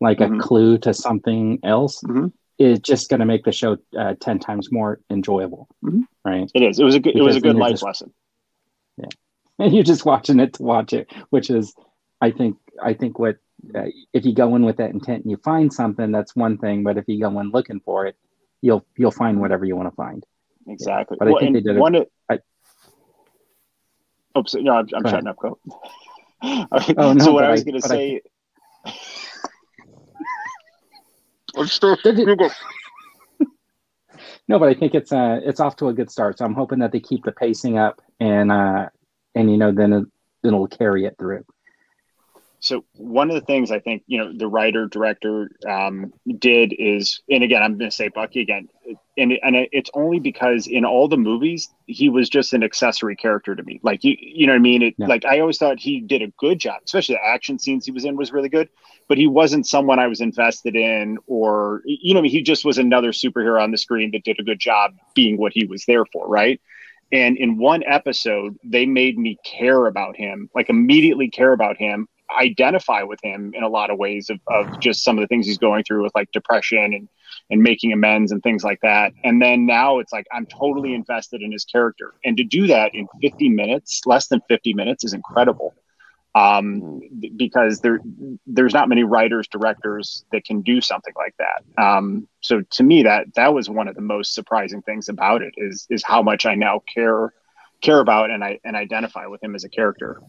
like 0.00 0.18
mm-hmm. 0.18 0.40
a 0.40 0.42
clue 0.42 0.78
to 0.78 0.92
something 0.92 1.60
else. 1.62 2.02
Mm-hmm 2.02 2.26
is 2.60 2.78
just 2.78 3.08
going 3.08 3.20
to 3.20 3.26
make 3.26 3.42
the 3.44 3.52
show 3.52 3.78
uh, 3.98 4.14
10 4.20 4.38
times 4.38 4.70
more 4.70 5.00
enjoyable. 5.10 5.66
Mm-hmm. 5.82 6.02
right? 6.24 6.50
It 6.54 6.62
is. 6.62 6.78
It 6.78 6.84
was 6.84 6.94
a 6.94 7.00
good 7.00 7.14
because 7.14 7.20
it 7.20 7.24
was 7.24 7.36
a 7.36 7.40
good 7.40 7.56
life 7.56 7.72
just, 7.72 7.82
lesson. 7.82 8.12
Yeah. 8.96 9.06
And 9.58 9.74
you're 9.74 9.84
just 9.84 10.06
watching 10.06 10.40
it 10.40 10.54
to 10.54 10.62
watch 10.62 10.94
it 10.94 11.12
which 11.28 11.50
is 11.50 11.74
i 12.18 12.30
think 12.30 12.56
i 12.82 12.94
think 12.94 13.18
what 13.18 13.36
uh, 13.74 13.88
if 14.14 14.24
you 14.24 14.34
go 14.34 14.56
in 14.56 14.64
with 14.64 14.78
that 14.78 14.88
intent 14.88 15.24
and 15.24 15.30
you 15.30 15.36
find 15.36 15.70
something 15.70 16.10
that's 16.10 16.34
one 16.34 16.56
thing 16.56 16.82
but 16.82 16.96
if 16.96 17.04
you 17.08 17.20
go 17.20 17.38
in 17.40 17.50
looking 17.50 17.78
for 17.80 18.06
it 18.06 18.16
you'll 18.62 18.86
you'll 18.96 19.10
find 19.10 19.38
whatever 19.38 19.66
you 19.66 19.76
want 19.76 19.90
to 19.90 19.94
find 19.94 20.24
exactly. 20.66 21.18
Yeah. 21.20 21.26
but 21.26 21.28
well, 21.28 21.36
i 21.36 21.40
think 21.40 21.56
they 21.56 21.60
did 21.60 21.76
one 21.76 21.94
a, 21.94 22.06
I, 22.30 22.38
oh 24.34 24.44
so, 24.46 24.60
no 24.60 24.76
i'm, 24.76 24.88
I'm 24.94 25.04
shutting 25.04 25.28
up 25.28 25.36
go 25.36 25.58
oh, 26.42 27.12
no, 27.12 27.18
so 27.18 27.32
what 27.32 27.44
i 27.44 27.50
was 27.50 27.62
going 27.62 27.78
to 27.78 27.86
say 27.86 28.22
I, 28.86 28.94
I'm 31.56 31.66
still 31.66 31.96
no, 34.48 34.58
but 34.58 34.68
I 34.68 34.74
think 34.74 34.94
it's 34.94 35.12
uh 35.12 35.40
it's 35.44 35.60
off 35.60 35.76
to 35.76 35.88
a 35.88 35.92
good 35.92 36.10
start. 36.10 36.38
So 36.38 36.44
I'm 36.44 36.54
hoping 36.54 36.78
that 36.80 36.92
they 36.92 37.00
keep 37.00 37.24
the 37.24 37.32
pacing 37.32 37.78
up 37.78 38.00
and 38.18 38.50
uh 38.50 38.88
and 39.34 39.50
you 39.50 39.56
know 39.56 39.72
then 39.72 39.92
it, 39.92 40.04
then 40.42 40.54
it'll 40.54 40.66
carry 40.66 41.04
it 41.04 41.16
through. 41.18 41.44
So 42.60 42.84
one 42.92 43.30
of 43.30 43.34
the 43.34 43.40
things 43.40 43.70
I 43.70 43.80
think 43.80 44.02
you 44.06 44.18
know 44.18 44.32
the 44.36 44.46
writer 44.46 44.86
director 44.86 45.50
um, 45.66 46.12
did 46.38 46.74
is, 46.78 47.22
and 47.30 47.42
again 47.42 47.62
I'm 47.62 47.78
going 47.78 47.90
to 47.90 47.96
say 47.96 48.08
Bucky 48.08 48.42
again, 48.42 48.68
and 49.16 49.32
and 49.42 49.56
it's 49.72 49.90
only 49.94 50.20
because 50.20 50.66
in 50.66 50.84
all 50.84 51.08
the 51.08 51.16
movies 51.16 51.70
he 51.86 52.10
was 52.10 52.28
just 52.28 52.52
an 52.52 52.62
accessory 52.62 53.16
character 53.16 53.56
to 53.56 53.62
me. 53.62 53.80
Like 53.82 54.04
you 54.04 54.14
you 54.20 54.46
know 54.46 54.52
what 54.52 54.58
I 54.58 54.62
mean? 54.62 54.82
It, 54.82 54.94
yeah. 54.98 55.06
Like 55.06 55.24
I 55.24 55.40
always 55.40 55.56
thought 55.56 55.80
he 55.80 56.00
did 56.00 56.20
a 56.20 56.28
good 56.38 56.58
job, 56.58 56.82
especially 56.84 57.14
the 57.14 57.26
action 57.26 57.58
scenes 57.58 57.86
he 57.86 57.92
was 57.92 58.04
in 58.04 58.14
was 58.14 58.30
really 58.30 58.50
good. 58.50 58.68
But 59.08 59.16
he 59.16 59.26
wasn't 59.26 59.66
someone 59.66 59.98
I 59.98 60.06
was 60.06 60.20
invested 60.20 60.76
in, 60.76 61.16
or 61.26 61.80
you 61.86 62.12
know 62.12 62.22
he 62.22 62.42
just 62.42 62.66
was 62.66 62.76
another 62.76 63.12
superhero 63.12 63.62
on 63.62 63.70
the 63.70 63.78
screen 63.78 64.10
that 64.12 64.24
did 64.24 64.38
a 64.38 64.44
good 64.44 64.60
job 64.60 64.92
being 65.14 65.38
what 65.38 65.52
he 65.54 65.64
was 65.64 65.84
there 65.86 66.04
for, 66.04 66.28
right? 66.28 66.60
And 67.12 67.38
in 67.38 67.58
one 67.58 67.82
episode, 67.86 68.56
they 68.62 68.86
made 68.86 69.18
me 69.18 69.38
care 69.44 69.86
about 69.86 70.16
him, 70.16 70.48
like 70.54 70.68
immediately 70.68 71.28
care 71.28 71.52
about 71.52 71.76
him 71.76 72.06
identify 72.38 73.02
with 73.02 73.18
him 73.22 73.52
in 73.54 73.62
a 73.62 73.68
lot 73.68 73.90
of 73.90 73.98
ways 73.98 74.30
of, 74.30 74.40
of 74.46 74.80
just 74.80 75.02
some 75.02 75.18
of 75.18 75.22
the 75.22 75.26
things 75.28 75.46
he's 75.46 75.58
going 75.58 75.84
through 75.84 76.02
with 76.02 76.12
like 76.14 76.30
depression 76.32 76.94
and 76.94 77.08
and 77.50 77.62
making 77.62 77.92
amends 77.92 78.32
and 78.32 78.42
things 78.42 78.62
like 78.62 78.80
that. 78.82 79.12
And 79.24 79.40
then 79.40 79.66
now 79.66 79.98
it's 79.98 80.12
like 80.12 80.26
I'm 80.32 80.46
totally 80.46 80.94
invested 80.94 81.42
in 81.42 81.52
his 81.52 81.64
character. 81.64 82.14
And 82.24 82.36
to 82.36 82.44
do 82.44 82.66
that 82.68 82.94
in 82.94 83.08
50 83.20 83.48
minutes, 83.48 84.02
less 84.06 84.28
than 84.28 84.40
50 84.48 84.74
minutes 84.74 85.04
is 85.04 85.12
incredible. 85.12 85.74
Um, 86.32 87.00
because 87.36 87.80
there 87.80 87.98
there's 88.46 88.72
not 88.72 88.88
many 88.88 89.02
writers, 89.02 89.48
directors 89.48 90.24
that 90.30 90.44
can 90.44 90.62
do 90.62 90.80
something 90.80 91.14
like 91.16 91.34
that. 91.38 91.82
Um, 91.82 92.28
so 92.40 92.62
to 92.70 92.82
me 92.84 93.02
that 93.02 93.34
that 93.34 93.52
was 93.52 93.68
one 93.68 93.88
of 93.88 93.96
the 93.96 94.00
most 94.00 94.34
surprising 94.34 94.82
things 94.82 95.08
about 95.08 95.42
it 95.42 95.54
is 95.56 95.88
is 95.90 96.04
how 96.04 96.22
much 96.22 96.46
I 96.46 96.54
now 96.54 96.82
care 96.94 97.32
care 97.80 97.98
about 97.98 98.30
and 98.30 98.44
I 98.44 98.60
and 98.64 98.76
identify 98.76 99.26
with 99.26 99.42
him 99.42 99.56
as 99.56 99.64
a 99.64 99.68
character. 99.68 100.20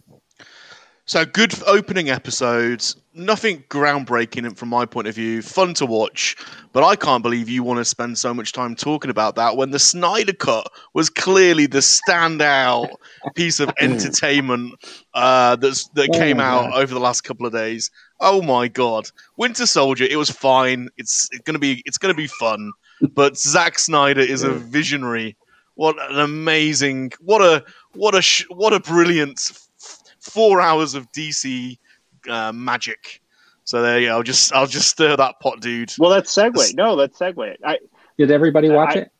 So 1.11 1.25
good 1.25 1.53
opening 1.67 2.09
episodes. 2.09 2.95
Nothing 3.13 3.65
groundbreaking 3.67 4.55
from 4.55 4.69
my 4.69 4.85
point 4.85 5.09
of 5.09 5.15
view. 5.15 5.41
Fun 5.41 5.73
to 5.73 5.85
watch, 5.85 6.37
but 6.71 6.85
I 6.85 6.95
can't 6.95 7.21
believe 7.21 7.49
you 7.49 7.63
want 7.63 7.79
to 7.79 7.83
spend 7.83 8.17
so 8.17 8.33
much 8.33 8.53
time 8.53 8.75
talking 8.75 9.11
about 9.11 9.35
that 9.35 9.57
when 9.57 9.71
the 9.71 9.77
Snyder 9.77 10.31
Cut 10.31 10.71
was 10.93 11.09
clearly 11.09 11.65
the 11.65 11.79
standout 11.79 12.93
piece 13.35 13.59
of 13.59 13.69
entertainment 13.81 14.75
uh, 15.13 15.57
that's, 15.57 15.89
that 15.95 16.11
oh 16.13 16.17
came 16.17 16.39
out 16.39 16.73
over 16.73 16.93
the 16.93 16.99
last 17.01 17.25
couple 17.25 17.45
of 17.45 17.51
days. 17.51 17.91
Oh 18.21 18.41
my 18.41 18.69
god, 18.69 19.09
Winter 19.35 19.65
Soldier. 19.65 20.05
It 20.05 20.15
was 20.15 20.29
fine. 20.29 20.87
It's, 20.95 21.27
it's 21.33 21.43
gonna 21.43 21.59
be 21.59 21.83
it's 21.85 21.97
gonna 21.97 22.13
be 22.13 22.27
fun. 22.27 22.71
But 23.13 23.37
Zack 23.37 23.79
Snyder 23.79 24.21
is 24.21 24.43
a 24.43 24.51
visionary. 24.51 25.35
What 25.75 25.97
an 26.09 26.19
amazing! 26.19 27.11
What 27.19 27.41
a 27.41 27.65
what 27.95 28.15
a 28.15 28.21
sh- 28.21 28.45
what 28.49 28.71
a 28.71 28.79
brilliant 28.79 29.39
four 30.21 30.61
hours 30.61 30.93
of 30.93 31.11
DC 31.11 31.77
uh, 32.29 32.51
magic. 32.53 33.21
So 33.63 33.81
there 33.81 33.99
you 33.99 34.07
go. 34.07 34.13
I'll 34.17 34.23
just 34.23 34.53
I'll 34.53 34.67
just 34.67 34.89
stir 34.89 35.15
that 35.17 35.39
pot, 35.39 35.59
dude. 35.61 35.93
Well, 35.99 36.09
let's 36.09 36.33
segue. 36.33 36.75
No, 36.75 36.93
let's 36.93 37.17
segue. 37.19 37.55
I 37.65 37.77
did 38.17 38.31
everybody 38.31 38.69
watch 38.69 38.95
I, 38.95 38.99
it? 38.99 39.11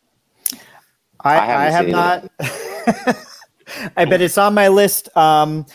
I, 1.24 1.36
I, 1.38 1.66
I 1.66 1.70
have 1.70 1.88
not. 1.88 2.32
I 3.98 4.06
bet 4.06 4.22
it's 4.22 4.38
on 4.38 4.54
my 4.54 4.68
list. 4.68 5.16
Um, 5.16 5.66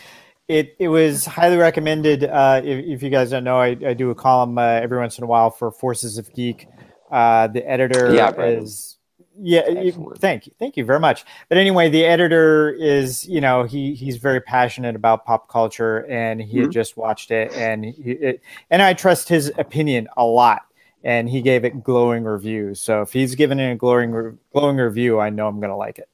it 0.47 0.75
it 0.79 0.87
was 0.87 1.25
highly 1.25 1.57
recommended. 1.57 2.23
Uh, 2.23 2.61
if, 2.63 2.85
if 2.85 3.03
you 3.03 3.09
guys 3.09 3.31
don't 3.31 3.43
know, 3.43 3.57
I, 3.57 3.75
I 3.85 3.93
do 3.93 4.09
a 4.11 4.15
column 4.15 4.57
uh, 4.57 4.61
every 4.61 4.97
once 4.97 5.17
in 5.17 5.23
a 5.23 5.27
while 5.27 5.49
for 5.49 5.71
Forces 5.71 6.17
of 6.17 6.31
Geek. 6.33 6.67
Uh, 7.11 7.47
the 7.47 7.67
editor 7.67 8.13
Yeah, 8.13 8.31
Brandon. 8.31 8.63
is 8.63 8.96
yeah. 9.39 9.67
you- 9.69 10.13
thank 10.17 10.47
you, 10.47 10.53
thank 10.59 10.77
you 10.77 10.85
very 10.85 10.99
much. 10.99 11.25
But 11.49 11.57
anyway, 11.57 11.89
the 11.89 12.05
editor 12.05 12.69
is 12.71 13.27
you 13.27 13.41
know 13.41 13.63
he 13.63 13.93
he's 13.93 14.17
very 14.17 14.41
passionate 14.41 14.95
about 14.95 15.25
pop 15.25 15.49
culture, 15.49 16.05
and 16.09 16.41
he 16.41 16.59
had 16.59 16.71
just 16.71 16.97
watched 16.97 17.31
it, 17.31 17.51
and 17.53 17.85
he, 17.85 18.11
it, 18.11 18.41
and 18.69 18.81
I 18.81 18.93
trust 18.93 19.29
his 19.29 19.51
opinion 19.57 20.07
a 20.17 20.25
lot. 20.25 20.61
And 21.03 21.29
he 21.29 21.41
gave 21.41 21.63
it 21.63 21.83
glowing 21.83 22.23
reviews. 22.25 22.81
So 22.81 23.01
if 23.01 23.13
he's 23.13 23.35
given 23.35 23.59
it 23.59 23.71
a 23.71 23.75
glowing 23.75 24.11
re- 24.11 24.33
glowing 24.51 24.77
review, 24.77 25.19
I 25.19 25.29
know 25.29 25.47
I'm 25.47 25.59
going 25.59 25.69
to 25.69 25.75
like 25.75 25.99
it. 25.99 26.09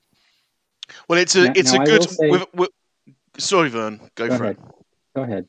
Well, 1.07 1.17
it's 1.17 1.35
a 1.35 1.45
Now- 1.45 1.53
it's 1.55 1.71
now 1.73 1.79
a 1.79 1.81
I 1.81 1.85
good. 1.85 1.99
will 2.01 2.07
say- 2.07 2.29
with- 2.29 2.53
with- 2.53 2.69
sorry, 3.37 3.69
Vern. 3.69 3.99
Go, 4.15 4.27
Go 4.27 4.37
for 4.37 4.43
ahead. 4.43 4.57
it. 4.57 4.75
Go 5.15 5.21
ahead. 5.23 5.47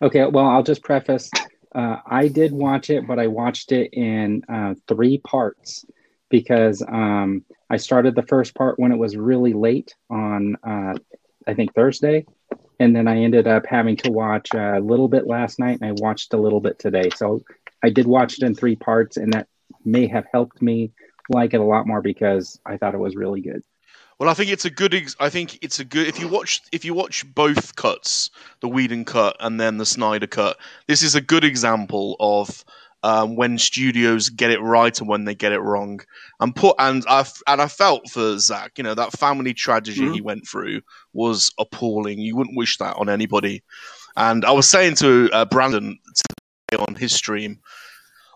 Okay, 0.00 0.24
well, 0.26 0.46
I'll 0.46 0.62
just 0.62 0.82
preface. 0.82 1.30
Uh, 1.74 1.98
I 2.06 2.28
did 2.28 2.50
watch 2.52 2.90
it, 2.90 3.06
but 3.06 3.18
I 3.18 3.26
watched 3.28 3.70
it 3.72 3.92
in 3.92 4.42
uh, 4.48 4.74
three 4.88 5.18
parts 5.18 5.84
because 6.32 6.82
um, 6.88 7.44
I 7.70 7.76
started 7.76 8.16
the 8.16 8.22
first 8.22 8.54
part 8.54 8.80
when 8.80 8.90
it 8.90 8.98
was 8.98 9.16
really 9.16 9.52
late 9.52 9.94
on, 10.10 10.56
uh, 10.66 10.94
I 11.46 11.54
think, 11.54 11.74
Thursday. 11.74 12.26
And 12.80 12.96
then 12.96 13.06
I 13.06 13.18
ended 13.18 13.46
up 13.46 13.66
having 13.66 13.96
to 13.98 14.10
watch 14.10 14.48
a 14.54 14.80
little 14.80 15.06
bit 15.06 15.28
last 15.28 15.60
night 15.60 15.78
and 15.80 15.88
I 15.88 15.92
watched 15.92 16.34
a 16.34 16.38
little 16.38 16.60
bit 16.60 16.80
today. 16.80 17.10
So 17.14 17.42
I 17.84 17.90
did 17.90 18.06
watch 18.06 18.38
it 18.38 18.44
in 18.44 18.54
three 18.54 18.74
parts, 18.74 19.16
and 19.18 19.32
that 19.34 19.46
may 19.84 20.06
have 20.08 20.24
helped 20.32 20.62
me 20.62 20.92
like 21.28 21.54
it 21.54 21.60
a 21.60 21.64
lot 21.64 21.86
more 21.86 22.00
because 22.00 22.58
I 22.64 22.78
thought 22.78 22.94
it 22.94 22.98
was 22.98 23.14
really 23.14 23.42
good. 23.42 23.62
Well, 24.18 24.30
I 24.30 24.34
think 24.34 24.50
it's 24.50 24.64
a 24.64 24.70
good. 24.70 24.94
Ex- 24.94 25.16
I 25.20 25.28
think 25.28 25.58
it's 25.62 25.80
a 25.80 25.84
good. 25.84 26.06
If 26.06 26.18
you 26.18 26.28
watch, 26.28 26.62
if 26.72 26.84
you 26.84 26.94
watch 26.94 27.26
both 27.34 27.76
cuts, 27.76 28.30
the 28.60 28.68
Whedon 28.68 29.04
cut 29.04 29.36
and 29.40 29.60
then 29.60 29.76
the 29.76 29.86
Snyder 29.86 30.26
cut, 30.26 30.56
this 30.86 31.02
is 31.02 31.14
a 31.14 31.20
good 31.20 31.44
example 31.44 32.16
of 32.20 32.64
um, 33.02 33.36
when 33.36 33.58
studios 33.58 34.28
get 34.30 34.50
it 34.50 34.60
right 34.60 34.98
and 35.00 35.08
when 35.08 35.24
they 35.24 35.34
get 35.34 35.52
it 35.52 35.60
wrong. 35.60 36.00
And 36.40 36.54
put 36.54 36.76
and 36.78 37.04
I 37.08 37.24
and 37.46 37.60
I 37.60 37.68
felt 37.68 38.08
for 38.10 38.38
Zack, 38.38 38.72
you 38.78 38.84
know, 38.84 38.94
that 38.94 39.12
family 39.18 39.54
tragedy 39.54 40.00
Mhm. 40.00 40.14
he 40.14 40.20
went 40.20 40.46
through 40.48 40.82
was 41.12 41.50
appalling. 41.58 42.18
You 42.20 42.36
wouldn't 42.36 42.56
wish 42.56 42.78
that 42.78 42.96
on 42.96 43.08
anybody. 43.08 43.62
And 44.16 44.44
I 44.44 44.52
was 44.52 44.68
saying 44.68 44.96
to 44.96 45.30
uh, 45.32 45.44
Brandon 45.46 45.98
today 46.70 46.84
on 46.86 46.94
his 46.94 47.12
stream, 47.14 47.58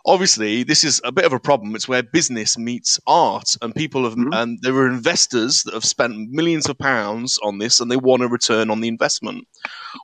obviously 0.06 0.62
this 0.62 0.84
is 0.84 1.00
a 1.04 1.10
bit 1.10 1.24
of 1.24 1.32
a 1.32 1.40
problem 1.40 1.74
it's 1.74 1.88
where 1.88 2.02
business 2.02 2.56
meets 2.56 3.00
art 3.08 3.56
and 3.60 3.74
people 3.74 4.04
have 4.04 4.14
Mhm. 4.14 4.32
and 4.32 4.58
there 4.62 4.74
are 4.74 4.86
investors 4.86 5.64
that 5.64 5.74
have 5.74 5.84
spent 5.84 6.30
millions 6.30 6.68
of 6.68 6.78
pounds 6.78 7.38
on 7.42 7.58
this 7.58 7.80
and 7.80 7.90
they 7.90 7.96
want 7.96 8.22
a 8.22 8.28
return 8.28 8.70
on 8.70 8.80
the 8.80 8.86
investment 8.88 9.46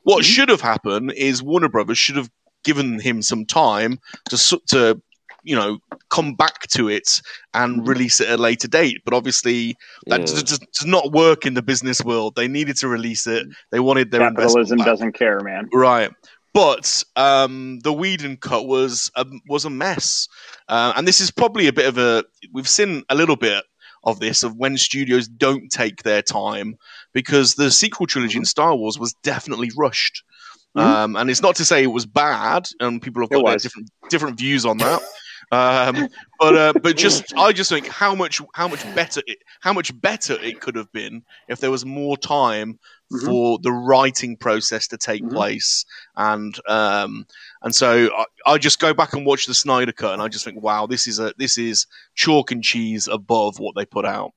what 0.02 0.22
Mhm. 0.24 0.34
should 0.34 0.48
have 0.48 0.60
happened 0.60 1.12
is 1.12 1.40
warner 1.43 1.68
brothers 1.68 1.98
should 1.98 2.16
have 2.16 2.30
given 2.64 2.98
him 3.01 3.22
some 3.22 3.44
time 3.47 3.98
to 4.28 4.60
to 4.68 5.01
you 5.44 5.56
know 5.56 5.78
come 6.09 6.34
back 6.34 6.68
to 6.68 6.89
it 6.89 7.20
and 7.52 7.80
Mhm. 7.82 7.89
release 7.89 8.20
it 8.20 8.28
at 8.28 8.39
a 8.39 8.43
later 8.43 8.68
date 8.68 8.98
but 9.05 9.12
obviously 9.14 9.76
that 10.06 10.20
Yeah. 10.20 10.26
does 10.26 10.59
does 10.59 10.86
not 10.86 11.12
work 11.12 11.44
in 11.47 11.55
the 11.55 11.62
business 11.62 12.01
world 12.02 12.34
they 12.36 12.47
needed 12.48 12.76
to 12.76 12.89
release 12.89 13.26
it 13.26 13.47
they 13.72 13.80
wanted 13.80 14.10
their 14.10 14.20
Capitalism 14.20 14.78
doesn't 14.78 15.12
care, 15.12 15.40
man. 15.40 15.68
Right. 15.72 16.10
But 16.55 17.02
um, 17.16 17.78
the 17.82 17.94
Whedon 17.94 18.36
cut 18.36 18.66
was 18.66 19.10
a, 19.16 19.24
was 19.48 19.64
a 19.64 19.70
mess, 19.70 20.28
uh, 20.68 20.93
and 20.94 21.09
this 21.09 21.18
is 21.18 21.30
probably 21.30 21.66
a 21.66 21.72
bit 21.72 21.86
of 21.86 21.97
a. 21.97 22.24
We've 22.52 22.68
seen 22.68 23.05
a 23.09 23.14
little 23.14 23.36
bit 23.36 23.64
of 24.05 24.20
this 24.20 24.43
of 24.43 24.56
when 24.56 24.76
studios 24.76 25.28
don't 25.28 25.70
take 25.70 26.02
their 26.02 26.20
time 26.20 26.76
because 27.14 27.55
the 27.55 27.70
sequel 27.70 28.06
trilogy 28.06 28.36
in 28.36 28.44
Star 28.44 28.76
Wars 28.76 28.98
was 28.98 29.14
definitely 29.22 29.70
rushed. 29.74 30.22
Um, 30.74 31.16
and 31.16 31.28
it's 31.30 31.42
not 31.42 31.56
to 31.56 31.64
say 31.64 31.82
it 31.82 31.86
was 31.88 32.06
bad, 32.06 32.68
and 32.80 33.00
people 33.02 33.22
have 33.22 33.30
got 33.30 33.44
their 33.44 33.56
different 33.58 33.90
different 34.08 34.38
views 34.38 34.64
on 34.64 34.78
that. 34.78 35.02
um, 35.52 36.08
but 36.40 36.56
uh, 36.56 36.72
but 36.82 36.96
just 36.96 37.34
I 37.36 37.52
just 37.52 37.68
think 37.70 37.86
how 37.88 38.14
much 38.14 38.40
how 38.54 38.68
much 38.68 38.82
better 38.94 39.20
it 39.26 39.38
how 39.60 39.72
much 39.74 39.98
better 40.00 40.34
it 40.40 40.60
could 40.60 40.76
have 40.76 40.90
been 40.92 41.22
if 41.48 41.60
there 41.60 41.70
was 41.70 41.84
more 41.84 42.16
time 42.16 42.78
Mhm. 43.12 43.26
for 43.26 43.58
the 43.62 43.70
writing 43.72 44.34
process 44.38 44.88
to 44.88 44.96
take 44.96 45.22
Mhm. 45.22 45.32
place 45.32 45.84
and 46.16 46.58
um 46.66 47.26
and 47.60 47.74
so 47.74 48.08
I, 48.16 48.24
I 48.52 48.56
just 48.58 48.80
go 48.80 48.94
back 48.94 49.12
and 49.12 49.26
watch 49.26 49.44
the 49.44 49.52
Snyder 49.52 49.92
cut 49.92 50.14
and 50.14 50.22
I 50.22 50.28
just 50.28 50.46
think 50.46 50.62
wow 50.62 50.86
this 50.86 51.06
is 51.06 51.18
a 51.20 51.34
this 51.36 51.58
is 51.58 51.86
chalk 52.14 52.50
and 52.52 52.62
cheese 52.64 53.08
above 53.08 53.58
what 53.58 53.74
they 53.74 53.84
put 53.84 54.06
out 54.06 54.32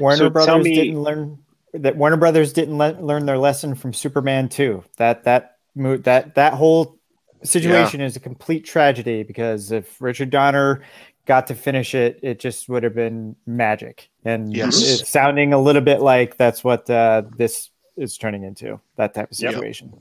Warner 0.00 0.16
So 0.16 0.30
Brothers 0.30 0.64
me- 0.64 0.74
didn't 0.74 1.00
learn 1.00 1.38
that 1.74 1.96
Warner 1.96 2.16
Brothers 2.16 2.52
didn't 2.52 2.76
le- 2.78 2.98
learn 3.00 3.24
their 3.26 3.38
lesson 3.38 3.74
from 3.76 3.94
Superman 3.94 4.48
2. 4.48 4.82
That 4.96 5.22
that 5.24 5.42
mo- 5.42 5.51
that 5.76 6.34
that 6.34 6.54
whole 6.54 6.98
situation 7.42 8.00
is 8.00 8.16
a 8.16 8.20
complete 8.20 8.64
tragedy 8.64 9.22
because 9.22 9.72
if 9.72 10.00
Richard 10.00 10.30
Donner 10.30 10.82
got 11.26 11.46
to 11.48 11.54
finish 11.54 11.94
it, 11.94 12.20
it 12.22 12.38
just 12.40 12.68
would 12.68 12.82
have 12.82 12.94
been 12.94 13.36
magic. 13.46 14.10
And 14.24 14.54
Yes. 14.54 14.82
it's 14.82 15.08
sounding 15.08 15.52
a 15.52 15.60
little 15.60 15.82
bit 15.82 16.00
like 16.00 16.36
that's 16.36 16.62
what 16.64 16.88
uh, 16.90 17.22
this 17.36 17.70
is 17.96 18.16
turning 18.16 18.44
into. 18.44 18.80
That 18.96 19.14
type 19.14 19.30
of 19.30 19.38
Yep. 19.38 19.52
situation. 19.52 19.92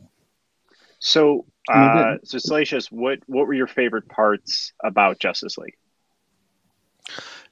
So, 0.99 1.45
uh, 1.71 2.17
so 2.23 2.37
Salacious, 2.37 2.91
what 2.91 3.19
what 3.27 3.47
were 3.47 3.53
your 3.53 3.67
favorite 3.67 4.07
parts 4.07 4.73
about 4.83 5.19
Justice 5.19 5.57
League? 5.57 5.75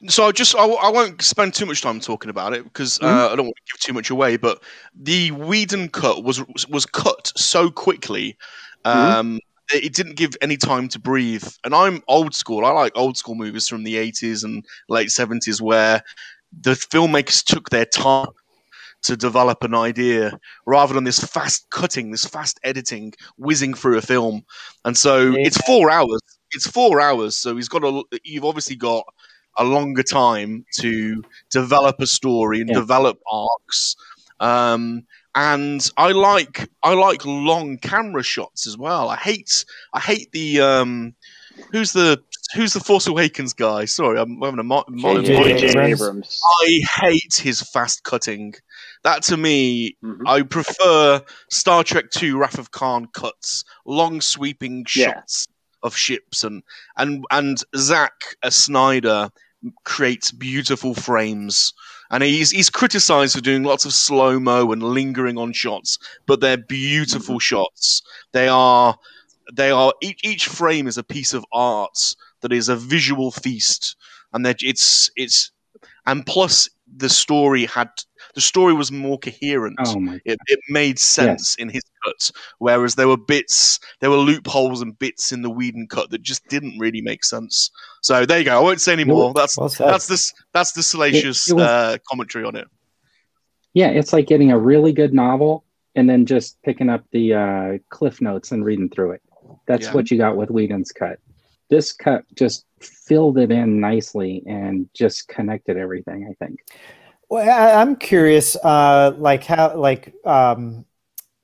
So 0.07 0.25
I 0.27 0.31
just 0.31 0.55
I, 0.55 0.59
w- 0.61 0.79
I 0.81 0.89
won't 0.89 1.21
spend 1.21 1.53
too 1.53 1.65
much 1.65 1.81
time 1.81 1.99
talking 1.99 2.29
about 2.29 2.53
it 2.53 2.63
because 2.63 2.99
uh, 3.01 3.29
I 3.31 3.35
don't 3.35 3.45
want 3.45 3.55
to 3.57 3.73
give 3.73 3.79
too 3.81 3.93
much 3.93 4.09
away. 4.09 4.37
But 4.37 4.63
the 4.95 5.31
Whedon 5.31 5.89
cut 5.89 6.23
was 6.23 6.43
was 6.69 6.85
cut 6.85 7.31
so 7.35 7.69
quickly, 7.69 8.37
um, 8.85 9.39
it 9.73 9.85
it 9.85 9.93
didn't 9.93 10.15
give 10.15 10.31
any 10.41 10.55
time 10.57 10.87
to 10.89 10.99
breathe. 10.99 11.47
And 11.65 11.75
I'm 11.75 12.01
old 12.07 12.33
school. 12.33 12.65
I 12.65 12.71
like 12.71 12.93
old 12.95 13.17
school 13.17 13.35
movies 13.35 13.67
from 13.67 13.83
the 13.83 13.95
80s 13.95 14.43
and 14.43 14.65
late 14.87 15.09
70s 15.09 15.59
where 15.61 16.01
the 16.61 16.71
filmmakers 16.71 17.43
took 17.43 17.69
their 17.69 17.85
time 17.85 18.27
to 19.01 19.15
develop 19.15 19.63
an 19.63 19.73
idea 19.73 20.37
rather 20.65 20.93
than 20.93 21.03
this 21.05 21.19
fast 21.19 21.69
cutting, 21.69 22.11
this 22.11 22.25
fast 22.25 22.59
editing, 22.63 23.13
whizzing 23.37 23.73
through 23.73 23.97
a 23.97 24.01
film. 24.01 24.43
And 24.85 24.97
so 24.97 25.31
Yeah. 25.31 25.45
it's 25.45 25.57
four 25.61 25.89
hours. 25.89 26.21
It's 26.51 26.67
four 26.67 26.99
hours. 26.99 27.35
So 27.37 27.55
he's 27.55 27.69
got 27.69 27.83
a. 27.83 28.03
You've 28.23 28.45
obviously 28.45 28.75
got 28.75 29.05
a 29.59 29.63
longer 29.63 30.03
time 30.03 30.65
to 30.79 31.23
develop 31.51 31.99
a 31.99 32.07
story 32.07 32.61
and 32.61 32.69
Yeah. 32.69 32.75
develop 32.79 33.19
arcs. 33.31 33.95
Um, 34.39 35.05
and 35.35 35.87
I 35.97 36.11
like 36.13 36.69
I 36.81 36.93
like 36.93 37.25
long 37.25 37.77
camera 37.77 38.23
shots 38.23 38.65
as 38.65 38.77
well. 38.77 39.09
I 39.09 39.15
hate 39.17 39.65
I 39.93 39.99
hate 39.99 40.31
the 40.31 40.61
um, 40.61 41.13
who's 41.71 41.91
the 41.93 42.21
who's 42.55 42.73
the 42.73 42.79
Force 42.79 43.05
Awakens 43.05 43.53
guy? 43.53 43.85
Sorry, 43.85 44.19
I'm 44.19 44.41
having 44.41 44.59
a 44.59 44.63
mo- 44.63 44.85
mind 44.87 45.25
J.J. 45.25 45.41
blank. 45.43 45.59
J.J. 45.59 45.69
Abrams. 45.69 46.01
Abrams. 46.01 46.41
I 46.63 46.81
hate 47.01 47.35
his 47.35 47.61
fast 47.61 48.03
cutting. 48.03 48.55
That 49.03 49.21
to 49.23 49.37
me, 49.37 49.95
Mhm. 50.03 50.21
I 50.25 50.41
prefer 50.41 51.21
Star 51.51 51.83
Trek 51.83 52.05
II 52.21 52.31
Wrath 52.31 52.57
of 52.57 52.71
Khan 52.71 53.07
cuts, 53.13 53.63
long 53.85 54.21
sweeping 54.21 54.85
Yeah. 54.95 55.13
shots 55.13 55.47
of 55.83 55.95
ships 55.95 56.43
and 56.43 56.63
and 56.97 57.23
and 57.29 57.63
Zack 57.77 58.35
Snyder 58.49 59.29
creates 59.83 60.31
beautiful 60.31 60.93
frames. 60.93 61.73
And 62.11 62.23
he's 62.23 62.51
he's 62.51 62.69
criticized 62.69 63.35
for 63.35 63.41
doing 63.41 63.63
lots 63.63 63.85
of 63.85 63.93
slow 63.93 64.39
mo 64.39 64.71
and 64.71 64.81
lingering 64.81 65.37
on 65.37 65.53
shots, 65.53 65.99
but 66.25 66.39
they're 66.39 66.57
beautiful 66.57 67.35
mm-hmm. 67.35 67.39
shots. 67.39 68.01
They 68.31 68.47
are 68.47 68.97
they 69.53 69.71
are 69.71 69.93
each, 70.01 70.19
each 70.23 70.47
frame 70.47 70.87
is 70.87 70.97
a 70.97 71.03
piece 71.03 71.33
of 71.33 71.45
art 71.53 72.15
that 72.41 72.53
is 72.53 72.69
a 72.69 72.75
visual 72.75 73.31
feast, 73.31 73.95
and 74.33 74.45
that 74.45 74.57
it's 74.61 75.11
it's 75.15 75.51
and 76.05 76.25
plus 76.25 76.69
the 76.97 77.09
story 77.09 77.65
had 77.65 77.89
the 78.39 78.45
story 78.45 78.73
was 78.73 78.89
more 78.89 79.19
coherent. 79.19 79.75
Oh 79.85 79.99
my! 79.99 80.21
It, 80.23 80.39
it 80.47 80.59
made 80.69 80.97
sense 80.97 81.55
in 81.55 81.67
his 81.67 81.83
cut, 82.05 82.31
whereas 82.59 82.95
there 82.95 83.09
were 83.09 83.17
bits, 83.17 83.81
there 83.99 84.09
were 84.09 84.15
loopholes 84.15 84.81
and 84.81 84.97
bits 84.97 85.33
in 85.33 85.41
the 85.41 85.49
Whedon 85.49 85.87
cut 85.89 86.09
that 86.11 86.21
just 86.21 86.47
didn't 86.47 86.79
really 86.79 87.01
make 87.01 87.25
sense. 87.25 87.69
So 88.01 88.25
there 88.25 88.39
you 88.39 88.45
go. 88.45 88.57
I 88.57 88.61
won't 88.63 88.79
say 88.79 88.93
any 88.93 89.03
Well, 89.03 89.17
more. 89.17 89.33
That's 89.33 89.57
Well 89.57 89.67
that's 89.67 90.07
this 90.07 90.33
that's 90.53 90.71
the 90.71 90.81
salacious 90.83 91.49
it 91.49 91.55
was- 91.55 91.63
uh, 91.65 91.97
commentary 92.09 92.45
on 92.45 92.55
it. 92.55 92.67
Yeah, 93.73 93.89
it's 93.89 94.13
like 94.13 94.25
getting 94.27 94.51
a 94.51 94.57
really 94.57 94.93
good 94.93 95.13
novel 95.13 95.65
and 95.95 96.09
then 96.09 96.25
just 96.25 96.61
picking 96.63 96.87
up 96.89 97.03
the 97.11 97.33
uh, 97.33 97.77
cliff 97.89 98.21
notes 98.21 98.53
and 98.53 98.63
reading 98.63 98.89
through 98.89 99.11
it. 99.11 99.21
That's 99.67 99.87
Yeah. 99.87 99.93
what 99.95 100.09
you 100.09 100.17
got 100.17 100.37
with 100.37 100.49
Whedon's 100.49 100.93
cut. 100.93 101.19
This 101.69 101.91
cut 101.91 102.23
just 102.35 102.65
filled 102.79 103.37
it 103.37 103.51
in 103.51 103.79
nicely 103.81 104.43
and 104.47 104.89
just 104.93 105.27
connected 105.27 105.75
everything. 105.77 106.25
I 106.31 106.33
think. 106.43 106.61
Well, 107.29 107.47
I, 107.47 107.79
I'm 107.81 107.95
curious, 107.95 108.55
uh, 108.55 109.13
like 109.17 109.43
how, 109.43 109.75
like, 109.77 110.13
um, 110.25 110.85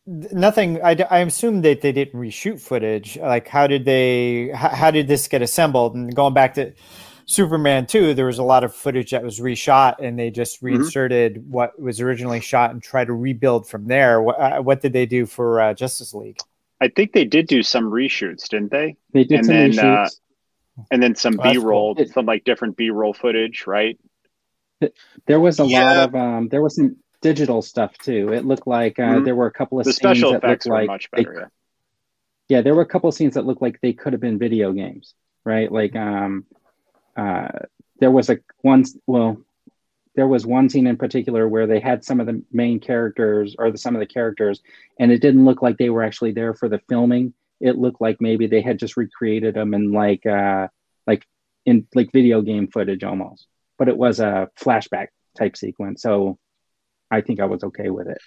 th- 0.07 0.33
nothing. 0.33 0.81
I, 0.83 0.95
d- 0.95 1.03
I 1.05 1.19
assume 1.19 1.61
that 1.63 1.81
they 1.81 1.91
didn't 1.93 2.19
reshoot 2.19 2.61
footage. 2.61 3.17
Like, 3.17 3.47
how 3.47 3.67
did 3.67 3.85
they? 3.85 4.49
How, 4.49 4.69
how 4.69 4.91
did 4.91 5.07
this 5.07 5.27
get 5.27 5.41
assembled? 5.43 5.95
And 5.95 6.15
going 6.15 6.33
back 6.33 6.55
to 6.55 6.73
Superman 7.27 7.87
2, 7.87 8.13
there 8.15 8.27
was 8.27 8.39
a 8.39 8.43
lot 8.43 8.63
of 8.63 8.75
footage 8.75 9.11
that 9.11 9.23
was 9.23 9.39
reshot 9.39 9.97
and 9.99 10.19
they 10.19 10.31
just 10.31 10.61
Mm-hmm. 10.69 10.89
reinserted 10.89 11.49
what 11.51 11.79
was 11.81 12.01
originally 12.01 12.41
shot 12.41 12.71
and 12.71 12.83
try 12.83 13.05
to 13.05 13.13
rebuild 13.13 13.67
from 13.69 13.87
there. 13.87 14.21
What, 14.21 14.39
uh, 14.39 14.61
what 14.61 14.81
did 14.81 14.93
they 14.93 15.05
do 15.07 15.25
for 15.27 15.61
uh, 15.61 15.73
Justice 15.75 16.13
League? 16.13 16.43
I 16.81 16.87
think 16.89 17.11
they 17.13 17.25
did 17.25 17.47
do 17.47 17.63
some 17.63 17.85
reshoots, 17.91 18.47
didn't 18.49 18.71
they? 18.71 18.97
They 19.13 19.23
did 19.23 19.43
And 19.43 19.43
some 19.43 19.57
then, 19.57 19.79
reshoots. 19.79 19.79
uh, 19.79 20.09
And 20.91 21.03
then 21.03 21.15
some 21.15 21.39
Oh, 21.39 21.39
B 21.39 21.57
roll, 21.57 21.95
cool. 21.95 22.09
some 22.13 22.25
like 22.25 22.43
different 22.45 22.77
B 22.77 22.89
roll 22.91 23.13
footage, 23.13 23.67
right? 23.67 23.99
There 25.25 25.39
was 25.39 25.59
a 25.59 25.63
lot 25.63 25.97
of 25.97 26.15
um, 26.15 26.47
there 26.49 26.61
was 26.61 26.75
some 26.75 26.97
digital 27.21 27.61
stuff 27.61 27.97
too. 27.97 28.31
It 28.33 28.45
looked 28.45 28.67
like 28.67 28.99
uh, 28.99 29.03
Mhm. 29.19 29.25
there 29.25 29.35
were 29.35 29.47
a 29.47 29.51
couple 29.51 29.79
of 29.79 29.85
The 29.85 29.93
scenes 29.93 30.17
special 30.19 30.31
that 30.33 30.43
effects 30.43 30.65
looked 30.65 30.71
were 30.73 30.79
like 30.81 30.87
much 30.87 31.09
they- 31.11 31.23
better. 31.23 31.51
yeah, 32.49 32.61
there 32.61 32.75
were 32.75 32.81
a 32.81 32.85
couple 32.87 33.07
of 33.07 33.15
scenes 33.15 33.33
that 33.35 33.45
looked 33.45 33.61
like 33.61 33.79
they 33.81 33.93
could 33.93 34.13
have 34.13 34.21
been 34.21 34.37
video 34.37 34.71
games, 34.73 35.15
right? 35.43 35.71
Like 35.71 35.95
um, 35.95 36.45
uh, 37.15 37.47
there 37.99 38.11
was 38.11 38.29
a 38.29 38.39
one 38.61 38.83
well, 39.07 39.37
there 40.15 40.27
was 40.27 40.45
one 40.45 40.69
scene 40.69 40.87
in 40.87 40.97
particular 40.97 41.47
where 41.47 41.67
they 41.67 41.79
had 41.79 42.03
some 42.05 42.19
of 42.19 42.25
the 42.27 42.43
main 42.51 42.79
characters 42.79 43.55
or 43.57 43.71
the, 43.71 43.77
some 43.77 43.95
of 43.95 43.99
the 43.99 44.05
characters, 44.05 44.61
and 44.99 45.11
it 45.11 45.21
didn't 45.21 45.45
look 45.45 45.61
like 45.61 45.77
they 45.77 45.89
were 45.89 46.03
actually 46.03 46.31
there 46.33 46.53
for 46.53 46.69
the 46.69 46.79
filming. 46.89 47.33
It 47.59 47.77
looked 47.77 48.01
like 48.01 48.19
maybe 48.21 48.47
they 48.47 48.61
had 48.61 48.79
just 48.79 48.97
recreated 48.97 49.55
them 49.55 49.73
in 49.73 49.91
like 49.91 50.25
uh, 50.25 50.67
like 51.07 51.25
in 51.65 51.87
like 51.95 52.11
video 52.11 52.41
game 52.41 52.67
footage 52.67 53.03
almost, 53.03 53.47
but 53.77 53.87
it 53.87 53.97
was 53.97 54.19
a 54.19 54.49
flashback 54.59 55.07
type 55.37 55.55
sequence. 55.57 56.01
So 56.01 56.37
I 57.11 57.21
think 57.21 57.39
I 57.39 57.45
was 57.45 57.63
okay 57.63 57.89
with 57.89 58.07
it. 58.07 58.17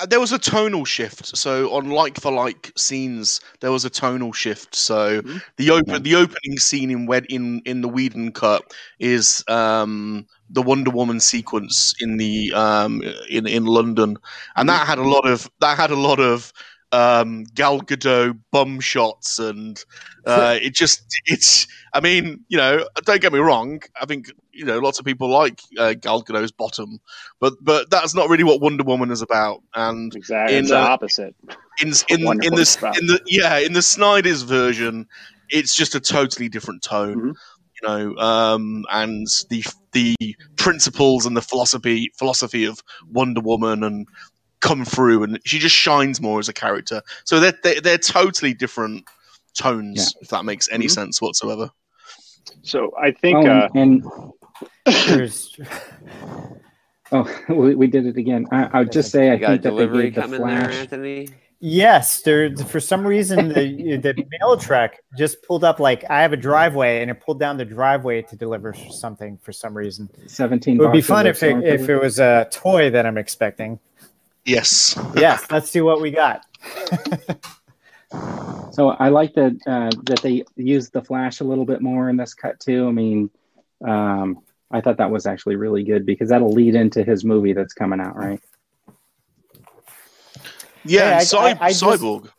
Uh, 0.00 0.06
there 0.06 0.20
was 0.20 0.30
a 0.30 0.38
tonal 0.38 0.84
shift. 0.84 1.36
So 1.36 1.72
on 1.72 1.90
like 1.90 2.20
for 2.20 2.30
like 2.30 2.72
scenes, 2.76 3.40
there 3.60 3.72
was 3.72 3.84
a 3.84 3.90
tonal 3.90 4.32
shift. 4.32 4.74
So 4.76 5.22
Mhm. 5.22 5.42
the 5.56 5.70
open 5.70 5.94
Yeah. 5.94 5.98
the 5.98 6.14
opening 6.14 6.58
scene 6.58 6.90
in 6.90 7.06
Wed 7.06 7.26
in 7.28 7.60
in 7.64 7.80
the 7.80 7.88
Whedon 7.88 8.32
cut 8.32 8.62
is 9.00 9.42
um 9.48 10.26
the 10.50 10.62
Wonder 10.62 10.90
Woman 10.90 11.18
sequence 11.20 11.94
in 12.00 12.16
the 12.16 12.52
um 12.54 13.02
in 13.28 13.46
in 13.46 13.66
London, 13.66 14.16
and 14.54 14.68
that 14.68 14.86
had 14.86 14.98
a 14.98 15.08
lot 15.08 15.26
of 15.26 15.50
that 15.60 15.76
had 15.76 15.90
a 15.90 15.96
lot 15.96 16.20
of 16.20 16.52
um 16.92 17.44
Gal 17.54 17.80
Gadot 17.80 18.38
bum 18.50 18.80
shots 18.80 19.38
and 19.38 19.82
uh 20.26 20.56
it 20.62 20.74
just 20.74 21.02
it's 21.26 21.66
I 21.92 22.00
mean 22.00 22.44
you 22.48 22.56
know 22.56 22.86
don't 23.04 23.20
get 23.20 23.32
me 23.32 23.38
wrong 23.40 23.80
I 24.00 24.06
think 24.06 24.30
you 24.52 24.64
know 24.64 24.78
lots 24.78 24.98
of 24.98 25.04
people 25.04 25.28
like 25.28 25.60
uh, 25.78 25.94
Gal 25.94 26.22
Gadot's 26.22 26.50
bottom 26.50 26.98
but 27.40 27.54
but 27.60 27.90
that's 27.90 28.14
not 28.14 28.28
really 28.30 28.44
what 28.44 28.60
Wonder 28.60 28.84
Woman 28.84 29.10
is 29.10 29.20
about 29.22 29.62
and 29.74 30.14
Exactly. 30.16 30.56
In, 30.56 30.60
it's 30.64 30.70
the 30.70 30.78
uh, 30.78 30.84
opposite. 30.88 31.34
in 31.80 31.92
in 32.08 32.20
in 32.42 32.54
the 32.54 32.94
in 32.98 33.06
the 33.06 33.20
yeah 33.26 33.58
in 33.58 33.72
the 33.74 33.82
Snyder's 33.82 34.42
version, 34.42 35.06
it's 35.50 35.74
just 35.76 35.94
a 35.94 36.00
totally 36.00 36.48
different 36.48 36.82
tone, 36.82 37.16
Mhm. 37.16 37.34
you 37.80 37.88
know. 37.88 38.16
Um, 38.16 38.84
and 38.90 39.26
the 39.50 39.64
the 39.92 40.16
principles 40.56 41.24
and 41.26 41.36
the 41.36 41.42
philosophy 41.42 42.10
philosophy 42.18 42.64
of 42.64 42.80
Wonder 43.10 43.40
Woman 43.40 43.84
and 43.84 44.08
come 44.60 44.84
through, 44.84 45.22
and 45.22 45.40
she 45.44 45.58
just 45.58 45.74
shines 45.74 46.20
more 46.20 46.38
as 46.38 46.48
a 46.48 46.52
character. 46.52 47.02
So 47.24 47.40
they're 47.40 47.58
they're, 47.62 47.80
they're 47.80 47.98
totally 47.98 48.54
different 48.54 49.04
tones, 49.56 50.14
if 50.20 50.28
that 50.28 50.44
makes 50.44 50.68
any 50.70 50.86
Mhm. 50.86 50.90
sense 50.90 51.20
whatsoever. 51.22 51.70
So 52.62 52.92
I 53.00 53.10
think 53.10 53.46
oh, 53.46 53.50
uh, 53.50 53.68
and, 53.74 54.04
There's, 55.06 55.56
oh, 57.12 57.40
we, 57.48 57.74
we 57.74 57.86
did 57.86 58.06
it 58.06 58.16
again. 58.16 58.46
I, 58.50 58.64
I 58.72 58.78
would 58.80 58.92
just 58.92 59.10
say 59.10 59.30
I 59.30 59.34
You 59.34 59.40
got 59.40 59.46
a 59.46 59.52
think 59.52 59.62
that 59.62 59.70
they 59.70 59.76
delivery 59.76 60.10
gave 60.10 60.14
the 60.14 60.20
coming 60.20 60.46
there, 60.46 60.86
Flash. 60.86 61.34
Yes, 61.60 62.22
there 62.22 62.54
for 62.56 62.78
some 62.78 63.04
reason 63.04 63.48
the 63.48 63.96
the 63.96 64.14
mail 64.30 64.56
truck 64.56 64.94
just 65.16 65.42
pulled 65.42 65.64
up 65.64 65.80
like 65.80 66.04
I 66.08 66.22
have 66.22 66.32
a 66.32 66.36
driveway 66.36 67.02
and 67.02 67.10
it 67.10 67.20
pulled 67.20 67.40
down 67.40 67.56
the 67.56 67.64
driveway 67.64 68.22
to 68.22 68.36
deliver 68.36 68.74
something 68.74 69.38
for 69.42 69.50
some 69.50 69.76
reason. 69.76 70.08
17 70.28 70.76
It 70.76 70.80
would 70.80 70.92
be 70.92 71.00
fun 71.00 71.26
if 71.26 71.42
it, 71.42 71.64
if 71.64 71.88
it 71.88 72.00
was 72.00 72.20
a 72.20 72.46
toy 72.52 72.90
that 72.90 73.06
I'm 73.06 73.18
expecting. 73.18 73.80
Yes. 74.44 74.98
Yes, 75.16 75.44
let's 75.50 75.70
see 75.70 75.80
what 75.80 76.00
we 76.00 76.10
got. 76.10 76.44
So 78.72 78.90
I 78.90 79.08
like 79.08 79.34
that 79.34 79.58
uh, 79.66 79.90
that 80.04 80.20
they 80.22 80.44
used 80.56 80.92
the 80.92 81.02
flash 81.02 81.40
a 81.40 81.44
little 81.44 81.64
bit 81.64 81.82
more 81.82 82.08
in 82.08 82.16
this 82.16 82.32
cut 82.32 82.58
too. 82.60 82.86
I 82.86 82.92
mean, 82.92 83.28
um, 83.84 84.38
I 84.70 84.80
thought 84.80 84.96
that 84.98 85.10
was 85.10 85.26
actually 85.26 85.56
really 85.56 85.82
good 85.82 86.06
because 86.06 86.28
that'll 86.28 86.52
lead 86.52 86.74
into 86.76 87.02
his 87.02 87.24
movie 87.24 87.52
that's 87.52 87.74
coming 87.74 88.00
out, 88.00 88.14
right? 88.16 88.40
Yeah, 90.84 91.00
Hey, 91.00 91.06
I- 91.14 91.18
and 91.18 91.26
Cy- 91.26 91.38
I- 91.50 91.58
I 91.60 91.68
just- 91.70 91.82
Cyborg. 91.82 92.30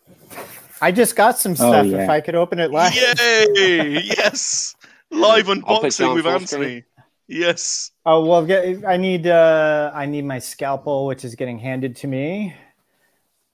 I 0.82 0.92
just 0.94 1.16
got 1.18 1.38
some 1.38 1.52
Oh, 1.52 1.56
stuff. 1.56 1.86
yeah. 1.88 2.04
If 2.04 2.10
I 2.10 2.22
could 2.22 2.36
open 2.36 2.58
it 2.60 2.72
live. 2.72 2.96
Yay! 2.96 4.00
yes, 4.18 4.76
live 5.12 5.50
I'll 5.50 5.82
put 5.82 6.00
you 6.00 6.06
unboxing 6.08 6.14
with 6.16 6.24
full 6.24 6.32
Anthony. 6.32 6.84
Screen. 7.30 7.42
Yes. 7.42 7.92
Oh 8.06 8.26
well, 8.26 8.46
get- 8.46 8.84
I 8.86 8.98
need 8.98 9.28
uh, 9.28 9.92
I 9.94 10.06
need 10.06 10.26
my 10.26 10.40
scalpel, 10.40 11.06
which 11.06 11.24
is 11.24 11.36
getting 11.36 11.60
handed 11.60 11.96
to 11.98 12.08
me. 12.08 12.56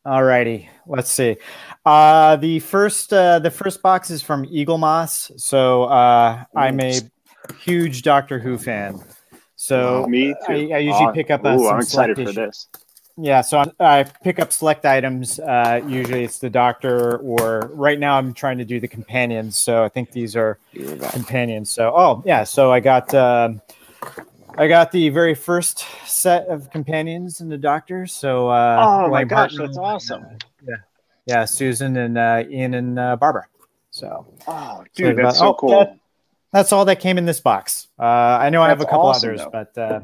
Alrighty, 0.05 0.67
let's 0.87 1.11
see. 1.11 1.35
Uh, 1.83 2.35
the 2.35 2.59
first 2.59 3.11
uh, 3.11 3.39
the 3.39 3.49
first 3.51 3.81
box 3.81 4.09
is 4.11 4.21
from 4.21 4.45
Eaglemoss. 4.45 5.39
So 5.39 5.85
uh, 5.85 6.43
I'm 6.55 6.79
a 6.79 6.99
huge 7.59 8.03
Doctor 8.03 8.37
Who 8.39 8.57
fan. 8.57 8.99
So 9.55 10.05
me 10.07 10.35
too. 10.47 10.69
I, 10.71 10.75
I 10.75 10.77
usually 10.77 11.07
Oh, 11.07 11.11
pick 11.11 11.31
up. 11.31 11.43
Uh, 11.43 11.55
ooh, 11.55 11.65
some 11.65 11.73
I'm 11.75 11.79
excited 11.81 12.15
for 12.17 12.21
issue- 12.23 12.33
this. 12.33 12.67
Yeah, 13.17 13.41
so 13.41 13.59
I, 13.59 13.99
I 13.99 14.03
pick 14.03 14.39
up 14.39 14.51
select 14.51 14.85
items. 14.85 15.39
Uh, 15.39 15.81
usually 15.87 16.23
it's 16.25 16.39
the 16.39 16.49
Doctor, 16.49 17.17
or 17.19 17.71
right 17.73 17.97
now 17.97 18.17
I'm 18.17 18.33
trying 18.33 18.57
to 18.57 18.65
do 18.65 18.79
the 18.79 18.89
companions. 18.89 19.55
So 19.57 19.83
I 19.83 19.89
think 19.89 20.11
these 20.11 20.35
are 20.35 20.59
companions. 21.11 21.71
So, 21.71 21.93
oh 21.95 22.23
yeah, 22.25 22.43
so 22.43 22.73
I 22.73 22.81
got 22.81 23.13
um, 23.13 23.61
I 24.57 24.67
got 24.67 24.91
the 24.91 25.07
very 25.09 25.33
first 25.33 25.85
set 26.05 26.47
of 26.47 26.69
companions 26.71 27.39
in 27.39 27.47
the 27.47 27.57
Doctor. 27.57 28.05
So, 28.05 28.49
uh, 28.49 28.77
Oh 29.05 29.09
my 29.09 29.23
gosh, 29.23 29.55
that's 29.55 29.77
and, 29.77 29.85
awesome. 29.85 30.23
uh, 30.23 30.27
yeah, 30.67 30.75
yeah, 31.25 31.45
Susan 31.45 31.95
and 31.95 32.17
uh, 32.17 32.43
Ian 32.49 32.73
and 32.73 32.99
uh, 32.99 33.15
Barbara. 33.15 33.45
So 33.91 34.27
Oh, 34.45 34.79
So 34.79 34.85
dude, 34.93 35.17
that's 35.17 35.19
about- 35.19 35.35
so 35.37 35.47
oh, 35.47 35.53
cool. 35.53 35.69
that- 35.79 35.97
that's 36.51 36.71
all 36.71 36.85
that 36.85 37.01
came 37.01 37.17
in 37.17 37.25
this 37.25 37.41
box. 37.41 37.87
Uh, 37.99 38.03
I 38.03 38.49
know 38.49 38.61
I 38.61 38.69
have 38.69 38.79
a 38.79 38.85
couple 38.85 39.07
awesome, 39.07 39.31
others, 39.31 39.41
though. 39.41 39.49
but 39.51 39.77
uh, 39.77 39.99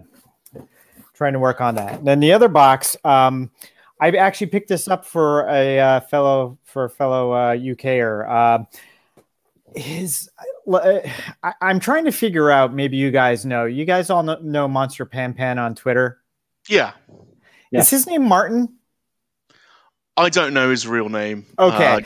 trying 1.22 1.34
to 1.34 1.40
work 1.40 1.62
on 1.62 1.76
that. 1.76 2.04
Then 2.04 2.20
the 2.20 2.34
other 2.34 2.48
box, 2.48 2.98
um, 3.04 3.52
I 4.00 4.10
actually 4.10 4.48
picked 4.48 4.70
this 4.70 4.88
up 4.88 5.06
for 5.06 5.48
a 5.48 5.80
uh, 5.80 6.00
fellow 6.00 6.58
for 6.64 6.86
a 6.86 6.90
fellow 6.90 7.32
uh, 7.32 7.56
UKer. 7.56 8.28
Uh, 8.28 8.64
his, 9.76 10.32
I, 10.74 11.54
I'm 11.62 11.80
trying 11.80 12.06
to 12.06 12.12
figure 12.12 12.50
out. 12.50 12.74
Maybe 12.74 12.98
you 12.98 13.12
guys 13.12 13.46
know. 13.46 13.66
You 13.66 13.86
guys 13.86 14.10
all 14.10 14.24
know, 14.24 14.40
know 14.42 14.68
Monster 14.68 15.06
Pan 15.06 15.36
Pan 15.36 15.60
on 15.60 15.76
Twitter. 15.76 16.22
Yeah. 16.68 16.94
Yeah. 17.70 17.82
Is 17.82 17.92
his 17.92 18.08
name 18.08 18.28
Martin? 18.28 18.78
I 20.18 20.30
don't 20.30 20.54
know 20.54 20.70
his 20.70 20.86
real 20.86 21.08
name. 21.08 21.46
Okay. 21.58 22.06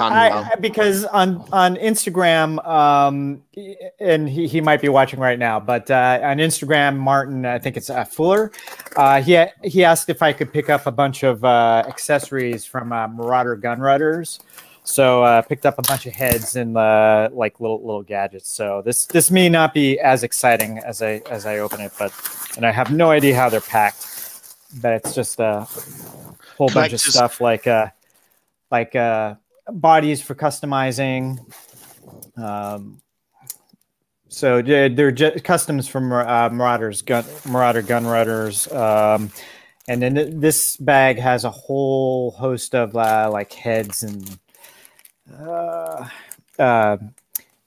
Uh, 0.00 0.04
I- 0.04 0.54
because 0.60 1.04
on 1.04 1.44
on 1.52 1.76
Instagram, 1.76 2.66
um, 2.66 3.42
and 4.00 4.28
he, 4.28 4.48
he 4.48 4.60
might 4.60 4.80
be 4.80 4.88
watching 4.88 5.20
right 5.20 5.38
now, 5.38 5.60
but 5.60 5.90
uh, 5.90 6.18
on 6.22 6.38
Instagram, 6.38 6.96
Martin, 6.96 7.44
I 7.44 7.58
think 7.58 7.76
it's 7.76 7.90
uh, 7.90 8.04
Fuller. 8.04 8.52
Uh, 8.96 9.20
he 9.20 9.44
he 9.64 9.84
asked 9.84 10.08
if 10.08 10.22
I 10.22 10.32
could 10.32 10.52
pick 10.52 10.70
up 10.70 10.86
a 10.86 10.90
bunch 10.90 11.22
of 11.24 11.44
uh, 11.44 11.84
accessories 11.86 12.64
from 12.64 12.92
uh, 12.92 13.06
Marauder 13.08 13.56
Gun 13.56 13.80
Runners. 13.80 14.40
So 14.84 15.22
uh, 15.22 15.42
picked 15.42 15.64
up 15.64 15.78
a 15.78 15.82
bunch 15.82 16.06
of 16.06 16.12
heads 16.14 16.56
and 16.56 16.76
uh, 16.76 17.28
like 17.32 17.60
little 17.60 17.80
little 17.84 18.02
gadgets. 18.02 18.48
So 18.48 18.82
this 18.84 19.04
this 19.04 19.30
may 19.30 19.48
not 19.48 19.74
be 19.74 20.00
as 20.00 20.22
exciting 20.24 20.78
as 20.78 21.02
I 21.02 21.22
as 21.30 21.44
I 21.46 21.58
open 21.58 21.80
it, 21.80 21.92
but 21.98 22.12
and 22.56 22.66
I 22.66 22.72
have 22.72 22.90
no 22.90 23.10
idea 23.10 23.36
how 23.36 23.48
they're 23.50 23.60
packed. 23.60 24.08
But 24.80 24.94
it's 24.94 25.14
just 25.14 25.38
a 25.38 25.68
whole 26.62 26.68
bunch 26.68 26.92
of 26.92 27.00
Collectors- 27.00 27.14
stuff 27.14 27.40
like 27.40 27.66
uh 27.66 27.88
like 28.70 28.94
uh 28.94 29.34
bodies 29.70 30.22
for 30.22 30.34
customizing. 30.34 31.38
Um, 32.36 33.00
so 34.28 34.62
they're, 34.62 34.88
they're 34.88 35.12
just 35.12 35.44
customs 35.44 35.86
from 35.86 36.10
uh, 36.12 36.48
Marauders 36.48 37.02
gun 37.02 37.24
Marauder 37.46 37.82
gun 37.82 38.06
runners. 38.06 38.70
Um, 38.72 39.30
and 39.88 40.00
then 40.00 40.40
this 40.40 40.76
bag 40.76 41.18
has 41.18 41.44
a 41.44 41.50
whole 41.50 42.30
host 42.32 42.74
of 42.74 42.96
uh, 42.96 43.28
like 43.30 43.52
heads 43.52 44.02
and 44.04 44.38
uh, 45.38 46.08
uh, 46.58 46.96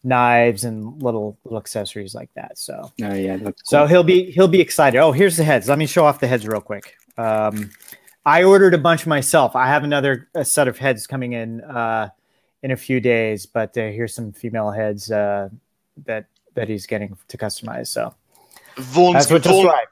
knives 0.03 0.63
and 0.63 1.01
little 1.03 1.37
little 1.43 1.59
accessories 1.59 2.15
like 2.15 2.29
that. 2.35 2.57
So 2.57 2.91
Oh 3.01 3.13
yeah, 3.13 3.37
that's 3.37 3.61
so 3.69 3.85
he'll 3.85 4.03
be 4.03 4.31
he'll 4.31 4.47
be 4.47 4.61
excited. 4.61 4.97
Oh, 4.99 5.11
here's 5.11 5.37
the 5.37 5.43
heads. 5.43 5.69
Let 5.69 5.77
me 5.77 5.85
show 5.85 6.05
off 6.05 6.19
the 6.19 6.27
heads 6.27 6.47
real 6.47 6.61
quick. 6.61 6.95
Um, 7.17 7.71
I 8.25 8.43
ordered 8.43 8.73
a 8.73 8.77
bunch 8.77 9.05
myself. 9.05 9.55
I 9.55 9.67
have 9.67 9.83
another 9.83 10.27
a 10.33 10.43
set 10.43 10.67
of 10.67 10.77
heads 10.77 11.05
coming 11.05 11.33
in 11.33 11.61
uh, 11.61 12.09
in 12.63 12.71
a 12.71 12.75
few 12.75 12.99
days, 12.99 13.45
but 13.45 13.77
uh, 13.77 13.81
here's 13.81 14.13
some 14.13 14.31
female 14.31 14.71
heads 14.71 15.11
uh, 15.11 15.49
that 16.05 16.25
that 16.55 16.67
he's 16.67 16.85
getting 16.85 17.17
to 17.27 17.37
customize. 17.37 17.87
So 17.87 18.15
Vaughn's, 18.77 19.13
that's 19.15 19.31
what 19.31 19.43
just 19.43 19.53
Vaughan. 19.53 19.85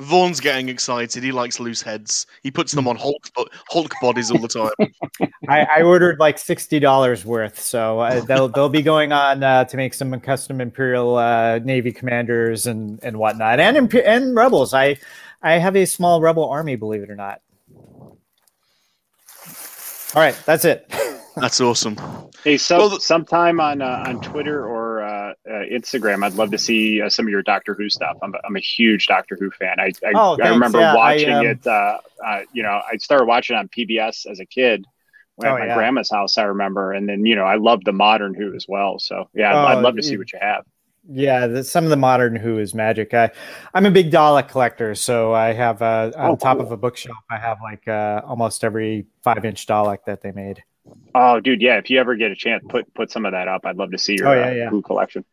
Vaughn's 0.00 0.40
getting 0.40 0.68
excited. 0.68 1.22
He 1.22 1.30
likes 1.30 1.60
loose 1.60 1.80
heads. 1.80 2.26
He 2.42 2.50
puts 2.50 2.72
them 2.72 2.86
on 2.88 2.96
Hulk 2.96 3.28
Hulk 3.70 3.92
bodies 4.00 4.30
all 4.30 4.38
the 4.38 4.48
time. 4.48 4.70
I, 5.48 5.66
I 5.78 5.82
ordered 5.82 6.18
like 6.20 6.38
sixty 6.38 6.78
dollars 6.78 7.24
worth, 7.24 7.58
so 7.58 8.00
uh, 8.00 8.20
they'll 8.20 8.48
they'll 8.48 8.68
be 8.68 8.82
going 8.82 9.12
on 9.12 9.42
uh, 9.42 9.64
to 9.64 9.76
make 9.76 9.94
some 9.94 10.18
custom 10.20 10.60
Imperial 10.60 11.16
uh, 11.16 11.58
Navy 11.58 11.92
commanders 11.92 12.66
and 12.66 13.00
and 13.02 13.16
whatnot, 13.16 13.58
and 13.58 13.92
and 13.94 14.36
rebels. 14.36 14.74
I 14.74 14.96
I 15.42 15.54
have 15.54 15.76
a 15.76 15.84
small 15.84 16.20
rebel 16.20 16.48
army, 16.48 16.76
believe 16.76 17.02
it 17.02 17.10
or 17.10 17.16
not. 17.16 17.40
All 20.14 20.22
right, 20.22 20.38
that's 20.46 20.64
it. 20.64 20.86
That's 21.36 21.60
awesome. 21.60 21.96
Hey, 22.44 22.56
so 22.56 22.78
Well, 22.78 23.00
sometime 23.00 23.58
on 23.58 23.82
uh, 23.82 24.04
on 24.06 24.20
Twitter 24.20 24.64
or 24.64 25.02
uh, 25.02 25.32
uh, 25.50 25.52
Instagram, 25.68 26.24
I'd 26.24 26.34
love 26.34 26.52
to 26.52 26.58
see 26.58 27.02
uh, 27.02 27.08
some 27.10 27.26
of 27.26 27.30
your 27.30 27.42
Doctor 27.42 27.74
Who 27.74 27.90
stuff. 27.90 28.16
I'm, 28.22 28.32
a- 28.32 28.38
I'm 28.46 28.54
a 28.54 28.60
huge 28.60 29.08
Doctor 29.08 29.36
Who 29.40 29.50
fan. 29.50 29.80
I 29.80 29.86
I, 30.06 30.12
Oh, 30.14 30.36
I 30.40 30.50
remember 30.50 30.78
Yeah, 30.78 30.92
I, 30.92 30.94
watching 30.96 31.30
um, 31.32 31.46
it. 31.46 31.66
Uh, 31.66 31.98
uh, 32.24 32.40
you 32.52 32.62
know, 32.62 32.80
I 32.88 32.98
started 32.98 33.24
watching 33.24 33.56
it 33.56 33.58
on 33.58 33.66
PBS 33.68 34.26
as 34.30 34.38
a 34.38 34.46
kid 34.46 34.84
at 35.42 35.50
Oh, 35.50 35.58
my 35.58 35.66
yeah. 35.66 35.74
grandma's 35.74 36.08
house. 36.08 36.38
I 36.38 36.44
remember, 36.44 36.92
and 36.92 37.08
then 37.08 37.26
you 37.26 37.34
know, 37.34 37.42
I 37.44 37.56
love 37.56 37.82
the 37.82 37.92
modern 37.92 38.34
Who 38.34 38.54
as 38.54 38.66
well. 38.68 39.00
So 39.00 39.28
yeah, 39.34 39.50
I'd, 39.50 39.56
Oh, 39.56 39.66
I'd 39.78 39.82
love 39.82 39.96
to 39.96 40.02
see 40.04 40.16
what 40.16 40.32
you 40.32 40.38
have. 40.40 40.64
Yeah, 41.10 41.46
the, 41.46 41.64
some 41.64 41.84
of 41.84 41.90
the 41.90 41.96
modern 41.96 42.34
Who 42.34 42.58
is 42.58 42.74
magic. 42.74 43.12
I, 43.12 43.30
I'm 43.74 43.84
a 43.84 43.90
big 43.90 44.10
Dalek 44.10 44.48
collector, 44.48 44.94
so 44.94 45.34
I 45.34 45.52
have 45.52 45.82
uh, 45.82 46.12
on 46.16 46.30
Oh, 46.32 46.36
top 46.36 46.56
cool. 46.56 46.66
of 46.66 46.72
a 46.72 46.76
bookshelf. 46.78 47.18
I 47.30 47.36
have 47.38 47.58
like 47.62 47.86
uh, 47.86 48.22
almost 48.24 48.64
every 48.64 49.06
five 49.22 49.44
inch 49.44 49.66
Dalek 49.66 49.98
that 50.06 50.22
they 50.22 50.32
made. 50.32 50.62
Oh, 51.14 51.40
dude, 51.40 51.60
yeah. 51.60 51.76
If 51.76 51.90
you 51.90 52.00
ever 52.00 52.14
get 52.16 52.30
a 52.30 52.36
chance, 52.36 52.64
put 52.68 52.92
put 52.94 53.10
some 53.10 53.26
of 53.26 53.32
that 53.32 53.48
up. 53.48 53.66
I'd 53.66 53.76
love 53.76 53.90
to 53.90 53.98
see 53.98 54.14
your 54.14 54.28
Oh, 54.28 54.34
yeah, 54.34 54.46
uh, 54.46 54.54
yeah. 54.54 54.68
Who 54.70 54.80
collection. 54.82 55.24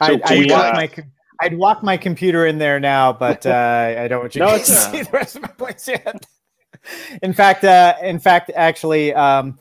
I, 0.00 0.20
I'd, 0.24 0.50
walk 0.50 0.64
uh, 0.64 0.72
my, 0.74 0.90
I'd 1.40 1.56
walk 1.58 1.82
my 1.82 1.96
computer 1.96 2.46
in 2.46 2.58
there 2.58 2.80
now, 2.80 3.12
but 3.12 3.44
uh, 3.46 3.94
I 3.98 4.08
don't 4.08 4.20
want 4.20 4.34
you 4.34 4.40
No, 4.40 4.48
guys 4.48 4.66
to 4.66 4.72
see 4.74 5.02
the 5.02 5.10
rest 5.12 5.36
of 5.36 5.42
my 5.42 5.48
place 5.48 5.86
yet. 5.86 6.26
in 7.22 7.32
fact, 7.32 7.62
uh, 7.64 7.94
in 8.02 8.18
fact, 8.18 8.50
actually, 8.54 9.12
um, 9.14 9.58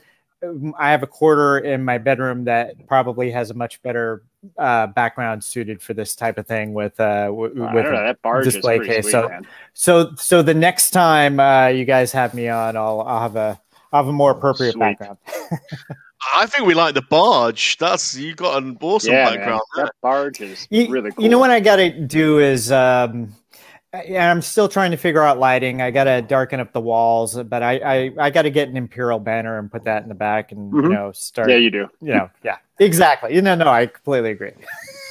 I 0.78 0.92
have 0.92 1.04
a 1.04 1.08
quarter 1.08 1.60
in 1.60 1.84
my 1.84 1.98
bedroom 1.98 2.46
that 2.46 2.88
probably 2.88 3.32
has 3.32 3.50
a 3.50 3.54
much 3.54 3.82
better 3.82 4.24
uh, 4.58 4.88
background 4.88 5.44
suited 5.44 5.82
for 5.82 5.94
this 5.94 6.16
type 6.16 6.38
of 6.38 6.46
thing 6.48 6.74
with 6.74 7.00
uh, 7.00 7.26
w- 7.26 7.64
I 7.64 7.74
with 7.74 7.84
don't 7.86 7.94
know. 7.94 8.04
That 8.04 8.22
barge 8.22 8.46
display 8.46 8.78
pretty 8.78 8.94
case, 8.94 9.04
sweet, 9.06 9.12
so- 9.12 9.30
man. 9.30 9.48
So, 9.74 10.16
so 10.16 10.42
the 10.42 10.54
next 10.54 10.92
time 10.92 11.40
uh, 11.40 11.68
you 11.68 11.86
guys 11.86 12.12
have 12.14 12.34
me 12.34 12.48
on, 12.50 12.76
I'll, 12.78 13.02
I'll 13.02 13.22
have 13.22 13.36
a, 13.36 13.60
I'll 13.92 14.04
have 14.04 14.08
a 14.10 14.14
more 14.14 14.32
appropriate 14.32 14.74
Sweet. 14.74 14.80
background. 15.00 15.18
I 16.36 16.46
think 16.48 16.66
we 16.66 16.74
like 16.74 16.96
the 16.96 17.02
barge. 17.04 17.78
That's 17.78 18.16
you 18.16 18.34
got 18.36 18.62
an 18.64 18.78
awesome 18.82 19.14
yeah, 19.14 19.30
background. 19.30 19.62
man. 19.76 19.86
That 19.86 19.94
barge 20.02 20.42
is 20.42 20.68
You, 20.72 20.90
really 20.90 21.12
cool. 21.12 21.24
you 21.24 21.30
know 21.30 21.38
what 21.40 21.52
I 21.52 21.60
got 21.60 21.76
to 21.76 21.92
do 21.92 22.40
is, 22.40 22.72
um, 22.72 23.34
yeah, 24.08 24.30
I'm 24.32 24.42
still 24.42 24.68
trying 24.68 24.92
to 24.92 24.98
figure 24.98 25.22
out 25.24 25.40
lighting. 25.40 25.82
I 25.82 25.92
got 25.92 26.06
to 26.06 26.22
darken 26.22 26.60
up 26.60 26.72
the 26.74 26.82
walls, 26.82 27.36
but 27.44 27.64
I, 27.64 27.78
I, 27.78 28.12
I 28.20 28.30
got 28.30 28.44
to 28.44 28.50
get 28.50 28.68
an 28.70 28.78
imperial 28.78 29.20
banner 29.20 29.58
and 29.60 29.72
put 29.72 29.84
that 29.86 30.04
in 30.04 30.10
the 30.10 30.16
back, 30.16 30.52
and 30.52 30.72
you 30.74 30.82
Mhm. 30.82 30.92
know, 30.92 31.12
start. 31.14 31.50
Yeah, 31.50 31.58
you 31.58 31.70
do. 31.72 31.88
you 32.02 32.14
know, 32.14 32.30
yeah, 32.44 32.58
exactly. 32.80 33.34
You 33.36 33.42
know, 33.42 33.56
no, 33.56 33.68
I 33.68 33.86
completely 33.88 34.32
agree. 34.32 34.52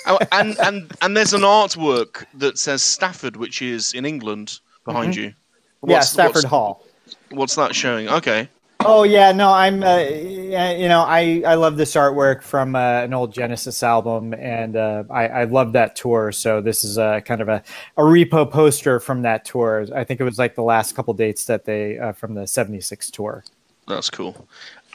Oh, 0.07 0.19
and 0.33 0.59
and 0.63 0.93
and 1.03 1.17
there's 1.17 1.33
an 1.35 1.43
artwork 1.43 2.25
that 2.35 2.59
says 2.59 2.83
Stafford, 2.83 3.37
which 3.37 3.63
is 3.63 3.93
in 3.93 4.05
England 4.05 4.61
behind 4.85 5.17
you. 5.17 5.29
Mm-hmm. 5.29 5.91
yeah, 5.91 5.97
What's- 5.97 6.11
Stafford 6.11 6.35
what's, 6.37 6.45
Hall. 6.47 6.85
What's 7.31 7.55
that 7.57 7.75
showing? 7.75 8.09
Okay. 8.09 8.49
Oh 8.87 9.03
yeah, 9.03 9.33
no, 9.33 9.51
I'm. 9.51 9.83
Uh, 9.83 9.99
you 9.99 10.89
know, 10.89 11.03
I 11.03 11.43
I 11.47 11.55
love 11.55 11.77
this 11.77 11.95
artwork 11.95 12.43
from 12.43 12.77
uh, 12.77 13.03
an 13.03 13.15
old 13.15 13.33
Genesis 13.33 13.83
album, 13.83 14.35
and 14.35 14.77
uh, 14.77 15.05
I 15.11 15.27
I 15.29 15.45
love 15.45 15.73
that 15.73 15.97
tour. 15.97 16.33
So 16.33 16.61
this 16.61 16.85
is 16.85 16.99
a 16.99 17.23
kind 17.25 17.41
of 17.41 17.49
a 17.49 17.63
a 17.97 18.03
repo 18.03 18.51
poster 18.51 19.01
from 19.01 19.23
that 19.23 19.45
tour. 19.45 19.87
I 19.95 20.05
think 20.05 20.21
it 20.21 20.25
was 20.25 20.39
like 20.39 20.55
the 20.55 20.63
last 20.63 20.95
couple 20.95 21.15
dates 21.15 21.47
that 21.47 21.65
they 21.65 21.99
uh, 21.99 22.13
from 22.13 22.35
the 22.35 22.47
'76 22.47 23.11
tour. 23.11 23.45
That's 23.89 24.11
cool. 24.11 24.49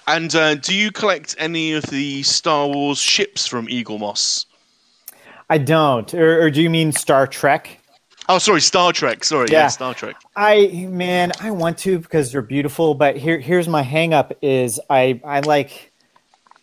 And 0.07 0.33
uh, 0.35 0.55
do 0.55 0.75
you 0.75 0.91
collect 0.91 1.35
any 1.37 1.73
of 1.73 1.83
the 1.83 2.23
Star 2.23 2.67
Wars 2.67 2.99
ships 2.99 3.45
from 3.45 3.67
Eaglemoss? 3.67 4.45
I 5.49 5.57
don't. 5.57 6.11
Or, 6.13 6.41
or 6.43 6.51
do 6.51 6.61
you 6.61 6.69
mean 6.69 6.91
Star 6.91 7.27
Trek? 7.27 7.78
Oh, 8.31 8.37
sorry, 8.37 8.61
Star 8.61 8.93
Trek. 8.93 9.23
Sorry, 9.23 9.47
yeah, 9.49 9.61
Yeah. 9.61 9.67
Star 9.67 9.95
Trek. 9.95 10.15
I 10.35 10.87
man, 10.87 11.31
I 11.41 11.49
want 11.49 11.79
to 11.79 11.97
because 11.97 12.31
they're 12.31 12.43
beautiful, 12.43 12.93
but 12.93 13.17
here 13.17 13.39
here's 13.39 13.67
my 13.67 13.83
hangup 13.83 14.33
is 14.43 14.79
I 14.87 15.19
I 15.25 15.39
like 15.39 15.91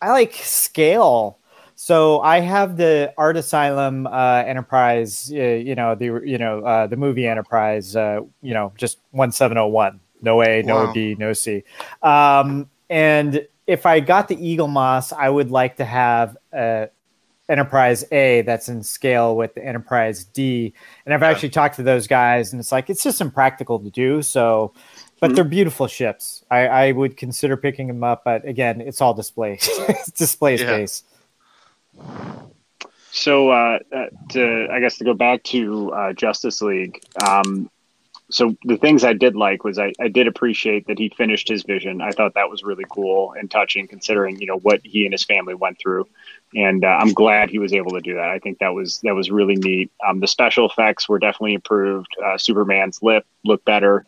I 0.01 0.11
like 0.11 0.33
scale. 0.33 1.39
So 1.75 2.21
I 2.21 2.39
have 2.39 2.77
the 2.77 3.13
Art 3.17 3.35
Asylum 3.35 4.07
uh, 4.07 4.43
Enterprise, 4.47 5.29
uh, 5.31 5.35
you 5.35 5.75
know 5.75 5.93
the 5.93 6.21
you 6.25 6.37
know 6.37 6.61
uh, 6.61 6.87
the 6.87 6.95
movie 6.95 7.27
Enterprise, 7.27 7.97
uh, 7.97 8.21
you 8.41 8.53
know 8.53 8.71
just 8.77 8.99
one 9.11 9.33
seven 9.33 9.57
zero 9.57 9.67
one, 9.67 9.99
no 10.21 10.41
A, 10.41 10.63
no 10.63 10.85
Wow. 10.85 10.93
B, 10.93 11.15
no 11.19 11.33
C. 11.33 11.63
Um, 12.01 12.69
and 12.89 13.45
if 13.67 13.85
I 13.85 13.99
got 13.99 14.29
the 14.29 14.37
Eaglemoss, 14.37 15.11
I 15.11 15.29
would 15.29 15.51
like 15.51 15.75
to 15.75 15.85
have 15.85 16.37
uh, 16.53 16.85
Enterprise 17.49 18.03
A 18.11 18.41
that's 18.41 18.67
in 18.67 18.83
scale 18.83 19.35
with 19.35 19.53
the 19.55 19.65
Enterprise 19.65 20.25
D. 20.25 20.73
And 21.05 21.13
I've 21.13 21.23
actually 21.23 21.49
talked 21.49 21.75
to 21.77 21.83
those 21.83 22.05
guys, 22.07 22.51
and 22.51 22.59
it's 22.59 22.71
like 22.71 22.89
it's 22.89 23.03
just 23.03 23.21
impractical 23.21 23.79
to 23.79 23.89
do. 23.89 24.21
So, 24.21 24.73
but 25.21 25.31
Mhm. 25.31 25.35
they're 25.35 25.43
beautiful 25.45 25.87
ships. 25.87 26.43
I, 26.51 26.67
I 26.67 26.91
would 26.91 27.15
consider 27.17 27.55
picking 27.55 27.87
them 27.87 28.03
up, 28.03 28.23
but 28.25 28.45
again, 28.45 28.81
it's 28.81 28.99
all 29.01 29.13
display 29.13 29.59
display 30.17 30.57
Yeah. 30.57 30.65
space. 30.65 31.03
So, 33.11 33.49
uh, 33.49 33.79
uh, 33.95 34.05
to 34.29 34.67
I 34.71 34.79
guess 34.79 34.97
to 34.97 35.03
go 35.05 35.13
back 35.13 35.43
to 35.43 35.91
uh, 35.93 36.13
Justice 36.13 36.61
League. 36.61 37.01
Um, 37.25 37.69
so 38.29 38.55
the 38.65 38.75
things 38.75 39.05
I 39.05 39.13
did 39.13 39.37
like 39.37 39.63
was 39.63 39.79
I, 39.79 39.93
I 40.01 40.09
did 40.09 40.27
appreciate 40.27 40.85
that 40.87 40.99
he 40.99 41.09
finished 41.09 41.47
his 41.47 41.63
vision. 41.63 42.01
I 42.01 42.11
thought 42.11 42.33
that 42.33 42.49
was 42.49 42.61
really 42.61 42.83
cool 42.89 43.33
and 43.39 43.49
touching, 43.49 43.87
considering 43.87 44.39
you 44.41 44.47
know 44.47 44.57
what 44.59 44.81
he 44.83 45.05
and 45.05 45.13
his 45.13 45.23
family 45.23 45.55
went 45.55 45.79
through. 45.79 46.05
And 46.55 46.85
uh, 46.85 46.97
I'm 46.99 47.13
glad 47.13 47.49
he 47.49 47.59
was 47.59 47.73
able 47.73 47.91
to 47.91 48.01
do 48.01 48.15
that. 48.15 48.29
I 48.29 48.39
think 48.39 48.59
that 48.59 48.73
was 48.73 48.99
that 49.03 49.15
was 49.15 49.29
really 49.29 49.55
neat. 49.55 49.91
Um, 50.07 50.19
the 50.21 50.27
special 50.27 50.69
effects 50.69 51.09
were 51.09 51.19
definitely 51.19 51.55
improved. 51.55 52.07
Uh, 52.23 52.37
Superman's 52.37 53.03
lip 53.03 53.25
looked 53.43 53.65
better. 53.65 54.05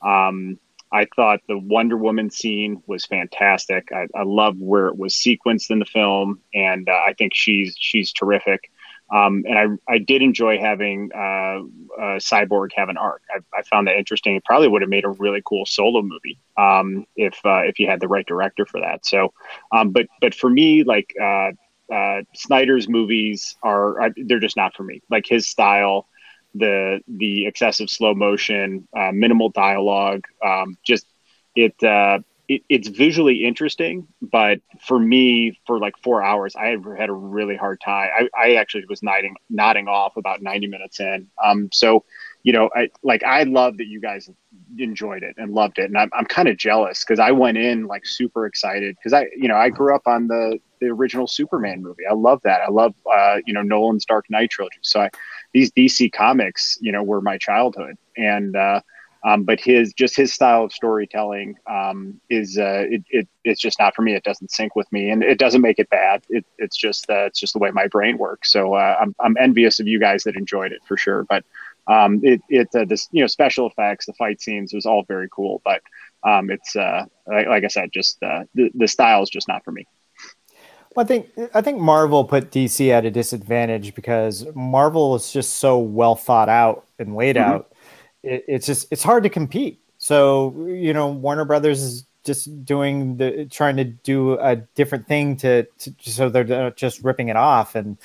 Um, 0.00 0.58
I 0.90 1.06
thought 1.16 1.40
the 1.48 1.58
Wonder 1.58 1.96
Woman 1.96 2.30
scene 2.30 2.82
was 2.86 3.06
fantastic. 3.06 3.88
I, 3.92 4.06
I 4.14 4.24
love 4.24 4.56
where 4.58 4.88
it 4.88 4.98
was 4.98 5.14
sequenced 5.14 5.70
in 5.70 5.78
the 5.78 5.86
film, 5.86 6.40
and 6.54 6.88
uh, 6.88 6.92
I 6.92 7.14
think 7.14 7.32
she's 7.34 7.74
she's 7.78 8.12
terrific. 8.12 8.70
Um, 9.10 9.44
and 9.46 9.80
I, 9.88 9.94
I 9.94 9.98
did 9.98 10.22
enjoy 10.22 10.58
having 10.58 11.10
uh, 11.14 11.58
uh, 11.98 12.18
Cyborg 12.18 12.70
have 12.74 12.88
an 12.88 12.96
arc. 12.96 13.20
I, 13.30 13.40
I 13.58 13.62
found 13.62 13.86
that 13.86 13.96
interesting. 13.96 14.36
It 14.36 14.44
probably 14.44 14.68
would 14.68 14.80
have 14.80 14.88
made 14.88 15.04
a 15.04 15.10
really 15.10 15.42
cool 15.44 15.66
solo 15.66 16.00
movie 16.00 16.38
um, 16.56 17.06
if 17.16 17.38
uh, 17.44 17.60
if 17.64 17.78
you 17.78 17.88
had 17.88 18.00
the 18.00 18.08
right 18.08 18.26
director 18.26 18.64
for 18.64 18.80
that. 18.80 19.04
So, 19.04 19.32
um, 19.70 19.90
but 19.90 20.06
but 20.20 20.34
for 20.34 20.48
me, 20.48 20.84
like 20.84 21.14
uh, 21.92 22.22
Snyder's 22.34 22.88
movies 22.88 23.56
are 23.62 24.10
they're 24.26 24.40
just 24.40 24.56
not 24.56 24.74
for 24.74 24.84
me. 24.84 25.02
Like 25.10 25.26
his 25.28 25.48
style, 25.48 26.08
the 26.54 27.00
the 27.08 27.46
excessive 27.46 27.90
slow 27.90 28.14
motion, 28.14 28.88
uh, 28.96 29.12
minimal 29.12 29.50
dialogue, 29.50 30.24
um, 30.44 30.76
just 30.84 31.06
it, 31.54 31.74
uh, 31.82 32.18
it 32.48 32.62
it's 32.68 32.88
visually 32.88 33.44
interesting, 33.44 34.06
but 34.20 34.60
for 34.86 34.98
me, 34.98 35.58
for 35.66 35.78
like 35.78 35.94
four 36.02 36.22
hours, 36.22 36.54
I 36.56 36.76
had 36.98 37.08
a 37.08 37.12
really 37.12 37.56
hard 37.56 37.80
time. 37.80 38.08
I, 38.18 38.28
I 38.38 38.54
actually 38.54 38.84
was 38.88 39.02
nodding 39.02 39.36
nodding 39.50 39.88
off 39.88 40.16
about 40.16 40.42
ninety 40.42 40.66
minutes 40.66 41.00
in. 41.00 41.28
Um, 41.42 41.68
so 41.72 42.04
you 42.42 42.52
know, 42.52 42.70
I 42.74 42.88
like 43.02 43.22
I 43.24 43.44
love 43.44 43.78
that 43.78 43.86
you 43.86 44.00
guys 44.00 44.28
enjoyed 44.78 45.22
it 45.22 45.34
and 45.38 45.52
loved 45.52 45.78
it, 45.78 45.84
and 45.84 45.96
I'm 45.98 46.10
I'm 46.12 46.24
kind 46.26 46.48
of 46.48 46.56
jealous 46.56 47.04
because 47.04 47.18
I 47.20 47.32
went 47.32 47.58
in 47.58 47.86
like 47.86 48.06
super 48.06 48.46
excited 48.46 48.96
because 48.96 49.12
I 49.12 49.26
you 49.36 49.48
know 49.48 49.56
I 49.56 49.68
grew 49.70 49.94
up 49.94 50.06
on 50.06 50.28
the 50.28 50.58
the 50.82 50.88
original 50.88 51.26
Superman 51.26 51.82
movie. 51.82 52.02
I 52.08 52.14
love 52.14 52.40
that. 52.42 52.60
I 52.60 52.70
love 52.70 52.94
uh, 53.10 53.38
you 53.46 53.54
know 53.54 53.62
Nolan's 53.62 54.04
Dark 54.04 54.28
Knight 54.28 54.50
trilogy. 54.50 54.78
So 54.82 55.00
I, 55.02 55.10
these 55.52 55.70
DC 55.72 56.12
comics, 56.12 56.76
you 56.80 56.92
know, 56.92 57.02
were 57.02 57.20
my 57.20 57.38
childhood, 57.38 57.96
and 58.16 58.56
uh, 58.56 58.80
um, 59.24 59.44
but 59.44 59.60
his 59.60 59.92
just 59.92 60.16
his 60.16 60.32
style 60.32 60.64
of 60.64 60.72
storytelling 60.72 61.54
um, 61.68 62.20
is 62.28 62.58
uh, 62.58 62.84
it, 62.90 63.04
it 63.10 63.28
it's 63.44 63.60
just 63.60 63.78
not 63.78 63.94
for 63.94 64.02
me. 64.02 64.14
It 64.14 64.24
doesn't 64.24 64.50
sync 64.50 64.74
with 64.74 64.90
me, 64.92 65.10
and 65.10 65.22
it 65.22 65.38
doesn't 65.38 65.62
make 65.62 65.78
it 65.78 65.88
bad. 65.88 66.22
It, 66.28 66.44
it's 66.58 66.76
just 66.76 67.08
uh, 67.08 67.26
it's 67.26 67.38
just 67.38 67.52
the 67.52 67.60
way 67.60 67.70
my 67.70 67.86
brain 67.86 68.18
works. 68.18 68.52
So 68.52 68.74
uh, 68.74 68.96
I'm 69.00 69.14
I'm 69.20 69.36
envious 69.40 69.78
of 69.78 69.86
you 69.86 70.00
guys 70.00 70.24
that 70.24 70.36
enjoyed 70.36 70.72
it 70.72 70.80
for 70.86 70.96
sure. 70.96 71.24
But 71.24 71.44
um, 71.86 72.20
it 72.24 72.40
it 72.48 72.68
uh, 72.74 72.84
this 72.84 73.08
you 73.12 73.22
know 73.22 73.28
special 73.28 73.68
effects, 73.68 74.06
the 74.06 74.14
fight 74.14 74.40
scenes 74.40 74.74
was 74.74 74.86
all 74.86 75.04
very 75.04 75.28
cool. 75.30 75.62
But 75.64 75.82
um, 76.24 76.50
it's 76.50 76.74
uh, 76.74 77.04
like, 77.28 77.46
like 77.46 77.64
I 77.64 77.68
said, 77.68 77.92
just 77.92 78.20
uh, 78.24 78.44
the 78.54 78.70
the 78.74 78.88
style 78.88 79.22
is 79.22 79.30
just 79.30 79.46
not 79.46 79.64
for 79.64 79.70
me. 79.70 79.86
Well, 80.94 81.04
I 81.04 81.06
think 81.06 81.28
I 81.54 81.60
think 81.60 81.78
Marvel 81.78 82.24
put 82.24 82.50
DC 82.50 82.90
at 82.90 83.04
a 83.04 83.10
disadvantage 83.10 83.94
because 83.94 84.46
Marvel 84.54 85.14
is 85.14 85.32
just 85.32 85.54
so 85.54 85.78
well 85.78 86.14
thought 86.14 86.48
out 86.48 86.86
and 86.98 87.16
laid 87.16 87.36
Mhm. 87.36 87.42
out. 87.44 87.72
It, 88.22 88.44
it's 88.46 88.66
just 88.66 88.88
it's 88.90 89.02
hard 89.02 89.22
to 89.22 89.30
compete. 89.30 89.80
So 89.98 90.54
you 90.68 90.92
know, 90.92 91.08
Warner 91.08 91.44
Brothers 91.44 91.82
is 91.82 92.06
just 92.24 92.64
doing 92.64 93.16
the 93.16 93.46
trying 93.46 93.76
to 93.76 93.84
do 93.84 94.38
a 94.38 94.56
different 94.56 95.06
thing 95.08 95.36
to, 95.38 95.64
to 95.64 95.92
so 96.00 96.28
they're 96.28 96.70
just 96.72 97.02
ripping 97.02 97.28
it 97.28 97.36
off 97.36 97.74
and 97.74 97.96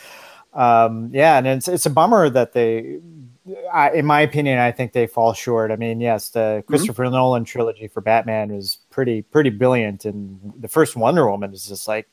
um, 0.53 1.11
yeah, 1.13 1.37
and 1.37 1.45
it's 1.45 1.67
it's 1.67 1.85
a 1.85 1.89
bummer 1.89 2.29
that 2.29 2.53
they 2.53 2.99
I, 3.71 3.91
in 3.91 4.05
my 4.05 4.21
opinion, 4.21 4.59
I 4.59 4.71
think 4.71 4.93
they 4.93 5.07
fall 5.07 5.33
short. 5.33 5.71
I 5.71 5.75
mean, 5.75 6.01
yes, 6.01 6.29
the 6.29 6.63
Christopher 6.67 7.05
mm-hmm. 7.05 7.13
Nolan 7.13 7.45
trilogy 7.45 7.87
for 7.87 8.01
Batman 8.01 8.53
was 8.53 8.79
pretty 8.89 9.21
pretty 9.21 9.49
brilliant, 9.49 10.05
and 10.05 10.53
the 10.59 10.67
first 10.67 10.95
Wonder 10.95 11.29
Woman 11.29 11.53
is 11.53 11.67
just 11.67 11.87
like 11.87 12.09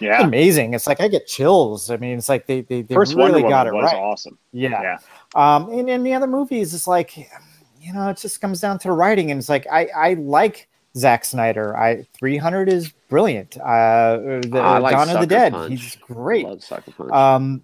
yeah 0.00 0.22
amazing. 0.22 0.74
It's 0.74 0.86
like 0.86 1.00
I 1.00 1.08
get 1.08 1.26
chills. 1.26 1.90
I 1.90 1.96
mean, 1.96 2.18
it's 2.18 2.28
like 2.28 2.46
they 2.46 2.62
they, 2.62 2.82
they 2.82 2.94
first 2.94 3.14
really 3.14 3.42
Wonder 3.42 3.48
got 3.48 3.66
Woman 3.66 3.80
it 3.80 3.84
was 3.84 3.92
right. 3.92 4.00
Awesome. 4.00 4.38
Yeah. 4.52 4.82
yeah. 4.82 4.98
Um, 5.34 5.70
and 5.70 5.88
in 5.88 6.02
the 6.02 6.14
other 6.14 6.26
movies, 6.26 6.74
it's 6.74 6.86
like 6.86 7.16
you 7.16 7.92
know, 7.92 8.08
it 8.08 8.16
just 8.16 8.40
comes 8.40 8.60
down 8.60 8.78
to 8.80 8.92
writing, 8.92 9.30
and 9.30 9.38
it's 9.38 9.48
like 9.48 9.66
I 9.70 9.86
I 9.96 10.14
like 10.14 10.68
Zack 10.96 11.24
Snyder. 11.24 11.76
I 11.76 12.06
300 12.18 12.68
is 12.68 12.92
brilliant. 13.08 13.56
Uh, 13.58 14.40
the, 14.42 14.58
I 14.58 14.78
like 14.78 14.92
Dawn 14.92 15.10
of 15.10 15.20
the 15.20 15.26
Dead, 15.26 15.52
Punch. 15.52 15.70
he's 15.70 15.96
great. 15.96 16.44
Punch. 16.44 16.70
Um, 17.12 17.62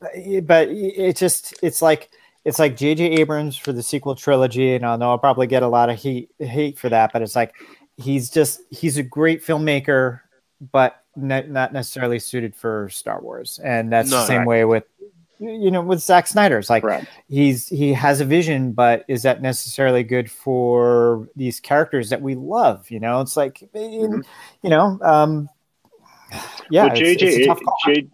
but 0.00 0.68
it 0.68 1.16
just 1.16 1.54
it's 1.62 1.82
like 1.82 2.10
it's 2.44 2.58
like 2.58 2.76
J.J. 2.76 3.04
Abrams 3.04 3.56
for 3.56 3.72
the 3.72 3.82
sequel 3.82 4.14
trilogy, 4.14 4.74
and 4.74 4.86
I 4.86 4.96
know 4.96 5.10
I'll 5.10 5.18
probably 5.18 5.46
get 5.46 5.62
a 5.62 5.68
lot 5.68 5.90
of 5.90 6.00
hate 6.00 6.30
hate 6.38 6.78
for 6.78 6.88
that, 6.88 7.12
but 7.12 7.20
it's 7.20 7.36
like 7.36 7.54
he's 7.98 8.30
just 8.30 8.60
he's 8.70 8.96
a 8.96 9.02
great 9.02 9.44
filmmaker, 9.44 10.20
but 10.72 11.02
ne- 11.18 11.46
not 11.46 11.72
necessarily 11.72 12.18
suited 12.18 12.54
for 12.54 12.88
Star 12.90 13.20
Wars, 13.20 13.60
and 13.62 13.92
that's 13.92 14.10
No, 14.10 14.18
the 14.18 14.26
same 14.26 14.38
right. 14.38 14.46
way 14.46 14.64
with 14.64 14.84
you 15.38 15.70
know 15.70 15.82
with 15.82 16.00
Zack 16.00 16.26
Snyder. 16.26 16.58
It's 16.58 16.70
like 16.70 16.84
he's 17.28 17.68
he 17.68 17.92
has 17.92 18.20
a 18.20 18.24
vision, 18.24 18.72
but 18.72 19.04
is 19.08 19.22
that 19.22 19.42
necessarily 19.42 20.02
good 20.02 20.30
for 20.30 21.28
these 21.36 21.60
characters 21.60 22.10
that 22.10 22.20
we 22.22 22.34
love? 22.34 22.90
You 22.90 23.00
know, 23.00 23.20
it's 23.20 23.36
like 23.36 23.62
Mm-hmm. 23.74 24.20
you 24.62 24.70
know, 24.70 24.98
um, 25.02 25.48
yeah, 26.70 26.84
Well, 26.86 26.92
it's, 26.96 27.00
JJ, 27.00 27.22
it's 27.22 27.36
a 27.36 27.46
tough 27.46 27.60
call. 27.60 27.76
J- 27.86 28.08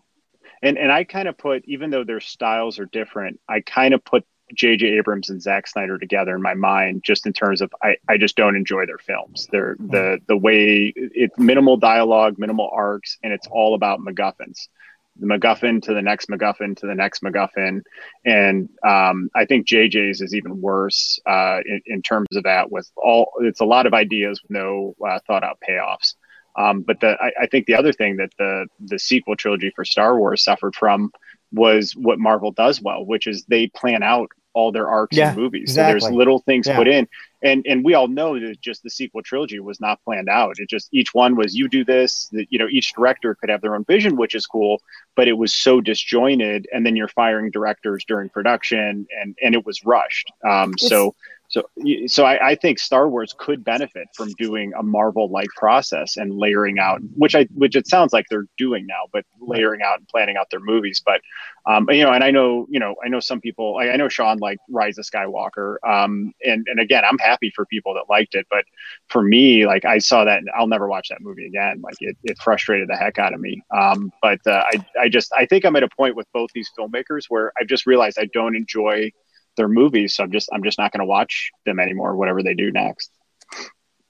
and 0.63 0.79
and 0.79 0.91
I 0.91 1.05
kind 1.05 1.29
of 1.29 1.37
put, 1.37 1.65
even 1.67 1.91
though 1.91 2.05
their 2.05 2.21
styles 2.21 2.79
are 2.79 2.87
different, 2.87 3.41
I 3.49 3.61
kind 3.61 3.95
of 3.95 4.05
put 4.05 4.25
J.J. 4.53 4.87
Abrams 4.99 5.31
and 5.31 5.41
Zack 5.41 5.67
Snyder 5.67 5.99
together 5.99 6.35
in 6.35 6.43
my 6.43 6.55
mind, 6.55 7.03
just 7.03 7.27
in 7.27 7.33
terms 7.33 7.61
of 7.61 7.73
I, 7.83 7.97
I 8.09 8.19
just 8.19 8.37
don't 8.37 8.57
enjoy 8.57 8.87
their 8.87 8.99
films. 8.99 9.49
They're 9.51 9.77
the 9.79 10.19
the 10.27 10.37
way 10.37 10.93
it's 10.97 11.39
minimal 11.39 11.77
dialogue, 11.77 12.39
minimal 12.39 12.71
arcs, 12.73 13.19
and 13.23 13.33
it's 13.33 13.47
all 13.51 13.75
about 13.75 14.01
MacGuffins. 14.01 14.69
The 15.17 15.27
MacGuffin 15.27 15.81
to 15.83 15.95
the 15.95 16.03
next 16.03 16.29
MacGuffin 16.29 16.77
to 16.79 16.87
the 16.87 16.95
next 16.95 17.23
MacGuffin, 17.23 17.83
and 18.25 18.69
um, 18.85 19.31
I 19.35 19.45
think 19.47 19.67
JJ's 19.67 20.21
is 20.21 20.35
even 20.35 20.61
worse 20.61 21.19
uh, 21.25 21.61
in, 21.65 21.81
in 21.87 22.03
terms 22.03 22.29
of 22.35 22.43
that. 22.43 22.71
With 22.71 22.91
all, 22.97 23.31
it's 23.41 23.61
a 23.61 23.65
lot 23.65 23.87
of 23.87 23.95
ideas 23.95 24.43
with 24.43 24.51
no 24.51 24.95
uh, 25.07 25.21
thought 25.27 25.45
out 25.45 25.59
payoffs. 25.67 26.15
Um, 26.57 26.83
but 26.83 27.01
the, 27.01 27.17
I, 27.21 27.43
I 27.43 27.47
think 27.47 27.67
the 27.67 27.75
other 27.75 27.93
thing 27.93 28.17
that 28.17 28.31
the 28.39 28.67
the 28.81 28.99
sequel 28.99 29.37
trilogy 29.37 29.73
for 29.75 29.85
Star 29.85 30.19
Wars 30.19 30.45
suffered 30.45 30.75
from 30.77 31.11
was 31.53 31.95
what 31.97 32.19
Marvel 32.19 32.51
does 32.51 32.81
well, 32.81 33.05
which 33.05 33.27
is 33.27 33.45
they 33.45 33.69
plan 33.69 34.03
out 34.03 34.31
all 34.55 34.71
their 34.71 34.89
arcs 34.89 35.17
Yeah, 35.17 35.29
and 35.29 35.37
movies. 35.37 35.75
So 35.75 35.83
there's 35.83 36.09
little 36.09 36.39
things 36.39 36.67
Yeah. 36.69 36.77
put 36.77 36.87
in, 36.87 37.09
and 37.43 37.67
and 37.69 37.85
we 37.85 37.95
all 37.95 38.07
know 38.07 38.39
that 38.39 38.61
just 38.61 38.85
the 38.85 38.91
sequel 38.91 39.23
trilogy 39.23 39.59
was 39.59 39.81
not 39.81 40.03
planned 40.05 40.29
out. 40.29 40.55
It 40.59 40.69
just 40.71 40.89
each 40.93 41.13
one 41.13 41.35
was 41.35 41.55
you 41.57 41.69
do 41.69 41.85
this. 41.85 42.29
That 42.33 42.47
you 42.51 42.59
know 42.59 42.69
each 42.71 42.93
director 42.95 43.35
could 43.35 43.51
have 43.51 43.61
their 43.63 43.75
own 43.75 43.85
vision, 43.85 44.17
which 44.17 44.35
is 44.35 44.47
cool, 44.47 44.81
but 45.17 45.27
it 45.27 45.33
was 45.37 45.53
so 45.53 45.81
disjointed, 45.81 46.69
and 46.73 46.87
then 46.87 46.95
you're 46.95 47.09
firing 47.09 47.51
directors 47.51 48.05
during 48.07 48.29
production, 48.29 49.07
and 49.21 49.37
and 49.43 49.55
it 49.55 49.67
was 49.67 49.85
rushed. 49.85 50.31
Um, 50.49 50.75
so. 50.79 51.15
So, 51.55 51.63
so 52.09 52.25
I, 52.25 52.49
I 52.49 52.55
think 52.57 52.81
Star 52.81 53.09
Wars 53.09 53.33
could 53.39 53.63
benefit 53.63 54.09
from 54.13 54.31
doing 54.39 54.73
a 54.77 54.83
Marvel-like 54.83 55.51
process 55.51 56.17
and 56.17 56.37
layering 56.37 56.81
out, 56.81 57.01
which 57.15 57.37
I, 57.37 57.45
which 57.55 57.77
it 57.77 57.87
sounds 57.87 58.13
like 58.13 58.27
they're 58.29 58.49
doing 58.59 58.87
now, 58.87 59.05
but 59.13 59.25
layering 59.39 59.81
out 59.81 59.99
and 60.01 60.09
planning 60.09 60.37
out 60.37 60.51
their 60.51 60.59
movies. 60.59 61.01
But, 61.07 61.21
um, 61.65 61.89
you 61.91 62.03
know, 62.03 62.11
and 62.11 62.25
I 62.25 62.33
know, 62.33 62.67
you 62.69 62.81
know, 62.81 62.97
I 63.05 63.09
know 63.09 63.21
some 63.21 63.41
people, 63.41 63.77
I, 63.79 63.91
I 63.91 63.97
know 63.97 64.09
Sean 64.09 64.39
like 64.39 64.59
Rise 64.69 64.99
of 64.99 65.05
Skywalker, 65.05 65.77
um, 65.87 66.33
and 66.45 66.67
and 66.67 66.81
again, 66.81 67.05
I'm 67.09 67.19
happy 67.19 67.53
for 67.55 67.65
people 67.67 67.95
that 67.95 68.11
liked 68.11 68.35
it, 68.35 68.49
but 68.51 68.65
for 69.09 69.23
me, 69.23 69.65
like 69.65 69.85
I 69.85 69.99
saw 69.99 70.25
that, 70.25 70.39
and 70.39 70.51
I'll 70.59 70.67
never 70.67 70.89
watch 70.89 71.09
that 71.11 71.21
movie 71.21 71.47
again. 71.47 71.81
Like 71.83 71.95
it, 72.01 72.17
it 72.25 72.37
frustrated 72.39 72.89
the 72.89 72.97
heck 72.97 73.21
out 73.21 73.33
of 73.33 73.39
me. 73.39 73.63
Um, 73.71 74.11
but 74.21 74.41
uh, 74.45 74.65
I, 74.73 74.85
I 75.03 75.09
just, 75.09 75.33
I 75.33 75.47
think 75.47 75.65
I'm 75.65 75.77
at 75.77 75.85
a 75.85 75.89
point 75.89 76.17
with 76.17 76.27
both 76.33 76.51
these 76.53 76.69
filmmakers 76.77 77.27
where 77.29 77.53
I've 77.61 77.69
just 77.69 77.87
realized 77.87 78.19
I 78.19 78.29
don't 78.33 78.57
enjoy 78.57 79.13
their 79.57 79.69
movies, 79.69 80.17
so 80.17 80.25
I'm 80.25 80.33
just 80.33 80.49
I'm 80.53 80.63
just 80.63 80.79
not 80.79 80.93
going 80.93 81.01
to 81.01 81.07
watch 81.07 81.51
them 81.67 81.79
anymore. 81.81 82.17
Whatever 82.17 82.43
they 82.43 82.55
do 82.55 82.71
next. 82.73 83.11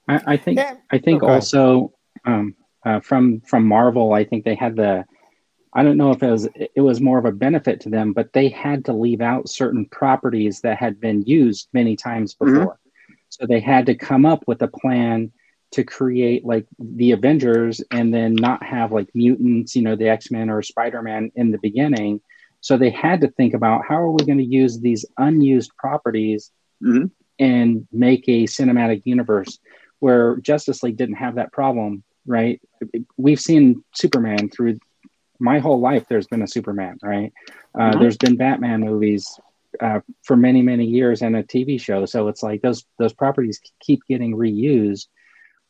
I, 0.09 0.21
I 0.27 0.37
think 0.37 0.59
Yeah. 0.59 0.77
I 0.91 0.99
think 0.99 1.23
Okay. 1.23 1.33
also 1.33 1.93
um, 2.25 2.55
uh, 2.85 3.01
from 3.01 3.41
from 3.41 3.67
Marvel, 3.67 4.13
I 4.13 4.25
think 4.25 4.45
they 4.45 4.55
had 4.55 4.77
the. 4.77 5.05
I 5.77 5.83
don't 5.83 5.97
know 5.97 6.13
if 6.13 6.23
it 6.23 6.31
was 6.31 6.49
it 6.57 6.81
was 6.81 7.01
more 7.01 7.19
of 7.19 7.25
a 7.25 7.33
benefit 7.33 7.81
to 7.81 7.89
them, 7.89 8.13
but 8.13 8.33
they 8.33 8.49
had 8.49 8.85
to 8.85 8.93
leave 8.93 9.21
out 9.21 9.49
certain 9.49 9.87
properties 9.87 10.61
that 10.61 10.79
had 10.79 11.01
been 11.01 11.23
used 11.23 11.69
many 11.73 11.97
times 11.97 12.35
Mhm. 12.35 12.47
before. 12.55 12.79
So 13.29 13.47
they 13.47 13.59
had 13.61 13.87
to 13.87 13.97
come 13.97 14.25
up 14.25 14.45
with 14.47 14.63
a 14.63 14.69
plan 14.69 15.33
to 15.73 15.83
create 15.83 16.45
like 16.45 16.67
the 16.79 17.11
Avengers 17.11 17.83
and 17.91 18.15
then 18.15 18.37
not 18.37 18.63
have 18.63 18.93
like 18.93 19.09
mutants, 19.15 19.75
you 19.75 19.83
know, 19.83 19.97
the 19.97 20.09
X 20.09 20.31
Men 20.31 20.49
or 20.49 20.63
Spider 20.63 21.03
Man 21.03 21.33
in 21.35 21.51
the 21.51 21.59
beginning. 21.59 22.21
So 22.65 22.79
they 22.79 22.89
had 22.89 23.21
to 23.21 23.29
think 23.29 23.53
about 23.53 23.85
how 23.87 23.97
are 23.97 24.11
we 24.11 24.25
going 24.25 24.39
to 24.39 24.45
use 24.63 24.81
these 24.81 25.05
unused 25.19 25.71
properties 25.77 26.51
Mhm. 26.83 27.11
and 27.39 27.87
make 27.93 28.27
a 28.27 28.45
cinematic 28.45 29.03
universe 29.05 29.59
where 29.99 30.37
Justice 30.37 30.83
League 30.83 30.97
didn't 30.97 31.17
have 31.17 31.35
that 31.35 31.53
problem, 31.53 32.03
right? 32.27 32.59
We've 33.19 33.39
seen 33.39 33.85
Superman 33.95 34.49
through 34.49 34.79
my 35.39 35.59
whole 35.59 35.79
life. 35.79 36.07
There's 36.09 36.27
been 36.27 36.41
a 36.41 36.47
Superman, 36.49 36.97
right? 37.03 37.31
Uh, 37.79 37.93
Mhm. 37.93 38.01
There's 38.01 38.17
been 38.17 38.37
Batman 38.37 38.81
movies 38.81 39.27
uh, 39.81 40.01
for 40.23 40.37
many, 40.37 40.63
many 40.63 40.87
years 40.87 41.21
and 41.21 41.37
a 41.37 41.43
TV 41.43 41.77
show. 41.77 42.07
So 42.07 42.29
it's 42.29 42.43
like 42.43 42.63
those 42.63 42.87
those 42.99 43.13
properties 43.13 43.61
keep 43.81 44.01
getting 44.09 44.35
reused. 44.37 45.09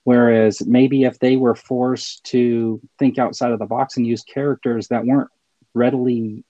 Whereas 0.04 0.64
maybe 0.64 1.02
if 1.04 1.18
they 1.18 1.36
were 1.36 1.56
forced 1.56 2.22
to 2.26 2.80
think 3.00 3.18
outside 3.18 3.50
of 3.50 3.58
the 3.58 3.66
box 3.66 3.96
and 3.96 4.06
use 4.06 4.22
characters 4.22 4.88
that 4.88 5.04
weren't 5.06 5.30
readily 5.74 6.44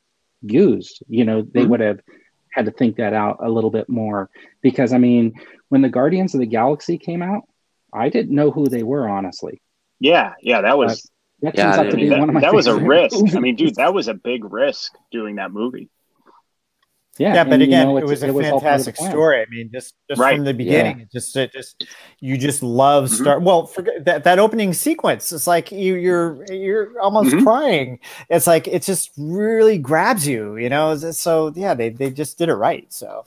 used, 0.44 1.02
you 1.08 1.24
know, 1.24 1.42
they 1.42 1.64
Mhm. 1.64 1.68
would 1.68 1.80
have 1.80 2.00
had 2.52 2.66
to 2.66 2.70
think 2.70 2.96
that 2.96 3.12
out 3.14 3.38
a 3.42 3.50
little 3.50 3.70
bit 3.70 3.88
more. 3.88 4.30
Because 4.62 4.92
I 4.92 4.98
mean, 4.98 5.32
when 5.68 5.82
the 5.82 5.88
Guardians 5.88 6.34
of 6.34 6.40
the 6.40 6.46
Galaxy 6.46 6.98
came 6.98 7.22
out, 7.22 7.42
I 7.92 8.08
didn't 8.08 8.34
know 8.34 8.50
who 8.50 8.66
they 8.68 8.82
were 8.82 9.08
honestly. 9.08 9.60
Yeah, 10.00 10.34
yeah, 10.40 10.60
that 10.62 10.76
was 10.78 11.10
That 11.42 11.56
Yeah, 11.56 11.64
turns 11.64 11.78
I 11.78 11.80
out 11.80 11.90
to 11.90 11.96
be 11.96 12.08
mean, 12.08 12.20
one 12.20 12.28
of 12.28 12.34
my 12.34 12.40
that, 12.40 12.48
that 12.48 12.54
was 12.54 12.66
a 12.66 12.76
risk. 12.76 13.36
I 13.36 13.40
mean, 13.40 13.56
dude, 13.56 13.76
that 13.76 13.94
was 13.94 14.08
a 14.08 14.14
big 14.14 14.44
risk 14.44 14.92
doing 15.10 15.36
that 15.36 15.52
movie. 15.52 15.88
Yeah, 17.18 17.34
yeah, 17.34 17.44
but 17.44 17.54
and, 17.54 17.62
you 17.62 17.68
again, 17.68 17.86
know, 17.88 17.96
it 17.98 18.04
was 18.04 18.22
a 18.22 18.28
of 18.28 18.34
the 18.34 18.42
fantastic 18.42 18.96
story. 18.96 19.40
I 19.40 19.46
mean, 19.50 19.70
just 19.72 19.94
just 20.08 20.20
Right. 20.20 20.34
from 20.36 20.44
the 20.44 20.54
beginning, 20.54 21.00
it 21.00 21.10
just 21.12 21.36
it 21.36 21.52
just 21.52 21.86
you 22.20 22.36
just 22.36 22.62
love 22.62 23.04
Mhm. 23.06 23.20
Star. 23.20 23.40
Well, 23.40 23.66
forget 23.66 24.04
that 24.04 24.24
that 24.24 24.38
opening 24.38 24.72
sequence. 24.72 25.32
It's 25.32 25.46
like 25.46 25.70
you 25.72 25.94
you're 25.94 26.44
you're 26.52 27.00
almost 27.00 27.30
Mhm. 27.34 27.42
crying. 27.44 27.98
It's 28.30 28.46
like 28.46 28.66
it 28.68 28.82
just 28.82 29.10
really 29.16 29.78
grabs 29.78 30.26
you, 30.26 30.56
you 30.56 30.68
know. 30.68 30.96
So 30.96 31.52
yeah, 31.54 31.74
they 31.74 31.90
they 31.90 32.10
just 32.10 32.38
did 32.38 32.48
it 32.48 32.54
right. 32.54 32.92
So 32.92 33.24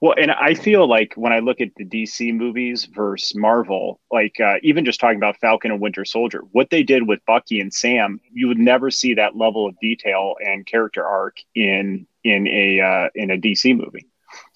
Well, 0.00 0.14
and 0.20 0.32
I 0.32 0.54
feel 0.54 0.88
like 0.88 1.14
when 1.14 1.32
I 1.32 1.38
look 1.38 1.60
at 1.60 1.72
the 1.76 1.84
DC 1.84 2.32
movies 2.34 2.86
versus 2.86 3.36
Marvel, 3.36 4.00
like 4.10 4.40
uh, 4.40 4.56
even 4.64 4.84
just 4.84 4.98
talking 4.98 5.16
about 5.16 5.36
Falcon 5.36 5.70
and 5.70 5.80
Winter 5.80 6.04
Soldier, 6.04 6.40
what 6.50 6.70
they 6.70 6.82
did 6.82 7.06
with 7.06 7.24
Bucky 7.24 7.60
and 7.60 7.72
Sam, 7.72 8.20
you 8.32 8.48
would 8.48 8.58
never 8.58 8.90
see 8.90 9.14
that 9.14 9.36
level 9.36 9.66
of 9.66 9.78
detail 9.78 10.34
and 10.44 10.66
character 10.66 11.04
arc 11.06 11.36
in 11.54 12.06
in 12.24 12.46
a 12.46 12.80
uh, 12.80 13.08
in 13.14 13.30
a 13.30 13.38
DC 13.38 13.76
movie. 13.76 14.06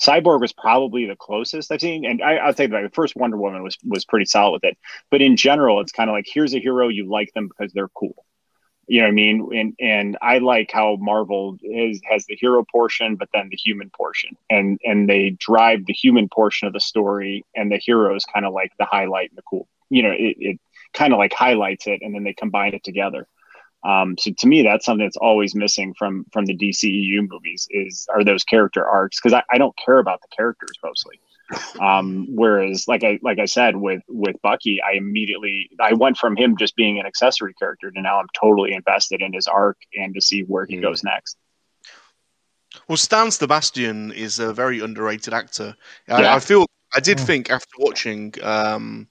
Cyborg 0.01 0.41
was 0.41 0.53
probably 0.53 1.07
the 1.07 1.17
closest 1.17 1.73
I've 1.73 1.81
seen, 1.81 2.05
and 2.05 2.23
I, 2.23 2.37
I'll 2.37 2.55
say 2.55 2.67
that 2.67 2.83
the 2.83 2.91
first 2.91 3.17
Wonder 3.17 3.37
Woman 3.37 3.63
was 3.63 3.77
was 3.85 4.05
pretty 4.05 4.27
solid 4.27 4.53
with 4.53 4.65
it. 4.65 4.79
But 5.11 5.23
in 5.23 5.37
general, 5.37 5.81
it's 5.81 5.93
kind 5.93 6.11
of 6.11 6.15
like 6.15 6.27
here's 6.29 6.55
a 6.55 6.61
hero 6.61 6.89
you 6.89 7.09
like 7.09 7.33
them 7.35 7.49
because 7.49 7.73
they're 7.73 7.89
cool. 7.89 8.25
You 8.87 9.01
know 9.01 9.07
what 9.07 9.13
I 9.13 9.15
mean? 9.15 9.49
And 9.55 9.75
and 9.81 10.19
I 10.21 10.39
like 10.39 10.71
how 10.71 10.97
Marvel 11.01 11.59
is 11.63 12.01
has 12.09 12.27
the 12.27 12.37
hero 12.37 12.65
portion, 12.71 13.17
but 13.17 13.29
then 13.33 13.49
the 13.51 13.57
human 13.57 13.91
portion, 13.91 14.37
and 14.51 14.79
and 14.85 15.09
they 15.09 15.31
drive 15.31 15.87
the 15.87 15.95
human 15.95 16.29
portion 16.29 16.69
of 16.69 16.75
the 16.75 16.81
story, 16.81 17.45
and 17.55 17.73
the 17.73 17.79
hero 17.79 18.15
is 18.15 18.25
kind 18.25 18.45
of 18.47 18.53
like 18.53 18.73
the 18.79 18.85
highlight 18.85 19.31
and 19.31 19.39
the 19.39 19.43
cool. 19.43 19.69
You 19.91 20.03
know, 20.03 20.13
it, 20.13 20.37
it 20.39 20.61
kind 20.93 21.13
of 21.13 21.19
like 21.19 21.33
highlights 21.33 21.87
it, 21.87 22.01
and 22.03 22.15
then 22.15 22.25
they 22.25 22.35
combine 22.35 22.75
it 22.75 22.85
together. 22.85 23.27
Um, 23.85 24.17
so 24.19 24.31
to 24.39 24.47
me, 24.47 24.63
that's 24.63 24.87
something 24.87 25.05
that's 25.05 25.17
always 25.17 25.55
missing 25.55 25.95
from 25.95 26.25
from 26.33 26.47
the 26.47 26.57
DCEU 26.57 27.29
movies 27.29 27.67
is 27.71 28.07
are 28.15 28.25
those 28.25 28.43
character 28.45 28.87
arcs 28.87 29.21
because 29.21 29.35
I, 29.35 29.43
I 29.53 29.59
don't 29.59 29.77
care 29.77 29.99
about 29.99 30.21
the 30.23 30.29
characters 30.35 30.79
mostly. 30.83 31.21
Um, 31.81 32.27
whereas, 32.31 32.87
like 32.89 33.05
I 33.05 33.19
like 33.23 33.39
I 33.39 33.45
said 33.47 33.77
with 33.77 34.03
with 34.09 34.37
Bucky, 34.43 34.81
I 34.81 34.97
immediately 34.97 35.69
I 35.81 35.93
went 35.93 36.17
from 36.17 36.37
him 36.37 36.57
just 36.57 36.77
being 36.77 36.99
an 36.99 37.07
accessory 37.07 37.53
character 37.55 37.91
to 37.91 38.01
now 38.01 38.21
I'm 38.21 38.29
totally 38.39 38.73
invested 38.73 39.21
in 39.21 39.33
his 39.33 39.47
arc 39.47 39.77
and 39.95 40.15
to 40.15 40.21
see 40.21 40.43
where 40.43 40.67
he 40.67 40.77
Mm. 40.77 40.83
goes 40.83 41.03
next. 41.05 41.37
Well, 42.89 42.97
Stan 42.97 43.31
Sebastian 43.31 44.13
is 44.13 44.39
a 44.39 44.53
very 44.53 44.81
underrated 44.81 45.33
actor. 45.35 45.77
I, 46.09 46.23
Yeah. 46.23 46.35
I 46.37 46.41
feel 46.41 46.67
I 46.95 47.01
did 47.01 47.19
Mm. 47.19 47.27
think 47.27 47.51
after 47.51 47.75
watching 47.79 48.35
um, 48.43 49.09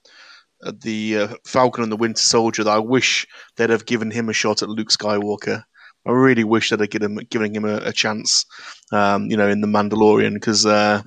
the 0.72 1.18
uh, 1.18 1.28
Falcon 1.46 1.84
and 1.84 1.92
the 1.92 1.98
Winter 1.98 2.22
Soldier 2.22 2.64
that 2.64 2.72
I 2.72 2.80
wish 2.80 3.28
they'd 3.58 3.70
have 3.70 3.86
given 3.86 4.12
him 4.12 4.30
a 4.30 4.34
shot 4.34 4.62
at 4.62 4.70
Luke 4.70 4.90
Skywalker. 4.90 5.64
I 6.06 6.12
really 6.12 6.44
wish 6.44 6.70
that 6.70 6.82
I'd 6.82 6.92
given 6.92 7.18
him, 7.18 7.26
given 7.30 7.56
him 7.56 7.66
a, 7.66 7.78
a 7.78 7.94
chance, 7.94 8.46
um, 8.92 9.26
you 9.32 9.38
know, 9.38 9.48
in 9.48 9.62
the 9.62 9.68
Mandalorian 9.68 10.34
because, 10.34 10.66
uh, 10.66 11.02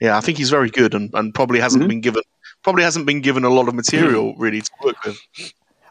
yeah, 0.00 0.16
I 0.16 0.20
think 0.20 0.38
he's 0.38 0.50
very 0.50 0.68
good 0.70 0.94
and, 0.94 1.10
and 1.14 1.32
probably 1.34 1.60
hasn't 1.60 1.84
Mhm. 1.84 1.88
been 1.88 2.00
given 2.00 2.22
probably 2.62 2.82
hasn't 2.82 3.04
been 3.06 3.20
given 3.20 3.44
a 3.44 3.50
lot 3.50 3.68
of 3.68 3.74
material 3.74 4.34
really 4.38 4.62
to 4.62 4.70
work 4.82 4.96
with. 5.04 5.18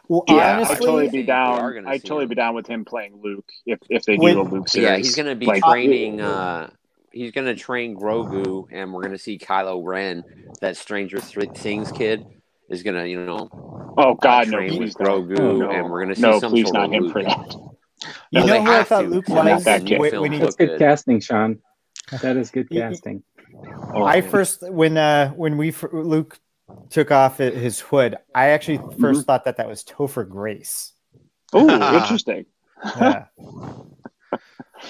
Well, 0.08 0.24
Yeah, 0.28 0.56
honestly, 0.56 0.74
I'd 0.76 0.80
totally 0.80 1.08
be 1.08 1.22
down. 1.22 1.86
I'd 1.86 2.02
totally 2.02 2.24
him. 2.24 2.28
be 2.30 2.34
down 2.34 2.54
with 2.54 2.66
him 2.66 2.84
playing 2.84 3.20
Luke 3.22 3.46
if 3.64 3.78
if 3.88 4.02
they 4.04 4.16
When- 4.16 4.34
do 4.34 4.40
a 4.40 4.42
Luke 4.42 4.68
series. 4.68 4.84
Yeah, 4.88 4.96
he's 4.96 5.14
going 5.14 5.28
to 5.28 5.36
be 5.36 5.46
Like, 5.46 5.62
training. 5.62 6.20
Uh, 6.20 6.70
he's 7.12 7.30
going 7.30 7.46
to 7.46 7.54
train 7.54 7.96
Grogu, 7.96 8.66
and 8.72 8.92
we're 8.92 9.02
going 9.02 9.12
to 9.12 9.18
see 9.18 9.38
Kylo 9.38 9.82
Ren, 9.84 10.24
that 10.60 10.76
Stranger 10.76 11.20
Things 11.20 11.90
kid, 11.92 12.26
is 12.68 12.82
going 12.82 12.96
to, 12.96 13.08
you 13.08 13.24
know, 13.24 13.48
Oh 13.96 14.14
God, 14.14 14.48
uh, 14.48 14.50
no! 14.50 14.56
train 14.56 14.70
Please 14.70 14.96
with 14.96 15.06
don't. 15.06 15.28
No, 15.30 15.70
and 15.70 15.90
we're 15.90 16.02
going 16.02 16.08
to 16.08 16.14
see 16.16 16.22
no, 16.22 16.40
some 16.40 16.52
please 16.52 16.64
sort 16.64 16.74
not 16.74 16.86
of 16.86 16.92
him 16.92 17.02
Luke. 17.04 17.12
for 17.12 17.22
that. 17.22 17.54
you 18.30 18.40
No, 18.40 18.46
know 18.46 18.52
they 18.54 18.62
who 18.62 18.70
I 18.70 18.74
have 18.78 18.88
thought 18.88 19.02
to. 19.02 19.08
Luke 19.08 19.28
Yeah, 19.28 19.34
not 19.36 19.54
was 19.54 19.64
that 19.64 19.86
kid. 19.86 20.00
when, 20.00 20.10
Film 20.10 20.22
when 20.22 20.32
he, 20.32 20.38
look 20.38 20.46
That's 20.46 20.56
good 20.56 20.68
good. 20.70 20.78
casting, 20.80 21.20
Sean. 21.20 21.58
That 22.22 22.36
is 22.36 22.50
good 22.50 22.68
Y- 22.70 22.80
y- 22.80 22.88
casting. 22.90 23.22
Oh, 23.94 24.02
I 24.04 24.20
first 24.20 24.62
when 24.68 24.96
uh 24.96 25.30
when 25.30 25.56
we 25.56 25.68
f- 25.68 25.84
Luke 25.92 26.38
took 26.90 27.10
off 27.12 27.38
his 27.38 27.80
hood, 27.80 28.16
I 28.34 28.48
actually 28.48 28.78
1st 28.78 28.98
Mm-hmm. 28.98 29.20
thought 29.20 29.44
that 29.44 29.56
that 29.58 29.68
was 29.68 29.84
Topher 29.84 30.28
Grace. 30.28 30.92
oh, 31.52 31.68
interesting. 32.02 32.46
Yeah. 32.96 33.26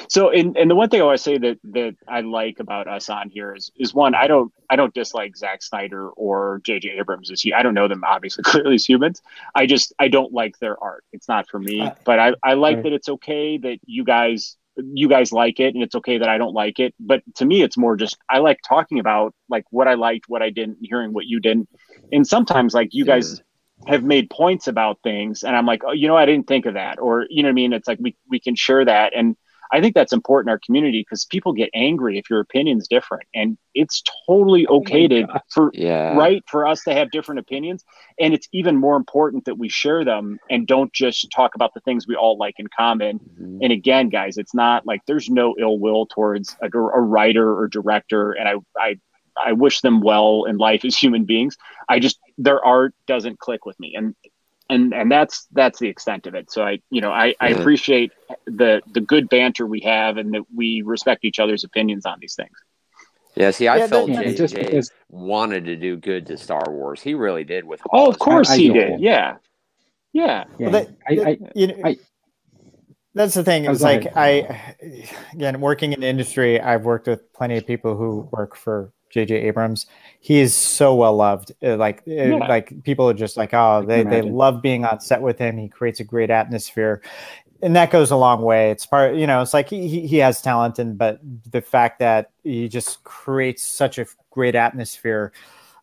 So, 0.08 0.30
and, 0.30 0.56
and 0.56 0.70
the 0.70 0.74
one 0.74 0.88
thing 0.88 1.00
I 1.00 1.04
want 1.04 1.18
to 1.18 1.22
say 1.22 1.38
that 1.38 1.58
that 1.72 1.96
I 2.08 2.20
like 2.20 2.60
about 2.60 2.88
us 2.88 3.08
on 3.08 3.28
here 3.28 3.54
is 3.54 3.70
is 3.76 3.94
one 3.94 4.14
I 4.14 4.26
don't 4.26 4.52
I 4.70 4.76
don't 4.76 4.94
dislike 4.94 5.36
Zack 5.36 5.62
Snyder 5.62 6.10
or 6.10 6.60
J.J. 6.64 6.90
Abrams 6.98 7.30
as 7.30 7.40
he 7.40 7.52
I 7.52 7.62
don't 7.62 7.74
know 7.74 7.88
them 7.88 8.04
obviously 8.04 8.42
clearly 8.44 8.76
as 8.76 8.86
humans. 8.86 9.22
I 9.54 9.66
just 9.66 9.92
I 9.98 10.08
don't 10.08 10.32
like 10.32 10.58
their 10.58 10.82
art. 10.82 11.04
It's 11.12 11.28
not 11.28 11.48
for 11.48 11.58
me. 11.58 11.90
But 12.04 12.18
I 12.18 12.34
I 12.42 12.54
like 12.54 12.76
right. 12.76 12.84
that 12.84 12.92
it's 12.92 13.08
okay 13.08 13.58
that 13.58 13.78
you 13.86 14.04
guys 14.04 14.56
you 14.76 15.08
guys 15.08 15.32
like 15.32 15.60
it 15.60 15.74
and 15.74 15.82
it's 15.82 15.94
okay 15.94 16.18
that 16.18 16.28
I 16.28 16.38
don't 16.38 16.54
like 16.54 16.80
it. 16.80 16.94
But 16.98 17.22
to 17.36 17.44
me, 17.44 17.62
it's 17.62 17.76
more 17.76 17.96
just 17.96 18.16
I 18.28 18.38
like 18.38 18.60
talking 18.66 18.98
about 18.98 19.34
like 19.48 19.64
what 19.70 19.88
I 19.88 19.94
liked, 19.94 20.28
what 20.28 20.42
I 20.42 20.50
didn't, 20.50 20.78
hearing 20.80 21.12
what 21.12 21.26
you 21.26 21.40
didn't, 21.40 21.68
and 22.12 22.26
sometimes 22.26 22.74
like 22.74 22.88
you 22.92 23.04
guys 23.04 23.40
mm. 23.40 23.88
have 23.88 24.02
made 24.02 24.30
points 24.30 24.66
about 24.66 24.98
things 25.02 25.44
and 25.44 25.54
I'm 25.54 25.66
like, 25.66 25.82
oh, 25.84 25.92
you 25.92 26.08
know, 26.08 26.16
I 26.16 26.26
didn't 26.26 26.46
think 26.46 26.66
of 26.66 26.74
that. 26.74 26.98
Or, 26.98 27.26
you 27.28 27.42
know 27.42 27.48
what 27.48 27.52
I 27.52 27.54
mean? 27.54 27.72
It's 27.72 27.88
like 27.88 27.98
we, 28.00 28.16
we 28.28 28.40
can 28.40 28.54
share 28.54 28.84
that. 28.84 29.12
And 29.14 29.36
I 29.74 29.80
think 29.80 29.96
that's 29.96 30.12
important 30.12 30.48
in 30.48 30.52
our 30.52 30.60
community 30.64 31.00
because 31.00 31.24
people 31.24 31.52
get 31.52 31.68
angry 31.74 32.16
if 32.16 32.30
your 32.30 32.38
opinion's 32.38 32.86
different. 32.86 33.24
And 33.34 33.58
it's 33.74 34.04
totally 34.28 34.68
okay 34.68 35.08
to 35.08 35.26
for 35.50 35.72
Yeah. 35.74 36.16
right 36.16 36.44
for 36.46 36.64
us 36.64 36.84
to 36.84 36.94
have 36.94 37.10
different 37.10 37.40
opinions. 37.40 37.84
And 38.20 38.32
it's 38.32 38.48
even 38.52 38.76
more 38.76 38.94
important 38.96 39.46
that 39.46 39.58
we 39.58 39.68
share 39.68 40.04
them 40.04 40.38
and 40.48 40.68
don't 40.68 40.92
just 40.92 41.28
talk 41.32 41.56
about 41.56 41.74
the 41.74 41.80
things 41.80 42.06
we 42.06 42.14
all 42.14 42.38
like 42.38 42.54
in 42.58 42.68
common. 42.68 43.18
Mhm. 43.18 43.58
And 43.62 43.72
again, 43.72 44.10
guys, 44.10 44.38
it's 44.38 44.54
not 44.54 44.86
like 44.86 45.00
there's 45.06 45.28
no 45.28 45.56
ill 45.58 45.80
will 45.80 46.06
towards 46.06 46.56
a, 46.62 46.66
a 46.66 47.00
writer 47.00 47.58
or 47.58 47.66
director. 47.66 48.30
And 48.30 48.48
I, 48.48 48.54
I, 48.78 48.96
I 49.44 49.52
wish 49.54 49.80
them 49.80 50.00
well 50.02 50.44
in 50.44 50.58
life 50.58 50.84
as 50.84 50.96
human 50.96 51.24
beings. 51.24 51.56
I 51.88 51.98
just 51.98 52.20
their 52.38 52.64
art 52.64 52.94
doesn't 53.08 53.40
click 53.40 53.66
with 53.66 53.78
me, 53.80 53.94
and 53.96 54.14
and 54.70 54.94
and 54.94 55.10
that's 55.10 55.46
that's 55.52 55.78
the 55.78 55.88
extent 55.88 56.26
of 56.26 56.34
it. 56.34 56.50
So 56.50 56.62
I, 56.62 56.80
you 56.90 57.00
know, 57.00 57.10
I, 57.10 57.34
I 57.40 57.48
appreciate 57.48 58.12
the 58.46 58.82
the 58.92 59.00
good 59.00 59.28
banter 59.28 59.66
we 59.66 59.80
have, 59.80 60.16
and 60.16 60.32
that 60.34 60.42
we 60.54 60.82
respect 60.82 61.24
each 61.24 61.38
other's 61.38 61.64
opinions 61.64 62.06
on 62.06 62.18
these 62.20 62.34
things. 62.34 62.56
Yeah, 63.36 63.50
see, 63.50 63.66
I 63.68 63.78
Yeah, 63.78 63.86
felt 63.88 64.06
that- 64.08 64.24
Yeah, 64.26 64.30
JJ 64.32 64.36
just 64.36 64.54
because 64.54 64.92
wanted 65.10 65.64
to 65.64 65.74
do 65.76 65.96
good 65.96 66.26
to 66.28 66.36
Star 66.38 66.62
Wars. 66.70 67.02
He 67.02 67.14
really 67.14 67.42
did 67.44 67.64
with 67.64 67.80
Oh, 67.92 68.08
of 68.08 68.18
course 68.18 68.48
I- 68.48 68.54
I 68.54 68.56
he 68.58 68.68
don't. 68.68 68.76
did. 68.76 69.00
Yeah, 69.00 69.36
yeah. 70.12 70.44
yeah, 70.58 70.68
Well, 70.68 70.70
that- 70.70 70.88
I, 71.08 71.12
I, 71.30 71.38
you 71.54 71.66
know, 71.66 71.74
I- 71.84 71.98
that's 73.12 73.34
the 73.34 73.42
thing. 73.42 73.66
Oh, 73.66 73.72
It's 73.72 73.80
go 73.80 73.86
like 73.86 74.16
I, 74.16 74.74
again, 75.32 75.60
working 75.60 75.92
in 75.92 76.00
the 76.00 76.06
industry, 76.06 76.60
I've 76.60 76.84
worked 76.84 77.08
with 77.08 77.32
plenty 77.32 77.56
of 77.56 77.66
people 77.66 77.96
who 77.96 78.28
work 78.32 78.56
for 78.56 78.92
J.J. 79.14 79.34
Abrams. 79.36 79.86
He 80.20 80.40
is 80.40 80.54
so 80.54 80.94
well 80.94 81.14
loved. 81.16 81.52
Uh, 81.62 81.76
Like, 81.76 82.00
uh, 82.08 82.12
Yeah. 82.12 82.48
like 82.48 82.82
people 82.82 83.08
are 83.08 83.14
just 83.14 83.36
like, 83.36 83.54
oh, 83.54 83.84
they 83.86 84.02
they 84.02 84.22
love 84.22 84.60
being 84.60 84.84
on 84.84 85.00
set 85.00 85.22
with 85.22 85.38
him. 85.38 85.56
He 85.56 85.68
creates 85.68 86.00
a 86.00 86.04
great 86.04 86.30
atmosphere, 86.30 87.00
and 87.62 87.76
that 87.76 87.90
goes 87.92 88.10
a 88.10 88.16
long 88.16 88.42
way. 88.42 88.70
It's 88.72 88.84
part, 88.86 89.14
you 89.14 89.26
know, 89.26 89.40
it's 89.40 89.54
like 89.54 89.68
he 89.70 89.86
he 89.88 90.06
he 90.06 90.16
has 90.18 90.42
talent, 90.42 90.78
and 90.80 90.98
but 90.98 91.20
the 91.50 91.62
fact 91.62 92.00
that 92.00 92.30
he 92.42 92.68
just 92.68 93.04
creates 93.04 93.62
such 93.62 93.98
a 93.98 94.06
great 94.30 94.56
atmosphere. 94.56 95.32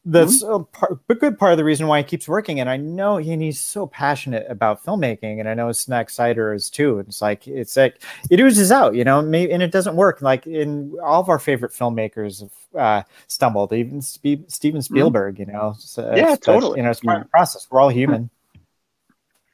That's 0.04 0.42
a, 0.42 0.60
part, 0.60 1.00
a 1.10 1.14
good 1.14 1.38
part 1.38 1.52
of 1.52 1.58
the 1.60 1.64
reason 1.64 1.86
why 1.86 2.00
he 2.00 2.04
keeps 2.04 2.28
working. 2.28 2.60
And 2.60 2.68
I 2.68 2.76
know 2.78 3.18
he, 3.18 3.32
and 3.34 3.42
he's 3.42 3.60
so 3.60 3.86
passionate 3.86 4.48
about 4.50 4.84
filmmaking. 4.84 5.40
And 5.40 5.48
I 5.48 5.54
know 5.54 5.72
Zack 5.72 6.10
Snyder 6.10 6.54
is 6.56 6.72
too. 6.72 6.98
It's 7.00 7.22
like, 7.22 7.48
it's 7.48 7.78
like, 7.78 8.02
it 8.32 8.40
oozes 8.40 8.72
out, 8.72 8.96
you 8.96 9.04
know, 9.04 9.22
maybe, 9.22 9.52
and 9.54 9.62
it 9.62 9.72
doesn't 9.72 9.96
work. 9.96 10.24
Like 10.24 10.48
in 10.48 10.96
all 11.04 11.22
of 11.22 11.30
our 11.30 11.38
favorite 11.38 11.72
filmmakers 11.72 12.42
have 12.42 12.80
uh, 12.82 13.04
stumbled, 13.28 13.74
even 13.74 14.02
Spe- 14.02 14.48
Steven 14.48 14.82
Spielberg, 14.82 15.38
you 15.38 15.46
know. 15.46 15.76
So 15.78 16.02
Mm-hmm. 16.04 16.18
Yeah, 16.18 16.24
it's- 16.34 16.40
totally. 16.40 16.80
You 16.80 16.84
know, 16.84 16.90
it's 16.90 17.02
part 17.02 17.18
of 17.18 17.24
the 17.26 17.30
process. 17.30 17.68
We're 17.70 17.82
all 17.82 17.90
human. 17.90 18.32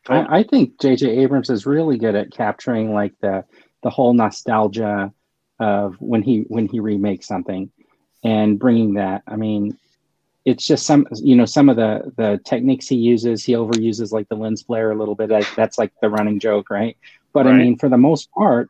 I, 0.07 0.40
I 0.40 0.44
think 0.44 0.80
J.J. 0.80 1.10
Abrams 1.10 1.49
is 1.49 1.65
really 1.65 1.98
good 1.98 2.15
at 2.15 2.32
capturing 2.32 2.94
like 2.94 3.14
the 3.19 3.44
the 3.84 3.90
whole 3.90 4.14
nostalgia 4.14 5.11
of 5.60 5.95
when 5.99 6.22
he 6.22 6.45
when 6.48 6.68
he 6.68 6.80
remakes 6.80 7.28
something 7.28 7.69
and 8.24 8.57
bringing 8.57 8.94
that. 8.94 9.24
I 9.28 9.36
mean, 9.36 9.78
it's 10.48 10.65
just 10.65 10.86
some 10.86 11.06
you 11.15 11.36
know 11.36 11.45
some 11.45 11.68
of 11.68 11.76
the 11.76 11.91
the 12.15 12.40
techniques 12.45 12.88
he 12.88 12.95
uses. 12.95 13.44
He 13.44 13.53
overuses 13.53 14.11
like 14.11 14.30
the 14.30 14.36
lens 14.36 14.61
flare 14.61 14.91
a 14.91 14.95
little 14.95 15.14
bit. 15.15 15.30
Like, 15.30 15.53
that's 15.56 15.78
like 15.78 15.91
the 16.02 16.10
running 16.10 16.40
joke, 16.40 16.69
right? 16.69 16.95
But 17.34 17.45
I 17.48 17.52
mean, 17.57 17.78
for 17.78 17.90
the 17.90 17.98
most 17.98 18.32
part, 18.32 18.69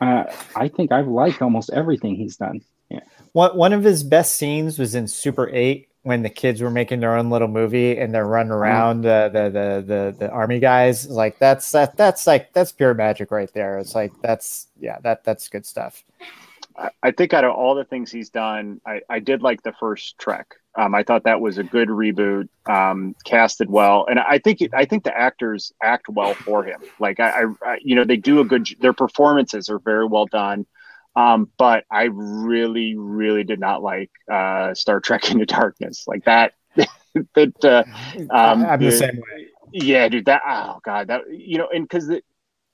uh, 0.00 0.24
I 0.56 0.68
think 0.68 0.92
I've 0.92 1.06
liked 1.06 1.42
almost 1.42 1.70
everything 1.70 2.16
he's 2.16 2.36
done. 2.36 2.62
yeah 2.90 3.00
One, 3.32 3.56
one 3.56 3.72
of 3.74 3.84
his 3.84 4.02
best 4.02 4.34
scenes 4.36 4.78
was 4.78 4.94
in 4.94 5.06
Super 5.06 5.48
8 5.52 5.88
when 6.02 6.22
the 6.22 6.30
kids 6.30 6.62
were 6.62 6.70
making 6.70 7.00
their 7.00 7.16
own 7.16 7.28
little 7.30 7.48
movie 7.48 7.98
and 7.98 8.14
they're 8.14 8.26
running 8.26 8.52
around 8.52 9.04
uh, 9.04 9.28
the, 9.28 9.44
the 9.50 9.84
the 9.86 10.16
the 10.20 10.30
army 10.30 10.60
guys 10.60 11.08
like 11.10 11.36
that's 11.38 11.70
that 11.72 11.96
that's 11.96 12.26
like 12.26 12.52
that's 12.52 12.70
pure 12.72 12.94
magic 12.94 13.30
right 13.32 13.52
there 13.54 13.78
it's 13.80 13.94
like 13.94 14.12
that's 14.22 14.68
yeah 14.78 14.98
that 15.02 15.24
that's 15.24 15.48
good 15.48 15.66
stuff 15.66 16.04
I- 16.78 16.90
I 17.02 17.10
think 17.10 17.34
out 17.34 17.44
of 17.44 17.52
all 17.52 17.74
the 17.74 17.84
things 17.84 18.12
he's 18.12 18.28
done, 18.30 18.80
I, 18.86 19.00
I 19.08 19.18
did 19.18 19.42
like 19.42 19.62
the 19.62 19.72
first 19.80 20.16
Trek. 20.18 20.46
Um, 20.76 20.94
I 20.94 21.02
thought 21.02 21.24
that 21.24 21.40
was 21.40 21.56
a 21.58 21.64
good 21.64 21.88
reboot, 21.88 22.48
um, 22.66 23.14
casted 23.24 23.70
well, 23.70 24.06
and 24.10 24.18
I 24.20 24.38
think 24.38 24.60
I 24.74 24.84
think 24.84 25.04
the 25.04 25.16
actors 25.16 25.72
act 25.82 26.08
well 26.08 26.34
for 26.34 26.64
him. 26.64 26.80
Like 27.00 27.18
I, 27.18 27.42
I, 27.42 27.44
I 27.62 27.78
you 27.82 27.94
know, 27.94 28.04
they 28.04 28.16
do 28.18 28.40
a 28.40 28.44
good. 28.44 28.68
Their 28.80 28.92
performances 28.92 29.70
are 29.70 29.78
very 29.78 30.06
well 30.06 30.26
done. 30.26 30.66
Um, 31.14 31.48
but 31.56 31.84
I 31.90 32.08
really, 32.12 32.94
really 32.94 33.42
did 33.42 33.58
not 33.58 33.82
like 33.82 34.10
uh, 34.30 34.74
Star 34.74 35.00
Trek 35.00 35.30
Into 35.30 35.46
Darkness. 35.46 36.04
Like 36.06 36.24
that. 36.26 36.52
that 37.34 37.64
uh, 37.64 37.84
Um, 38.30 38.62
I- 38.66 38.72
i'm 38.74 38.80
the 38.80 38.86
the- 38.86 38.92
same 38.92 39.16
way 39.16 39.48
yeah, 39.72 40.08
dude. 40.08 40.26
That 40.26 40.42
oh 40.46 40.78
god, 40.84 41.08
that 41.08 41.22
you 41.30 41.58
know, 41.58 41.68
and 41.74 41.84
because 41.84 42.08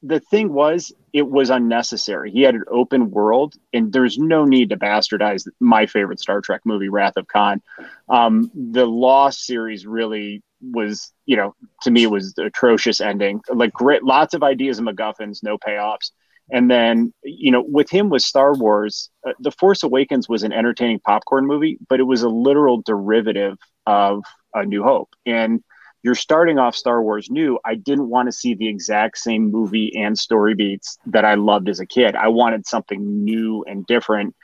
the 0.03 0.20
thing 0.20 0.53
was, 0.53 0.93
it 1.12 1.29
was 1.29 1.51
unnecessary. 1.51 2.31
He 2.31 2.43
had 2.43 2.55
an 2.55 2.65
open 2.69 3.11
world, 3.11 3.55
and 3.73 3.93
there's 3.93 4.19
no 4.19 4.45
need 4.45 4.70
to 4.70 4.77
bastardize 4.77 5.47
my 5.61 5.87
favorite 5.87 6.20
Star 6.20 6.41
Trek 6.41 6.62
movie, 6.65 6.89
Wrath 6.89 7.16
of 7.16 7.29
Khan. 7.29 7.62
Um, 8.09 8.51
the 8.55 8.87
Lost 8.87 9.45
series 9.45 9.87
really 9.87 10.43
was, 10.61 11.12
you 11.27 11.37
know, 11.37 11.55
to 11.83 11.91
me, 11.91 12.07
was 12.07 12.35
atrocious 12.39 13.01
ending. 13.01 13.41
Like 13.53 13.73
great, 13.73 14.03
lots 14.03 14.35
of 14.35 14.43
ideas 14.43 14.79
and 14.79 14.89
MacGuffins, 14.89 15.43
no 15.43 15.57
payoffs. 15.59 16.11
And 16.51 16.70
then, 16.70 17.15
you 17.23 17.53
know, 17.53 17.62
with 17.66 17.89
him 17.89 18.11
with 18.11 18.23
Star 18.23 18.55
Wars, 18.55 19.11
uh, 19.27 19.33
The 19.41 19.53
Force 19.53 19.85
Awakens 19.85 20.29
was 20.29 20.43
an 20.43 20.53
entertaining 20.53 20.99
popcorn 21.01 21.47
movie, 21.47 21.79
but 21.89 22.01
it 22.01 22.05
was 22.05 22.23
a 22.23 22.29
literal 22.29 22.83
derivative 22.83 23.57
of 23.87 24.24
A 24.55 24.65
New 24.66 24.83
Hope. 24.83 25.11
And 25.24 25.62
you're 26.03 26.15
starting 26.15 26.59
off 26.59 26.74
Star 26.74 27.03
Wars 27.03 27.31
new. 27.31 27.59
I 27.65 27.77
didn't 27.77 28.09
want 28.09 28.27
to 28.27 28.33
see 28.33 28.55
the 28.55 28.69
exact 28.69 29.19
same 29.19 29.51
movie 29.51 29.93
and 29.97 30.19
story 30.19 30.55
beats 30.55 30.99
that 31.07 31.24
I 31.24 31.35
loved 31.35 31.69
as 31.69 31.81
a 31.81 31.87
kid. 31.87 32.16
I 32.16 32.29
wanted 32.29 32.66
something 32.66 33.24
new 33.24 33.65
and 33.65 33.87
different. 33.87 34.35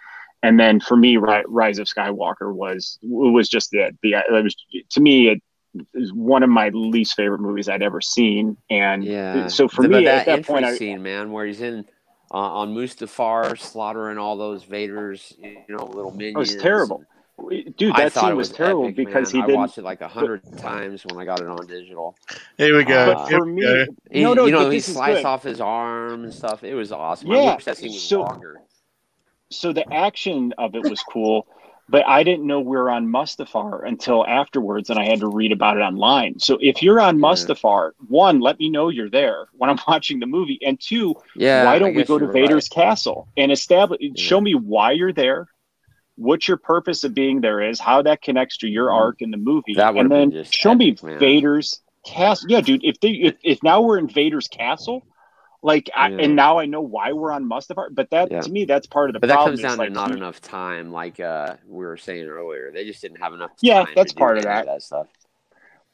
And 0.43 0.59
then 0.59 0.78
for 0.78 0.97
me, 0.97 1.16
Rise 1.16 1.78
of 1.78 1.89
Skywalker 1.89 2.55
was 2.55 2.98
was 3.02 3.48
just 3.48 3.70
the 3.70 3.90
the 4.02 4.12
it 4.12 4.44
was 4.44 4.55
to 4.90 5.01
me 5.01 5.28
it 5.28 5.43
is 5.94 6.12
one 6.12 6.43
of 6.43 6.48
my 6.48 6.68
least 6.70 7.14
favorite 7.14 7.40
movies 7.40 7.68
I'd 7.68 7.82
ever 7.82 8.01
seen. 8.01 8.56
And 8.70 9.05
Yeah. 9.05 9.48
so 9.48 9.66
for 9.68 9.82
me 9.82 10.05
but 10.05 10.06
at 10.06 10.26
that 10.26 10.47
point, 10.47 10.64
I, 10.64 10.76
scene, 10.76 11.02
man, 11.02 11.32
where 11.32 11.44
he's 11.44 11.60
in 11.60 11.85
uh, 12.32 12.36
on 12.36 12.74
Mustafar 12.74 13.59
slaughtering 13.59 14.18
all 14.18 14.36
those 14.36 14.64
Vaders, 14.64 15.36
you 15.39 15.64
know, 15.68 15.86
little 15.86 16.12
minions. 16.12 16.36
it 16.36 16.39
was 16.39 16.62
terrible. 16.62 17.05
Dude, 17.77 17.94
that 17.94 18.12
thought 18.12 18.24
scene 18.24 18.36
was, 18.36 18.48
was 18.48 18.56
terrible 18.56 18.85
epic, 18.85 18.97
because 18.97 19.32
man. 19.32 19.43
he 19.43 19.47
didn't. 19.47 19.59
I 19.59 19.62
watched 19.62 19.78
it 19.78 19.85
like 19.85 20.01
a 20.01 20.09
hundred 20.09 20.43
times 20.59 21.05
when 21.06 21.19
I 21.19 21.24
got 21.24 21.40
it 21.40 21.47
on 21.47 21.66
digital. 21.66 22.16
Here 22.56 22.77
we 22.77 22.85
go. 22.85 23.15
But 23.15 23.28
Here 23.28 23.39
for 23.39 23.47
me, 23.47 23.62
go. 23.62 23.86
He, 24.10 24.23
no, 24.23 24.35
no, 24.35 24.47
you 24.47 24.52
know, 24.52 24.69
he 24.69 24.78
this 24.78 24.93
sliced 24.93 25.24
off 25.24 25.44
his 25.44 25.60
arm 25.60 26.24
and 26.24 26.35
stuff. 26.35 26.65
It 26.65 26.74
was 26.74 26.90
awesome. 26.90 27.31
Yeah, 27.31 27.55
I 27.55 27.56
that 27.65 27.78
scene 27.78 27.93
was 27.93 28.02
so- 28.02 28.23
longer. 28.23 28.60
so 29.51 29.73
the 29.73 29.90
action 29.93 30.52
of 30.59 30.74
it 30.74 30.82
was 30.82 31.02
cool 31.02 31.47
but 31.89 32.06
I 32.06 32.23
didn't 32.23 32.47
know 32.47 32.60
we 32.60 32.77
were 32.77 32.90
on 32.90 33.06
Mustafar 33.06 33.86
until 33.86 34.27
afterwards, 34.27 34.90
and 34.90 34.98
I 34.98 35.05
had 35.05 35.20
to 35.20 35.28
read 35.28 35.52
about 35.52 35.78
it 35.78 35.81
online. 35.81 36.39
So 36.39 36.59
if 36.60 36.82
you're 36.82 37.01
on 37.01 37.16
mm-hmm. 37.16 37.24
Mustafar, 37.24 37.93
one, 38.09 38.40
let 38.40 38.59
me 38.59 38.69
know 38.69 38.90
you're 38.90 39.10
there 39.10 39.48
when 39.56 39.70
I'm 39.70 39.78
watching 39.89 40.20
the 40.20 40.27
movie, 40.27 40.59
and 40.65 40.78
two, 40.78 41.15
Yeah. 41.35 41.65
why 41.65 41.78
don't 41.78 41.94
we 41.94 42.05
go 42.05 42.19
to 42.19 42.27
Vader's 42.27 42.69
right. 42.70 42.85
castle 42.85 43.28
and 43.36 43.51
establish? 43.51 44.01
Show 44.16 44.36
mm-hmm. 44.39 44.44
me 44.44 44.55
why 44.55 44.93
you're 44.93 45.12
there, 45.12 45.48
what 46.19 46.49
your 46.49 46.57
purpose 46.57 47.05
of 47.05 47.15
being 47.15 47.40
there 47.40 47.61
is, 47.62 47.78
how 47.78 48.03
that 48.03 48.23
connects 48.23 48.59
to 48.59 48.69
your 48.69 48.90
arc 48.90 49.23
in 49.23 49.31
the 49.31 49.36
movie, 49.36 49.74
That 49.77 49.95
and 49.95 50.11
then 50.11 50.32
just 50.32 50.53
show 50.53 50.74
me 50.74 50.97
man. 51.03 51.19
Vader's 51.19 51.81
castle. 52.05 52.51
Yeah, 52.51 52.61
dude. 52.61 52.85
If 52.85 53.01
they 53.01 53.11
if, 53.11 53.36
if 53.43 53.62
now 53.62 53.81
we're 53.81 53.99
in 53.99 54.09
Vader's 54.09 54.49
castle. 54.49 55.07
Like 55.61 55.90
I, 55.95 56.11
and 56.11 56.36
now 56.36 56.61
I 56.61 56.66
know 56.66 56.81
why 56.81 57.12
we're 57.12 57.32
on 57.32 57.45
Mustafar, 57.45 57.89
but 57.93 58.11
that 58.11 58.31
Yeah. 58.31 58.43
to 58.43 58.49
me 58.51 58.65
that's 58.65 58.86
part 58.86 59.11
of 59.11 59.15
the 59.15 59.19
But 59.19 59.27
that 59.27 59.39
comes 59.45 59.61
down 59.61 59.77
like, 59.77 59.89
to 59.89 59.95
not 59.95 60.12
enough 60.12 60.40
time, 60.40 60.93
like 60.93 61.19
uh, 61.19 61.57
we 61.66 61.85
were 61.85 61.97
saying 61.97 62.28
earlier. 62.28 62.70
They 62.70 62.85
just 62.85 63.03
didn't 63.03 63.19
have 63.19 63.35
enough 63.35 63.51
Yeah, 63.61 63.85
that's 63.97 64.12
part 64.12 64.39
of 64.39 64.45
that. 64.45 64.66
that 64.66 64.82
stuff. 64.82 65.09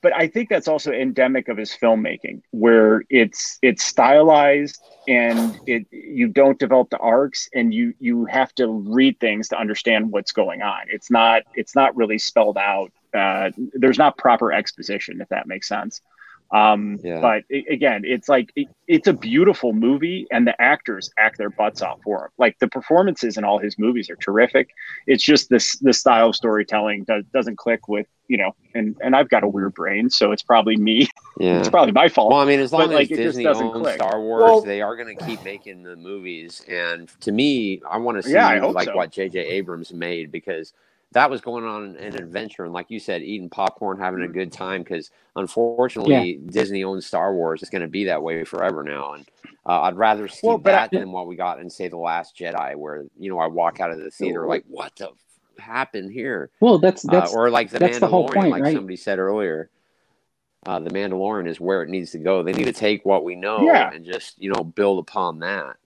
But 0.05 0.14
I 0.14 0.28
think 0.28 0.51
that's 0.51 0.68
also 0.68 0.93
endemic 0.93 1.48
of 1.48 1.56
his 1.56 1.70
filmmaking, 1.70 2.43
where 2.51 3.05
it's 3.09 3.59
it's 3.62 3.82
stylized 3.82 4.78
and 5.09 5.59
it 5.66 5.86
you 5.90 6.28
don't 6.28 6.59
develop 6.59 6.90
the 6.90 6.98
arcs 6.98 7.48
and 7.55 7.72
you 7.72 7.94
you 8.01 8.26
have 8.26 8.55
to 8.56 8.66
read 8.68 9.18
things 9.18 9.48
to 9.48 9.59
understand 9.59 10.12
what's 10.12 10.31
going 10.31 10.60
on. 10.60 10.82
It's 10.89 11.10
not 11.10 11.44
it's 11.55 11.74
not 11.74 11.97
really 11.97 12.18
spelled 12.18 12.59
out. 12.59 12.93
Uh, 13.14 13.51
there's 13.72 13.97
not 13.97 14.18
proper 14.18 14.52
exposition, 14.52 15.22
if 15.22 15.28
that 15.31 15.47
makes 15.47 15.68
sense. 15.68 16.02
Um, 16.55 17.01
Yeah. 17.02 17.20
But 17.20 17.43
i 17.52 17.64
again, 17.68 18.02
it's 18.05 18.28
like 18.28 18.51
it, 18.55 18.68
it's 18.86 19.09
a 19.09 19.12
beautiful 19.12 19.72
movie, 19.72 20.26
and 20.31 20.47
the 20.47 20.60
actors 20.62 21.10
act 21.18 21.36
their 21.36 21.51
butts 21.51 21.82
off 21.82 22.01
for 22.05 22.26
him. 22.26 22.31
Like 22.39 22.59
the 22.60 22.68
performances 22.68 23.36
in 23.36 23.44
all 23.44 23.59
his 23.59 23.76
movies 23.78 24.09
are 24.09 24.16
terrific. 24.16 24.70
It's 25.06 25.24
just 25.24 25.51
this 25.51 25.76
the 25.78 25.93
style 25.93 26.28
of 26.28 26.36
storytelling 26.36 27.05
does, 27.05 27.24
doesn't 27.35 27.56
click 27.59 27.89
with 27.89 28.06
you 28.28 28.39
know, 28.39 28.55
and 28.74 28.97
and 29.02 29.14
I've 29.16 29.28
got 29.28 29.43
a 29.43 29.48
weird 29.48 29.74
brain, 29.74 30.09
so 30.09 30.31
it's 30.32 30.43
probably 30.43 30.76
me. 30.76 31.09
Yeah. 31.39 31.59
It's 31.64 31.68
probably 31.68 31.93
my 31.93 32.09
fault. 32.09 32.31
Well, 32.32 32.40
I 32.40 32.44
mean, 32.44 32.60
as 32.60 32.72
long 32.72 32.86
But, 32.86 32.94
like, 32.94 33.10
as 33.10 33.18
it 33.18 33.22
just 33.22 33.26
Disney 33.36 33.44
doesn't 33.44 33.66
owns 33.66 33.82
click. 33.82 33.94
Star 33.97 34.20
Wars, 34.20 34.43
Well- 34.43 34.60
they 34.60 34.81
are 34.81 34.97
going 34.97 35.16
to 35.18 35.24
keep 35.26 35.43
making 35.43 35.82
the 35.82 35.97
movies. 35.97 36.64
And 36.68 37.09
to 37.22 37.32
me, 37.32 37.82
I 37.90 37.98
want 37.98 38.18
to 38.18 38.22
see 38.22 38.35
Yeah, 38.35 38.64
like 38.66 38.86
so. 38.86 38.94
what 38.94 39.10
J.J. 39.10 39.40
Abrams 39.40 39.93
made 39.93 40.31
because 40.31 40.72
that 41.15 41.31
was 41.31 41.41
going 41.41 41.65
on 41.65 41.97
an 41.97 42.16
adventure. 42.16 42.65
And 42.65 42.73
like 42.73 42.91
you 42.91 43.01
said, 43.01 43.23
eating 43.23 43.49
popcorn, 43.49 43.99
having 43.99 44.23
a 44.23 44.28
good 44.28 44.53
time. 44.53 44.82
Because 44.82 45.11
unfortunately, 45.36 46.41
Disney 46.47 46.85
owns 46.85 47.07
Star 47.07 47.32
Wars. 47.35 47.62
It's 47.62 47.70
going 47.70 47.82
to 47.82 47.89
be 47.89 48.05
that 48.05 48.23
way 48.23 48.45
forever 48.45 48.82
now. 48.82 49.15
And 49.15 49.27
uh, 49.65 49.82
I'd 49.82 49.97
rather 49.97 50.28
see 50.28 50.47
Well, 50.47 50.59
but 50.59 50.74
I- 50.74 50.89
that 50.89 50.91
than 50.91 51.12
what 51.12 51.27
we 51.27 51.36
got 51.36 51.61
in, 51.61 51.70
say, 51.70 51.89
The 51.89 51.97
Last 51.97 52.36
Jedi, 52.36 52.77
where, 52.77 53.05
you 53.19 53.31
know, 53.31 53.39
I 53.39 53.47
walk 53.47 53.81
out 53.81 53.91
of 53.91 53.99
the 53.99 54.11
theater 54.11 54.47
like, 54.47 54.65
what 54.69 54.95
the 54.97 55.07
f- 55.11 55.15
happened 55.59 56.12
here? 56.12 56.51
Well, 56.61 56.78
that's 56.78 57.03
that's 57.03 57.32
uh, 57.32 57.36
or 57.36 57.51
like 57.51 57.70
the 57.70 57.78
that's 57.78 57.97
Mandalorian, 57.97 58.01
the 58.01 58.07
whole 58.09 58.28
point, 58.28 58.51
like 58.51 58.62
right? 58.62 58.74
somebody 58.74 58.97
said 58.97 59.19
earlier. 59.19 59.70
Uh, 60.66 60.81
the 60.81 60.91
Mandalorian 60.91 61.47
is 61.47 61.61
where 61.61 61.82
it 61.82 61.91
needs 61.91 62.11
to 62.12 62.19
go. 62.19 62.43
They 62.43 62.53
need 62.55 62.65
to 62.65 62.73
take 62.73 63.05
what 63.05 63.23
we 63.23 63.36
know 63.36 63.65
Yeah. 63.66 63.91
and 63.93 64.05
just 64.05 64.41
you 64.43 64.51
know 64.51 64.65
build 64.65 64.99
upon 64.99 65.39
that. 65.41 65.77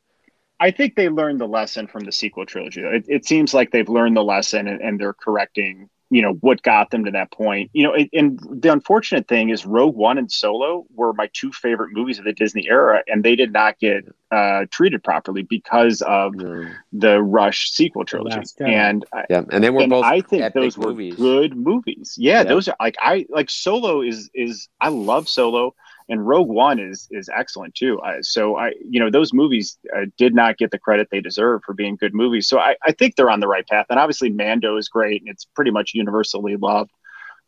I 0.60 0.70
think 0.70 0.97
they 0.97 1.09
learned 1.09 1.40
the 1.40 1.47
lesson 1.48 1.86
from 1.86 2.05
the 2.05 2.12
sequel 2.12 2.47
trilogy. 2.47 2.80
It, 2.82 3.05
it 3.09 3.26
seems 3.26 3.55
like 3.55 3.70
they've 3.70 3.89
learned 3.89 4.16
the 4.16 4.24
lesson 4.24 4.66
and, 4.68 4.80
and 4.80 4.98
they're 4.98 5.12
correcting, 5.12 5.89
you 6.10 6.20
know, 6.22 6.32
what 6.40 6.62
got 6.62 6.90
them 6.90 7.05
to 7.05 7.10
that 7.12 7.30
point. 7.30 7.70
You 7.74 7.85
know, 7.85 7.93
it, 7.94 8.09
and 8.12 8.40
the 8.51 8.72
unfortunate 8.72 9.28
thing 9.28 9.51
is 9.51 9.64
Rogue 9.64 9.94
One 9.94 10.18
and 10.18 10.30
Solo 10.32 10.85
were 10.94 11.12
my 11.12 11.28
two 11.32 11.52
favorite 11.52 11.93
movies 11.93 12.18
of 12.18 12.24
the 12.24 12.32
Disney 12.32 12.66
era, 12.68 13.02
and 13.06 13.22
they 13.24 13.36
did 13.36 13.52
not 13.52 13.78
get 13.78 14.05
uh, 14.32 14.66
treated 14.70 15.05
properly 15.05 15.43
because 15.43 16.02
of 16.02 16.35
Yeah, 16.36 16.70
the 16.93 17.22
Rush 17.22 17.70
sequel 17.70 18.05
trilogy. 18.05 18.40
And 18.59 19.05
I- 19.12 19.24
yeah. 19.30 19.43
and 19.51 19.62
they 19.62 19.70
were 19.70 19.82
and 19.82 19.90
both. 19.90 20.05
I 20.05 20.20
think 20.22 20.43
epic 20.43 20.55
those 20.55 20.76
were 20.78 20.89
movies. 20.89 21.14
good 21.14 21.56
movies. 21.56 22.16
Yeah, 22.18 22.39
Yeah. 22.39 22.44
those 22.44 22.68
are 22.68 22.76
like 22.80 22.97
I 23.01 23.26
like 23.30 23.48
Solo 23.48 24.02
is 24.02 24.28
is 24.35 24.68
I 24.80 24.89
love 24.89 25.28
Solo 25.28 25.74
and 26.09 26.26
Rogue 26.26 26.48
One 26.48 26.78
is 26.78 27.09
is 27.10 27.28
excellent 27.35 27.74
too. 27.74 28.01
I, 28.02 28.20
so 28.20 28.56
I 28.56 28.72
you 28.89 29.01
know 29.01 29.10
those 29.10 29.32
movies 29.32 29.78
uh, 29.94 30.06
did 30.16 30.35
not 30.35 30.59
get 30.59 30.70
the 30.70 30.78
credit 30.78 31.09
they 31.10 31.20
deserve 31.20 31.62
for 31.64 31.74
being 31.74 31.97
good 31.97 32.14
movies. 32.14 32.48
So 32.48 32.59
I, 32.59 32.76
I 32.85 32.93
think 32.93 33.16
they're 33.16 33.30
on 33.30 33.40
the 33.40 33.48
right 33.48 33.66
path. 33.66 33.86
And 33.90 33.98
obviously 33.98 34.30
Mando 34.30 34.76
is 34.76 34.89
great 34.89 35.22
and 35.22 35.30
it's 35.30 35.44
pretty 35.44 35.70
much 35.70 35.93
universally 35.94 36.56
loved. 36.56 36.90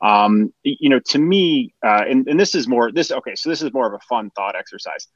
Um, 0.03 0.53
you 0.63 0.89
know, 0.89 1.01
to 1.09 1.19
me, 1.19 1.75
uh, 1.85 2.05
and, 2.09 2.27
and 2.27 2.41
this 2.41 2.55
is 2.55 2.67
more 2.67 2.91
this 2.91 3.11
okay, 3.11 3.35
so 3.35 3.51
this 3.51 3.63
is 3.63 3.73
more 3.73 3.87
of 3.87 3.95
a 3.95 3.99
fun 4.09 4.31
thought 4.31 4.57
exercise. 4.57 5.09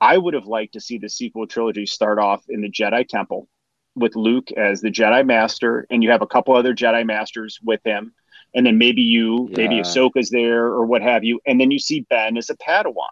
I 0.00 0.18
would 0.18 0.34
have 0.34 0.46
liked 0.46 0.72
to 0.72 0.80
see 0.80 0.98
the 0.98 1.08
sequel 1.08 1.46
trilogy 1.46 1.86
start 1.86 2.18
off 2.18 2.42
in 2.48 2.60
the 2.60 2.70
Jedi 2.70 3.06
Temple 3.06 3.48
with 3.94 4.16
Luke 4.16 4.50
as 4.52 4.80
the 4.80 4.90
Jedi 4.90 5.24
Master, 5.24 5.86
and 5.90 6.02
you 6.02 6.10
have 6.10 6.22
a 6.22 6.26
couple 6.26 6.56
other 6.56 6.74
Jedi 6.74 7.06
Masters 7.06 7.60
with 7.62 7.80
him, 7.84 8.12
and 8.54 8.66
then 8.66 8.78
maybe 8.78 9.02
you, 9.02 9.48
maybe 9.56 9.76
Yeah. 9.76 9.82
Ahsoka's 9.82 10.30
there 10.30 10.66
or 10.66 10.86
what 10.86 11.02
have 11.02 11.24
you, 11.24 11.40
and 11.46 11.60
then 11.60 11.70
you 11.70 11.78
see 11.78 12.00
Ben 12.10 12.36
as 12.36 12.50
a 12.50 12.56
Padawan, 12.56 13.08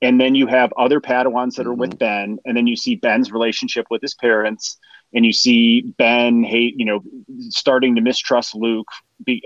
and 0.00 0.20
then 0.20 0.34
you 0.34 0.46
have 0.46 0.72
other 0.76 1.00
Padawans 1.00 1.56
that 1.56 1.66
are 1.66 1.70
Mm-hmm. 1.70 1.80
with 1.80 1.98
Ben, 1.98 2.38
and 2.44 2.56
then 2.56 2.66
you 2.66 2.76
see 2.76 2.96
Ben's 2.96 3.32
relationship 3.32 3.86
with 3.90 4.02
his 4.02 4.14
parents, 4.14 4.78
and 5.14 5.24
you 5.24 5.32
see 5.32 5.80
Ben 5.96 6.44
hate, 6.44 6.74
you 6.76 6.84
know, 6.84 7.00
starting 7.48 7.94
to 7.96 8.00
mistrust 8.00 8.54
Luke, 8.54 8.88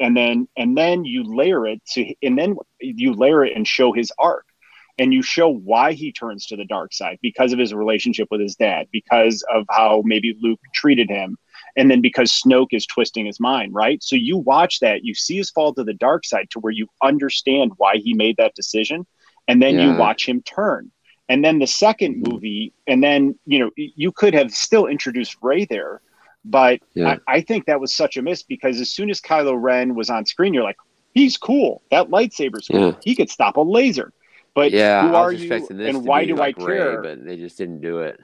and 0.01 0.17
then 0.17 0.49
and 0.57 0.77
then 0.77 1.05
you 1.05 1.23
layer 1.25 1.67
it 1.67 1.81
to, 1.93 2.15
and 2.23 2.37
then 2.39 2.57
you 2.81 3.15
layer 3.15 3.45
it 3.45 3.57
and 3.57 3.67
show 3.67 3.93
his 3.93 4.13
arc. 4.19 4.45
And 4.99 5.15
you 5.15 5.23
show 5.23 5.49
why 5.49 5.95
he 5.95 6.13
turns 6.13 6.47
to 6.47 6.57
the 6.57 6.67
dark 6.67 6.93
side 6.93 7.19
because 7.23 7.55
of 7.55 7.59
his 7.59 7.73
relationship 7.73 8.29
with 8.31 8.43
his 8.43 8.57
dad, 8.57 8.89
because 8.93 9.43
of 9.51 9.65
how 9.71 10.03
maybe 10.05 10.37
Luke 10.39 10.61
treated 10.75 11.09
him, 11.09 11.39
and 11.77 11.90
then 11.90 12.01
because 12.01 12.31
Snoke 12.32 12.69
is 12.73 12.86
twisting 12.86 13.27
his 13.27 13.40
mind, 13.40 13.74
right? 13.74 14.03
So 14.03 14.16
you 14.16 14.36
watch 14.36 14.81
that, 14.81 15.05
you 15.05 15.15
see 15.15 15.36
his 15.36 15.51
fall 15.51 15.73
to 15.74 15.85
the 15.85 15.94
dark 15.94 16.24
side 16.24 16.49
to 16.51 16.61
where 16.61 16.73
you 16.73 16.89
understand 17.03 17.73
why 17.77 17.97
he 17.97 18.15
made 18.15 18.36
that 18.36 18.55
decision, 18.55 19.07
and 19.49 19.62
then 19.62 19.78
you 19.78 19.94
watch 19.94 20.28
him 20.28 20.43
turn. 20.43 20.90
And 21.28 21.44
then 21.44 21.59
the 21.59 21.66
second 21.66 22.16
mm-hmm. 22.16 22.32
movie, 22.32 22.73
and 22.86 23.03
then 23.03 23.39
you 23.47 23.59
know 23.59 23.70
you 23.77 24.12
could 24.12 24.35
have 24.35 24.53
still 24.53 24.86
introduced 24.86 25.36
Rey 25.40 25.65
there, 25.65 26.01
but 26.44 26.81
Yeah. 26.94 27.16
I, 27.27 27.36
I 27.36 27.40
think 27.40 27.66
that 27.66 27.81
was 27.81 27.94
such 27.94 28.16
a 28.16 28.23
miss 28.23 28.43
because 28.43 28.81
as 28.81 28.90
soon 28.90 29.11
as 29.11 29.20
Kylo 29.20 29.57
Ren 29.61 29.94
was 29.94 30.11
on 30.11 30.27
screen, 30.27 30.53
you're 30.53 30.65
like, 30.65 30.77
he's 31.15 31.36
cool. 31.36 31.82
That 31.90 32.09
lightsaber's 32.09 32.69
cool. 32.69 32.81
Yeah. 32.81 32.97
He 33.03 33.15
could 33.15 33.31
stop 33.31 33.57
a 33.57 33.61
laser. 33.61 34.12
But 34.55 34.73
yeah, 34.73 35.09
who 35.09 35.15
are 35.15 35.32
you 35.32 35.51
and 35.70 36.05
why 36.05 36.27
do 36.27 36.35
like 36.35 36.61
I 36.61 36.65
Rey, 36.65 36.77
care? 36.77 37.03
but 37.03 37.24
they 37.24 37.36
just 37.36 37.57
didn't 37.57 37.81
do 37.81 38.01
it. 38.01 38.20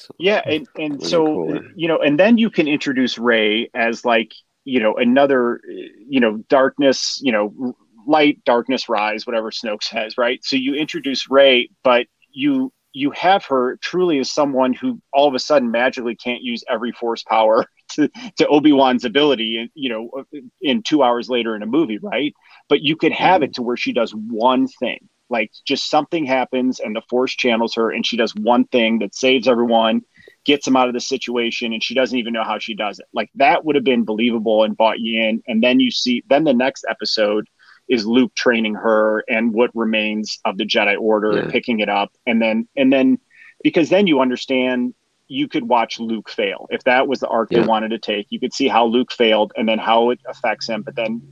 So, 0.00 0.14
Yeah, 0.18 0.42
and 0.44 0.66
and 0.78 0.94
Would've 0.94 1.08
so 1.08 1.24
cooler. 1.24 1.62
you 1.76 1.88
know, 1.88 1.98
and 1.98 2.18
then 2.18 2.38
you 2.38 2.50
can 2.50 2.66
introduce 2.66 3.18
Rey 3.18 3.70
as 3.74 4.04
like 4.04 4.32
you 4.64 4.80
know 4.80 4.94
another 4.94 5.60
you 5.66 6.20
know 6.20 6.38
darkness, 6.48 7.20
you 7.22 7.32
know 7.32 7.74
light, 8.06 8.42
darkness, 8.44 8.88
rise, 8.88 9.26
whatever 9.26 9.50
Snoke 9.50 9.82
says, 9.82 10.16
right? 10.16 10.42
So 10.44 10.56
you 10.56 10.74
introduce 10.74 11.30
Rey, 11.30 11.70
but 11.84 12.06
you 12.32 12.72
you 12.92 13.10
have 13.12 13.44
her 13.44 13.76
truly 13.76 14.18
as 14.18 14.32
someone 14.32 14.72
who 14.72 15.00
all 15.12 15.28
of 15.28 15.34
a 15.34 15.38
sudden 15.38 15.70
magically 15.70 16.16
can't 16.16 16.42
use 16.42 16.64
every 16.68 16.90
force 16.92 17.22
power 17.22 17.66
to, 17.92 18.08
to 18.36 18.48
Obi-Wan's 18.48 19.04
ability 19.04 19.58
and 19.58 19.70
you 19.74 19.90
know 19.90 20.42
in 20.60 20.82
2 20.82 21.02
hours 21.02 21.28
later 21.28 21.54
in 21.54 21.62
a 21.62 21.66
movie, 21.66 21.98
right? 21.98 22.34
But 22.68 22.80
you 22.80 22.96
could 22.96 23.12
have 23.12 23.42
it 23.42 23.46
mm-hmm. 23.46 23.52
to 23.52 23.62
where 23.62 23.76
she 23.76 23.92
does 23.92 24.12
one 24.12 24.66
thing. 24.66 25.08
Like 25.30 25.50
just 25.66 25.88
something 25.88 26.26
happens 26.26 26.80
and 26.80 26.94
the 26.94 27.02
force 27.08 27.34
channels 27.34 27.74
her 27.76 27.90
and 27.90 28.04
she 28.04 28.16
does 28.16 28.34
one 28.34 28.64
thing 28.66 28.98
that 28.98 29.14
saves 29.14 29.48
everyone, 29.48 30.02
gets 30.44 30.64
them 30.64 30.76
out 30.76 30.88
of 30.88 30.94
the 30.94 31.00
situation 31.00 31.72
and 31.72 31.82
she 31.82 31.94
doesn't 31.94 32.18
even 32.18 32.32
know 32.32 32.44
how 32.44 32.58
she 32.58 32.74
does 32.74 32.98
it. 32.98 33.06
Like 33.14 33.30
that 33.36 33.64
would 33.64 33.76
have 33.76 33.84
been 33.84 34.04
believable 34.04 34.64
and 34.64 34.76
bought 34.76 35.00
you 35.00 35.22
in 35.22 35.42
and 35.46 35.62
then 35.62 35.80
you 35.80 35.90
see 35.90 36.22
then 36.28 36.44
the 36.44 36.54
next 36.54 36.84
episode 36.88 37.46
is 37.88 38.06
Luke 38.06 38.34
training 38.34 38.74
her 38.74 39.24
and 39.28 39.52
what 39.52 39.70
remains 39.74 40.38
of 40.44 40.56
the 40.58 40.64
Jedi 40.64 40.96
Order 41.00 41.32
Yeah. 41.36 41.50
picking 41.50 41.80
it 41.80 41.88
up, 41.88 42.12
and 42.26 42.40
then 42.40 42.68
and 42.76 42.92
then 42.92 43.18
because 43.64 43.88
then 43.90 44.06
you 44.06 44.20
understand 44.20 44.94
you 45.26 45.48
could 45.48 45.68
watch 45.68 45.98
Luke 46.00 46.28
fail 46.30 46.66
if 46.70 46.82
that 46.84 47.08
was 47.08 47.20
the 47.20 47.28
arc 47.28 47.50
Yeah. 47.50 47.60
they 47.60 47.66
wanted 47.66 47.90
to 47.90 47.98
take. 47.98 48.26
You 48.30 48.38
could 48.40 48.52
see 48.52 48.68
how 48.68 48.86
Luke 48.86 49.12
failed 49.12 49.52
and 49.56 49.68
then 49.68 49.78
how 49.78 50.10
it 50.10 50.20
affects 50.28 50.68
him, 50.68 50.82
but 50.82 50.94
then 50.96 51.22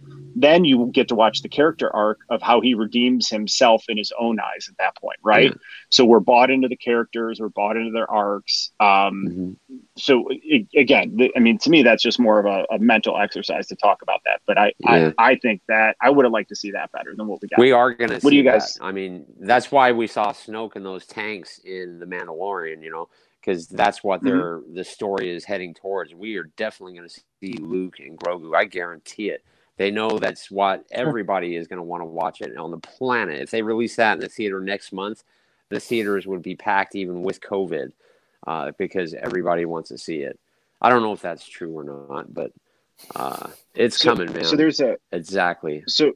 then 0.42 0.64
you 0.64 0.90
get 0.92 1.08
to 1.08 1.14
watch 1.14 1.42
the 1.42 1.48
character 1.48 1.94
arc 1.94 2.18
of 2.28 2.40
how 2.42 2.60
he 2.60 2.74
redeems 2.74 3.28
himself 3.28 3.84
in 3.88 3.96
his 3.96 4.12
own 4.18 4.38
eyes 4.40 4.68
at 4.70 4.76
that 4.78 4.96
point, 4.96 5.18
right? 5.22 5.52
So 5.90 6.04
we're 6.04 6.20
bought 6.20 6.50
into 6.50 6.68
the 6.68 6.76
characters, 6.76 7.40
we're 7.40 7.48
bought 7.48 7.76
into 7.76 7.90
their 7.92 8.10
arcs. 8.10 8.72
Um, 8.80 9.24
mhm. 9.28 9.56
so 9.96 10.28
i 10.30 10.66
again, 10.76 11.16
th- 11.16 11.32
I 11.36 11.40
mean, 11.40 11.58
to 11.58 11.70
me, 11.70 11.82
that's 11.82 12.02
just 12.02 12.18
more 12.18 12.38
of 12.38 12.46
a, 12.46 12.66
a 12.74 12.78
mental 12.78 13.18
exercise 13.18 13.66
to 13.68 13.76
talk 13.76 14.02
about 14.02 14.20
that. 14.24 14.40
But 14.46 14.58
I, 14.58 14.72
Yeah. 14.78 15.12
I, 15.18 15.30
I 15.32 15.36
think 15.36 15.62
that 15.68 15.96
I 16.00 16.10
would 16.10 16.24
have 16.24 16.32
liked 16.32 16.50
to 16.50 16.56
see 16.56 16.70
that 16.72 16.92
better 16.92 17.14
than 17.16 17.26
what 17.26 17.40
we 17.42 17.48
got. 17.48 17.58
We 17.58 17.72
are 17.72 17.92
going 17.94 18.10
to 18.10 18.20
see 18.20 18.24
What 18.24 18.30
do 18.30 18.36
you 18.36 18.42
that. 18.44 18.60
guys- 18.60 18.78
I 18.80 18.92
mean, 18.92 19.24
that's 19.40 19.72
why 19.72 19.92
we 19.92 20.06
saw 20.06 20.32
Snoke 20.32 20.76
in 20.76 20.82
those 20.82 21.06
tanks 21.06 21.58
in 21.58 21.98
The 21.98 22.06
Mandalorian, 22.06 22.82
you 22.82 22.90
know, 22.90 23.08
because 23.40 23.66
that's 23.68 24.04
what 24.04 24.22
Mm-hmm. 24.22 24.74
the 24.74 24.84
story 24.84 25.30
is 25.34 25.44
heading 25.44 25.72
towards. 25.74 26.14
We 26.14 26.36
are 26.36 26.50
definitely 26.56 26.96
going 26.96 27.08
to 27.08 27.20
see 27.40 27.52
Luke 27.60 27.98
and 28.00 28.18
Grogu. 28.18 28.54
I 28.54 28.64
guarantee 28.64 29.30
it. 29.30 29.42
They 29.78 29.90
know 29.90 30.18
that's 30.18 30.50
what 30.50 30.84
everybody 30.90 31.56
is 31.56 31.66
going 31.66 31.78
to 31.78 31.82
want 31.82 32.02
to 32.02 32.06
watch 32.06 32.40
it 32.42 32.56
on 32.56 32.70
the 32.70 32.78
planet. 32.78 33.40
If 33.40 33.50
they 33.50 33.62
release 33.62 33.96
that 33.96 34.14
in 34.14 34.20
the 34.20 34.28
theater 34.28 34.60
next 34.60 34.92
month, 34.92 35.24
the 35.70 35.80
theaters 35.80 36.26
would 36.26 36.42
be 36.42 36.56
packed 36.56 36.94
even 36.94 37.22
with 37.22 37.40
COVID 37.40 37.92
uh, 38.46 38.72
because 38.78 39.14
everybody 39.14 39.64
wants 39.64 39.88
to 39.88 39.98
see 39.98 40.18
it. 40.18 40.38
I 40.80 40.90
don't 40.90 41.02
know 41.02 41.12
if 41.12 41.22
that's 41.22 41.46
true 41.48 41.72
or 41.78 41.84
not, 41.84 42.32
but 42.34 42.52
Uh, 43.14 43.50
it's 43.74 43.98
So- 43.98 44.10
coming, 44.10 44.32
man. 44.32 44.44
So 44.44 44.56
there's 44.56 44.80
a 44.80 44.96
exactly. 45.12 45.84
so 45.86 46.14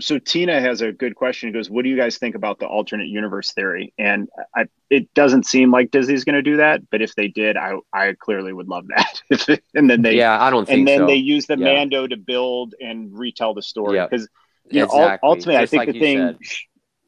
so 0.00 0.18
Tina 0.18 0.60
has 0.60 0.80
a 0.80 0.90
good 0.92 1.14
question. 1.14 1.48
He 1.48 1.52
goes, 1.52 1.70
"What 1.70 1.82
do 1.84 1.88
you 1.88 1.96
guys 1.96 2.18
think 2.18 2.34
about 2.34 2.58
the 2.58 2.66
alternate 2.66 3.06
universe 3.08 3.52
theory?" 3.52 3.92
And 3.98 4.28
I, 4.54 4.66
it 4.90 5.12
doesn't 5.14 5.46
seem 5.46 5.70
like 5.70 5.90
Disney's 5.92 6.24
going 6.24 6.34
to 6.34 6.42
do 6.42 6.56
that, 6.56 6.88
but 6.90 7.00
if 7.00 7.14
they 7.14 7.28
did, 7.28 7.56
I 7.56 7.74
I 7.92 8.14
clearly 8.18 8.52
would 8.52 8.68
love 8.68 8.86
that. 8.88 9.60
And 9.74 9.88
then 9.88 10.02
they 10.02 10.16
yeah, 10.16 10.42
I 10.42 10.50
don't 10.50 10.66
think 10.66 10.78
and 10.80 10.88
then 10.88 10.98
so. 11.00 11.06
they 11.06 11.14
use 11.14 11.46
the 11.46 11.56
Yeah. 11.56 11.74
Mando 11.74 12.06
to 12.06 12.16
build 12.16 12.74
and 12.80 13.16
retell 13.16 13.54
the 13.54 13.62
story 13.62 13.96
Yeah. 13.96 14.06
because 14.06 14.28
know 14.72 14.82
ul- 14.82 14.86
exactly. 14.86 15.28
ultimately, 15.28 15.56
I 15.58 15.66
think 15.66 15.78
like 15.86 15.92
the 15.92 16.00
thing. 16.00 16.18
said, 16.18 16.38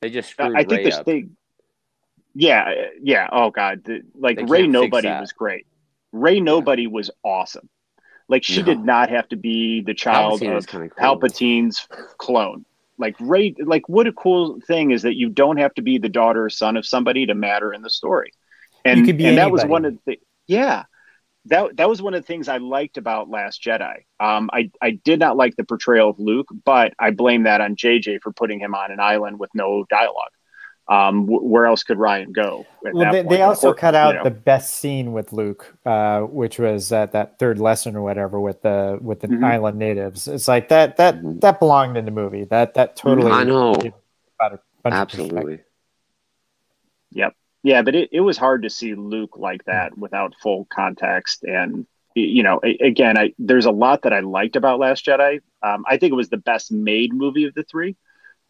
they 0.03 0.11
just 0.11 0.35
I 0.39 0.63
think 0.65 0.71
Rey 0.71 0.85
this 0.85 0.97
up. 0.97 1.05
thing. 1.05 1.37
Yeah, 2.35 2.73
yeah. 3.03 3.29
Oh 3.33 3.51
God, 3.51 3.83
the, 3.85 4.03
like 4.15 4.39
Rey 4.49 4.67
Nobody 4.67 5.09
was 5.09 5.33
great. 5.33 5.67
Rey 6.13 6.39
Nobody 6.41 6.87
was 6.87 7.11
awesome. 7.25 7.69
Like 8.29 8.45
she 8.45 8.59
No. 8.61 8.65
did 8.67 8.81
not 8.85 9.09
have 9.11 9.29
to 9.29 9.37
be 9.37 9.83
the 9.83 9.95
child 9.95 10.41
Palpatine 10.41 10.51
of 10.53 10.57
of 10.59 10.67
cool. 10.67 10.89
Palpatine's 10.99 11.89
clone. 12.19 12.65
Like 12.99 13.17
Rey, 13.21 13.55
like 13.59 13.89
what 13.89 14.07
a 14.07 14.13
cool 14.13 14.61
thing 14.67 14.91
is 14.91 15.03
that 15.03 15.17
you 15.17 15.29
don't 15.29 15.59
have 15.59 15.75
to 15.75 15.83
be 15.83 15.99
the 15.99 16.09
daughter 16.09 16.45
or 16.45 16.51
son 16.51 16.77
of 16.77 16.87
somebody 16.87 17.27
to 17.27 17.35
matter 17.35 17.73
in 17.73 17.83
the 17.83 17.91
story. 17.91 18.33
And, 18.85 19.01
You 19.01 19.07
could 19.07 19.19
be 19.19 19.27
and 19.27 19.39
that 19.39 19.51
was 19.51 19.65
one 19.65 19.85
of 19.85 19.99
the 20.07 20.19
yeah. 20.47 20.85
That 21.47 21.77
that 21.77 21.89
was 21.89 22.03
one 22.03 22.15
of 22.15 22.23
the 22.23 22.27
things 22.27 22.49
I 22.49 22.57
liked 22.57 22.97
about 22.97 23.29
Last 23.29 23.63
Jedi. 23.63 24.05
Um, 24.19 24.51
I 24.53 24.71
I 24.83 24.93
did 24.93 25.21
not 25.21 25.37
like 25.37 25.55
the 25.57 25.65
portrayal 25.65 26.11
of 26.11 26.19
Luke, 26.19 26.49
but 26.65 26.93
I 26.99 27.13
blame 27.13 27.45
that 27.45 27.61
on 27.61 27.77
JJ 27.77 28.21
for 28.23 28.33
putting 28.33 28.59
him 28.59 28.75
on 28.75 28.91
an 28.91 28.99
island 28.99 29.39
with 29.39 29.51
no 29.55 29.85
dialogue. 29.89 30.33
Um, 30.89 31.27
wh- 31.27 31.43
where 31.43 31.67
else 31.67 31.83
could 31.83 31.99
Ryan 31.99 32.33
go? 32.33 32.65
at 32.87 32.95
Well, 32.95 33.13
that 33.13 33.29
they, 33.29 33.37
they 33.37 33.43
also 33.43 33.71
Or, 33.71 33.75
cut 33.75 33.95
you 33.95 34.01
out 34.01 34.15
know, 34.17 34.23
the 34.25 34.31
best 34.31 34.77
scene 34.77 35.13
with 35.13 35.33
Luke, 35.33 35.75
uh, 35.85 36.21
which 36.21 36.59
was 36.61 36.93
at 36.93 37.11
that 37.13 37.39
third 37.41 37.59
lesson 37.59 37.97
or 37.97 38.03
whatever 38.03 38.39
with 38.39 38.63
the 38.63 38.99
with 39.01 39.21
the 39.21 39.29
Mhm. 39.29 39.45
island 39.45 39.79
natives. 39.79 40.29
It's 40.29 40.47
like 40.47 40.69
that 40.69 40.97
that 40.99 41.17
Mhm. 41.21 41.41
that 41.41 41.59
belonged 41.59 41.97
in 41.97 42.05
the 42.05 42.13
movie. 42.13 42.45
That 42.45 42.75
that 42.75 42.95
totally. 42.95 43.33
I 43.33 43.43
know. 43.45 43.75
gave 43.75 43.95
about 44.39 44.55
a 44.55 44.61
bunch 44.83 44.95
of 44.95 45.01
Absolutely. 45.01 45.61
Yeah, 47.67 47.83
but 47.83 47.97
it, 47.97 48.11
it 48.13 48.21
was 48.21 48.39
hard 48.39 48.63
to 48.63 48.71
see 48.71 48.95
Luke 48.95 49.37
like 49.37 49.65
that 49.65 49.99
without 49.99 50.37
full 50.41 50.67
context. 50.67 51.43
And, 51.43 51.85
you 52.15 52.45
know, 52.45 52.61
again, 52.63 53.19
I 53.19 53.33
there's 53.41 53.67
a 53.67 53.73
lot 53.73 54.03
that 54.03 54.13
I 54.13 54.21
liked 54.21 54.55
about 54.55 54.79
Last 54.79 55.05
Jedi. 55.05 55.41
Um, 55.65 55.85
I 55.89 55.97
think 55.97 56.13
it 56.13 56.15
was 56.17 56.29
the 56.29 56.37
best 56.37 56.71
made 56.71 57.13
movie 57.13 57.43
of 57.43 57.55
the 57.55 57.65
three. 57.65 57.97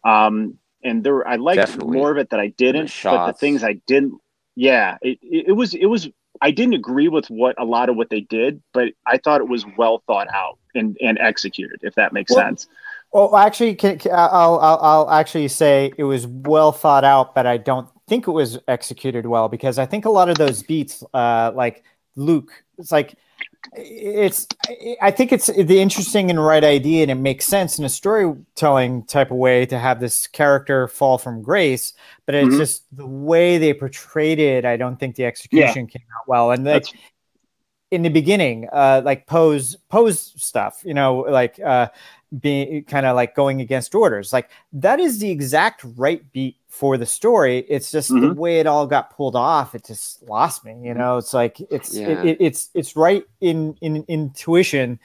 Um, 0.03 0.59
and 0.87 1.03
there, 1.03 1.27
I 1.27 1.35
liked 1.35 1.57
Definitely. 1.57 1.97
more 1.97 2.11
of 2.11 2.17
it 2.17 2.29
that 2.31 2.39
I 2.39 2.47
didn't, 2.47 2.91
but 3.03 3.27
the 3.27 3.33
things 3.33 3.63
I 3.63 3.73
didn't, 3.87 4.19
yeah, 4.55 4.97
it, 5.01 5.19
it, 5.21 5.49
it 5.49 5.51
was, 5.53 5.73
it 5.73 5.85
was, 5.85 6.09
I 6.41 6.51
didn't 6.51 6.75
agree 6.75 7.07
with 7.07 7.27
what 7.29 7.59
a 7.59 7.65
lot 7.65 7.89
of 7.89 7.95
what 7.95 8.09
they 8.09 8.21
did, 8.21 8.61
but 8.73 8.89
I 9.05 9.17
thought 9.17 9.41
it 9.41 9.47
was 9.47 9.65
well 9.77 10.03
thought 10.07 10.27
out 10.33 10.57
and, 10.75 10.97
and 11.01 11.17
executed, 11.19 11.79
if 11.83 11.95
that 11.95 12.13
makes 12.13 12.31
Well, 12.31 12.45
sense. 12.45 12.67
Well, 13.11 13.35
actually, 13.35 13.75
can, 13.75 13.97
can- 13.97 14.11
I'll, 14.13 14.59
I'll 14.59 14.79
I'll 14.81 15.09
actually 15.11 15.47
say 15.47 15.93
it 15.97 16.03
was 16.03 16.27
well 16.27 16.71
thought 16.71 17.03
out, 17.03 17.33
but 17.33 17.47
I 17.47 17.57
don't 17.57 17.87
think 18.07 18.27
it 18.27 18.31
was 18.31 18.59
executed 18.67 19.25
well 19.25 19.49
because 19.49 19.79
I 19.79 19.85
think 19.85 20.05
a 20.05 20.09
lot 20.09 20.29
of 20.29 20.37
those 20.37 20.61
beats, 20.63 21.03
uh, 21.13 21.51
like 21.55 21.83
Luke, 22.15 22.51
it's 22.77 22.91
like 22.91 23.15
it's. 23.73 24.47
I 25.01 25.11
think 25.11 25.31
it's 25.31 25.47
the 25.47 25.79
interesting 25.79 26.29
and 26.29 26.43
right 26.43 26.63
idea, 26.63 27.01
and 27.03 27.11
it 27.11 27.15
makes 27.15 27.45
sense 27.45 27.77
in 27.79 27.85
a 27.85 27.89
storytelling 27.89 29.03
type 29.05 29.31
of 29.31 29.37
way 29.37 29.65
to 29.65 29.77
have 29.77 29.99
this 29.99 30.27
character 30.27 30.87
fall 30.87 31.17
from 31.17 31.41
grace. 31.41 31.93
But 32.25 32.35
it's 32.35 32.55
Mhm. 32.55 32.57
just 32.57 32.83
the 32.95 33.05
way 33.05 33.57
they 33.57 33.73
portrayed 33.73 34.39
it. 34.39 34.65
I 34.65 34.77
don't 34.77 34.99
think 34.99 35.15
the 35.15 35.25
execution 35.25 35.87
came 35.87 36.05
out 36.19 36.27
well, 36.27 36.51
and 36.51 36.63
like 36.65 36.83
That's 36.83 36.93
in 37.89 38.01
the 38.01 38.09
beginning, 38.09 38.67
uh, 38.73 39.01
like 39.05 39.27
Poe's 39.27 39.77
Poe's 39.89 40.33
stuff, 40.35 40.81
you 40.83 40.93
know, 40.93 41.19
like 41.19 41.59
uh, 41.59 41.87
being 42.39 42.83
kind 42.83 43.05
of 43.05 43.15
like 43.15 43.35
going 43.35 43.61
against 43.61 43.95
orders, 43.95 44.33
like 44.33 44.49
that 44.73 44.99
is 44.99 45.19
the 45.19 45.29
exact 45.31 45.85
right 45.95 46.21
beat 46.33 46.57
for 46.67 46.97
the 46.97 47.05
story. 47.05 47.59
It's 47.69 47.91
just 47.91 48.09
the 48.09 48.15
Mhm. 48.15 48.35
way 48.35 48.59
it 48.59 48.67
all 48.67 48.85
got 48.85 49.11
pulled 49.15 49.35
off. 49.35 49.73
It 49.75 49.85
just 49.85 50.21
lost 50.27 50.65
me, 50.65 50.75
you 50.83 50.93
know. 50.93 51.17
It's 51.17 51.33
like 51.33 51.59
it's 51.71 51.95
Yeah. 51.95 52.09
it, 52.09 52.25
it, 52.25 52.37
it's 52.41 52.69
it's 52.73 52.95
right 52.95 53.23
in 53.41 53.77
in 53.81 54.03
intuition, 54.07 54.99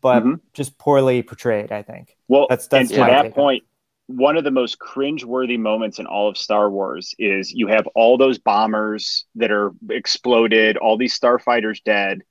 but 0.00 0.22
Mhm. 0.22 0.40
just 0.52 0.76
poorly 0.78 1.22
portrayed. 1.22 1.72
I 1.72 1.82
think. 1.82 2.16
Well, 2.28 2.46
That's- 2.48 2.68
that's 2.68 2.80
and 2.82 2.90
to 2.90 2.96
that 2.96 3.06
take 3.06 3.18
on 3.20 3.26
it. 3.26 3.34
point, 3.34 3.64
one 4.08 4.36
of 4.36 4.44
the 4.44 4.50
most 4.52 4.78
cringe-worthy 4.78 5.56
moments 5.56 5.98
in 5.98 6.06
all 6.06 6.28
of 6.28 6.36
Star 6.38 6.70
Wars 6.70 7.12
is 7.18 7.52
you 7.52 7.66
have 7.68 7.86
all 7.96 8.16
those 8.16 8.38
bombers 8.38 9.24
that 9.34 9.50
are 9.50 9.72
exploded, 9.90 10.76
all 10.76 10.96
these 10.96 11.18
starfighters 11.18 11.82
dead, 11.82 12.22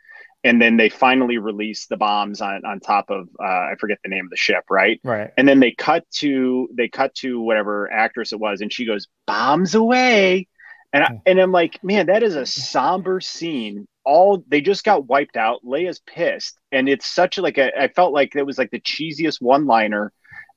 and 0.45 0.61
then 0.61 0.77
they 0.77 0.89
finally 0.89 1.39
release 1.39 1.87
the 1.87 1.97
bombs 1.97 2.39
on 2.39 2.63
on 2.65 2.79
top 2.79 3.09
of 3.09 3.27
uh, 3.43 3.43
I 3.43 3.73
forget 3.79 3.97
the 4.03 4.09
name 4.09 4.25
of 4.25 4.29
the 4.29 4.37
ship, 4.37 4.63
right? 4.69 5.01
Right. 5.03 5.31
And 5.37 5.47
then 5.47 5.59
they 5.59 5.71
cut 5.71 6.09
to 6.19 6.69
they 6.77 6.87
cut 6.87 7.13
to 7.15 7.41
whatever 7.41 7.91
actress 7.91 8.31
it 8.31 8.39
was, 8.39 8.61
and 8.61 8.71
she 8.71 8.85
goes 8.85 9.07
bombs 9.25 9.73
away, 9.73 10.47
and 10.93 11.03
I, 11.03 11.21
and 11.25 11.39
I'm 11.39 11.51
like, 11.51 11.83
man, 11.83 12.05
that 12.05 12.23
is 12.23 12.35
a 12.35 12.45
somber 12.45 13.19
scene. 13.19 13.87
All 14.05 14.45
they 14.47 14.61
just 14.61 14.83
got 14.83 15.07
wiped 15.07 15.35
out. 15.35 15.65
Leia's 15.65 15.99
pissed, 16.05 16.59
and 16.71 16.87
it's 16.87 17.11
such 17.11 17.39
like 17.39 17.57
a. 17.57 17.77
I 17.77 17.87
felt 17.87 18.13
like 18.13 18.35
it 18.35 18.45
was 18.45 18.59
like 18.59 18.69
the 18.69 18.79
cheesiest 18.79 19.41
one 19.41 19.65
liner, 19.65 20.13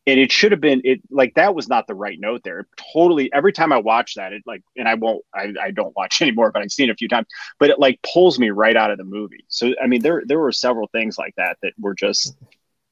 and 0.09 0.21
it 0.21 0.33
should 0.33 0.53
have 0.53 0.63
been 0.63 0.83
it 0.85 1.01
like 1.13 1.35
that 1.37 1.55
was 1.55 1.69
not 1.69 1.87
the 1.87 1.95
right 1.95 2.19
note 2.21 2.43
there. 2.45 2.67
Totally. 2.95 3.33
Every 3.33 3.53
time 3.53 3.73
I 3.73 3.79
watch 3.79 4.15
that, 4.17 4.33
it 4.35 4.43
like, 4.47 4.63
and 4.77 4.89
I 4.89 4.95
won't. 4.95 5.25
I, 5.35 5.55
I 5.63 5.71
don't 5.73 5.97
watch 5.97 6.23
anymore, 6.23 6.53
but 6.53 6.63
I've 6.63 6.73
seen 6.73 6.91
it 6.91 6.93
a 6.95 6.97
few 6.97 7.09
times. 7.09 7.29
But 7.61 7.71
it 7.71 7.81
like 7.81 8.01
pulls 8.15 8.41
me 8.41 8.51
right 8.51 8.77
out 8.77 8.91
of 8.93 8.99
the 8.99 9.05
movie. 9.05 9.47
So 9.49 9.75
I 9.83 9.89
mean, 9.89 10.03
there 10.03 10.25
there 10.27 10.41
were 10.41 10.53
several 10.53 10.89
things 10.93 11.19
like 11.19 11.35
that 11.39 11.59
that 11.63 11.75
were 11.79 11.95
just 11.95 12.37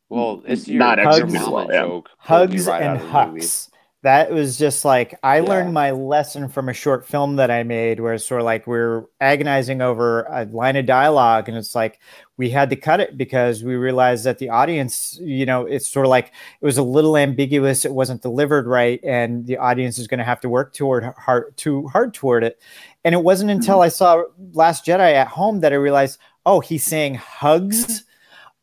Well, 0.09 0.43
it's 0.47 0.68
your 0.68 0.82
Not 0.82 0.98
your 1.01 1.26
executed 1.26 1.32
mama 1.32 1.51
well, 1.51 1.68
yeah. 1.72 1.82
joke. 1.82 2.10
pulled 2.26 2.51
hugs 2.51 2.64
right 2.64 2.82
and 2.82 2.97
of 2.97 3.02
the 3.02 3.09
movie. 3.09 3.51
hucks. 3.51 3.70
That 4.07 4.31
was 4.31 4.57
just 4.57 4.85
like 4.85 5.19
I 5.24 5.39
Yeah. 5.39 5.49
learned 5.51 5.74
my 5.74 5.91
lesson 5.91 6.49
from 6.49 6.69
a 6.69 6.73
short 6.73 7.05
film 7.05 7.35
that 7.37 7.51
I 7.51 7.65
made, 7.65 7.99
where 7.99 8.15
it's 8.15 8.24
sort 8.24 8.41
of 8.41 8.45
like 8.45 8.65
we're 8.65 9.03
agonizing 9.20 9.83
over 9.83 10.28
a 10.31 10.45
line 10.45 10.77
of 10.77 10.87
dialogue, 10.87 11.49
and 11.49 11.59
it's 11.59 11.74
like 11.74 11.99
we 12.37 12.49
had 12.51 12.70
to 12.70 12.77
cut 12.77 13.01
it 13.01 13.19
because 13.19 13.65
we 13.65 13.74
realized 13.74 14.23
that 14.23 14.39
the 14.39 14.49
audience, 14.49 15.19
you 15.20 15.45
know, 15.45 15.66
it's 15.66 15.89
sort 15.89 16.07
of 16.07 16.11
like 16.11 16.27
it 16.27 16.65
was 16.65 16.78
a 16.78 16.85
little 16.85 17.16
ambiguous, 17.16 17.85
it 17.85 17.93
wasn't 17.93 18.23
delivered 18.23 18.69
right, 18.69 19.01
and 19.03 19.45
the 19.45 19.57
audience 19.57 19.99
is 19.99 20.07
going 20.07 20.19
to 20.19 20.24
have 20.24 20.41
to 20.43 20.49
work 20.49 20.73
toward 20.73 21.03
hard 21.19 21.57
too 21.57 21.89
hard 21.89 22.15
toward 22.15 22.45
it. 22.45 22.61
And 23.05 23.12
it 23.12 23.24
wasn't 23.24 23.51
mm-hmm. 23.51 23.59
until 23.59 23.81
I 23.81 23.89
saw 23.89 24.23
Last 24.53 24.87
Jedi 24.87 25.15
at 25.15 25.27
home 25.27 25.59
that 25.62 25.73
I 25.73 25.77
realized, 25.77 26.20
oh, 26.45 26.61
he's 26.61 26.85
saying 26.85 27.16
hugs. 27.16 28.05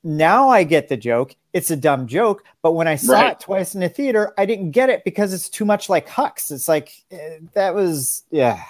Now 0.06 0.48
I 0.48 0.64
get 0.64 0.88
the 0.88 0.98
joke. 0.98 1.36
It's 1.54 1.70
a 1.70 1.76
dumb 1.76 2.08
joke, 2.08 2.44
but 2.64 2.74
when 2.74 2.88
I 2.88 2.96
saw 2.96 3.14
Right. 3.14 3.32
it 3.34 3.40
twice 3.40 3.76
in 3.76 3.82
the 3.82 3.90
theater, 3.90 4.34
I 4.38 4.46
didn't 4.48 4.72
get 4.72 4.90
it 4.90 5.04
because 5.06 5.34
it's 5.34 5.50
too 5.50 5.66
much 5.66 5.88
like 5.88 6.08
Hux. 6.10 6.52
It's 6.52 6.68
like 6.68 6.92
eh, 7.12 7.38
that 7.54 7.76
was 7.76 8.24
yeah. 8.32 8.62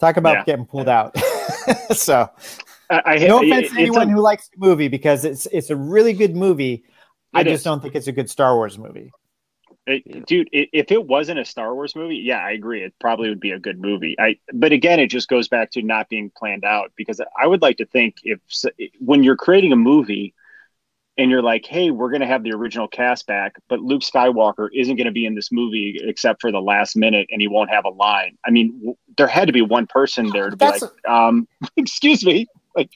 Talk 0.00 0.16
about 0.16 0.38
Yeah. 0.38 0.44
getting 0.44 0.66
pulled 0.66 0.88
out. 0.88 1.16
so 1.92 2.30
I, 2.90 3.02
I 3.04 3.18
no 3.18 3.42
offense 3.42 3.72
to 3.72 3.80
anyone 3.80 4.08
a- 4.08 4.12
who 4.12 4.20
likes 4.20 4.48
the 4.48 4.56
movie 4.58 4.88
because 4.88 5.24
it's 5.24 5.46
it's 5.46 5.70
a 5.70 5.76
really 5.76 6.12
good 6.14 6.34
movie. 6.34 6.84
I 7.34 7.42
just 7.44 7.60
is. 7.60 7.64
don't 7.64 7.82
think 7.82 7.94
it's 7.94 8.06
a 8.06 8.12
good 8.12 8.30
Star 8.30 8.54
Wars 8.56 8.78
movie. 8.78 9.12
It- 9.86 10.26
dude 10.26 10.48
i- 10.54 10.68
if 10.72 10.90
it 10.90 11.06
wasn't 11.06 11.38
a 11.38 11.44
star 11.44 11.72
wars 11.72 11.94
movie 11.94 12.16
yeah 12.16 12.38
i 12.40 12.50
agree 12.50 12.82
it 12.82 12.92
probably 12.98 13.28
would 13.28 13.38
be 13.38 13.52
a 13.52 13.58
good 13.60 13.80
movie 13.80 14.16
i 14.18 14.36
but 14.52 14.72
again 14.72 14.98
it 14.98 15.06
just 15.06 15.28
goes 15.28 15.46
back 15.46 15.70
to 15.70 15.80
not 15.82 16.08
being 16.08 16.28
planned 16.36 16.64
out 16.64 16.90
because 16.96 17.20
i 17.38 17.46
would 17.46 17.62
like 17.62 17.76
to 17.76 17.86
think 17.86 18.16
if 18.24 18.40
when 18.98 19.22
you're 19.22 19.36
creating 19.36 19.70
a 19.72 19.76
movie 19.76 20.34
and 21.18 21.30
you're 21.30 21.42
like 21.42 21.64
hey 21.66 21.90
we're 21.90 22.10
going 22.10 22.20
to 22.20 22.26
have 22.26 22.42
the 22.42 22.52
original 22.52 22.86
cast 22.88 23.26
back 23.26 23.54
but 23.68 23.80
luke 23.80 24.02
skywalker 24.02 24.68
isn't 24.74 24.96
going 24.96 25.06
to 25.06 25.12
be 25.12 25.24
in 25.26 25.34
this 25.34 25.50
movie 25.52 25.98
except 26.04 26.40
for 26.40 26.50
the 26.52 26.60
last 26.60 26.96
minute 26.96 27.26
and 27.30 27.40
he 27.40 27.48
won't 27.48 27.70
have 27.70 27.84
a 27.84 27.90
line 27.90 28.36
i 28.44 28.50
mean 28.50 28.72
w- 28.78 28.96
there 29.16 29.26
had 29.26 29.46
to 29.46 29.52
be 29.52 29.62
one 29.62 29.86
person 29.86 30.28
there 30.32 30.50
to 30.50 30.56
be 30.56 30.64
That's 30.66 30.82
like 30.82 30.90
um 31.08 31.48
excuse 31.76 32.24
me 32.24 32.46
Like, 32.74 32.90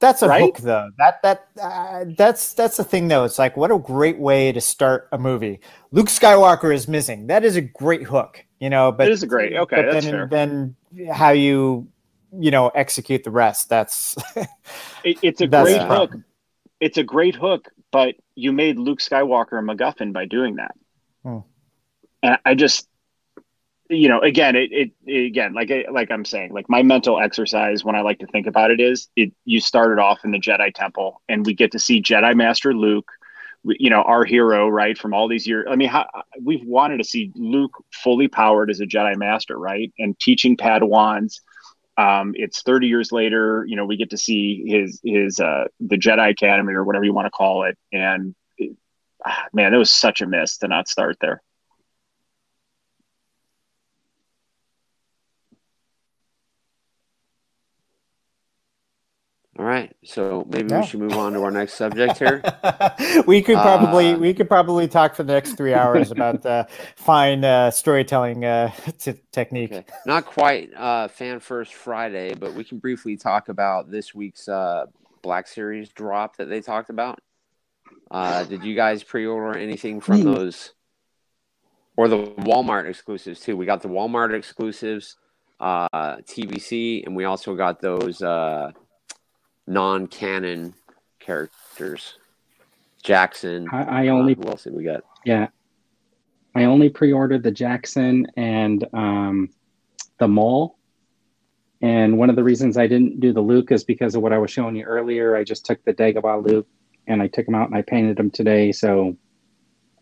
That's 0.00 0.22
a 0.22 0.28
Right? 0.28 0.42
hook, 0.42 0.58
though. 0.58 0.90
That 0.98 1.22
that 1.22 1.46
uh, 1.60 2.04
that's 2.16 2.52
that's 2.54 2.76
the 2.76 2.84
thing, 2.84 3.08
though. 3.08 3.24
It's 3.24 3.38
like 3.38 3.56
what 3.56 3.70
a 3.70 3.78
great 3.78 4.18
way 4.18 4.52
to 4.52 4.60
start 4.60 5.08
a 5.12 5.18
movie. 5.18 5.60
Luke 5.92 6.06
Skywalker 6.08 6.72
is 6.74 6.86
missing. 6.88 7.26
That 7.28 7.44
is 7.44 7.56
a 7.56 7.60
great 7.62 8.02
hook, 8.02 8.44
you 8.60 8.68
know. 8.70 8.92
But 8.92 9.08
It 9.08 9.12
is 9.12 9.22
a 9.22 9.26
great- 9.26 9.54
okay, 9.54 9.76
but 9.76 9.92
that's 9.92 10.06
then. 10.06 10.28
Then 10.28 10.76
how 11.12 11.30
you 11.30 11.88
you 12.38 12.50
know 12.50 12.68
execute 12.70 13.22
the 13.24 13.30
rest? 13.30 13.68
That's 13.68 14.16
it, 15.04 15.18
it's 15.22 15.40
a 15.40 15.46
great 15.64 15.82
hook. 15.82 16.14
It's 16.80 16.98
a 16.98 17.02
great 17.04 17.34
hook 17.34 17.68
but 17.92 18.14
you 18.34 18.52
made 18.52 18.78
luke 18.78 19.00
skywalker 19.00 19.58
a 19.58 19.62
macguffin 19.62 20.12
by 20.12 20.24
doing 20.26 20.56
that 20.56 20.74
Hmm. 21.22 21.38
and 22.22 22.38
i 22.44 22.54
just 22.54 22.88
you 23.88 24.08
know 24.08 24.20
again 24.20 24.56
it, 24.56 24.70
it 25.06 25.26
again 25.26 25.54
like 25.54 25.70
like 25.90 26.10
i'm 26.10 26.24
saying 26.24 26.52
like 26.52 26.68
my 26.68 26.82
mental 26.82 27.20
exercise 27.20 27.84
when 27.84 27.94
i 27.94 28.00
like 28.00 28.18
to 28.18 28.26
think 28.26 28.46
about 28.46 28.70
it 28.70 28.80
is 28.80 29.08
it 29.16 29.32
you 29.44 29.60
started 29.60 30.00
off 30.00 30.24
in 30.24 30.30
the 30.32 30.38
jedi 30.40 30.72
temple 30.74 31.22
and 31.28 31.46
we 31.46 31.54
get 31.54 31.72
to 31.72 31.78
see 31.78 32.02
jedi 32.02 32.34
master 32.36 32.74
luke 32.74 33.10
we- 33.64 33.76
you 33.80 33.90
know 33.90 34.02
our 34.02 34.24
hero 34.24 34.68
right 34.68 34.98
from 34.98 35.14
all 35.14 35.28
these 35.28 35.46
years 35.46 35.66
i 35.70 35.76
mean 35.76 35.88
how, 35.88 36.04
we've 36.42 36.64
wanted 36.64 36.98
to 36.98 37.04
see 37.04 37.30
luke 37.36 37.72
fully 37.92 38.26
powered 38.28 38.70
as 38.70 38.80
a 38.80 38.86
jedi 38.86 39.16
master 39.16 39.56
right 39.58 39.92
and 39.98 40.18
teaching 40.18 40.56
padawans 40.56 41.40
Um, 41.98 42.32
it's 42.36 42.62
30 42.62 42.88
years 42.88 43.12
later. 43.12 43.64
You 43.66 43.76
know, 43.76 43.84
we 43.84 43.96
get 43.96 44.10
to 44.10 44.18
see 44.18 44.64
his 44.66 45.00
his 45.02 45.40
uh, 45.40 45.64
the 45.80 45.96
Jedi 45.96 46.30
Academy 46.30 46.74
or 46.74 46.84
whatever 46.84 47.04
you 47.04 47.14
want 47.14 47.26
to 47.26 47.30
call 47.30 47.64
it, 47.64 47.78
and 47.92 48.34
it, 48.58 48.76
ah, 49.24 49.46
man, 49.52 49.72
it 49.72 49.78
was 49.78 49.92
such 49.92 50.20
a 50.20 50.26
miss 50.26 50.58
to 50.58 50.68
not 50.68 50.88
start 50.88 51.16
there. 51.20 51.42
All 59.58 59.64
right, 59.64 59.94
so 60.04 60.44
maybe 60.50 60.68
Yeah. 60.70 60.80
we 60.80 60.86
should 60.86 61.00
move 61.00 61.14
on 61.14 61.32
to 61.32 61.42
our 61.42 61.50
next 61.50 61.74
subject 61.74 62.18
here. 62.18 62.42
we 63.26 63.40
could 63.40 63.56
probably 63.56 64.12
Uh, 64.12 64.18
we 64.18 64.34
could 64.34 64.48
probably 64.48 64.86
talk 64.86 65.14
for 65.14 65.22
the 65.22 65.32
next 65.32 65.54
three 65.54 65.72
hours 65.72 66.10
about 66.10 66.44
uh, 66.44 66.64
fine 66.96 67.42
uh, 67.42 67.70
storytelling 67.70 68.44
uh, 68.44 68.70
t- 68.98 69.14
technique. 69.32 69.72
Okay. 69.72 69.86
Not 70.04 70.26
quite 70.26 70.74
uh, 70.74 71.08
Fan 71.08 71.40
First 71.40 71.72
Friday, 71.74 72.34
but 72.34 72.52
we 72.52 72.64
can 72.64 72.78
briefly 72.78 73.16
talk 73.16 73.48
about 73.48 73.90
this 73.90 74.14
week's 74.14 74.46
uh, 74.46 74.86
Black 75.22 75.46
Series 75.48 75.88
drop 75.88 76.36
that 76.36 76.46
they 76.50 76.60
talked 76.60 76.90
about. 76.90 77.18
Uh, 78.10 78.44
did 78.44 78.62
you 78.62 78.74
guys 78.74 79.02
pre-order 79.02 79.58
anything 79.58 80.00
from 80.02 80.18
Hmm. 80.20 80.34
those, 80.34 80.74
or 81.96 82.08
the 82.08 82.18
Walmart 82.18 82.86
exclusives 82.90 83.40
too? 83.40 83.56
We 83.56 83.64
got 83.64 83.80
the 83.80 83.88
Walmart 83.88 84.34
exclusives, 84.34 85.16
uh, 85.60 85.88
TBC, 86.28 87.04
and 87.06 87.16
we 87.16 87.24
also 87.24 87.54
got 87.56 87.80
those 87.80 88.20
uh, 88.20 88.72
non-canon 89.66 90.74
characters. 91.18 92.18
Jaxxon. 93.04 93.66
I, 93.72 94.04
I 94.04 94.08
uh, 94.08 94.12
only 94.12 94.34
who 94.34 94.44
else 94.44 94.64
did 94.64 94.74
we 94.74 94.82
get? 94.82 95.02
Yeah. 95.24 95.48
I 96.54 96.64
only 96.64 96.88
pre-ordered 96.88 97.42
the 97.42 97.52
Jaxxon 97.52 98.24
and 98.36 98.86
um, 98.92 99.50
the 100.18 100.28
Maul. 100.28 100.76
And 101.82 102.18
one 102.18 102.30
of 102.30 102.36
the 102.36 102.42
reasons 102.42 102.78
I 102.78 102.86
didn't 102.86 103.20
do 103.20 103.32
the 103.32 103.40
Luke 103.40 103.70
is 103.70 103.84
because 103.84 104.14
of 104.14 104.22
what 104.22 104.32
I 104.32 104.38
was 104.38 104.50
showing 104.50 104.76
you 104.76 104.84
earlier. 104.84 105.36
I 105.36 105.44
just 105.44 105.66
took 105.66 105.84
the 105.84 105.92
Dagobah 105.92 106.46
Luke 106.48 106.66
and 107.06 107.20
I 107.22 107.28
took 107.28 107.46
him 107.46 107.54
out 107.54 107.68
and 107.68 107.76
I 107.76 107.82
painted 107.82 108.18
him 108.18 108.30
today. 108.30 108.72
So, 108.72 109.16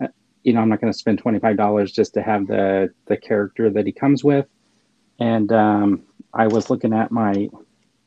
uh, 0.00 0.06
you 0.44 0.52
know, 0.52 0.60
I'm 0.60 0.68
not 0.68 0.80
going 0.80 0.92
to 0.92 0.98
spend 0.98 1.22
$25 1.22 1.92
just 1.92 2.14
to 2.14 2.22
have 2.22 2.46
the, 2.46 2.94
the 3.06 3.16
character 3.16 3.70
that 3.70 3.86
he 3.86 3.92
comes 3.92 4.22
with. 4.22 4.46
And 5.18 5.52
um, 5.52 6.02
I 6.32 6.46
was 6.46 6.70
looking 6.70 6.92
at 6.92 7.10
my, 7.10 7.48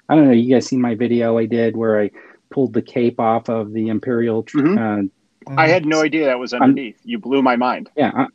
I 0.10 0.16
don't 0.16 0.26
know, 0.26 0.32
you 0.34 0.54
guys 0.54 0.66
seen 0.68 0.82
my 0.82 0.96
video 0.96 1.38
I 1.38 1.46
did 1.46 1.76
where 1.76 2.02
I 2.02 2.12
pulled 2.50 2.74
the 2.74 2.82
cape 2.82 3.20
off 3.20 3.50
of 3.50 3.74
the 3.74 3.90
Imperial 3.90 4.44
tr- 4.44 4.60
Mhm. 4.60 5.10
uh, 5.48 5.52
I 5.58 5.68
had 5.68 5.86
no 5.86 6.02
idea 6.02 6.26
that 6.26 6.40
was 6.40 6.54
underneath. 6.54 7.00
you 7.04 7.20
blew 7.20 7.42
my 7.42 7.56
mind. 7.56 7.90
yeah, 7.96 8.12
I, 8.16 8.28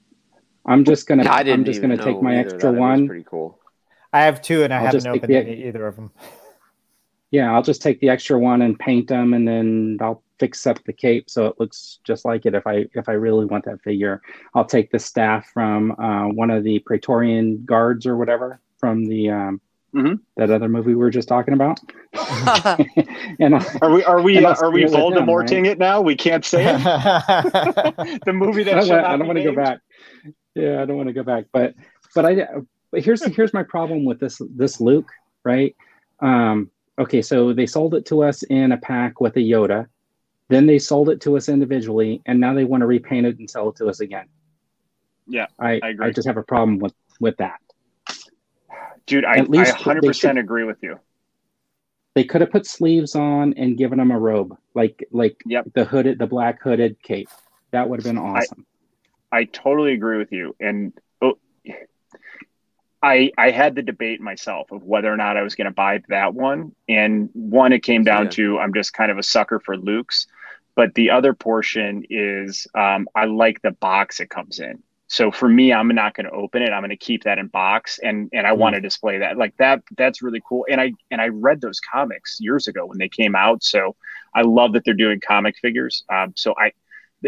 I'm 0.66 0.84
just 0.84 1.06
gonna. 1.06 1.24
I 1.28 1.42
didn't 1.42 1.60
I'm 1.60 1.64
just 1.64 1.78
even 1.78 1.90
gonna 1.90 2.02
take 2.02 2.16
know 2.16 2.22
my 2.22 2.38
either 2.38 2.40
extra 2.54 2.70
that. 2.72 2.72
Was 2.72 2.78
one. 2.80 3.06
pretty 3.08 3.24
cool. 3.28 3.58
I 4.12 4.22
have 4.24 4.40
two, 4.42 4.62
and 4.64 4.72
I 4.72 4.78
I'll 4.78 4.86
haven't 4.86 5.06
opened 5.06 5.32
the- 5.32 5.66
either 5.68 5.86
of 5.86 5.96
them. 5.96 6.10
Yeah, 7.30 7.50
I'll 7.54 7.62
just 7.62 7.80
take 7.80 7.98
the 8.00 8.10
extra 8.10 8.38
one 8.38 8.60
and 8.60 8.78
paint 8.78 9.08
them, 9.08 9.32
and 9.32 9.48
then 9.48 9.96
I'll 10.02 10.22
fix 10.38 10.66
up 10.66 10.84
the 10.84 10.92
cape 10.92 11.30
so 11.30 11.46
it 11.46 11.54
looks 11.58 11.98
just 12.04 12.26
like 12.26 12.44
it. 12.44 12.54
If 12.54 12.66
I 12.66 12.84
if 12.92 13.08
I 13.08 13.12
really 13.12 13.46
want 13.46 13.64
that 13.64 13.80
figure, 13.80 14.20
I'll 14.54 14.66
take 14.66 14.90
the 14.90 14.98
staff 14.98 15.46
from 15.54 15.92
uh, 15.92 16.26
one 16.26 16.50
of 16.50 16.62
the 16.62 16.80
Praetorian 16.80 17.64
guards 17.64 18.04
or 18.06 18.18
whatever 18.18 18.60
from 18.78 19.06
the 19.06 19.30
um, 19.30 19.60
Mhm. 19.94 20.20
that 20.36 20.50
other 20.50 20.68
movie 20.68 20.90
we 20.90 20.94
were 20.94 21.10
just 21.10 21.28
talking 21.28 21.54
about. 21.54 21.78
and 23.38 23.54
I'll, 23.54 23.66
Are 23.82 23.90
we 23.90 24.04
are 24.04 24.22
we 24.22 24.44
uh, 24.44 24.54
are 24.54 24.70
we 24.70 24.88
steal 24.88 25.12
it 25.12 25.46
then, 25.48 25.66
it 25.66 25.78
now? 25.78 26.00
We 26.00 26.16
can't 26.16 26.44
say 26.44 26.64
it. 26.64 26.78
the 28.24 28.32
movie 28.32 28.62
I 28.62 28.64
that 28.64 28.74
don't, 28.80 28.88
want, 28.88 29.06
I 29.06 29.16
don't 29.16 29.26
want 29.26 29.38
to 29.38 29.44
go 29.44 29.54
back. 29.54 29.80
Yeah, 30.54 30.82
I 30.82 30.86
don't 30.86 30.96
want 30.96 31.08
to 31.08 31.12
go 31.12 31.22
back. 31.22 31.46
But 31.52 31.74
but 32.14 32.24
I 32.24 32.46
but 32.90 33.04
here's 33.04 33.24
here's 33.34 33.52
my 33.52 33.62
problem 33.62 34.04
with 34.04 34.20
this 34.20 34.40
this 34.54 34.80
Luke, 34.80 35.10
right? 35.44 35.74
Um, 36.20 36.70
okay, 36.98 37.22
so 37.22 37.52
they 37.52 37.66
sold 37.66 37.94
it 37.94 38.06
to 38.06 38.22
us 38.22 38.42
in 38.44 38.72
a 38.72 38.76
pack 38.76 39.20
with 39.20 39.36
a 39.36 39.40
Yoda, 39.40 39.86
then 40.48 40.66
they 40.66 40.78
sold 40.78 41.08
it 41.08 41.20
to 41.22 41.36
us 41.36 41.48
individually, 41.48 42.20
and 42.26 42.38
now 42.38 42.52
they 42.54 42.64
want 42.64 42.82
to 42.82 42.86
repaint 42.86 43.26
it 43.26 43.38
and 43.38 43.48
sell 43.48 43.70
it 43.70 43.76
to 43.76 43.88
us 43.88 44.00
again. 44.00 44.26
Yeah, 45.26 45.46
I 45.58 45.80
I 45.82 45.88
agree. 45.88 46.06
I 46.06 46.10
just 46.10 46.26
have 46.26 46.36
a 46.36 46.42
problem 46.42 46.78
with 46.78 46.94
with 47.20 47.38
that. 47.38 47.60
Dude, 49.06 49.24
I, 49.24 49.36
At 49.38 49.50
least 49.50 49.74
I 49.74 49.78
100% 49.94 50.14
should- 50.14 50.38
agree 50.38 50.64
with 50.64 50.78
you. 50.82 50.98
They 52.14 52.24
could 52.24 52.40
have 52.42 52.50
put 52.50 52.66
sleeves 52.66 53.14
on 53.16 53.54
and 53.54 53.76
given 53.78 53.98
him 53.98 54.10
a 54.10 54.18
robe, 54.18 54.54
like 54.74 55.06
like 55.12 55.42
Yep. 55.46 55.68
the 55.74 55.84
hooded 55.86 56.18
the 56.18 56.26
black 56.26 56.60
hooded 56.62 57.02
cape. 57.02 57.30
That 57.70 57.88
would 57.88 58.00
have 58.00 58.04
been 58.04 58.18
awesome. 58.18 58.66
I 59.32 59.44
totally 59.44 59.94
agree 59.94 60.18
with 60.18 60.30
you. 60.30 60.54
And 60.60 60.92
oh, 61.22 61.38
I 63.02 63.32
I 63.38 63.50
had 63.50 63.74
the 63.74 63.82
debate 63.82 64.20
myself 64.20 64.70
of 64.72 64.82
whether 64.84 65.10
or 65.12 65.16
not 65.16 65.38
I 65.38 65.42
was 65.42 65.54
going 65.54 65.64
to 65.66 65.70
buy 65.72 66.02
that 66.08 66.34
one. 66.34 66.74
And 66.88 67.30
one, 67.32 67.72
it 67.72 67.82
came 67.82 68.04
down 68.04 68.24
Yeah. 68.24 68.30
to 68.30 68.58
I'm 68.58 68.74
just 68.74 68.92
kind 68.92 69.10
of 69.10 69.16
a 69.18 69.22
sucker 69.22 69.58
for 69.58 69.76
Luke's. 69.78 70.26
But 70.74 70.94
the 70.94 71.10
other 71.10 71.32
portion 71.34 72.04
is 72.10 72.66
um, 72.74 73.08
I 73.14 73.24
like 73.24 73.62
the 73.62 73.72
box 73.72 74.20
it 74.20 74.28
comes 74.30 74.58
in. 74.60 74.82
So 75.12 75.30
for 75.30 75.48
me, 75.48 75.74
I'm 75.74 75.88
not 75.88 76.14
going 76.14 76.26
to 76.26 76.32
open 76.32 76.62
it. 76.62 76.70
I'm 76.70 76.80
going 76.80 76.90
to 76.90 76.96
keep 76.96 77.24
that 77.24 77.38
in 77.38 77.48
box, 77.48 78.00
and 78.02 78.30
and 78.32 78.46
I 78.46 78.52
want 78.52 78.76
to 78.76 78.80
display 78.80 79.18
that. 79.18 79.36
Like 79.36 79.54
that, 79.58 79.82
that's 79.98 80.22
really 80.22 80.42
cool. 80.48 80.66
And 80.70 80.80
I 80.80 80.92
and 81.10 81.20
I 81.20 81.28
read 81.28 81.60
those 81.60 81.80
comics 81.80 82.38
years 82.40 82.66
ago 82.66 82.86
when 82.86 82.98
they 82.98 83.10
came 83.10 83.36
out. 83.36 83.62
So 83.62 83.94
I 84.34 84.42
love 84.42 84.72
that 84.72 84.84
they're 84.86 84.94
doing 84.94 85.20
comic 85.20 85.56
figures. 85.60 86.04
Um, 86.10 86.32
so 86.36 86.54
I 86.58 86.72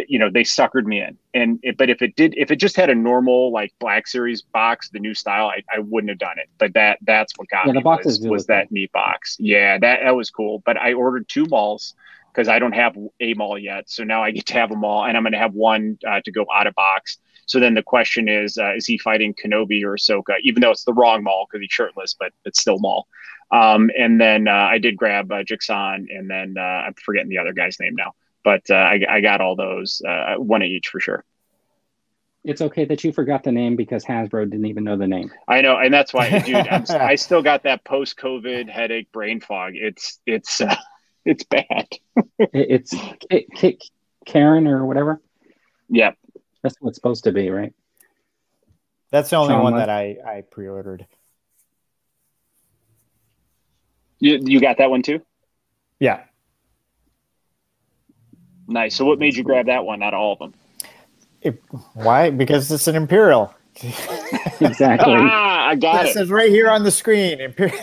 you 0.08 0.18
know 0.18 0.30
they 0.30 0.42
suckered 0.42 0.86
me 0.86 1.00
in 1.02 1.16
and 1.34 1.60
it, 1.62 1.76
but 1.76 1.90
if 1.90 2.02
it 2.02 2.16
did 2.16 2.34
if 2.36 2.50
it 2.50 2.56
just 2.56 2.76
had 2.76 2.90
a 2.90 2.94
normal 2.94 3.52
like 3.52 3.72
black 3.78 4.08
series 4.08 4.42
box 4.42 4.90
the 4.90 4.98
new 4.98 5.14
style 5.14 5.46
i, 5.46 5.62
I 5.72 5.80
wouldn't 5.80 6.10
have 6.10 6.18
done 6.18 6.38
it 6.38 6.48
but 6.58 6.74
that 6.74 6.98
that's 7.02 7.32
what 7.36 7.48
got 7.48 7.66
Yeah, 7.66 7.72
me 7.72 7.78
the 7.78 7.80
box 7.82 8.06
was, 8.06 8.20
was 8.20 8.46
that 8.46 8.72
neat 8.72 8.92
box 8.92 9.36
yeah 9.38 9.78
that, 9.78 10.00
that 10.04 10.16
was 10.16 10.30
cool 10.30 10.62
but 10.66 10.76
i 10.76 10.94
ordered 10.94 11.28
two 11.28 11.46
Mauls 11.46 11.94
because 12.34 12.48
i 12.48 12.58
don't 12.58 12.72
have 12.72 12.96
a 13.20 13.34
Maul 13.34 13.58
yet 13.58 13.88
so 13.88 14.04
now 14.04 14.22
i 14.22 14.30
get 14.30 14.46
to 14.46 14.54
have 14.54 14.70
them 14.70 14.84
all 14.84 15.04
and 15.04 15.16
i'm 15.16 15.22
going 15.22 15.32
to 15.32 15.38
have 15.38 15.54
one 15.54 15.98
uh, 16.06 16.20
to 16.24 16.32
go 16.32 16.46
out 16.54 16.66
of 16.66 16.74
box 16.74 17.18
so 17.46 17.60
then 17.60 17.74
the 17.74 17.82
question 17.82 18.28
is 18.28 18.58
uh, 18.58 18.74
is 18.74 18.86
he 18.86 18.98
fighting 18.98 19.34
kenobi 19.34 19.84
or 19.84 19.96
ahsoka 19.96 20.34
even 20.42 20.60
though 20.60 20.70
it's 20.70 20.84
the 20.84 20.92
wrong 20.92 21.22
Maul 21.22 21.46
because 21.48 21.62
he's 21.62 21.72
shirtless 21.72 22.14
but 22.18 22.32
it's 22.44 22.60
still 22.60 22.78
Maul 22.78 23.06
um, 23.50 23.90
and 23.96 24.20
then 24.20 24.48
uh, 24.48 24.68
i 24.70 24.78
did 24.78 24.96
grab 24.96 25.30
uh, 25.30 25.42
Jaxxon 25.44 26.06
and 26.10 26.28
then 26.28 26.56
uh, 26.58 26.86
i'm 26.86 26.94
forgetting 26.94 27.28
the 27.28 27.38
other 27.38 27.52
guy's 27.52 27.78
name 27.78 27.94
now 27.94 28.12
but 28.44 28.70
uh, 28.70 28.74
I, 28.74 29.00
I 29.08 29.20
got 29.20 29.40
all 29.40 29.56
those 29.56 30.00
uh, 30.06 30.34
one 30.36 30.62
of 30.62 30.66
each 30.66 30.88
for 30.88 31.00
sure. 31.00 31.24
It's 32.44 32.60
okay 32.60 32.84
that 32.84 33.02
you 33.02 33.10
forgot 33.10 33.42
the 33.42 33.52
name 33.52 33.74
because 33.74 34.04
Hasbro 34.04 34.50
didn't 34.50 34.66
even 34.66 34.84
know 34.84 34.98
the 34.98 35.06
name. 35.06 35.32
I 35.48 35.62
know, 35.62 35.78
and 35.78 35.92
that's 35.92 36.12
why, 36.12 36.38
dude. 36.40 36.56
I 36.68 37.14
still 37.14 37.42
got 37.42 37.62
that 37.62 37.84
post-COVID 37.84 38.68
headache, 38.68 39.10
brain 39.12 39.40
fog. 39.40 39.72
It's 39.74 40.20
it's 40.26 40.60
uh, 40.60 40.76
it's 41.26 41.44
bad. 41.44 41.88
It's 42.38 42.90
K- 43.30 43.46
K- 43.54 43.78
Karen 44.26 44.66
or 44.66 44.84
whatever. 44.86 45.20
Yeah, 45.88 46.12
That's 46.62 46.76
what 46.80 46.90
it's 46.90 46.96
supposed 46.98 47.24
to 47.24 47.32
be, 47.32 47.50
right? 47.50 47.72
That's 49.10 49.30
the 49.30 49.36
only 49.36 49.54
Sean, 49.54 49.62
one 49.62 49.72
what- 49.74 49.78
that 49.80 49.90
I, 49.90 50.16
I 50.26 50.40
pre-ordered. 50.50 51.06
you 54.18 54.38
you 54.42 54.60
got 54.60 54.78
that 54.78 54.90
one 54.90 55.02
too. 55.02 55.20
Yeah. 56.00 56.22
Nice. 58.66 58.94
So 58.96 59.04
what 59.04 59.18
made 59.18 59.36
you 59.36 59.44
grab 59.44 59.66
that 59.66 59.84
one? 59.84 60.02
out 60.02 60.14
of 60.14 60.20
all 60.20 60.32
of 60.32 60.38
them. 60.38 60.54
It- 61.42 61.62
why? 61.94 62.30
Because 62.30 62.70
it's 62.72 62.86
an 62.88 62.96
Imperial. 62.96 63.54
Exactly. 64.60 65.12
Ah, 65.16 65.66
I 65.66 65.74
got 65.74 66.04
It 66.06 66.10
it. 66.10 66.12
says 66.14 66.30
right 66.30 66.48
here 66.48 66.70
on 66.70 66.84
the 66.84 66.90
screen. 66.92 67.40
Imperial. 67.40 67.76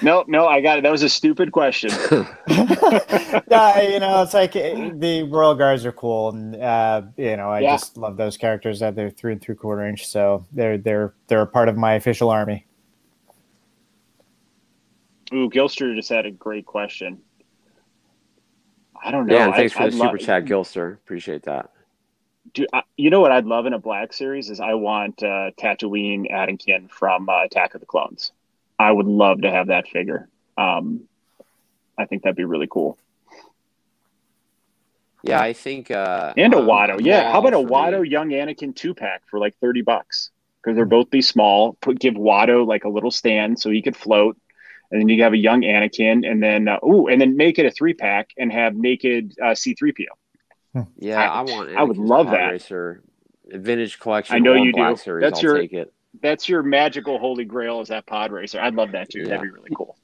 No, 0.00 0.24
no, 0.28 0.46
I 0.46 0.60
got 0.60 0.78
it. 0.78 0.82
That 0.82 0.92
was 0.92 1.02
a 1.02 1.08
stupid 1.08 1.52
question. 1.52 1.90
yeah, 2.48 3.80
you 3.82 4.00
know, 4.00 4.22
it's 4.22 4.34
like 4.34 4.54
eh, 4.56 4.90
the 4.94 5.24
Royal 5.24 5.54
Guards 5.54 5.84
are 5.84 5.92
cool, 5.92 6.30
and 6.30 6.56
uh, 6.56 7.02
you 7.16 7.36
know, 7.36 7.50
I 7.50 7.60
Yeah. 7.60 7.72
just 7.72 7.96
love 7.96 8.16
those 8.16 8.36
characters 8.36 8.80
that 8.80 8.94
they're 8.96 9.10
three 9.10 9.32
and 9.32 9.40
three 9.40 9.54
quarter 9.54 9.86
inch, 9.86 10.06
so 10.06 10.44
they're 10.52 10.78
they're 10.78 11.14
they're 11.26 11.42
a 11.42 11.46
part 11.46 11.68
of 11.68 11.76
my 11.76 11.94
official 11.94 12.30
army. 12.30 12.66
Ooh, 15.32 15.48
Gilster 15.48 15.94
just 15.96 16.08
had 16.10 16.26
a 16.26 16.30
great 16.30 16.66
question. 16.66 17.18
I 19.04 19.10
don't 19.10 19.26
know. 19.26 19.34
yeah, 19.34 19.46
and 19.46 19.54
thanks 19.54 19.74
I, 19.74 19.76
for 19.76 19.82
the 19.90 19.96
I'd 19.96 20.00
super 20.00 20.18
lo- 20.18 20.24
chat, 20.24 20.44
Gilster. 20.44 20.92
Appreciate 20.94 21.42
that. 21.44 21.70
Do, 22.54 22.66
I, 22.72 22.82
you 22.96 23.08
know 23.08 23.20
what 23.20 23.32
I'd 23.32 23.46
love 23.46 23.66
in 23.66 23.72
a 23.72 23.78
Black 23.78 24.12
series 24.12 24.50
is 24.50 24.60
I 24.60 24.74
want 24.74 25.22
uh, 25.22 25.50
Tatooine 25.58 26.30
Addington 26.30 26.88
from 26.88 27.28
uh, 27.28 27.44
Attack 27.44 27.74
of 27.74 27.80
the 27.80 27.86
Clones. 27.86 28.32
I 28.82 28.90
would 28.90 29.06
love 29.06 29.42
to 29.42 29.50
have 29.50 29.68
that 29.68 29.86
figure. 29.88 30.28
Um, 30.58 31.02
I 31.96 32.04
think 32.06 32.22
that'd 32.22 32.36
be 32.36 32.44
really 32.44 32.66
cool. 32.70 32.98
Yeah, 35.22 35.40
I 35.40 35.52
think. 35.52 35.90
Uh, 35.90 36.32
And 36.36 36.52
a 36.52 36.58
um, 36.58 36.66
Watto, 36.66 37.00
yeah. 37.00 37.30
How 37.30 37.38
about 37.38 37.52
a 37.54 37.56
for 37.58 37.62
me- 37.64 37.70
Watto 37.70 38.08
Young 38.10 38.30
Anakin 38.30 38.74
two 38.74 38.92
pack 38.94 39.22
for 39.30 39.38
like 39.38 39.54
thirty 39.60 39.82
bucks? 39.82 40.30
Because 40.62 40.74
they're 40.76 40.84
both 40.84 41.10
be 41.10 41.22
small. 41.22 41.74
Put 41.80 41.98
give 42.00 42.14
Watto 42.14 42.66
like 42.66 42.84
a 42.84 42.88
little 42.88 43.10
stand 43.12 43.58
so 43.60 43.70
he 43.70 43.82
could 43.82 43.96
float, 43.96 44.36
and 44.90 45.00
then 45.00 45.08
you 45.08 45.22
have 45.22 45.32
a 45.32 45.36
young 45.38 45.62
Anakin, 45.62 46.28
and 46.28 46.42
then 46.42 46.66
uh, 46.66 46.78
ooh, 46.84 47.06
and 47.06 47.20
then 47.20 47.36
make 47.36 47.58
it 47.60 47.66
a 47.66 47.70
three 47.70 47.94
pack 47.94 48.30
and 48.36 48.52
have 48.52 48.74
naked 48.74 49.34
uh, 49.40 49.54
C 49.54 49.74
three 49.74 49.92
PO. 49.92 50.86
Yeah, 50.98 51.20
I- 51.20 51.40
I, 51.40 51.42
want. 51.42 51.76
I 51.76 51.82
would 51.84 51.98
love 51.98 52.26
that. 52.30 52.50
Racer 52.50 53.02
vintage 53.46 54.00
collection. 54.00 54.34
I 54.34 54.38
know 54.40 54.54
you 54.54 54.72
do. 54.72 54.82
That's 55.20 55.38
I'll 55.38 55.42
your- 55.42 55.58
take 55.58 55.72
it. 55.72 55.92
That's 56.20 56.48
your 56.48 56.62
magical 56.62 57.18
holy 57.18 57.44
grail 57.44 57.80
is 57.80 57.88
that 57.88 58.06
pod 58.06 58.32
racer. 58.32 58.60
I'd 58.60 58.74
love 58.74 58.92
that 58.92 59.10
too. 59.10 59.20
Yeah. 59.20 59.28
That'd 59.28 59.42
be 59.42 59.50
really 59.50 59.70
cool. 59.76 59.96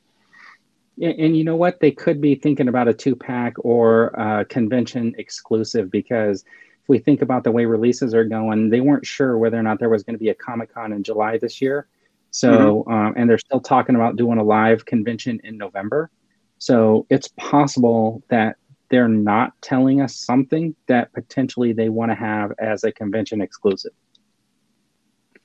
Yeah, 0.97 1.11
and 1.11 1.37
you 1.37 1.45
know 1.45 1.57
what? 1.57 1.79
They 1.79 1.93
could 1.93 2.21
be 2.21 2.35
thinking 2.35 2.69
about 2.69 2.89
a 2.89 2.95
two 2.95 3.15
pack 3.15 3.55
or 3.59 4.19
uh, 4.19 4.45
convention 4.45 5.15
exclusive 5.19 5.91
because 5.93 6.43
if 6.83 6.89
we 6.89 6.99
think 6.99 7.23
about 7.23 7.45
the 7.45 7.53
way 7.53 7.67
releases 7.67 8.15
are 8.15 8.25
going, 8.25 8.71
they 8.71 8.81
weren't 8.81 9.07
sure 9.07 9.39
whether 9.39 9.57
or 9.57 9.63
not 9.63 9.79
there 9.79 9.91
was 9.91 10.03
going 10.03 10.15
to 10.15 10.23
be 10.23 10.31
a 10.31 10.35
Comic 10.35 10.75
Con 10.75 10.93
in 10.93 11.05
July 11.05 11.39
this 11.39 11.63
year. 11.63 11.87
So, 12.31 12.85
um, 12.89 13.15
and 13.17 13.31
they're 13.31 13.39
still 13.39 13.61
talking 13.61 13.95
about 13.95 14.17
doing 14.17 14.39
a 14.39 14.43
live 14.43 14.85
convention 14.85 15.41
in 15.45 15.57
November. 15.57 16.11
So 16.59 17.07
it's 17.11 17.29
possible 17.37 18.23
that 18.29 18.57
they're 18.91 19.09
not 19.09 19.53
telling 19.61 20.01
us 20.01 20.17
something 20.17 20.75
that 20.87 21.13
potentially 21.13 21.73
they 21.73 21.89
want 21.89 22.11
to 22.11 22.17
have 22.17 22.53
as 22.59 22.85
a 22.85 22.93
convention 22.93 23.41
exclusive. 23.41 23.93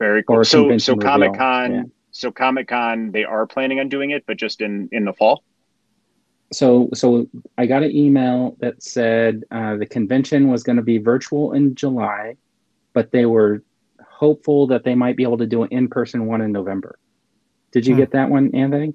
Very 0.04 0.20
Or 0.28 0.40
cool. 0.40 0.44
So 0.44 0.78
so 0.80 0.98
Comic 0.98 1.34
Con, 1.34 1.74
yeah. 1.74 1.84
so 2.12 2.30
Comic 2.30 2.68
Con 2.68 3.12
they 3.14 3.24
are 3.24 3.46
planning 3.48 3.80
on 3.80 3.88
doing 3.88 4.12
it, 4.12 4.26
but 4.28 4.36
just 4.36 4.60
in 4.60 4.90
in 4.92 5.06
the 5.06 5.14
fall. 5.14 5.44
so 6.52 6.90
so 6.94 7.28
I 7.58 7.66
got 7.68 7.84
an 7.84 7.92
email 7.96 8.58
that 8.60 8.84
said 8.84 9.44
uh, 9.50 9.78
the 9.78 9.86
convention 9.86 10.50
was 10.50 10.62
going 10.64 10.76
to 10.76 10.82
be 10.94 10.98
virtual 10.98 11.54
in 11.54 11.74
July, 11.76 12.36
but 12.92 13.12
they 13.12 13.26
were 13.26 13.64
hopeful 14.06 14.68
that 14.68 14.84
they 14.84 14.94
might 14.96 15.16
be 15.16 15.24
able 15.24 15.38
to 15.38 15.46
do 15.48 15.64
an 15.64 15.70
in-person 15.72 16.26
one 16.26 16.42
in 16.42 16.52
November. 16.52 17.00
Did 17.72 17.88
you 17.88 17.94
Hmm. 17.96 18.02
get 18.02 18.12
that 18.12 18.30
one, 18.30 18.54
Anthony? 18.54 18.94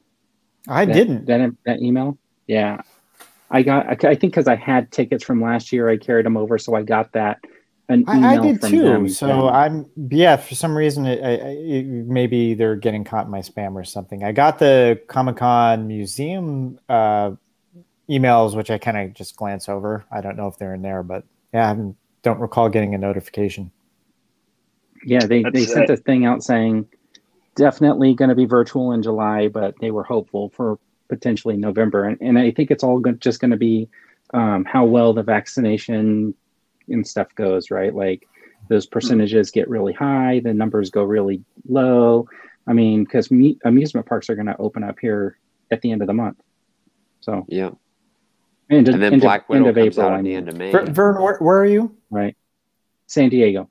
I 0.68 0.84
That- 0.84 0.92
didn't. 0.92 1.24
that 1.26 1.40
that 1.64 1.80
email. 1.80 2.18
Yeah, 2.46 2.82
I 3.50 3.62
got. 3.62 3.86
I, 3.86 4.10
I 4.10 4.14
think 4.14 4.32
because 4.34 4.46
I 4.46 4.56
had 4.56 4.92
tickets 4.92 5.24
from 5.24 5.40
last 5.40 5.72
year, 5.72 5.88
I 5.88 5.96
carried 5.96 6.26
them 6.26 6.36
over, 6.36 6.58
so 6.58 6.74
I 6.74 6.82
got 6.82 7.12
that. 7.12 7.38
An 7.90 8.00
email 8.02 8.24
I, 8.24 8.36
I 8.36 8.40
did 8.40 8.60
from 8.60 8.70
too. 8.70 8.82
them 8.82 9.08
So 9.08 9.26
saying- 9.26 9.40
I'm 9.48 9.86
yeah. 10.10 10.36
For 10.36 10.54
some 10.54 10.76
reason, 10.76 11.06
it, 11.06 11.22
I, 11.24 11.30
I, 11.30 11.50
it, 11.56 11.86
maybe 11.86 12.54
they're 12.54 12.76
getting 12.76 13.02
caught 13.04 13.24
in 13.24 13.30
my 13.30 13.40
spam 13.40 13.74
or 13.74 13.84
something. 13.84 14.22
I 14.24 14.32
got 14.32 14.58
the 14.58 15.00
Comic 15.08 15.36
Con 15.36 15.86
museum 15.86 16.78
uh, 16.88 17.30
emails, 18.10 18.54
which 18.54 18.70
I 18.70 18.76
kind 18.78 18.98
of 18.98 19.14
just 19.14 19.36
glance 19.36 19.68
over. 19.70 20.04
I 20.12 20.20
don't 20.20 20.36
know 20.36 20.48
if 20.48 20.58
they're 20.58 20.74
in 20.74 20.82
there, 20.82 21.02
but 21.02 21.24
yeah, 21.54 21.70
I 21.72 21.92
don't 22.22 22.40
recall 22.40 22.68
getting 22.68 22.94
a 22.94 22.98
notification. 22.98 23.70
Yeah, 25.04 25.20
they, 25.20 25.42
they 25.44 25.50
That's 25.60 25.72
sent 25.72 25.90
it. 25.90 25.92
a 25.92 25.96
thing 25.96 26.26
out 26.26 26.42
saying 26.42 26.86
definitely 27.54 28.12
going 28.14 28.28
to 28.28 28.34
be 28.34 28.44
virtual 28.44 28.92
in 28.92 29.02
July, 29.02 29.48
but 29.48 29.74
they 29.80 29.90
were 29.92 30.04
hopeful 30.04 30.50
for 30.50 30.78
potentially 31.08 31.56
November. 31.56 32.04
And, 32.04 32.18
and 32.20 32.38
I 32.38 32.50
think 32.50 32.70
it's 32.70 32.84
all 32.84 32.98
go- 32.98 33.12
just 33.12 33.40
going 33.40 33.52
to 33.52 33.56
be 33.56 33.88
um, 34.34 34.66
how 34.66 34.84
well 34.84 35.14
the 35.14 35.22
vaccination 35.22 36.34
and 36.90 37.06
stuff 37.06 37.34
goes, 37.34 37.70
right? 37.70 37.94
Like 37.94 38.26
those 38.68 38.86
percentages 38.86 39.50
get 39.50 39.68
really 39.68 39.92
high, 39.92 40.40
the 40.40 40.52
numbers 40.54 40.90
go 40.90 41.02
really 41.04 41.42
low. 41.68 42.28
I 42.66 42.72
mean, 42.72 43.04
because 43.04 43.30
me- 43.30 43.58
amusement 43.64 44.06
parks 44.06 44.28
are 44.28 44.34
going 44.34 44.46
to 44.46 44.56
open 44.58 44.84
up 44.84 44.98
here 45.00 45.38
at 45.70 45.80
the 45.80 45.90
end 45.90 46.02
of 46.02 46.06
the 46.06 46.14
month. 46.14 46.38
So, 47.20 47.44
Yeah. 47.48 47.70
end 48.70 48.88
of, 48.88 48.94
And 48.94 49.02
then 49.02 49.12
end 49.14 49.22
of- 49.22 49.26
Black 49.26 49.48
Widow 49.48 49.66
end 49.68 49.68
of 49.70 49.74
comes 49.76 49.96
April, 49.98 50.06
out 50.06 50.12
I 50.14 50.18
at 50.18 50.24
the 50.24 50.34
end 50.34 50.48
of 50.48 50.56
May. 50.56 50.70
Ver, 50.72 50.84
Vern, 50.86 51.22
where, 51.22 51.38
where 51.38 51.58
are 51.58 51.66
you? 51.66 51.94
right? 52.10 52.36
San 53.06 53.28
Diego. 53.30 53.70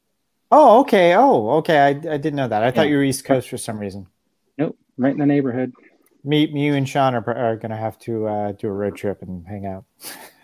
Oh, 0.52 0.80
okay. 0.82 1.14
Oh, 1.16 1.50
okay. 1.58 1.78
I, 1.80 1.88
I 1.90 1.94
didn't 2.18 2.36
know 2.36 2.48
that. 2.48 2.64
I 2.64 2.72
thought 2.72 2.88
you 2.88 2.98
were 2.98 3.04
East 3.04 3.24
Coast 3.26 3.50
for 3.50 3.58
some 3.58 3.78
reason. 3.78 4.08
Nope, 4.58 4.78
right 4.98 5.12
in 5.12 5.20
the 5.20 5.26
neighborhood. 5.26 5.74
Me, 6.24 6.48
me, 6.52 6.66
you 6.66 6.74
and 6.74 6.88
Sean 6.90 7.14
are, 7.14 7.30
are 7.38 7.56
going 7.56 7.70
to 7.72 7.78
have 7.78 8.00
to 8.00 8.28
uh, 8.28 8.52
do 8.54 8.68
a 8.68 8.72
road 8.72 8.96
trip 8.96 9.22
and 9.22 9.46
hang 9.48 9.66
out. 9.66 9.86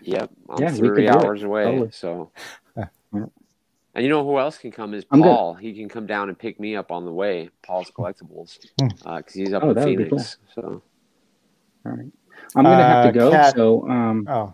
Yep. 0.01 0.29
I'm 0.49 0.61
Yeah, 0.61 0.71
three 0.71 1.07
hours 1.09 1.41
away. 1.43 1.63
Totally. 1.63 1.89
So 1.91 2.31
Yeah. 3.13 3.19
Yeah. 3.19 3.25
and 3.95 4.03
you 4.03 4.09
know 4.09 4.23
who 4.25 4.39
else 4.39 4.57
can 4.57 4.71
come 4.71 4.93
is 4.93 5.05
I'm 5.11 5.21
good. 5.21 5.27
Paul. 5.29 5.53
He 5.53 5.73
can 5.73 5.87
come 5.89 6.05
down 6.07 6.29
and 6.29 6.37
pick 6.37 6.59
me 6.59 6.75
up 6.75 6.91
on 6.91 7.05
the 7.05 7.11
way. 7.13 7.49
Paul's 7.61 7.91
collectibles. 7.91 8.57
Hmm. 8.79 8.87
because 9.17 9.33
he's 9.33 9.53
up 9.53 9.63
Oh, 9.63 9.69
in 9.69 9.75
that 9.75 9.85
would 9.87 9.97
be 9.97 10.03
Phoenix. 10.05 10.37
So 10.55 10.81
All 11.85 11.91
right. 11.91 12.11
I'm 12.55 12.63
gonna 12.63 12.75
have 12.83 13.05
Uh, 13.05 13.11
to 13.11 13.17
go. 13.19 13.31
Kat- 13.31 13.55
So, 13.55 13.87
um, 13.89 14.27
Oh, 14.29 14.53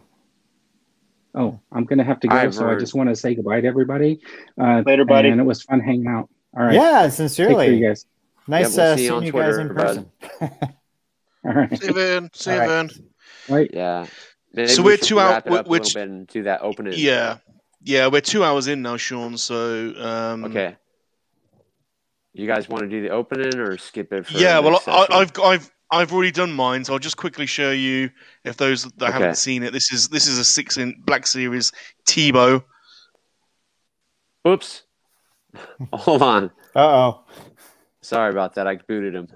oh, 1.36 1.60
I'm 1.72 1.86
gonna 1.86 2.04
have 2.04 2.20
to 2.22 2.28
go. 2.28 2.36
I've 2.36 2.54
so 2.54 2.70
I 2.70 2.76
just 2.76 2.94
want 2.94 3.10
to 3.10 3.16
say 3.16 3.34
goodbye 3.36 3.62
to 3.62 3.68
everybody. 3.68 4.20
Uh, 4.60 4.84
Later, 4.86 5.06
buddy. 5.06 5.30
And 5.30 5.40
it 5.40 5.44
was 5.46 5.62
fun 5.64 5.80
hanging 5.80 6.08
out. 6.08 6.30
All 6.58 6.64
right. 6.66 6.74
yeah. 6.74 7.08
Take 7.10 7.36
care, 7.36 7.72
you 7.74 7.88
guys. 7.88 8.06
nice 8.48 8.76
we'll 8.76 8.86
uh, 8.92 8.96
see 8.96 9.04
you 9.04 9.08
seeing 9.10 9.18
on 9.18 9.24
you 9.24 9.32
guys 9.32 9.58
in 9.58 9.70
person. 9.70 10.12
All 11.46 11.54
right. 11.54 11.80
See 11.80 11.88
you, 11.88 11.94
Vern. 11.94 12.30
See 12.34 12.54
you, 12.54 12.60
All 12.62 12.68
right. 12.68 12.92
Right. 13.50 13.70
yeah. 13.74 14.06
Maybe 14.54 14.68
So 14.70 14.82
we 14.82 14.94
we're 14.94 14.98
two 14.98 15.20
out- 15.20 15.32
wrap 15.32 15.48
it 15.48 15.54
up 15.54 15.68
which- 15.68 15.96
little 15.96 16.02
bit 16.02 16.10
and 16.10 16.28
do 16.28 16.44
that 16.44 16.62
opening. 16.62 16.94
Yeah, 16.98 17.38
yeah, 17.84 18.08
we're 18.08 18.22
two 18.22 18.44
hours 18.44 18.68
in 18.68 18.82
now, 18.82 18.98
Sean. 18.98 19.38
So 19.38 19.94
um, 19.98 20.46
Okay. 20.46 20.76
You 22.34 22.48
guys 22.48 22.70
want 22.70 22.84
to 22.84 22.90
do 22.90 23.02
the 23.02 23.10
opening 23.10 23.60
or 23.60 23.78
skip 23.78 24.14
it? 24.14 24.26
For 24.26 24.38
yeah, 24.38 24.60
well, 24.60 24.82
I, 24.88 25.08
I've 25.10 25.32
I've 25.40 25.72
I've 25.92 26.14
already 26.14 26.32
done 26.32 26.52
mine, 26.54 26.86
so 26.86 26.94
I'll 26.94 27.00
just 27.00 27.18
quickly 27.18 27.46
show 27.48 27.72
you 27.72 28.12
if 28.46 28.56
those 28.58 28.84
that 28.84 29.02
Okay. 29.02 29.12
haven't 29.12 29.36
seen 29.38 29.64
it. 29.64 29.74
This 29.74 29.92
is 29.92 30.08
this 30.10 30.28
is 30.28 30.38
a 30.38 30.46
six 30.46 30.78
in 30.78 30.96
Black 31.06 31.26
Series 31.26 31.72
Tebo. 32.08 32.64
Oops. 34.48 34.84
Hold 35.94 36.22
on. 36.22 36.46
Uh 36.76 36.80
oh. 36.80 37.24
Sorry 38.02 38.30
about 38.32 38.56
that. 38.56 38.68
I 38.68 38.76
booted 38.76 39.16
him. 39.16 39.28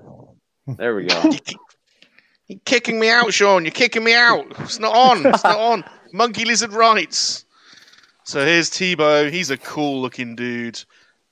There 0.68 0.96
we 0.96 1.06
go. 1.06 1.22
You're 2.48 2.60
kicking 2.66 3.00
me 3.00 3.10
out, 3.10 3.34
Sean. 3.34 3.66
You're 3.66 3.72
kicking 3.72 4.04
me 4.04 4.14
out. 4.14 4.46
It's 4.60 4.80
not 4.80 4.96
on. 4.96 5.26
It's 5.26 5.44
not 5.44 5.58
on. 5.58 5.84
Monkey 6.14 6.46
lizard 6.46 6.74
rights. 6.74 7.46
So 8.26 8.46
here's 8.46 8.70
Tebo. 8.70 9.30
He's 9.32 9.50
a 9.50 9.58
cool 9.58 10.02
looking 10.02 10.36
dude. 10.36 10.84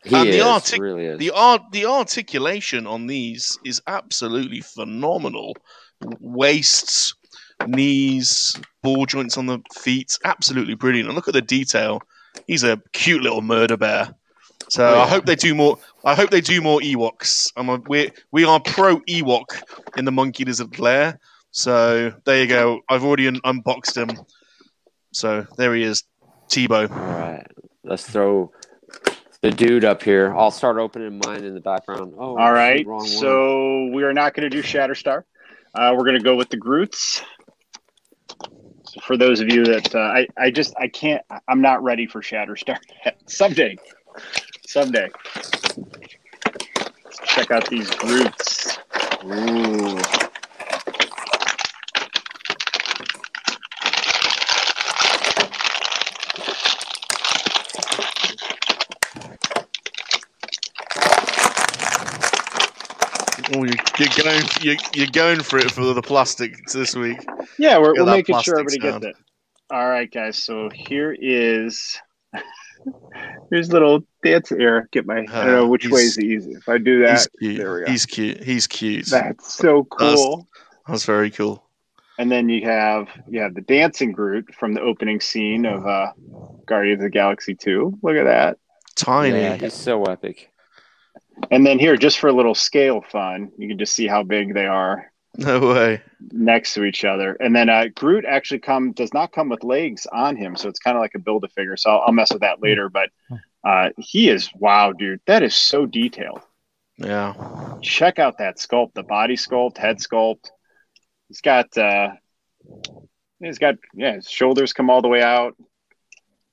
He 0.04 0.16
And 0.16 0.28
the 0.28 0.38
is, 0.38 0.44
artic- 0.44 0.82
really 0.82 1.06
is. 1.06 1.20
The 1.20 1.32
art, 1.32 1.62
the 1.72 1.86
articulation 1.86 2.88
on 2.88 3.08
these 3.08 3.58
is 3.64 3.82
absolutely 3.88 4.62
phenomenal. 4.62 5.56
Waists, 6.20 7.14
knees, 7.68 8.60
ball 8.82 9.06
joints 9.06 9.38
on 9.38 9.46
the 9.46 9.60
feet, 9.76 10.18
absolutely 10.26 10.76
brilliant. 10.76 11.08
And 11.08 11.16
look 11.16 11.28
at 11.28 11.34
the 11.34 11.42
detail. 11.42 12.02
He's 12.48 12.64
a 12.64 12.82
cute 12.94 13.22
little 13.22 13.42
murder 13.42 13.78
bear. 13.78 14.14
So 14.70 14.86
Oh, 14.88 14.96
yeah. 14.96 15.02
I 15.04 15.08
hope 15.08 15.26
they 15.26 15.36
do 15.36 15.54
more. 15.54 15.78
I 16.04 16.16
hope 16.16 16.30
they 16.30 16.42
do 16.42 16.62
more 16.62 16.80
Ewoks. 16.80 17.52
I'm 17.56 17.70
a, 17.70 17.76
we 17.88 18.12
we 18.32 18.46
are 18.46 18.60
pro 18.60 19.00
Ewok 19.02 19.62
in 19.98 20.06
the 20.06 20.12
Monkey 20.12 20.46
Lizard 20.46 20.80
Lair. 20.80 21.20
So 21.52 22.14
there 22.26 22.42
you 22.42 22.48
go. 22.48 22.82
I've 22.90 23.04
already 23.04 23.28
un- 23.28 23.42
unboxed 23.44 23.98
him. 23.98 24.18
So 25.14 25.46
there 25.58 25.76
he 25.76 25.84
is, 25.84 26.04
Tebo. 26.52 26.92
All 26.92 26.98
right. 26.98 27.48
Let's 27.84 28.08
throw 28.08 28.52
the 29.42 29.52
dude 29.52 29.86
up 29.86 30.04
here. 30.04 30.36
I'll 30.36 30.52
start 30.52 30.78
opening 30.78 31.20
mine 31.26 31.44
in 31.46 31.54
the 31.54 31.62
background. 31.62 32.14
Oh, 32.18 32.38
All 32.38 32.52
right. 32.52 32.86
So 33.06 33.88
we 33.94 34.04
are 34.04 34.14
not 34.14 34.34
going 34.34 34.50
to 34.50 34.50
do 34.50 34.62
Shatterstar. 34.62 35.24
Uh, 35.74 35.96
we're 35.98 36.04
going 36.04 36.18
to 36.18 36.24
go 36.24 36.36
with 36.36 36.50
the 36.50 36.58
Groots. 36.58 37.24
So 38.84 39.00
for 39.02 39.16
those 39.16 39.40
of 39.40 39.48
you 39.48 39.64
that 39.64 39.96
uh, 39.96 40.00
I, 40.00 40.28
I 40.38 40.52
just 40.52 40.74
I 40.78 40.90
can't 40.90 41.24
I'm 41.48 41.62
not 41.62 41.82
ready 41.82 42.06
for 42.06 42.22
Shatterstar 42.22 42.78
yet. 43.06 43.18
Someday, 43.28 43.78
someday. 44.68 45.10
Let's 47.06 47.20
check 47.26 47.52
out 47.52 47.70
these 47.70 47.90
Groots. 47.92 48.78
Ooh. 49.24 49.98
Oh, 63.54 63.64
you're, 63.64 63.76
you're 64.00 64.24
going, 64.24 64.44
you're, 64.62 64.76
you're 64.96 65.08
going 65.08 65.42
for 65.42 65.58
it 65.60 65.72
for 65.72 65.94
the 65.94 66.02
plastic 66.02 66.56
this 66.68 66.96
week. 66.96 67.18
Yeah, 67.58 67.78
we're, 67.80 67.94
we're 67.96 68.06
making 68.06 68.40
sure 68.42 68.60
everybody 68.60 68.80
sound. 68.90 69.04
gets 69.04 69.18
it. 69.20 69.26
All 69.72 69.90
right, 69.90 70.10
guys. 70.12 70.42
So 70.42 70.70
here 70.74 71.16
is 71.20 71.98
here's 73.52 73.72
little 73.72 74.06
dance 74.24 74.50
here. 74.50 74.88
Get 74.92 75.06
my 75.06 75.20
I 75.20 75.26
don't 75.26 75.48
know 75.48 75.66
Uh, 75.66 75.68
which 75.68 75.90
way 75.90 76.02
is 76.02 76.16
the 76.16 76.26
easy. 76.26 76.52
If 76.52 76.68
I 76.70 76.78
do 76.78 77.02
that, 77.04 77.18
He's 77.20 77.28
cute. 77.40 77.58
there 77.58 77.74
we 77.76 77.86
go. 77.86 77.92
He's 77.92 78.06
cute. 78.06 78.44
He's 78.44 78.68
cute. 78.68 79.06
that's 79.08 79.54
so 79.54 79.86
cool. 79.86 80.48
That's 80.88 81.06
very 81.06 81.32
cool. 81.32 81.64
And 82.20 82.32
then 82.32 82.50
you 82.50 82.66
have 82.68 83.08
you 83.30 83.42
have 83.42 83.56
the 83.56 83.62
dancing 83.62 84.12
Groot 84.12 84.54
from 84.54 84.74
the 84.74 84.82
opening 84.82 85.20
scene 85.20 85.66
of 85.66 85.86
uh 85.88 86.12
Guardians 86.68 87.00
of 87.00 87.04
the 87.04 87.10
Galaxy 87.10 87.56
2. 87.56 88.00
Look 88.04 88.16
at 88.16 88.26
that. 88.26 88.58
Tiny. 88.96 89.40
Yeah, 89.40 89.56
he's 89.56 89.74
so 89.74 90.04
epic. 90.04 90.51
And 91.50 91.66
then 91.66 91.80
here, 91.80 91.98
just 91.98 92.20
for 92.20 92.28
a 92.28 92.34
little 92.34 92.56
scale 92.56 93.02
fun, 93.02 93.52
you 93.58 93.68
can 93.68 93.78
just 93.80 93.94
see 93.94 94.08
how 94.08 94.24
big 94.24 94.54
they 94.54 94.68
are 94.68 95.12
No 95.38 95.60
way. 95.60 96.02
next 96.32 96.74
to 96.76 96.84
each 96.84 97.04
other. 97.04 97.34
And 97.40 97.56
then 97.56 97.70
uh, 97.70 97.86
Groot 97.96 98.26
actually 98.26 98.60
come 98.60 98.92
does 98.94 99.14
not 99.14 99.32
come 99.32 99.50
with 99.50 99.64
legs 99.64 100.06
on 100.12 100.36
him, 100.36 100.56
so 100.56 100.70
it's 100.70 100.80
kind 100.80 100.96
of 100.96 101.02
like 101.02 101.16
a 101.16 101.20
build 101.20 101.44
a 101.44 101.48
figure. 101.50 101.78
So 101.78 101.90
I'll, 101.90 102.02
I'll 102.08 102.14
mess 102.14 102.32
with 102.32 102.42
that 102.42 102.62
later. 102.62 102.90
But 102.90 103.10
uh, 103.66 103.90
he 103.98 104.30
is 104.30 104.50
wow, 104.54 104.92
dude. 104.92 105.22
That 105.26 105.44
is 105.44 105.56
so 105.56 105.86
detailed. 105.86 106.42
Yeah. 106.98 107.34
Check 107.82 108.20
out 108.20 108.38
that 108.38 108.58
sculpt, 108.58 108.94
the 108.94 109.04
body 109.04 109.36
sculpt, 109.36 109.78
head 109.78 109.98
sculpt. 109.98 110.50
He's 111.28 111.42
got 111.42 111.76
uh, 111.78 112.10
he's 113.40 113.58
got 113.58 113.76
yeah, 113.94 114.16
his 114.16 114.30
shoulders 114.30 114.74
come 114.74 114.90
all 114.90 115.02
the 115.02 115.08
way 115.08 115.22
out. 115.22 115.56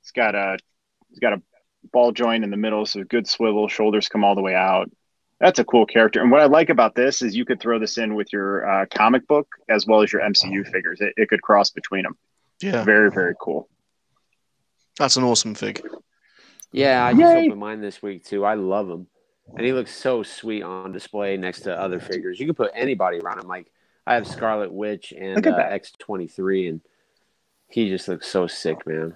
He's 0.03 0.13
got 0.13 0.35
a 0.35 0.57
he's 1.11 1.19
got 1.19 1.35
a 1.35 1.43
ball 1.93 2.13
joint 2.13 2.45
in 2.45 2.51
the 2.51 2.57
middle, 2.57 2.87
so 2.87 3.03
good 3.05 3.27
swivel. 3.27 3.69
Shoulders 3.69 4.09
come 4.09 4.25
all 4.25 4.35
the 4.35 4.43
way 4.43 4.55
out. 4.55 4.91
That's 5.41 5.59
a 5.61 5.65
cool 5.65 5.87
character. 5.87 6.21
And 6.21 6.31
what 6.31 6.41
I 6.41 6.47
like 6.47 6.69
about 6.69 6.95
this 6.95 7.23
is 7.23 7.37
you 7.37 7.45
could 7.45 7.61
throw 7.61 7.79
this 7.79 7.97
in 7.97 8.15
with 8.15 8.33
your 8.33 8.69
uh, 8.69 8.87
comic 8.87 9.27
book 9.29 9.47
as 9.69 9.87
well 9.87 10.03
as 10.03 10.13
your 10.13 10.23
MCU 10.23 10.69
figures. 10.71 11.01
It, 11.01 11.15
it 11.17 11.29
could 11.29 11.43
cross 11.43 11.71
between 11.71 12.03
them. 12.03 12.17
Yeah, 12.61 12.83
Very, 12.83 13.09
very 13.11 13.35
cool. 13.41 13.69
that's 14.99 15.17
an 15.17 15.23
awesome 15.23 15.55
fig. 15.55 15.81
Yeah, 16.73 17.05
I 17.05 17.15
just 17.15 17.35
opened 17.37 17.61
mine 17.61 17.81
this 17.81 18.03
week 18.03 18.25
too. 18.25 18.45
I 18.45 18.55
love 18.55 18.91
him, 18.91 19.07
and 19.57 19.65
he 19.65 19.73
looks 19.73 19.95
so 19.95 20.23
sweet 20.23 20.63
on 20.63 20.93
display 20.93 21.37
next 21.37 21.61
to 21.61 21.81
other 21.81 22.01
figures. 22.01 22.39
You 22.39 22.47
can 22.47 22.55
put 22.57 22.73
anybody 22.75 23.19
around 23.21 23.39
him. 23.39 23.47
Like 23.47 23.71
I 24.07 24.15
have 24.15 24.27
Scarlet 24.27 24.73
Witch 24.73 25.13
and 25.17 25.47
uh. 25.47 25.57
X 25.57 25.93
twenty 25.99 26.27
three, 26.27 26.69
and 26.69 26.81
he 27.69 27.89
just 27.89 28.09
looks 28.09 28.27
so 28.27 28.47
sick, 28.49 28.87
man. 28.87 29.15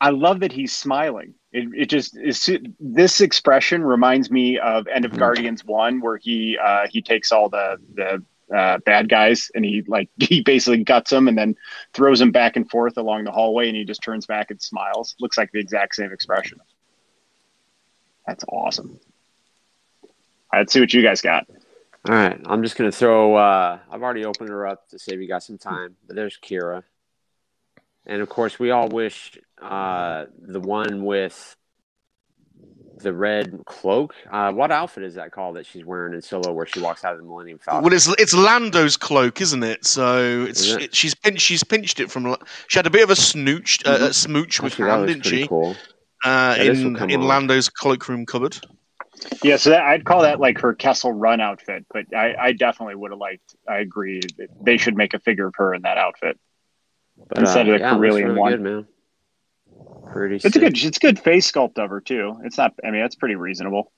I 0.00 0.10
love 0.10 0.40
that 0.40 0.50
he's 0.50 0.74
smiling. 0.74 1.34
It, 1.52 1.68
it 1.76 1.86
just 1.90 2.16
is 2.16 2.48
this 2.80 3.20
expression 3.20 3.84
reminds 3.84 4.30
me 4.30 4.58
of 4.58 4.86
End 4.88 5.04
of 5.04 5.12
Mhm. 5.12 5.18
Guardians 5.18 5.64
One, 5.64 6.00
where 6.00 6.16
he 6.16 6.56
uh, 6.56 6.86
he 6.90 7.02
takes 7.02 7.30
all 7.30 7.48
the 7.50 7.76
the 7.94 8.22
uh, 8.56 8.78
bad 8.84 9.08
guys 9.08 9.50
and 9.54 9.64
he 9.64 9.82
like 9.86 10.08
he 10.18 10.40
basically 10.42 10.82
guts 10.84 11.10
them 11.10 11.28
and 11.28 11.36
then 11.36 11.54
throws 11.92 12.18
them 12.18 12.30
back 12.32 12.56
and 12.56 12.70
forth 12.70 12.96
along 12.96 13.24
the 13.24 13.30
hallway, 13.32 13.68
and 13.68 13.76
he 13.76 13.84
just 13.84 14.02
turns 14.02 14.24
back 14.26 14.50
and 14.50 14.60
smiles. 14.62 15.14
Looks 15.20 15.36
like 15.36 15.50
the 15.52 15.60
exact 15.60 15.94
same 15.94 16.10
expression. 16.12 16.58
That's 18.26 18.44
awesome. 18.48 18.98
All 20.02 20.10
right, 20.52 20.58
let's 20.60 20.72
see 20.72 20.80
what 20.80 20.92
you 20.94 21.02
guys 21.02 21.20
got. 21.20 21.46
All 22.08 22.14
right, 22.14 22.40
I'm 22.46 22.62
just 22.62 22.76
gonna 22.76 22.92
throw. 22.92 23.34
Uh, 23.36 23.78
I've 23.90 24.02
already 24.02 24.24
opened 24.24 24.48
her 24.48 24.66
up 24.66 24.88
to 24.88 24.98
save 24.98 25.20
you 25.20 25.28
guys 25.28 25.46
some 25.46 25.58
time, 25.58 25.96
but 26.06 26.16
there's 26.16 26.38
Qi'ra, 26.42 26.82
and 28.06 28.20
of 28.22 28.28
course 28.28 28.58
we 28.58 28.70
all 28.70 28.88
wish 28.88 29.38
uh, 29.62 30.26
the 30.40 30.60
one 30.60 31.04
with 31.04 31.56
the 32.98 33.12
red 33.12 33.64
cloak. 33.66 34.14
Uh, 34.30 34.52
what 34.52 34.70
outfit 34.70 35.02
is 35.02 35.14
that 35.14 35.32
called 35.32 35.56
that 35.56 35.66
she's 35.66 35.84
wearing 35.84 36.14
in 36.14 36.22
Solo, 36.22 36.52
where 36.52 36.66
she 36.66 36.80
walks 36.80 37.04
out 37.04 37.12
of 37.14 37.18
the 37.20 37.24
Millennium 37.26 37.58
Falcon? 37.58 37.82
Well, 37.84 37.92
it's 37.92 38.06
it's 38.20 38.34
Lando's 38.34 38.96
cloak, 38.96 39.40
isn't 39.40 39.62
it? 39.62 39.84
So 39.84 40.44
it's 40.48 40.66
it? 40.72 40.82
it- 40.82 40.94
she's 40.94 41.14
pinched 41.14 41.42
she's 41.42 41.64
pinched 41.64 42.00
it 42.00 42.10
from. 42.10 42.36
She 42.68 42.78
had 42.78 42.86
a 42.86 42.90
bit 42.90 43.02
of 43.02 43.10
a 43.10 43.16
snooch, 43.16 43.80
uh, 43.86 43.98
a 44.02 44.12
smooch 44.12 44.60
with 44.60 44.72
Actually, 44.74 44.84
that 44.86 44.96
hand, 44.96 45.06
didn't 45.08 45.24
she? 45.26 45.48
cool. 45.48 45.76
Uh, 46.24 46.54
Yeah, 46.58 46.64
in 46.64 46.96
in 47.10 47.20
off. 47.20 47.26
Lando's 47.26 47.68
cloakroom 47.68 48.26
cupboard. 48.26 48.56
Yeah, 49.42 49.56
so 49.56 49.70
that, 49.70 49.82
I'd 49.82 50.04
call 50.04 50.22
that 50.22 50.40
like 50.40 50.60
her 50.60 50.74
Kessel 50.74 51.12
Run 51.12 51.40
outfit, 51.40 51.84
but 51.92 52.06
I, 52.14 52.34
I 52.34 52.52
definitely 52.52 52.94
would 52.96 53.10
have 53.12 53.20
liked. 53.20 53.54
I 53.68 53.78
agree. 53.78 54.20
They 54.64 54.76
should 54.78 54.96
make 54.96 55.14
a 55.14 55.18
figure 55.20 55.46
of 55.46 55.54
her 55.56 55.74
in 55.74 55.82
that 55.82 55.96
outfit. 55.98 56.38
But, 57.28 57.38
Instead 57.38 57.68
of 57.68 57.74
the 57.74 57.80
yeah, 57.80 57.92
Corellian 57.94 58.00
really 58.00 58.38
one. 58.38 58.52
good, 58.52 58.60
man. 58.62 58.86
Pretty. 60.12 60.36
It's 60.36 60.44
a 60.44 60.50
good. 60.58 60.76
It's 60.76 60.96
a 60.96 61.00
good 61.00 61.18
face 61.18 61.50
sculpt 61.50 61.78
of 61.78 61.90
her 61.90 62.00
too. 62.00 62.36
It's 62.44 62.58
not. 62.58 62.74
I 62.84 62.90
mean, 62.90 63.00
that's 63.00 63.14
pretty 63.16 63.34
reasonable. 63.36 63.90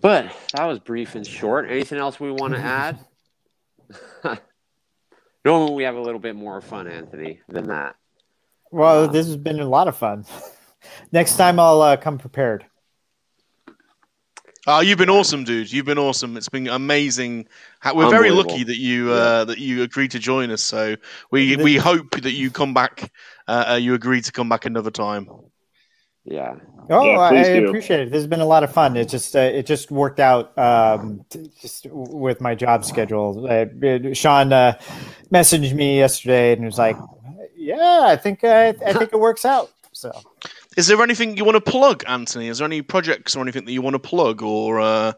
But 0.00 0.32
that 0.54 0.64
was 0.66 0.78
brief 0.78 1.14
and 1.14 1.26
short. 1.26 1.68
Anything 1.70 1.98
else 1.98 2.20
we 2.20 2.30
want 2.30 2.54
to 2.54 2.60
add? 2.60 2.98
Normally 5.44 5.74
we 5.74 5.82
have 5.84 5.96
a 5.96 6.00
little 6.00 6.20
bit 6.20 6.36
more 6.36 6.60
fun, 6.60 6.86
Anthony, 6.88 7.40
than 7.48 7.68
that. 7.68 7.96
Well, 8.70 9.04
Uh, 9.04 9.06
this 9.06 9.26
has 9.26 9.36
been 9.36 9.60
a 9.60 9.68
lot 9.68 9.88
of 9.88 9.96
fun. 9.96 10.24
Next 11.12 11.36
time 11.36 11.58
I'll 11.58 11.80
uh, 11.80 11.96
come 11.96 12.18
prepared. 12.18 12.66
Oh, 14.66 14.80
you've 14.80 14.98
been 14.98 15.08
awesome, 15.10 15.44
dude. 15.44 15.72
You've 15.72 15.86
been 15.86 15.98
awesome. 15.98 16.36
It's 16.36 16.48
been 16.48 16.68
amazing. 16.68 17.46
We're 17.94 18.10
very 18.10 18.30
lucky 18.30 18.64
that 18.64 18.76
you 18.76 19.10
uh, 19.10 19.44
that 19.44 19.58
you 19.58 19.82
agreed 19.82 20.10
to 20.10 20.18
join 20.18 20.50
us. 20.50 20.62
So 20.62 20.96
we 21.30 21.54
The- 21.54 21.64
we 21.64 21.76
hope 21.76 22.10
that 22.20 22.32
you 22.32 22.50
come 22.50 22.74
back. 22.74 23.10
Uh, 23.46 23.64
uh, 23.70 23.74
you 23.76 23.94
agreed 23.94 24.24
to 24.24 24.32
come 24.32 24.48
back 24.48 24.66
another 24.66 24.90
time. 24.90 25.28
Yeah. 26.24 26.56
Oh, 26.90 27.04
Yeah, 27.04 27.20
I 27.20 27.28
please 27.30 27.46
do. 27.46 27.68
appreciate 27.68 28.00
it. 28.00 28.04
This 28.10 28.18
has 28.20 28.26
been 28.26 28.40
a 28.40 28.46
lot 28.46 28.62
of 28.64 28.72
fun. 28.72 28.96
It 28.96 29.08
just 29.08 29.34
uh, 29.34 29.38
it 29.40 29.64
just 29.64 29.90
worked 29.90 30.20
out 30.20 30.56
um, 30.58 31.24
t- 31.30 31.50
just 31.60 31.86
with 31.90 32.40
my 32.42 32.54
job 32.54 32.84
schedule. 32.84 33.46
Uh, 33.48 33.66
uh, 33.86 34.12
Sean 34.14 34.52
uh, 34.52 34.78
messaged 35.32 35.72
me 35.74 35.96
yesterday 35.98 36.52
and 36.52 36.64
was 36.64 36.76
like, 36.78 36.96
"Yeah, 37.56 38.00
I 38.04 38.16
think 38.16 38.44
uh, 38.44 38.72
I 38.84 38.92
think 38.92 39.12
it 39.14 39.20
works 39.20 39.44
out." 39.46 39.70
So 39.92 40.12
Is 40.78 40.86
there 40.86 41.02
anything 41.02 41.36
you 41.36 41.44
want 41.44 41.56
to 41.56 41.70
plug, 41.70 42.04
Anthony? 42.06 42.46
Is 42.46 42.58
there 42.58 42.66
any 42.66 42.82
projects 42.82 43.34
or 43.34 43.40
anything 43.42 43.64
that 43.64 43.72
you 43.72 43.82
want 43.82 43.94
to 43.94 43.98
plug, 43.98 44.42
or 44.42 44.78
uh, 44.78 45.12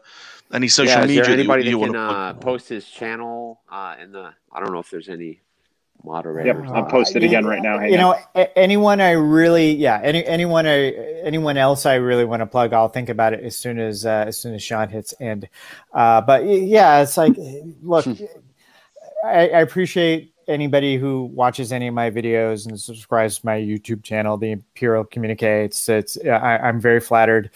any 0.51 0.67
social 0.67 0.93
yeah, 0.93 1.03
is 1.03 1.07
media 1.07 1.23
there 1.23 1.35
that 1.35 1.43
you, 1.43 1.51
anybody 1.51 1.63
you 1.65 1.71
that 1.71 1.77
want 1.77 1.93
can 1.93 2.01
to 2.01 2.11
uh, 2.15 2.33
post 2.33 2.67
his 2.67 2.83
channel 2.87 3.61
uh, 3.71 3.95
in 4.01 4.11
the? 4.11 4.33
I 4.51 4.59
don't 4.59 4.73
know 4.73 4.79
if 4.79 4.89
there's 4.89 5.07
any 5.07 5.41
moderators. 6.03 6.65
Yep, 6.65 6.75
I'll 6.75 6.85
post 6.85 7.15
it 7.15 7.23
again 7.23 7.45
right 7.45 7.61
now. 7.61 7.77
Hang 7.77 7.91
you 7.91 7.99
on. 7.99 8.01
know, 8.01 8.19
a- 8.33 8.57
anyone 8.57 9.01
I 9.01 9.11
really, 9.11 9.75
yeah, 9.75 9.99
any 10.01 10.25
anyone 10.25 10.65
I 10.65 10.93
anyone 11.23 11.57
else 11.57 11.85
I 11.85 11.95
really 11.95 12.25
want 12.25 12.39
to 12.41 12.47
plug, 12.47 12.73
I'll 12.73 12.89
think 12.89 13.09
about 13.09 13.33
it 13.33 13.43
as 13.43 13.55
soon 13.55 13.77
as 13.79 14.03
uh, 14.03 14.25
as 14.27 14.41
soon 14.41 14.55
as 14.55 14.63
Sean 14.63 14.89
hits 14.89 15.13
end. 15.19 15.47
Uh, 15.93 16.21
but 16.21 16.43
yeah, 16.43 17.03
it's 17.03 17.17
like, 17.17 17.35
look, 17.83 18.07
I, 19.23 19.49
I 19.49 19.61
appreciate 19.61 20.33
anybody 20.51 20.97
who 20.97 21.25
watches 21.25 21.71
any 21.71 21.87
of 21.87 21.93
my 21.93 22.11
videos 22.11 22.67
and 22.67 22.79
subscribes 22.79 23.39
to 23.39 23.45
my 23.45 23.57
YouTube 23.57 24.03
channel, 24.03 24.37
the 24.37 24.51
Imperial 24.51 25.03
Communique. 25.03 25.65
It's 25.65 25.89
I, 25.89 26.57
I'm 26.57 26.79
very 26.79 26.99
flattered. 26.99 27.49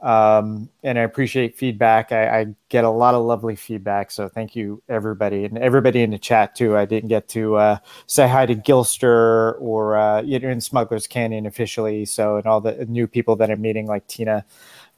Um, 0.00 0.68
and 0.84 0.96
I 0.96 1.02
appreciate 1.02 1.56
feedback. 1.56 2.12
I, 2.12 2.40
I 2.40 2.46
get 2.68 2.84
a 2.84 2.90
lot 2.90 3.14
of 3.14 3.24
lovely 3.24 3.56
feedback, 3.56 4.12
so 4.12 4.28
thank 4.28 4.54
you 4.54 4.80
everybody 4.88 5.44
and 5.44 5.58
everybody 5.58 6.02
in 6.02 6.10
the 6.10 6.18
chat 6.18 6.54
too. 6.54 6.76
I 6.76 6.84
didn't 6.84 7.08
get 7.08 7.26
to 7.30 7.56
uh, 7.56 7.78
say 8.06 8.28
hi 8.28 8.46
to 8.46 8.54
Gilster 8.54 9.60
or 9.60 9.96
uh, 9.96 10.22
you 10.22 10.38
know 10.38 10.50
in 10.50 10.60
Smuggler's 10.60 11.08
Canyon 11.08 11.46
officially. 11.46 12.04
So 12.04 12.36
and 12.36 12.46
all 12.46 12.60
the 12.60 12.86
new 12.86 13.08
people 13.08 13.34
that 13.36 13.50
I'm 13.50 13.60
meeting, 13.60 13.86
like 13.86 14.06
Tina. 14.06 14.44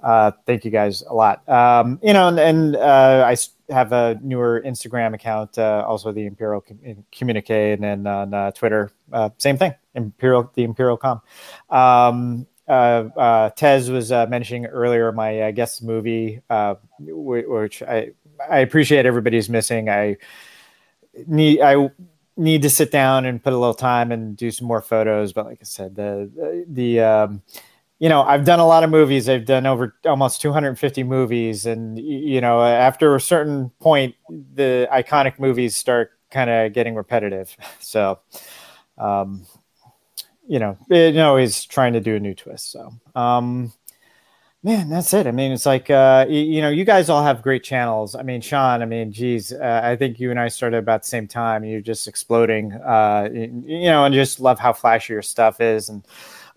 Uh, 0.02 0.30
thank 0.46 0.64
you 0.64 0.70
guys 0.70 1.02
a 1.02 1.14
lot. 1.14 1.46
Um, 1.48 1.98
you 2.02 2.12
know, 2.12 2.28
and, 2.28 2.38
and 2.38 2.76
uh, 2.76 3.24
I 3.26 3.36
have 3.72 3.92
a 3.92 4.18
newer 4.22 4.62
Instagram 4.64 5.14
account, 5.14 5.58
uh, 5.58 5.84
also 5.86 6.12
the 6.12 6.26
Imperial 6.26 6.60
Com- 6.60 7.04
Communique, 7.12 7.72
and 7.72 7.82
then 7.82 8.06
on 8.06 8.32
uh, 8.34 8.50
Twitter, 8.52 8.90
uh, 9.12 9.30
same 9.38 9.56
thing, 9.56 9.74
Imperial, 9.94 10.50
the 10.54 10.64
Imperial 10.64 10.96
Com. 10.96 11.20
Um, 11.68 12.46
uh, 12.66 13.50
Tez 13.50 13.90
was 13.90 14.10
mentioning 14.10 14.66
earlier 14.66 15.10
my 15.12 15.50
guest 15.50 15.82
movie, 15.82 16.40
wh- 16.48 17.48
which 17.48 17.82
I 17.82 18.10
I 18.48 18.58
appreciate 18.58 19.06
everybody's 19.06 19.48
missing. 19.48 19.88
I 19.88 20.16
need 21.26 21.60
I 21.60 21.90
need 22.36 22.62
to 22.62 22.70
sit 22.70 22.90
down 22.90 23.26
and 23.26 23.42
put 23.42 23.52
a 23.52 23.58
little 23.58 23.74
time 23.74 24.12
and 24.12 24.36
do 24.36 24.50
some 24.50 24.66
more 24.66 24.80
photos. 24.80 25.32
But 25.32 25.46
like 25.46 25.58
I 25.60 25.64
said, 25.64 25.94
the 25.96 26.30
the, 26.34 26.64
the 26.68 27.00
um, 27.00 27.42
you 28.00 28.08
know 28.08 28.22
I've 28.22 28.44
done 28.44 28.58
a 28.58 28.66
lot 28.66 28.82
of 28.82 28.90
movies. 28.90 29.28
I've 29.28 29.44
done 29.46 29.66
over 29.66 29.94
almost 30.04 30.40
250 30.40 31.04
movies, 31.04 31.66
and 31.66 31.98
you 31.98 32.40
know 32.40 32.60
after 32.60 33.14
a 33.14 33.20
certain 33.20 33.70
point, 33.78 34.16
the 34.28 34.88
iconic 34.92 35.38
movies 35.38 35.76
start 35.76 36.10
kind 36.32 36.50
of 36.50 36.72
getting 36.72 36.96
repetitive. 36.96 37.56
So. 37.80 38.18
Um, 38.98 39.46
you 40.50 40.58
know, 40.58 40.76
it, 40.90 41.14
you 41.14 41.20
know, 41.20 41.36
he's 41.36 41.64
trying 41.64 41.92
to 41.92 42.00
do 42.00 42.16
a 42.16 42.20
new 42.20 42.34
twist. 42.34 42.72
So, 42.72 42.92
um, 43.14 43.72
man, 44.64 44.88
that's 44.88 45.14
it. 45.14 45.28
I 45.28 45.30
mean, 45.30 45.52
it's 45.52 45.64
like, 45.64 45.88
uh, 45.90 46.26
you, 46.28 46.40
you 46.40 46.60
know, 46.60 46.70
you 46.70 46.84
guys 46.84 47.08
all 47.08 47.22
have 47.22 47.40
great 47.40 47.62
channels. 47.62 48.16
I 48.16 48.22
mean, 48.22 48.40
Sean, 48.40 48.82
I 48.82 48.84
mean, 48.84 49.12
geez, 49.12 49.52
uh, 49.52 49.80
I 49.84 49.94
think 49.94 50.18
you 50.18 50.30
and 50.30 50.40
I 50.40 50.48
started 50.48 50.78
about 50.78 51.02
the 51.02 51.08
same 51.08 51.28
time. 51.28 51.64
You're 51.64 51.80
just 51.80 52.08
exploding, 52.08 52.72
uh, 52.72 53.28
you, 53.32 53.62
you 53.64 53.84
know, 53.90 54.04
and 54.04 54.12
just 54.12 54.40
love 54.40 54.58
how 54.58 54.72
flashy 54.72 55.12
your 55.12 55.22
stuff 55.22 55.60
is. 55.60 55.88
And, 55.88 56.04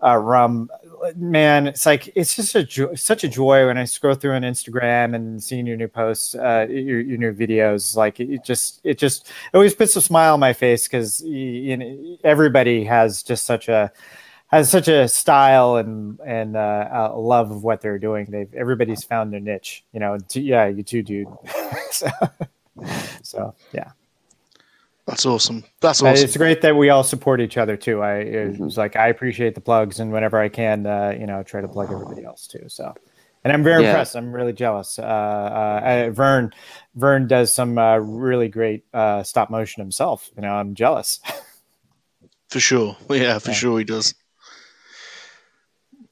uh, 0.02 0.16
rum, 0.16 0.70
man, 1.16 1.66
it's 1.66 1.86
like, 1.86 2.12
it's 2.14 2.36
just 2.36 2.54
a 2.54 2.62
jo- 2.62 2.94
such 2.94 3.24
a 3.24 3.28
joy 3.28 3.66
when 3.66 3.78
I 3.78 3.84
scroll 3.84 4.14
through 4.14 4.32
on 4.32 4.42
Instagram 4.42 5.14
and 5.14 5.42
seeing 5.42 5.66
your 5.66 5.76
new 5.76 5.88
posts, 5.88 6.34
uh, 6.34 6.66
your, 6.68 7.00
your 7.00 7.18
new 7.18 7.32
videos. 7.32 7.96
Like 7.96 8.20
it 8.20 8.44
just, 8.44 8.80
it 8.84 8.98
just, 8.98 9.28
it 9.28 9.56
always 9.56 9.74
puts 9.74 9.96
a 9.96 10.00
smile 10.00 10.34
on 10.34 10.40
my 10.40 10.52
face 10.52 10.86
because 10.86 11.22
you 11.22 11.76
know 11.76 12.16
everybody 12.24 12.84
has 12.84 13.22
just 13.22 13.44
such 13.44 13.68
a 13.68 13.92
has 14.48 14.70
such 14.70 14.88
a 14.88 15.08
style 15.08 15.76
and 15.76 16.18
and 16.20 16.56
uh, 16.56 17.10
a 17.12 17.18
love 17.18 17.50
of 17.50 17.64
what 17.64 17.80
they're 17.80 17.98
doing. 17.98 18.26
They've 18.26 18.52
everybody's 18.54 19.02
found 19.02 19.32
their 19.32 19.40
niche. 19.40 19.84
You 19.92 20.00
know, 20.00 20.18
t- 20.28 20.42
yeah, 20.42 20.66
you 20.66 20.82
too, 20.82 21.02
dude. 21.02 21.28
so, 21.90 22.08
so 23.22 23.54
yeah, 23.72 23.90
That's 25.06 25.26
awesome. 25.26 25.64
That's 25.80 26.02
Uh, 26.02 26.06
awesome. 26.08 26.24
it's 26.24 26.36
great 26.36 26.62
that 26.62 26.76
we 26.76 26.88
all 26.88 27.04
support 27.04 27.40
each 27.40 27.58
other 27.58 27.76
too. 27.76 28.00
I 28.02 28.14
it 28.20 28.54
Mhm. 28.54 28.60
was 28.60 28.78
like 28.78 28.96
I 28.96 29.08
appreciate 29.08 29.54
the 29.54 29.60
plugs 29.60 30.00
and 30.00 30.10
whenever 30.12 30.38
I 30.38 30.48
can, 30.48 30.86
uh, 30.86 31.14
you 31.18 31.26
know, 31.26 31.42
try 31.42 31.60
to 31.60 31.68
plug 31.68 31.92
everybody 31.92 32.24
else 32.24 32.46
too. 32.46 32.64
So. 32.68 32.94
And 33.44 33.52
I'm 33.52 33.62
very 33.62 33.82
Yeah. 33.82 33.90
impressed. 33.90 34.16
I'm 34.16 34.32
really 34.32 34.54
jealous. 34.54 34.98
Uh, 34.98 35.02
uh, 35.02 36.06
uh, 36.06 36.10
Vern, 36.10 36.54
Vern 36.94 37.26
does 37.28 37.52
some 37.52 37.76
uh, 37.76 37.98
really 37.98 38.48
great 38.48 38.84
uh, 38.94 39.22
stop 39.22 39.50
motion 39.50 39.82
himself. 39.82 40.30
You 40.36 40.40
know, 40.40 40.54
I'm 40.54 40.74
jealous. 40.74 41.20
For 42.48 42.60
sure. 42.60 42.96
Yeah, 43.10 43.38
for 43.40 43.50
Yeah. 43.50 43.54
sure 43.54 43.78
he 43.80 43.84
does. 43.84 44.14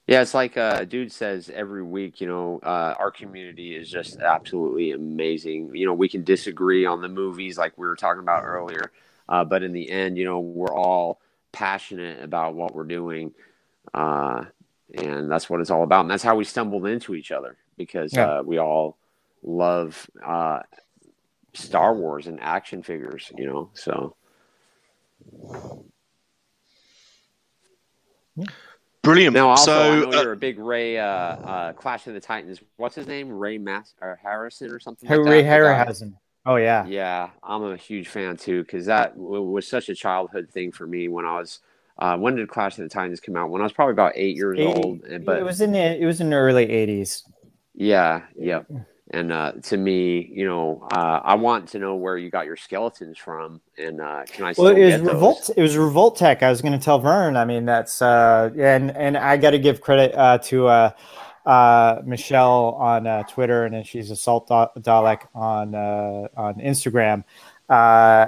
Yeah, 0.09 0.21
it's 0.21 0.35
like 0.35 0.57
uh, 0.57 0.85
dude 0.85 1.13
says 1.13 1.49
every 1.55 1.83
week. 1.83 2.21
You 2.21 2.27
know, 2.27 2.61
uh, 2.63 2.95
our 2.99 3.11
community 3.11 3.75
is 3.77 3.89
just 3.89 4.19
absolutely 4.19 4.93
amazing. 4.93 5.75
You 5.75 5.87
know, 5.87 5.95
we 5.95 6.09
can 6.09 6.25
disagree 6.25 6.85
on 6.85 7.01
the 7.01 7.09
movies, 7.09 7.57
like 7.57 7.79
we 7.79 7.87
were 7.87 7.97
talking 7.97 8.21
about 8.23 8.45
earlier, 8.45 8.91
uh, 9.29 9.45
but 9.45 9.63
in 9.63 9.73
the 9.73 9.91
end, 9.91 10.19
you 10.19 10.25
know, 10.25 10.41
we're 10.41 10.75
all 10.75 11.21
passionate 11.53 12.23
about 12.23 12.55
what 12.55 12.75
we're 12.75 12.85
doing, 12.85 13.33
uh, 13.95 14.45
and 14.95 15.31
that's 15.31 15.49
what 15.49 15.61
it's 15.61 15.71
all 15.71 15.85
about. 15.85 16.01
And 16.03 16.11
that's 16.11 16.23
how 16.25 16.35
we 16.37 16.45
stumbled 16.45 16.87
into 16.87 17.15
each 17.15 17.31
other 17.31 17.57
because 17.79 18.13
Yeah. 18.13 18.39
uh, 18.39 18.43
we 18.45 18.59
all 18.59 18.99
love 19.45 20.11
uh, 20.25 20.61
Star 21.55 21.95
Wars 21.95 22.27
and 22.27 22.41
action 22.41 22.83
figures, 22.83 23.31
you 23.39 23.47
know. 23.47 23.71
So 23.75 24.17
Brilliant. 29.03 29.35
now, 29.35 29.49
also, 29.49 29.73
I 29.73 30.01
so 30.01 30.11
know 30.11 30.19
uh, 30.19 30.23
you're 30.23 30.33
a 30.33 30.37
big 30.37 30.59
Ray 30.59 30.99
uh, 30.99 31.05
uh, 31.05 31.73
Clash 31.73 32.07
of 32.07 32.15
the 32.15 32.21
Titans. 32.21 32.61
What's 32.77 32.95
his 32.95 33.07
name? 33.09 33.31
Ray 33.31 33.59
Mass 33.59 33.95
or 34.01 34.19
Harrison 34.23 34.71
or 34.71 34.79
something. 34.79 35.09
like 35.09 35.19
Ray 35.19 35.43
that? 35.43 35.61
The 35.61 36.11
guy. 36.11 36.17
Oh 36.45 36.57
yeah. 36.57 36.85
Yeah, 36.87 37.31
I'm 37.43 37.65
a 37.65 37.77
huge 37.77 38.09
fan 38.09 38.37
too 38.37 38.63
because 38.63 38.87
that 38.87 39.17
w- 39.17 39.43
was 39.43 39.67
such 39.67 39.89
a 39.89 39.95
childhood 39.95 40.49
thing 40.51 40.73
for 40.73 40.87
me 40.87 41.09
when 41.09 41.25
I 41.25 41.39
was. 41.39 41.61
Uh, 41.99 42.17
when 42.17 42.35
did 42.37 42.49
Clash 42.49 42.79
of 42.79 42.85
the 42.85 42.89
Titans 42.89 43.21
come 43.21 43.37
out? 43.37 43.51
When 43.51 43.61
I 43.61 43.65
was 43.65 43.73
probably 43.73 43.93
about 43.93 44.13
eight 44.17 44.35
years 44.35 44.59
80 44.59 44.73
old. 44.73 45.25
But 45.25 45.39
it 45.39 45.45
was 45.45 45.61
in 45.61 45.73
the 45.73 46.01
it 46.01 46.07
was 46.07 46.21
in 46.21 46.31
the 46.31 46.37
early 46.37 46.67
'80s. 46.67 47.23
yeah, 47.75 48.23
yeah. 48.37 48.63
And 49.13 49.31
uh, 49.31 49.53
to 49.65 49.77
me, 49.77 50.31
you 50.33 50.47
know, 50.47 50.89
uh, 50.91 51.21
I 51.23 51.35
want 51.35 51.69
to 51.71 51.79
know 51.79 51.97
where 51.97 52.17
you 52.17 52.31
got 52.31 52.47
your 52.47 52.57
skeletons 52.57 53.19
from, 53.19 53.61
and 53.77 54.01
uh, 54.01 54.25
can 54.27 54.47
I 54.47 54.55
Well, 54.57 54.69
it 54.69 54.85
was 54.85 54.97
get 54.97 55.05
those? 55.05 55.13
Revolt. 55.15 55.51
It 55.55 55.61
was 55.61 55.77
Revoltech. 55.77 56.43
I 56.43 56.49
was 56.49 56.63
going 56.63 56.73
to 56.73 56.83
tell 56.83 56.99
Vern. 56.99 57.37
I 57.37 57.45
mean, 57.45 57.67
that's 57.67 58.01
uh, 58.01 58.51
and 58.59 58.91
and 58.97 59.19
I 59.19 59.37
got 59.37 59.51
to 59.51 59.59
give 59.59 59.83
credit 59.83 60.15
uh, 60.15 60.39
to 60.39 60.67
uh, 60.67 60.91
uh, 61.45 62.01
Michelle 62.07 62.75
on 62.79 63.07
uh, 63.07 63.23
Twitter, 63.25 63.67
and 63.67 63.75
then 63.75 63.85
she's 63.85 64.11
Assault 64.11 64.49
Da- 64.49 64.69
Dalek 64.79 65.27
on 65.35 65.75
uh, 65.75 66.29
on 66.37 66.55
Instagram. 66.55 67.25
Uh, 67.69 68.27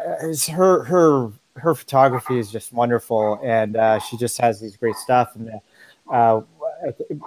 her 0.53 0.85
her 0.85 1.33
her 1.57 1.75
photography 1.75 2.39
is 2.39 2.51
just 2.51 2.73
wonderful, 2.75 3.41
and 3.43 3.77
uh, 3.77 3.99
she 4.01 4.19
just 4.19 4.39
has 4.39 4.61
these 4.61 4.77
great 4.77 4.97
stuff. 4.97 5.35
And 5.35 5.51
uh, 6.13 6.43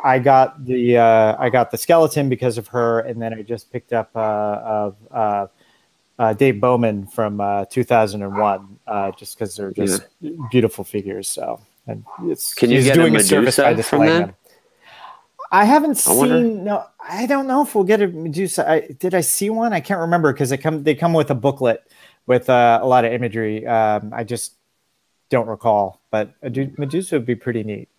I 0.03 0.19
got 0.19 0.65
the 0.65 0.97
uh, 0.97 1.35
I 1.39 1.49
got 1.49 1.71
the 1.71 1.77
skeleton 1.77 2.29
because 2.29 2.57
of 2.57 2.67
her, 2.67 2.99
and 3.01 3.21
then 3.21 3.33
I 3.33 3.41
just 3.41 3.71
picked 3.71 3.93
up 3.93 4.11
uh. 4.15 4.91
Uh, 5.11 5.47
uh, 6.19 6.33
Dave 6.33 6.59
Bowman 6.59 7.05
from 7.05 7.39
uh, 7.39 7.65
2001, 7.65 8.79
uh, 8.87 9.11
just 9.11 9.37
because 9.37 9.55
they're 9.55 9.71
just 9.71 10.03
beautiful 10.49 10.83
figures. 10.83 11.27
So, 11.27 11.59
and 11.85 12.03
it's 12.23 12.53
Can 12.53 12.71
you 12.71 12.77
he's 12.77 12.85
get 12.85 12.97
a 12.97 12.99
doing 12.99 13.15
a 13.15 13.19
service 13.19 13.57
by 13.57 13.69
Medusa 13.71 13.89
from 13.89 13.99
displaying 14.01 14.21
them? 14.21 14.35
I 15.51 15.65
haven't 15.65 15.91
I 15.91 15.93
seen. 15.93 16.63
No, 16.63 16.85
I 16.99 17.25
don't 17.25 17.47
know 17.47 17.61
if 17.61 17.73
we'll 17.73 17.83
get 17.83 18.01
a 18.01 18.07
Medusa. 18.07 18.69
I, 18.69 18.79
did 18.99 19.13
I 19.13 19.21
see 19.21 19.49
one? 19.49 19.73
I 19.73 19.79
can't 19.79 20.01
remember 20.01 20.33
because 20.33 20.49
they 20.49 20.57
come 20.57 20.83
they 20.83 20.95
come 20.95 21.13
with 21.13 21.29
a 21.31 21.35
booklet 21.35 21.89
with 22.25 22.49
uh, 22.49 22.79
a 22.81 22.87
lot 22.87 23.05
of 23.05 23.13
imagery. 23.13 23.65
Um, 23.65 24.11
I 24.13 24.23
just 24.23 24.55
don't 25.29 25.47
recall, 25.47 26.01
but 26.11 26.33
a 26.41 26.49
Medusa 26.49 27.15
would 27.15 27.25
be 27.25 27.35
pretty 27.35 27.63
neat. 27.63 27.89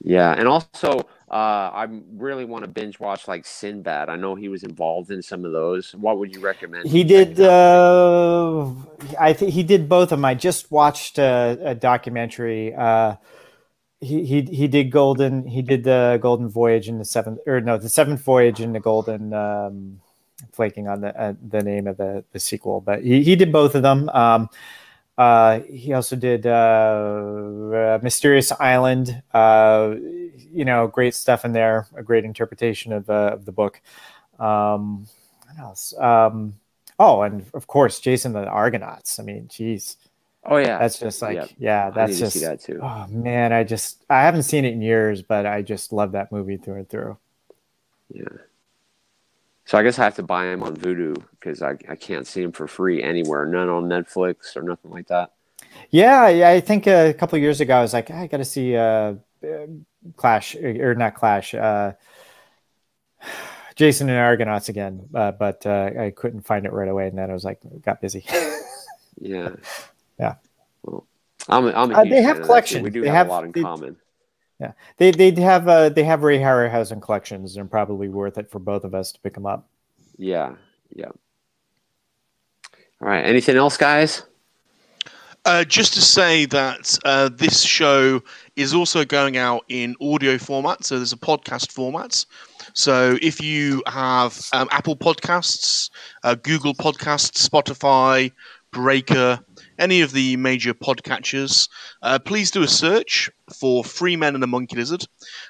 Yeah, 0.00 0.32
and 0.32 0.46
also 0.46 1.08
uh, 1.30 1.70
I 1.74 1.88
really 2.12 2.44
want 2.44 2.64
to 2.64 2.70
binge 2.70 3.00
watch 3.00 3.26
like 3.26 3.44
Sinbad. 3.44 4.08
I 4.08 4.16
know 4.16 4.34
he 4.34 4.48
was 4.48 4.62
involved 4.62 5.10
in 5.10 5.22
some 5.22 5.44
of 5.44 5.52
those. 5.52 5.94
What 5.94 6.18
would 6.18 6.34
you 6.34 6.40
recommend? 6.40 6.88
He 6.88 7.04
did. 7.04 7.40
Uh, 7.40 8.70
I 9.18 9.32
think 9.32 9.52
he 9.52 9.62
did 9.62 9.88
both 9.88 10.04
of 10.12 10.18
them. 10.18 10.24
I 10.24 10.34
just 10.34 10.70
watched 10.70 11.18
a, 11.18 11.58
a 11.62 11.74
documentary. 11.74 12.74
Uh, 12.74 13.16
he, 14.00 14.24
he 14.24 14.42
he 14.42 14.68
did 14.68 14.92
Golden. 14.92 15.46
He 15.46 15.62
did 15.62 15.82
the 15.82 16.18
Golden 16.22 16.48
Voyage 16.48 16.88
in 16.88 16.98
the 16.98 17.04
seventh, 17.04 17.40
or 17.46 17.60
no, 17.60 17.76
the 17.76 17.88
seventh 17.88 18.22
voyage 18.22 18.60
in 18.60 18.72
the 18.72 18.80
Golden. 18.80 19.32
Um, 19.34 20.00
flaking 20.52 20.86
on 20.88 21.00
the 21.00 21.20
uh, 21.20 21.34
the 21.46 21.62
name 21.62 21.86
of 21.86 21.96
the 21.96 22.24
the 22.32 22.38
sequel, 22.38 22.80
but 22.80 23.02
he, 23.02 23.22
he 23.22 23.36
did 23.36 23.52
both 23.52 23.74
of 23.74 23.82
them. 23.82 24.08
Um, 24.10 24.48
uh, 25.18 25.60
he 25.62 25.92
also 25.94 26.16
did 26.16 26.46
uh, 26.46 26.50
uh, 27.74 28.00
Mysterious 28.02 28.52
Island. 28.52 29.22
Uh, 29.34 29.96
you 29.98 30.64
know, 30.64 30.88
great 30.88 31.14
stuff 31.14 31.44
in 31.44 31.52
there. 31.52 31.88
A 31.96 32.04
great 32.04 32.24
interpretation 32.24 32.92
of 32.92 33.06
the 33.06 33.14
of 33.14 33.44
the 33.46 33.52
book. 33.52 33.82
Um, 34.38 35.06
what 35.46 35.58
else? 35.60 35.94
Um, 35.98 36.54
oh, 36.98 37.22
and 37.22 37.46
of 37.54 37.66
course, 37.66 38.00
Jason 38.00 38.32
the 38.32 38.46
Argonauts. 38.46 39.20
I 39.20 39.24
mean, 39.24 39.48
geez, 39.48 39.96
Oh 40.44 40.56
yeah, 40.56 40.78
that's 40.78 40.98
just 40.98 41.22
like, 41.22 41.34
Yeah. 41.34 41.46
yeah, 41.58 41.90
that's 41.90 42.18
just. 42.18 42.40
that 42.42 42.60
too. 42.60 42.80
Oh 42.80 43.06
man, 43.08 43.52
I 43.52 43.64
just 43.64 44.04
I 44.10 44.22
haven't 44.22 44.44
seen 44.44 44.64
it 44.64 44.72
in 44.72 44.82
years, 44.82 45.22
but 45.22 45.46
I 45.46 45.62
just 45.62 45.92
love 45.92 46.12
that 46.12 46.32
movie 46.32 46.56
through 46.58 46.76
and 46.76 46.88
through. 46.88 47.18
Yeah. 48.10 48.47
So 49.68 49.76
I 49.76 49.82
guess 49.82 49.98
I 49.98 50.04
have 50.04 50.14
to 50.16 50.22
buy 50.22 50.46
him 50.46 50.62
on 50.62 50.74
Vudu 50.74 51.22
because 51.32 51.60
I, 51.60 51.72
I 51.90 51.94
can't 51.94 52.26
see 52.26 52.42
him 52.42 52.52
for 52.52 52.66
free 52.66 53.02
anywhere. 53.02 53.44
None 53.44 53.68
on 53.68 53.84
Netflix 53.84 54.56
or 54.56 54.62
nothing 54.62 54.90
like 54.90 55.08
that. 55.08 55.32
Yeah, 55.90 56.28
yeah. 56.28 56.48
I 56.48 56.60
think 56.60 56.86
a 56.86 57.12
couple 57.12 57.36
of 57.36 57.42
years 57.42 57.60
ago, 57.60 57.76
I 57.76 57.82
was 57.82 57.92
like, 57.92 58.10
I 58.10 58.28
got 58.28 58.38
to 58.38 58.46
see 58.46 58.74
uh, 58.74 59.16
Clash 60.16 60.56
or 60.56 60.94
not 60.94 61.16
Clash, 61.16 61.52
uh, 61.54 61.92
Jason 63.76 64.08
and 64.08 64.18
Argonauts 64.18 64.70
again, 64.70 65.06
uh, 65.14 65.32
but 65.32 65.66
uh, 65.66 65.90
I 66.00 66.12
couldn't 66.16 66.46
find 66.46 66.64
it 66.64 66.72
right 66.72 66.88
away, 66.88 67.06
and 67.08 67.18
then 67.18 67.30
I 67.30 67.34
was 67.34 67.44
like, 67.44 67.60
got 67.84 68.00
busy. 68.00 68.24
Yeah. 69.20 69.50
Yeah. 70.18 70.36
Well, 70.84 71.04
I'm 71.48 71.66
a, 71.66 71.72
I'm 71.72 71.90
a 71.90 71.94
Uh, 71.98 72.04
they 72.04 72.22
have 72.22 72.36
of 72.36 72.36
that, 72.36 72.42
too. 72.42 72.46
collections. 72.46 72.84
We 72.84 72.90
do 72.90 73.00
They 73.00 73.08
have, 73.08 73.16
have- 73.16 73.26
a 73.26 73.30
lot 73.32 73.44
in 73.44 73.50
they- 73.50 73.62
common. 73.62 73.96
They 74.96 75.10
they 75.10 75.30
have 75.40 75.68
uh, 75.68 75.88
they 75.88 76.04
have 76.04 76.22
Ray 76.22 76.38
Harryhausen 76.38 77.00
collections, 77.00 77.56
and 77.56 77.70
probably 77.70 78.08
worth 78.08 78.38
it 78.38 78.50
for 78.50 78.58
both 78.58 78.84
of 78.84 78.94
us 78.94 79.12
to 79.12 79.20
pick 79.20 79.34
them 79.34 79.46
up. 79.46 79.68
Yeah. 80.16 80.56
Yeah. 80.94 81.10
All 83.00 83.08
right. 83.08 83.24
Anything 83.24 83.56
else, 83.56 83.76
guys? 83.76 84.24
Uh, 85.44 85.64
just 85.64 85.94
to 85.94 86.00
say 86.00 86.44
that 86.46 86.98
uh, 87.04 87.30
this 87.32 87.62
show 87.62 88.20
is 88.56 88.74
also 88.74 89.04
going 89.04 89.36
out 89.36 89.64
in 89.68 89.94
audio 90.00 90.36
format, 90.36 90.84
so 90.84 90.96
there's 90.96 91.12
a 91.12 91.16
podcast 91.16 91.72
format. 91.72 92.24
So 92.74 93.16
if 93.22 93.40
you 93.40 93.82
have 93.86 94.46
um, 94.52 94.68
Apple 94.72 94.96
Podcasts, 94.96 95.90
uh, 96.22 96.34
Google 96.34 96.74
Podcasts, 96.74 97.48
Spotify, 97.48 98.30
Breaker, 98.72 99.40
any 99.78 100.00
of 100.00 100.12
the 100.12 100.36
major 100.36 100.74
podcatchers, 100.74 101.68
uh, 102.02 102.18
please 102.18 102.50
do 102.50 102.62
a 102.62 102.68
search 102.68 103.30
for 103.52 103.84
Free 103.84 104.16
Men 104.16 104.34
and 104.34 104.44
a 104.44 104.46
Monkey 104.46 104.76
Lizard. 104.76 105.06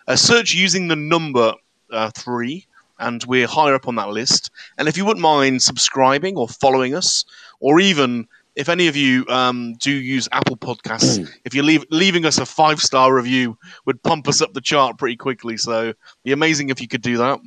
A 0.07 0.17
search 0.17 0.55
using 0.55 0.89
the 0.89 0.97
number 0.97 1.55
uh, 1.91 2.11
three, 2.17 2.67
and 2.99 3.25
we're 3.25 3.47
higher 3.47 3.75
up 3.75 3.89
on 3.89 3.95
that 3.97 4.11
list. 4.11 4.51
And 4.77 4.89
if 4.89 4.97
you 4.97 5.05
wouldn't 5.05 5.23
mind 5.23 5.63
subscribing 5.63 6.37
or 6.37 6.49
following 6.49 6.95
us, 6.95 7.25
or 7.61 7.81
even 7.81 8.29
if 8.59 8.69
any 8.69 8.89
of 8.89 8.97
you 8.97 9.25
um, 9.29 9.75
do 9.75 9.93
use 9.93 10.29
Apple 10.33 10.57
Podcasts, 10.57 11.31
if 11.45 11.55
you're 11.55 11.65
leave, 11.65 11.85
leaving 11.91 12.27
us 12.27 12.39
a 12.39 12.45
five 12.45 12.81
star 12.81 13.15
review, 13.15 13.57
would 13.87 14.03
pump 14.03 14.27
us 14.27 14.43
up 14.43 14.53
the 14.53 14.61
chart 14.61 14.99
pretty 14.99 15.17
quickly. 15.17 15.57
So, 15.57 15.95
be 16.25 16.33
amazing 16.33 16.71
if 16.71 16.81
you 16.81 16.89
could 16.89 17.03
do 17.03 17.17
that. 17.19 17.39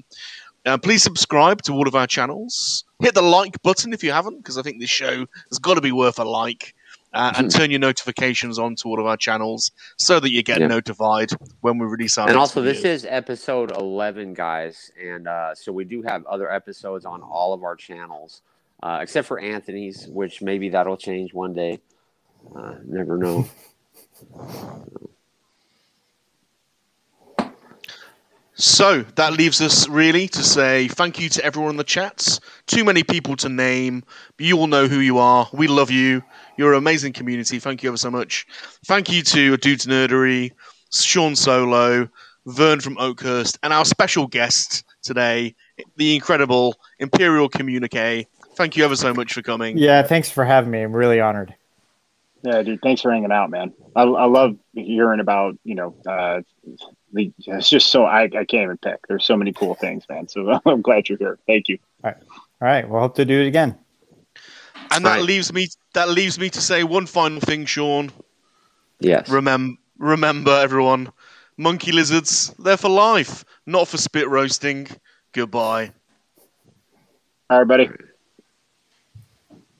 Uh, 0.65 0.77
please 0.77 1.01
subscribe 1.01 1.61
to 1.63 1.73
all 1.73 1.87
of 1.87 1.95
our 1.95 2.07
channels. 2.07 2.83
Hit 3.01 3.15
the 3.15 3.21
like 3.21 3.61
button 3.63 3.93
if 3.93 4.03
you 4.03 4.11
haven't, 4.11 4.37
because 4.37 4.57
I 4.57 4.61
think 4.61 4.79
this 4.79 4.89
show 4.91 5.25
has 5.49 5.59
got 5.59 5.75
to 5.75 5.81
be 5.81 5.91
worth 5.91 6.19
a 6.19 6.23
like. 6.23 6.75
Uh, 7.13 7.33
and 7.35 7.51
turn 7.51 7.69
your 7.69 7.79
notifications 7.79 8.57
on 8.57 8.73
to 8.73 8.87
all 8.87 8.97
of 8.97 9.05
our 9.05 9.17
channels 9.17 9.71
so 9.97 10.17
that 10.21 10.31
you 10.31 10.41
get 10.41 10.61
Yeah. 10.61 10.67
notified 10.67 11.29
when 11.59 11.77
we 11.77 11.85
release 11.85 12.17
our 12.17 12.29
and 12.29 12.37
also, 12.37 12.61
this 12.61 12.85
is 12.85 13.05
episode 13.05 13.71
11, 13.71 14.33
guys. 14.33 14.89
And 14.97 15.27
uh, 15.27 15.53
so 15.53 15.73
we 15.73 15.83
do 15.83 16.01
have 16.03 16.25
other 16.25 16.49
episodes 16.49 17.03
on 17.03 17.21
all 17.21 17.51
of 17.51 17.63
our 17.65 17.75
channels, 17.75 18.43
uh, 18.81 18.99
except 19.01 19.27
for 19.27 19.39
Anthony's, 19.41 20.07
which 20.07 20.41
maybe 20.41 20.69
that'll 20.69 20.95
change 20.95 21.33
one 21.33 21.53
day. 21.53 21.81
Uh, 22.55 22.75
never 22.85 23.17
know. 23.17 23.45
So 28.61 29.01
that 29.15 29.33
leaves 29.33 29.59
us 29.59 29.89
really 29.89 30.27
to 30.27 30.43
say 30.43 30.87
thank 30.87 31.19
you 31.19 31.29
to 31.29 31.43
everyone 31.43 31.71
in 31.71 31.77
the 31.77 31.83
chats. 31.83 32.39
Too 32.67 32.83
many 32.83 33.01
people 33.01 33.35
to 33.37 33.49
name, 33.49 34.03
but 34.37 34.45
you 34.45 34.55
all 34.59 34.67
know 34.67 34.87
who 34.87 34.99
you 34.99 35.17
are. 35.17 35.49
We 35.51 35.65
love 35.65 35.89
you. 35.89 36.21
You're 36.57 36.73
an 36.73 36.77
amazing 36.77 37.13
community. 37.13 37.57
Thank 37.57 37.81
you 37.81 37.89
ever 37.89 37.97
so 37.97 38.11
much. 38.11 38.45
Thank 38.85 39.11
you 39.11 39.23
to 39.23 39.57
Dude's 39.57 39.87
Nerdery, 39.87 40.51
Sean 40.91 41.35
Solo, 41.35 42.07
Vern 42.45 42.79
from 42.81 42.99
Oakhurst, 42.99 43.57
and 43.63 43.73
our 43.73 43.83
special 43.83 44.27
guest 44.27 44.83
today, 45.01 45.55
the 45.95 46.13
incredible 46.13 46.75
Imperial 46.99 47.49
Communique. 47.49 48.27
Thank 48.53 48.77
you 48.77 48.85
ever 48.85 48.95
so 48.95 49.11
much 49.11 49.33
for 49.33 49.41
coming. 49.41 49.79
Yeah, 49.79 50.03
thanks 50.03 50.29
for 50.29 50.45
having 50.45 50.69
me. 50.69 50.83
I'm 50.83 50.95
really 50.95 51.19
honored. 51.19 51.55
Yeah, 52.43 52.61
dude. 52.61 52.79
Thanks 52.83 53.01
for 53.01 53.11
hanging 53.11 53.31
out, 53.31 53.49
man. 53.49 53.73
I, 53.95 54.03
I 54.03 54.25
love 54.25 54.55
hearing 54.75 55.19
about 55.19 55.57
you 55.63 55.73
know. 55.73 55.95
Uh, 56.07 56.41
the, 56.63 56.77
it's 57.13 57.69
just 57.69 57.87
so 57.87 58.05
I, 58.05 58.23
I 58.23 58.29
can't 58.45 58.53
even 58.63 58.77
pick. 58.77 59.07
There's 59.07 59.25
so 59.25 59.35
many 59.35 59.51
cool 59.53 59.75
things, 59.75 60.05
man. 60.09 60.27
So 60.27 60.59
I'm 60.65 60.81
glad 60.81 61.09
you're 61.09 61.17
here. 61.17 61.37
Thank 61.47 61.69
you. 61.69 61.77
All 62.03 62.11
right. 62.11 62.17
All 62.61 62.67
right. 62.67 62.89
we'll 62.89 63.01
hope 63.01 63.15
to 63.15 63.25
do 63.25 63.41
it 63.41 63.47
again. 63.47 63.77
And 64.91 65.05
that 65.05 65.17
Right. 65.17 65.23
leaves 65.23 65.53
me 65.53 65.67
that 65.93 66.09
leaves 66.09 66.37
me 66.39 66.49
to 66.49 66.61
say 66.61 66.83
one 66.83 67.05
final 67.05 67.39
thing, 67.39 67.65
Sean. 67.65 68.11
Yes. 68.99 69.29
Remember, 69.29 69.77
remember, 69.97 70.51
everyone, 70.51 71.11
monkey 71.57 71.91
lizards, 71.91 72.53
they're 72.59 72.77
for 72.77 72.89
life, 72.89 73.45
not 73.65 73.87
for 73.87 73.97
spit 73.97 74.27
roasting. 74.27 74.87
Goodbye. 75.33 75.91
All 77.49 77.59
right, 77.59 77.67
buddy. 77.67 77.89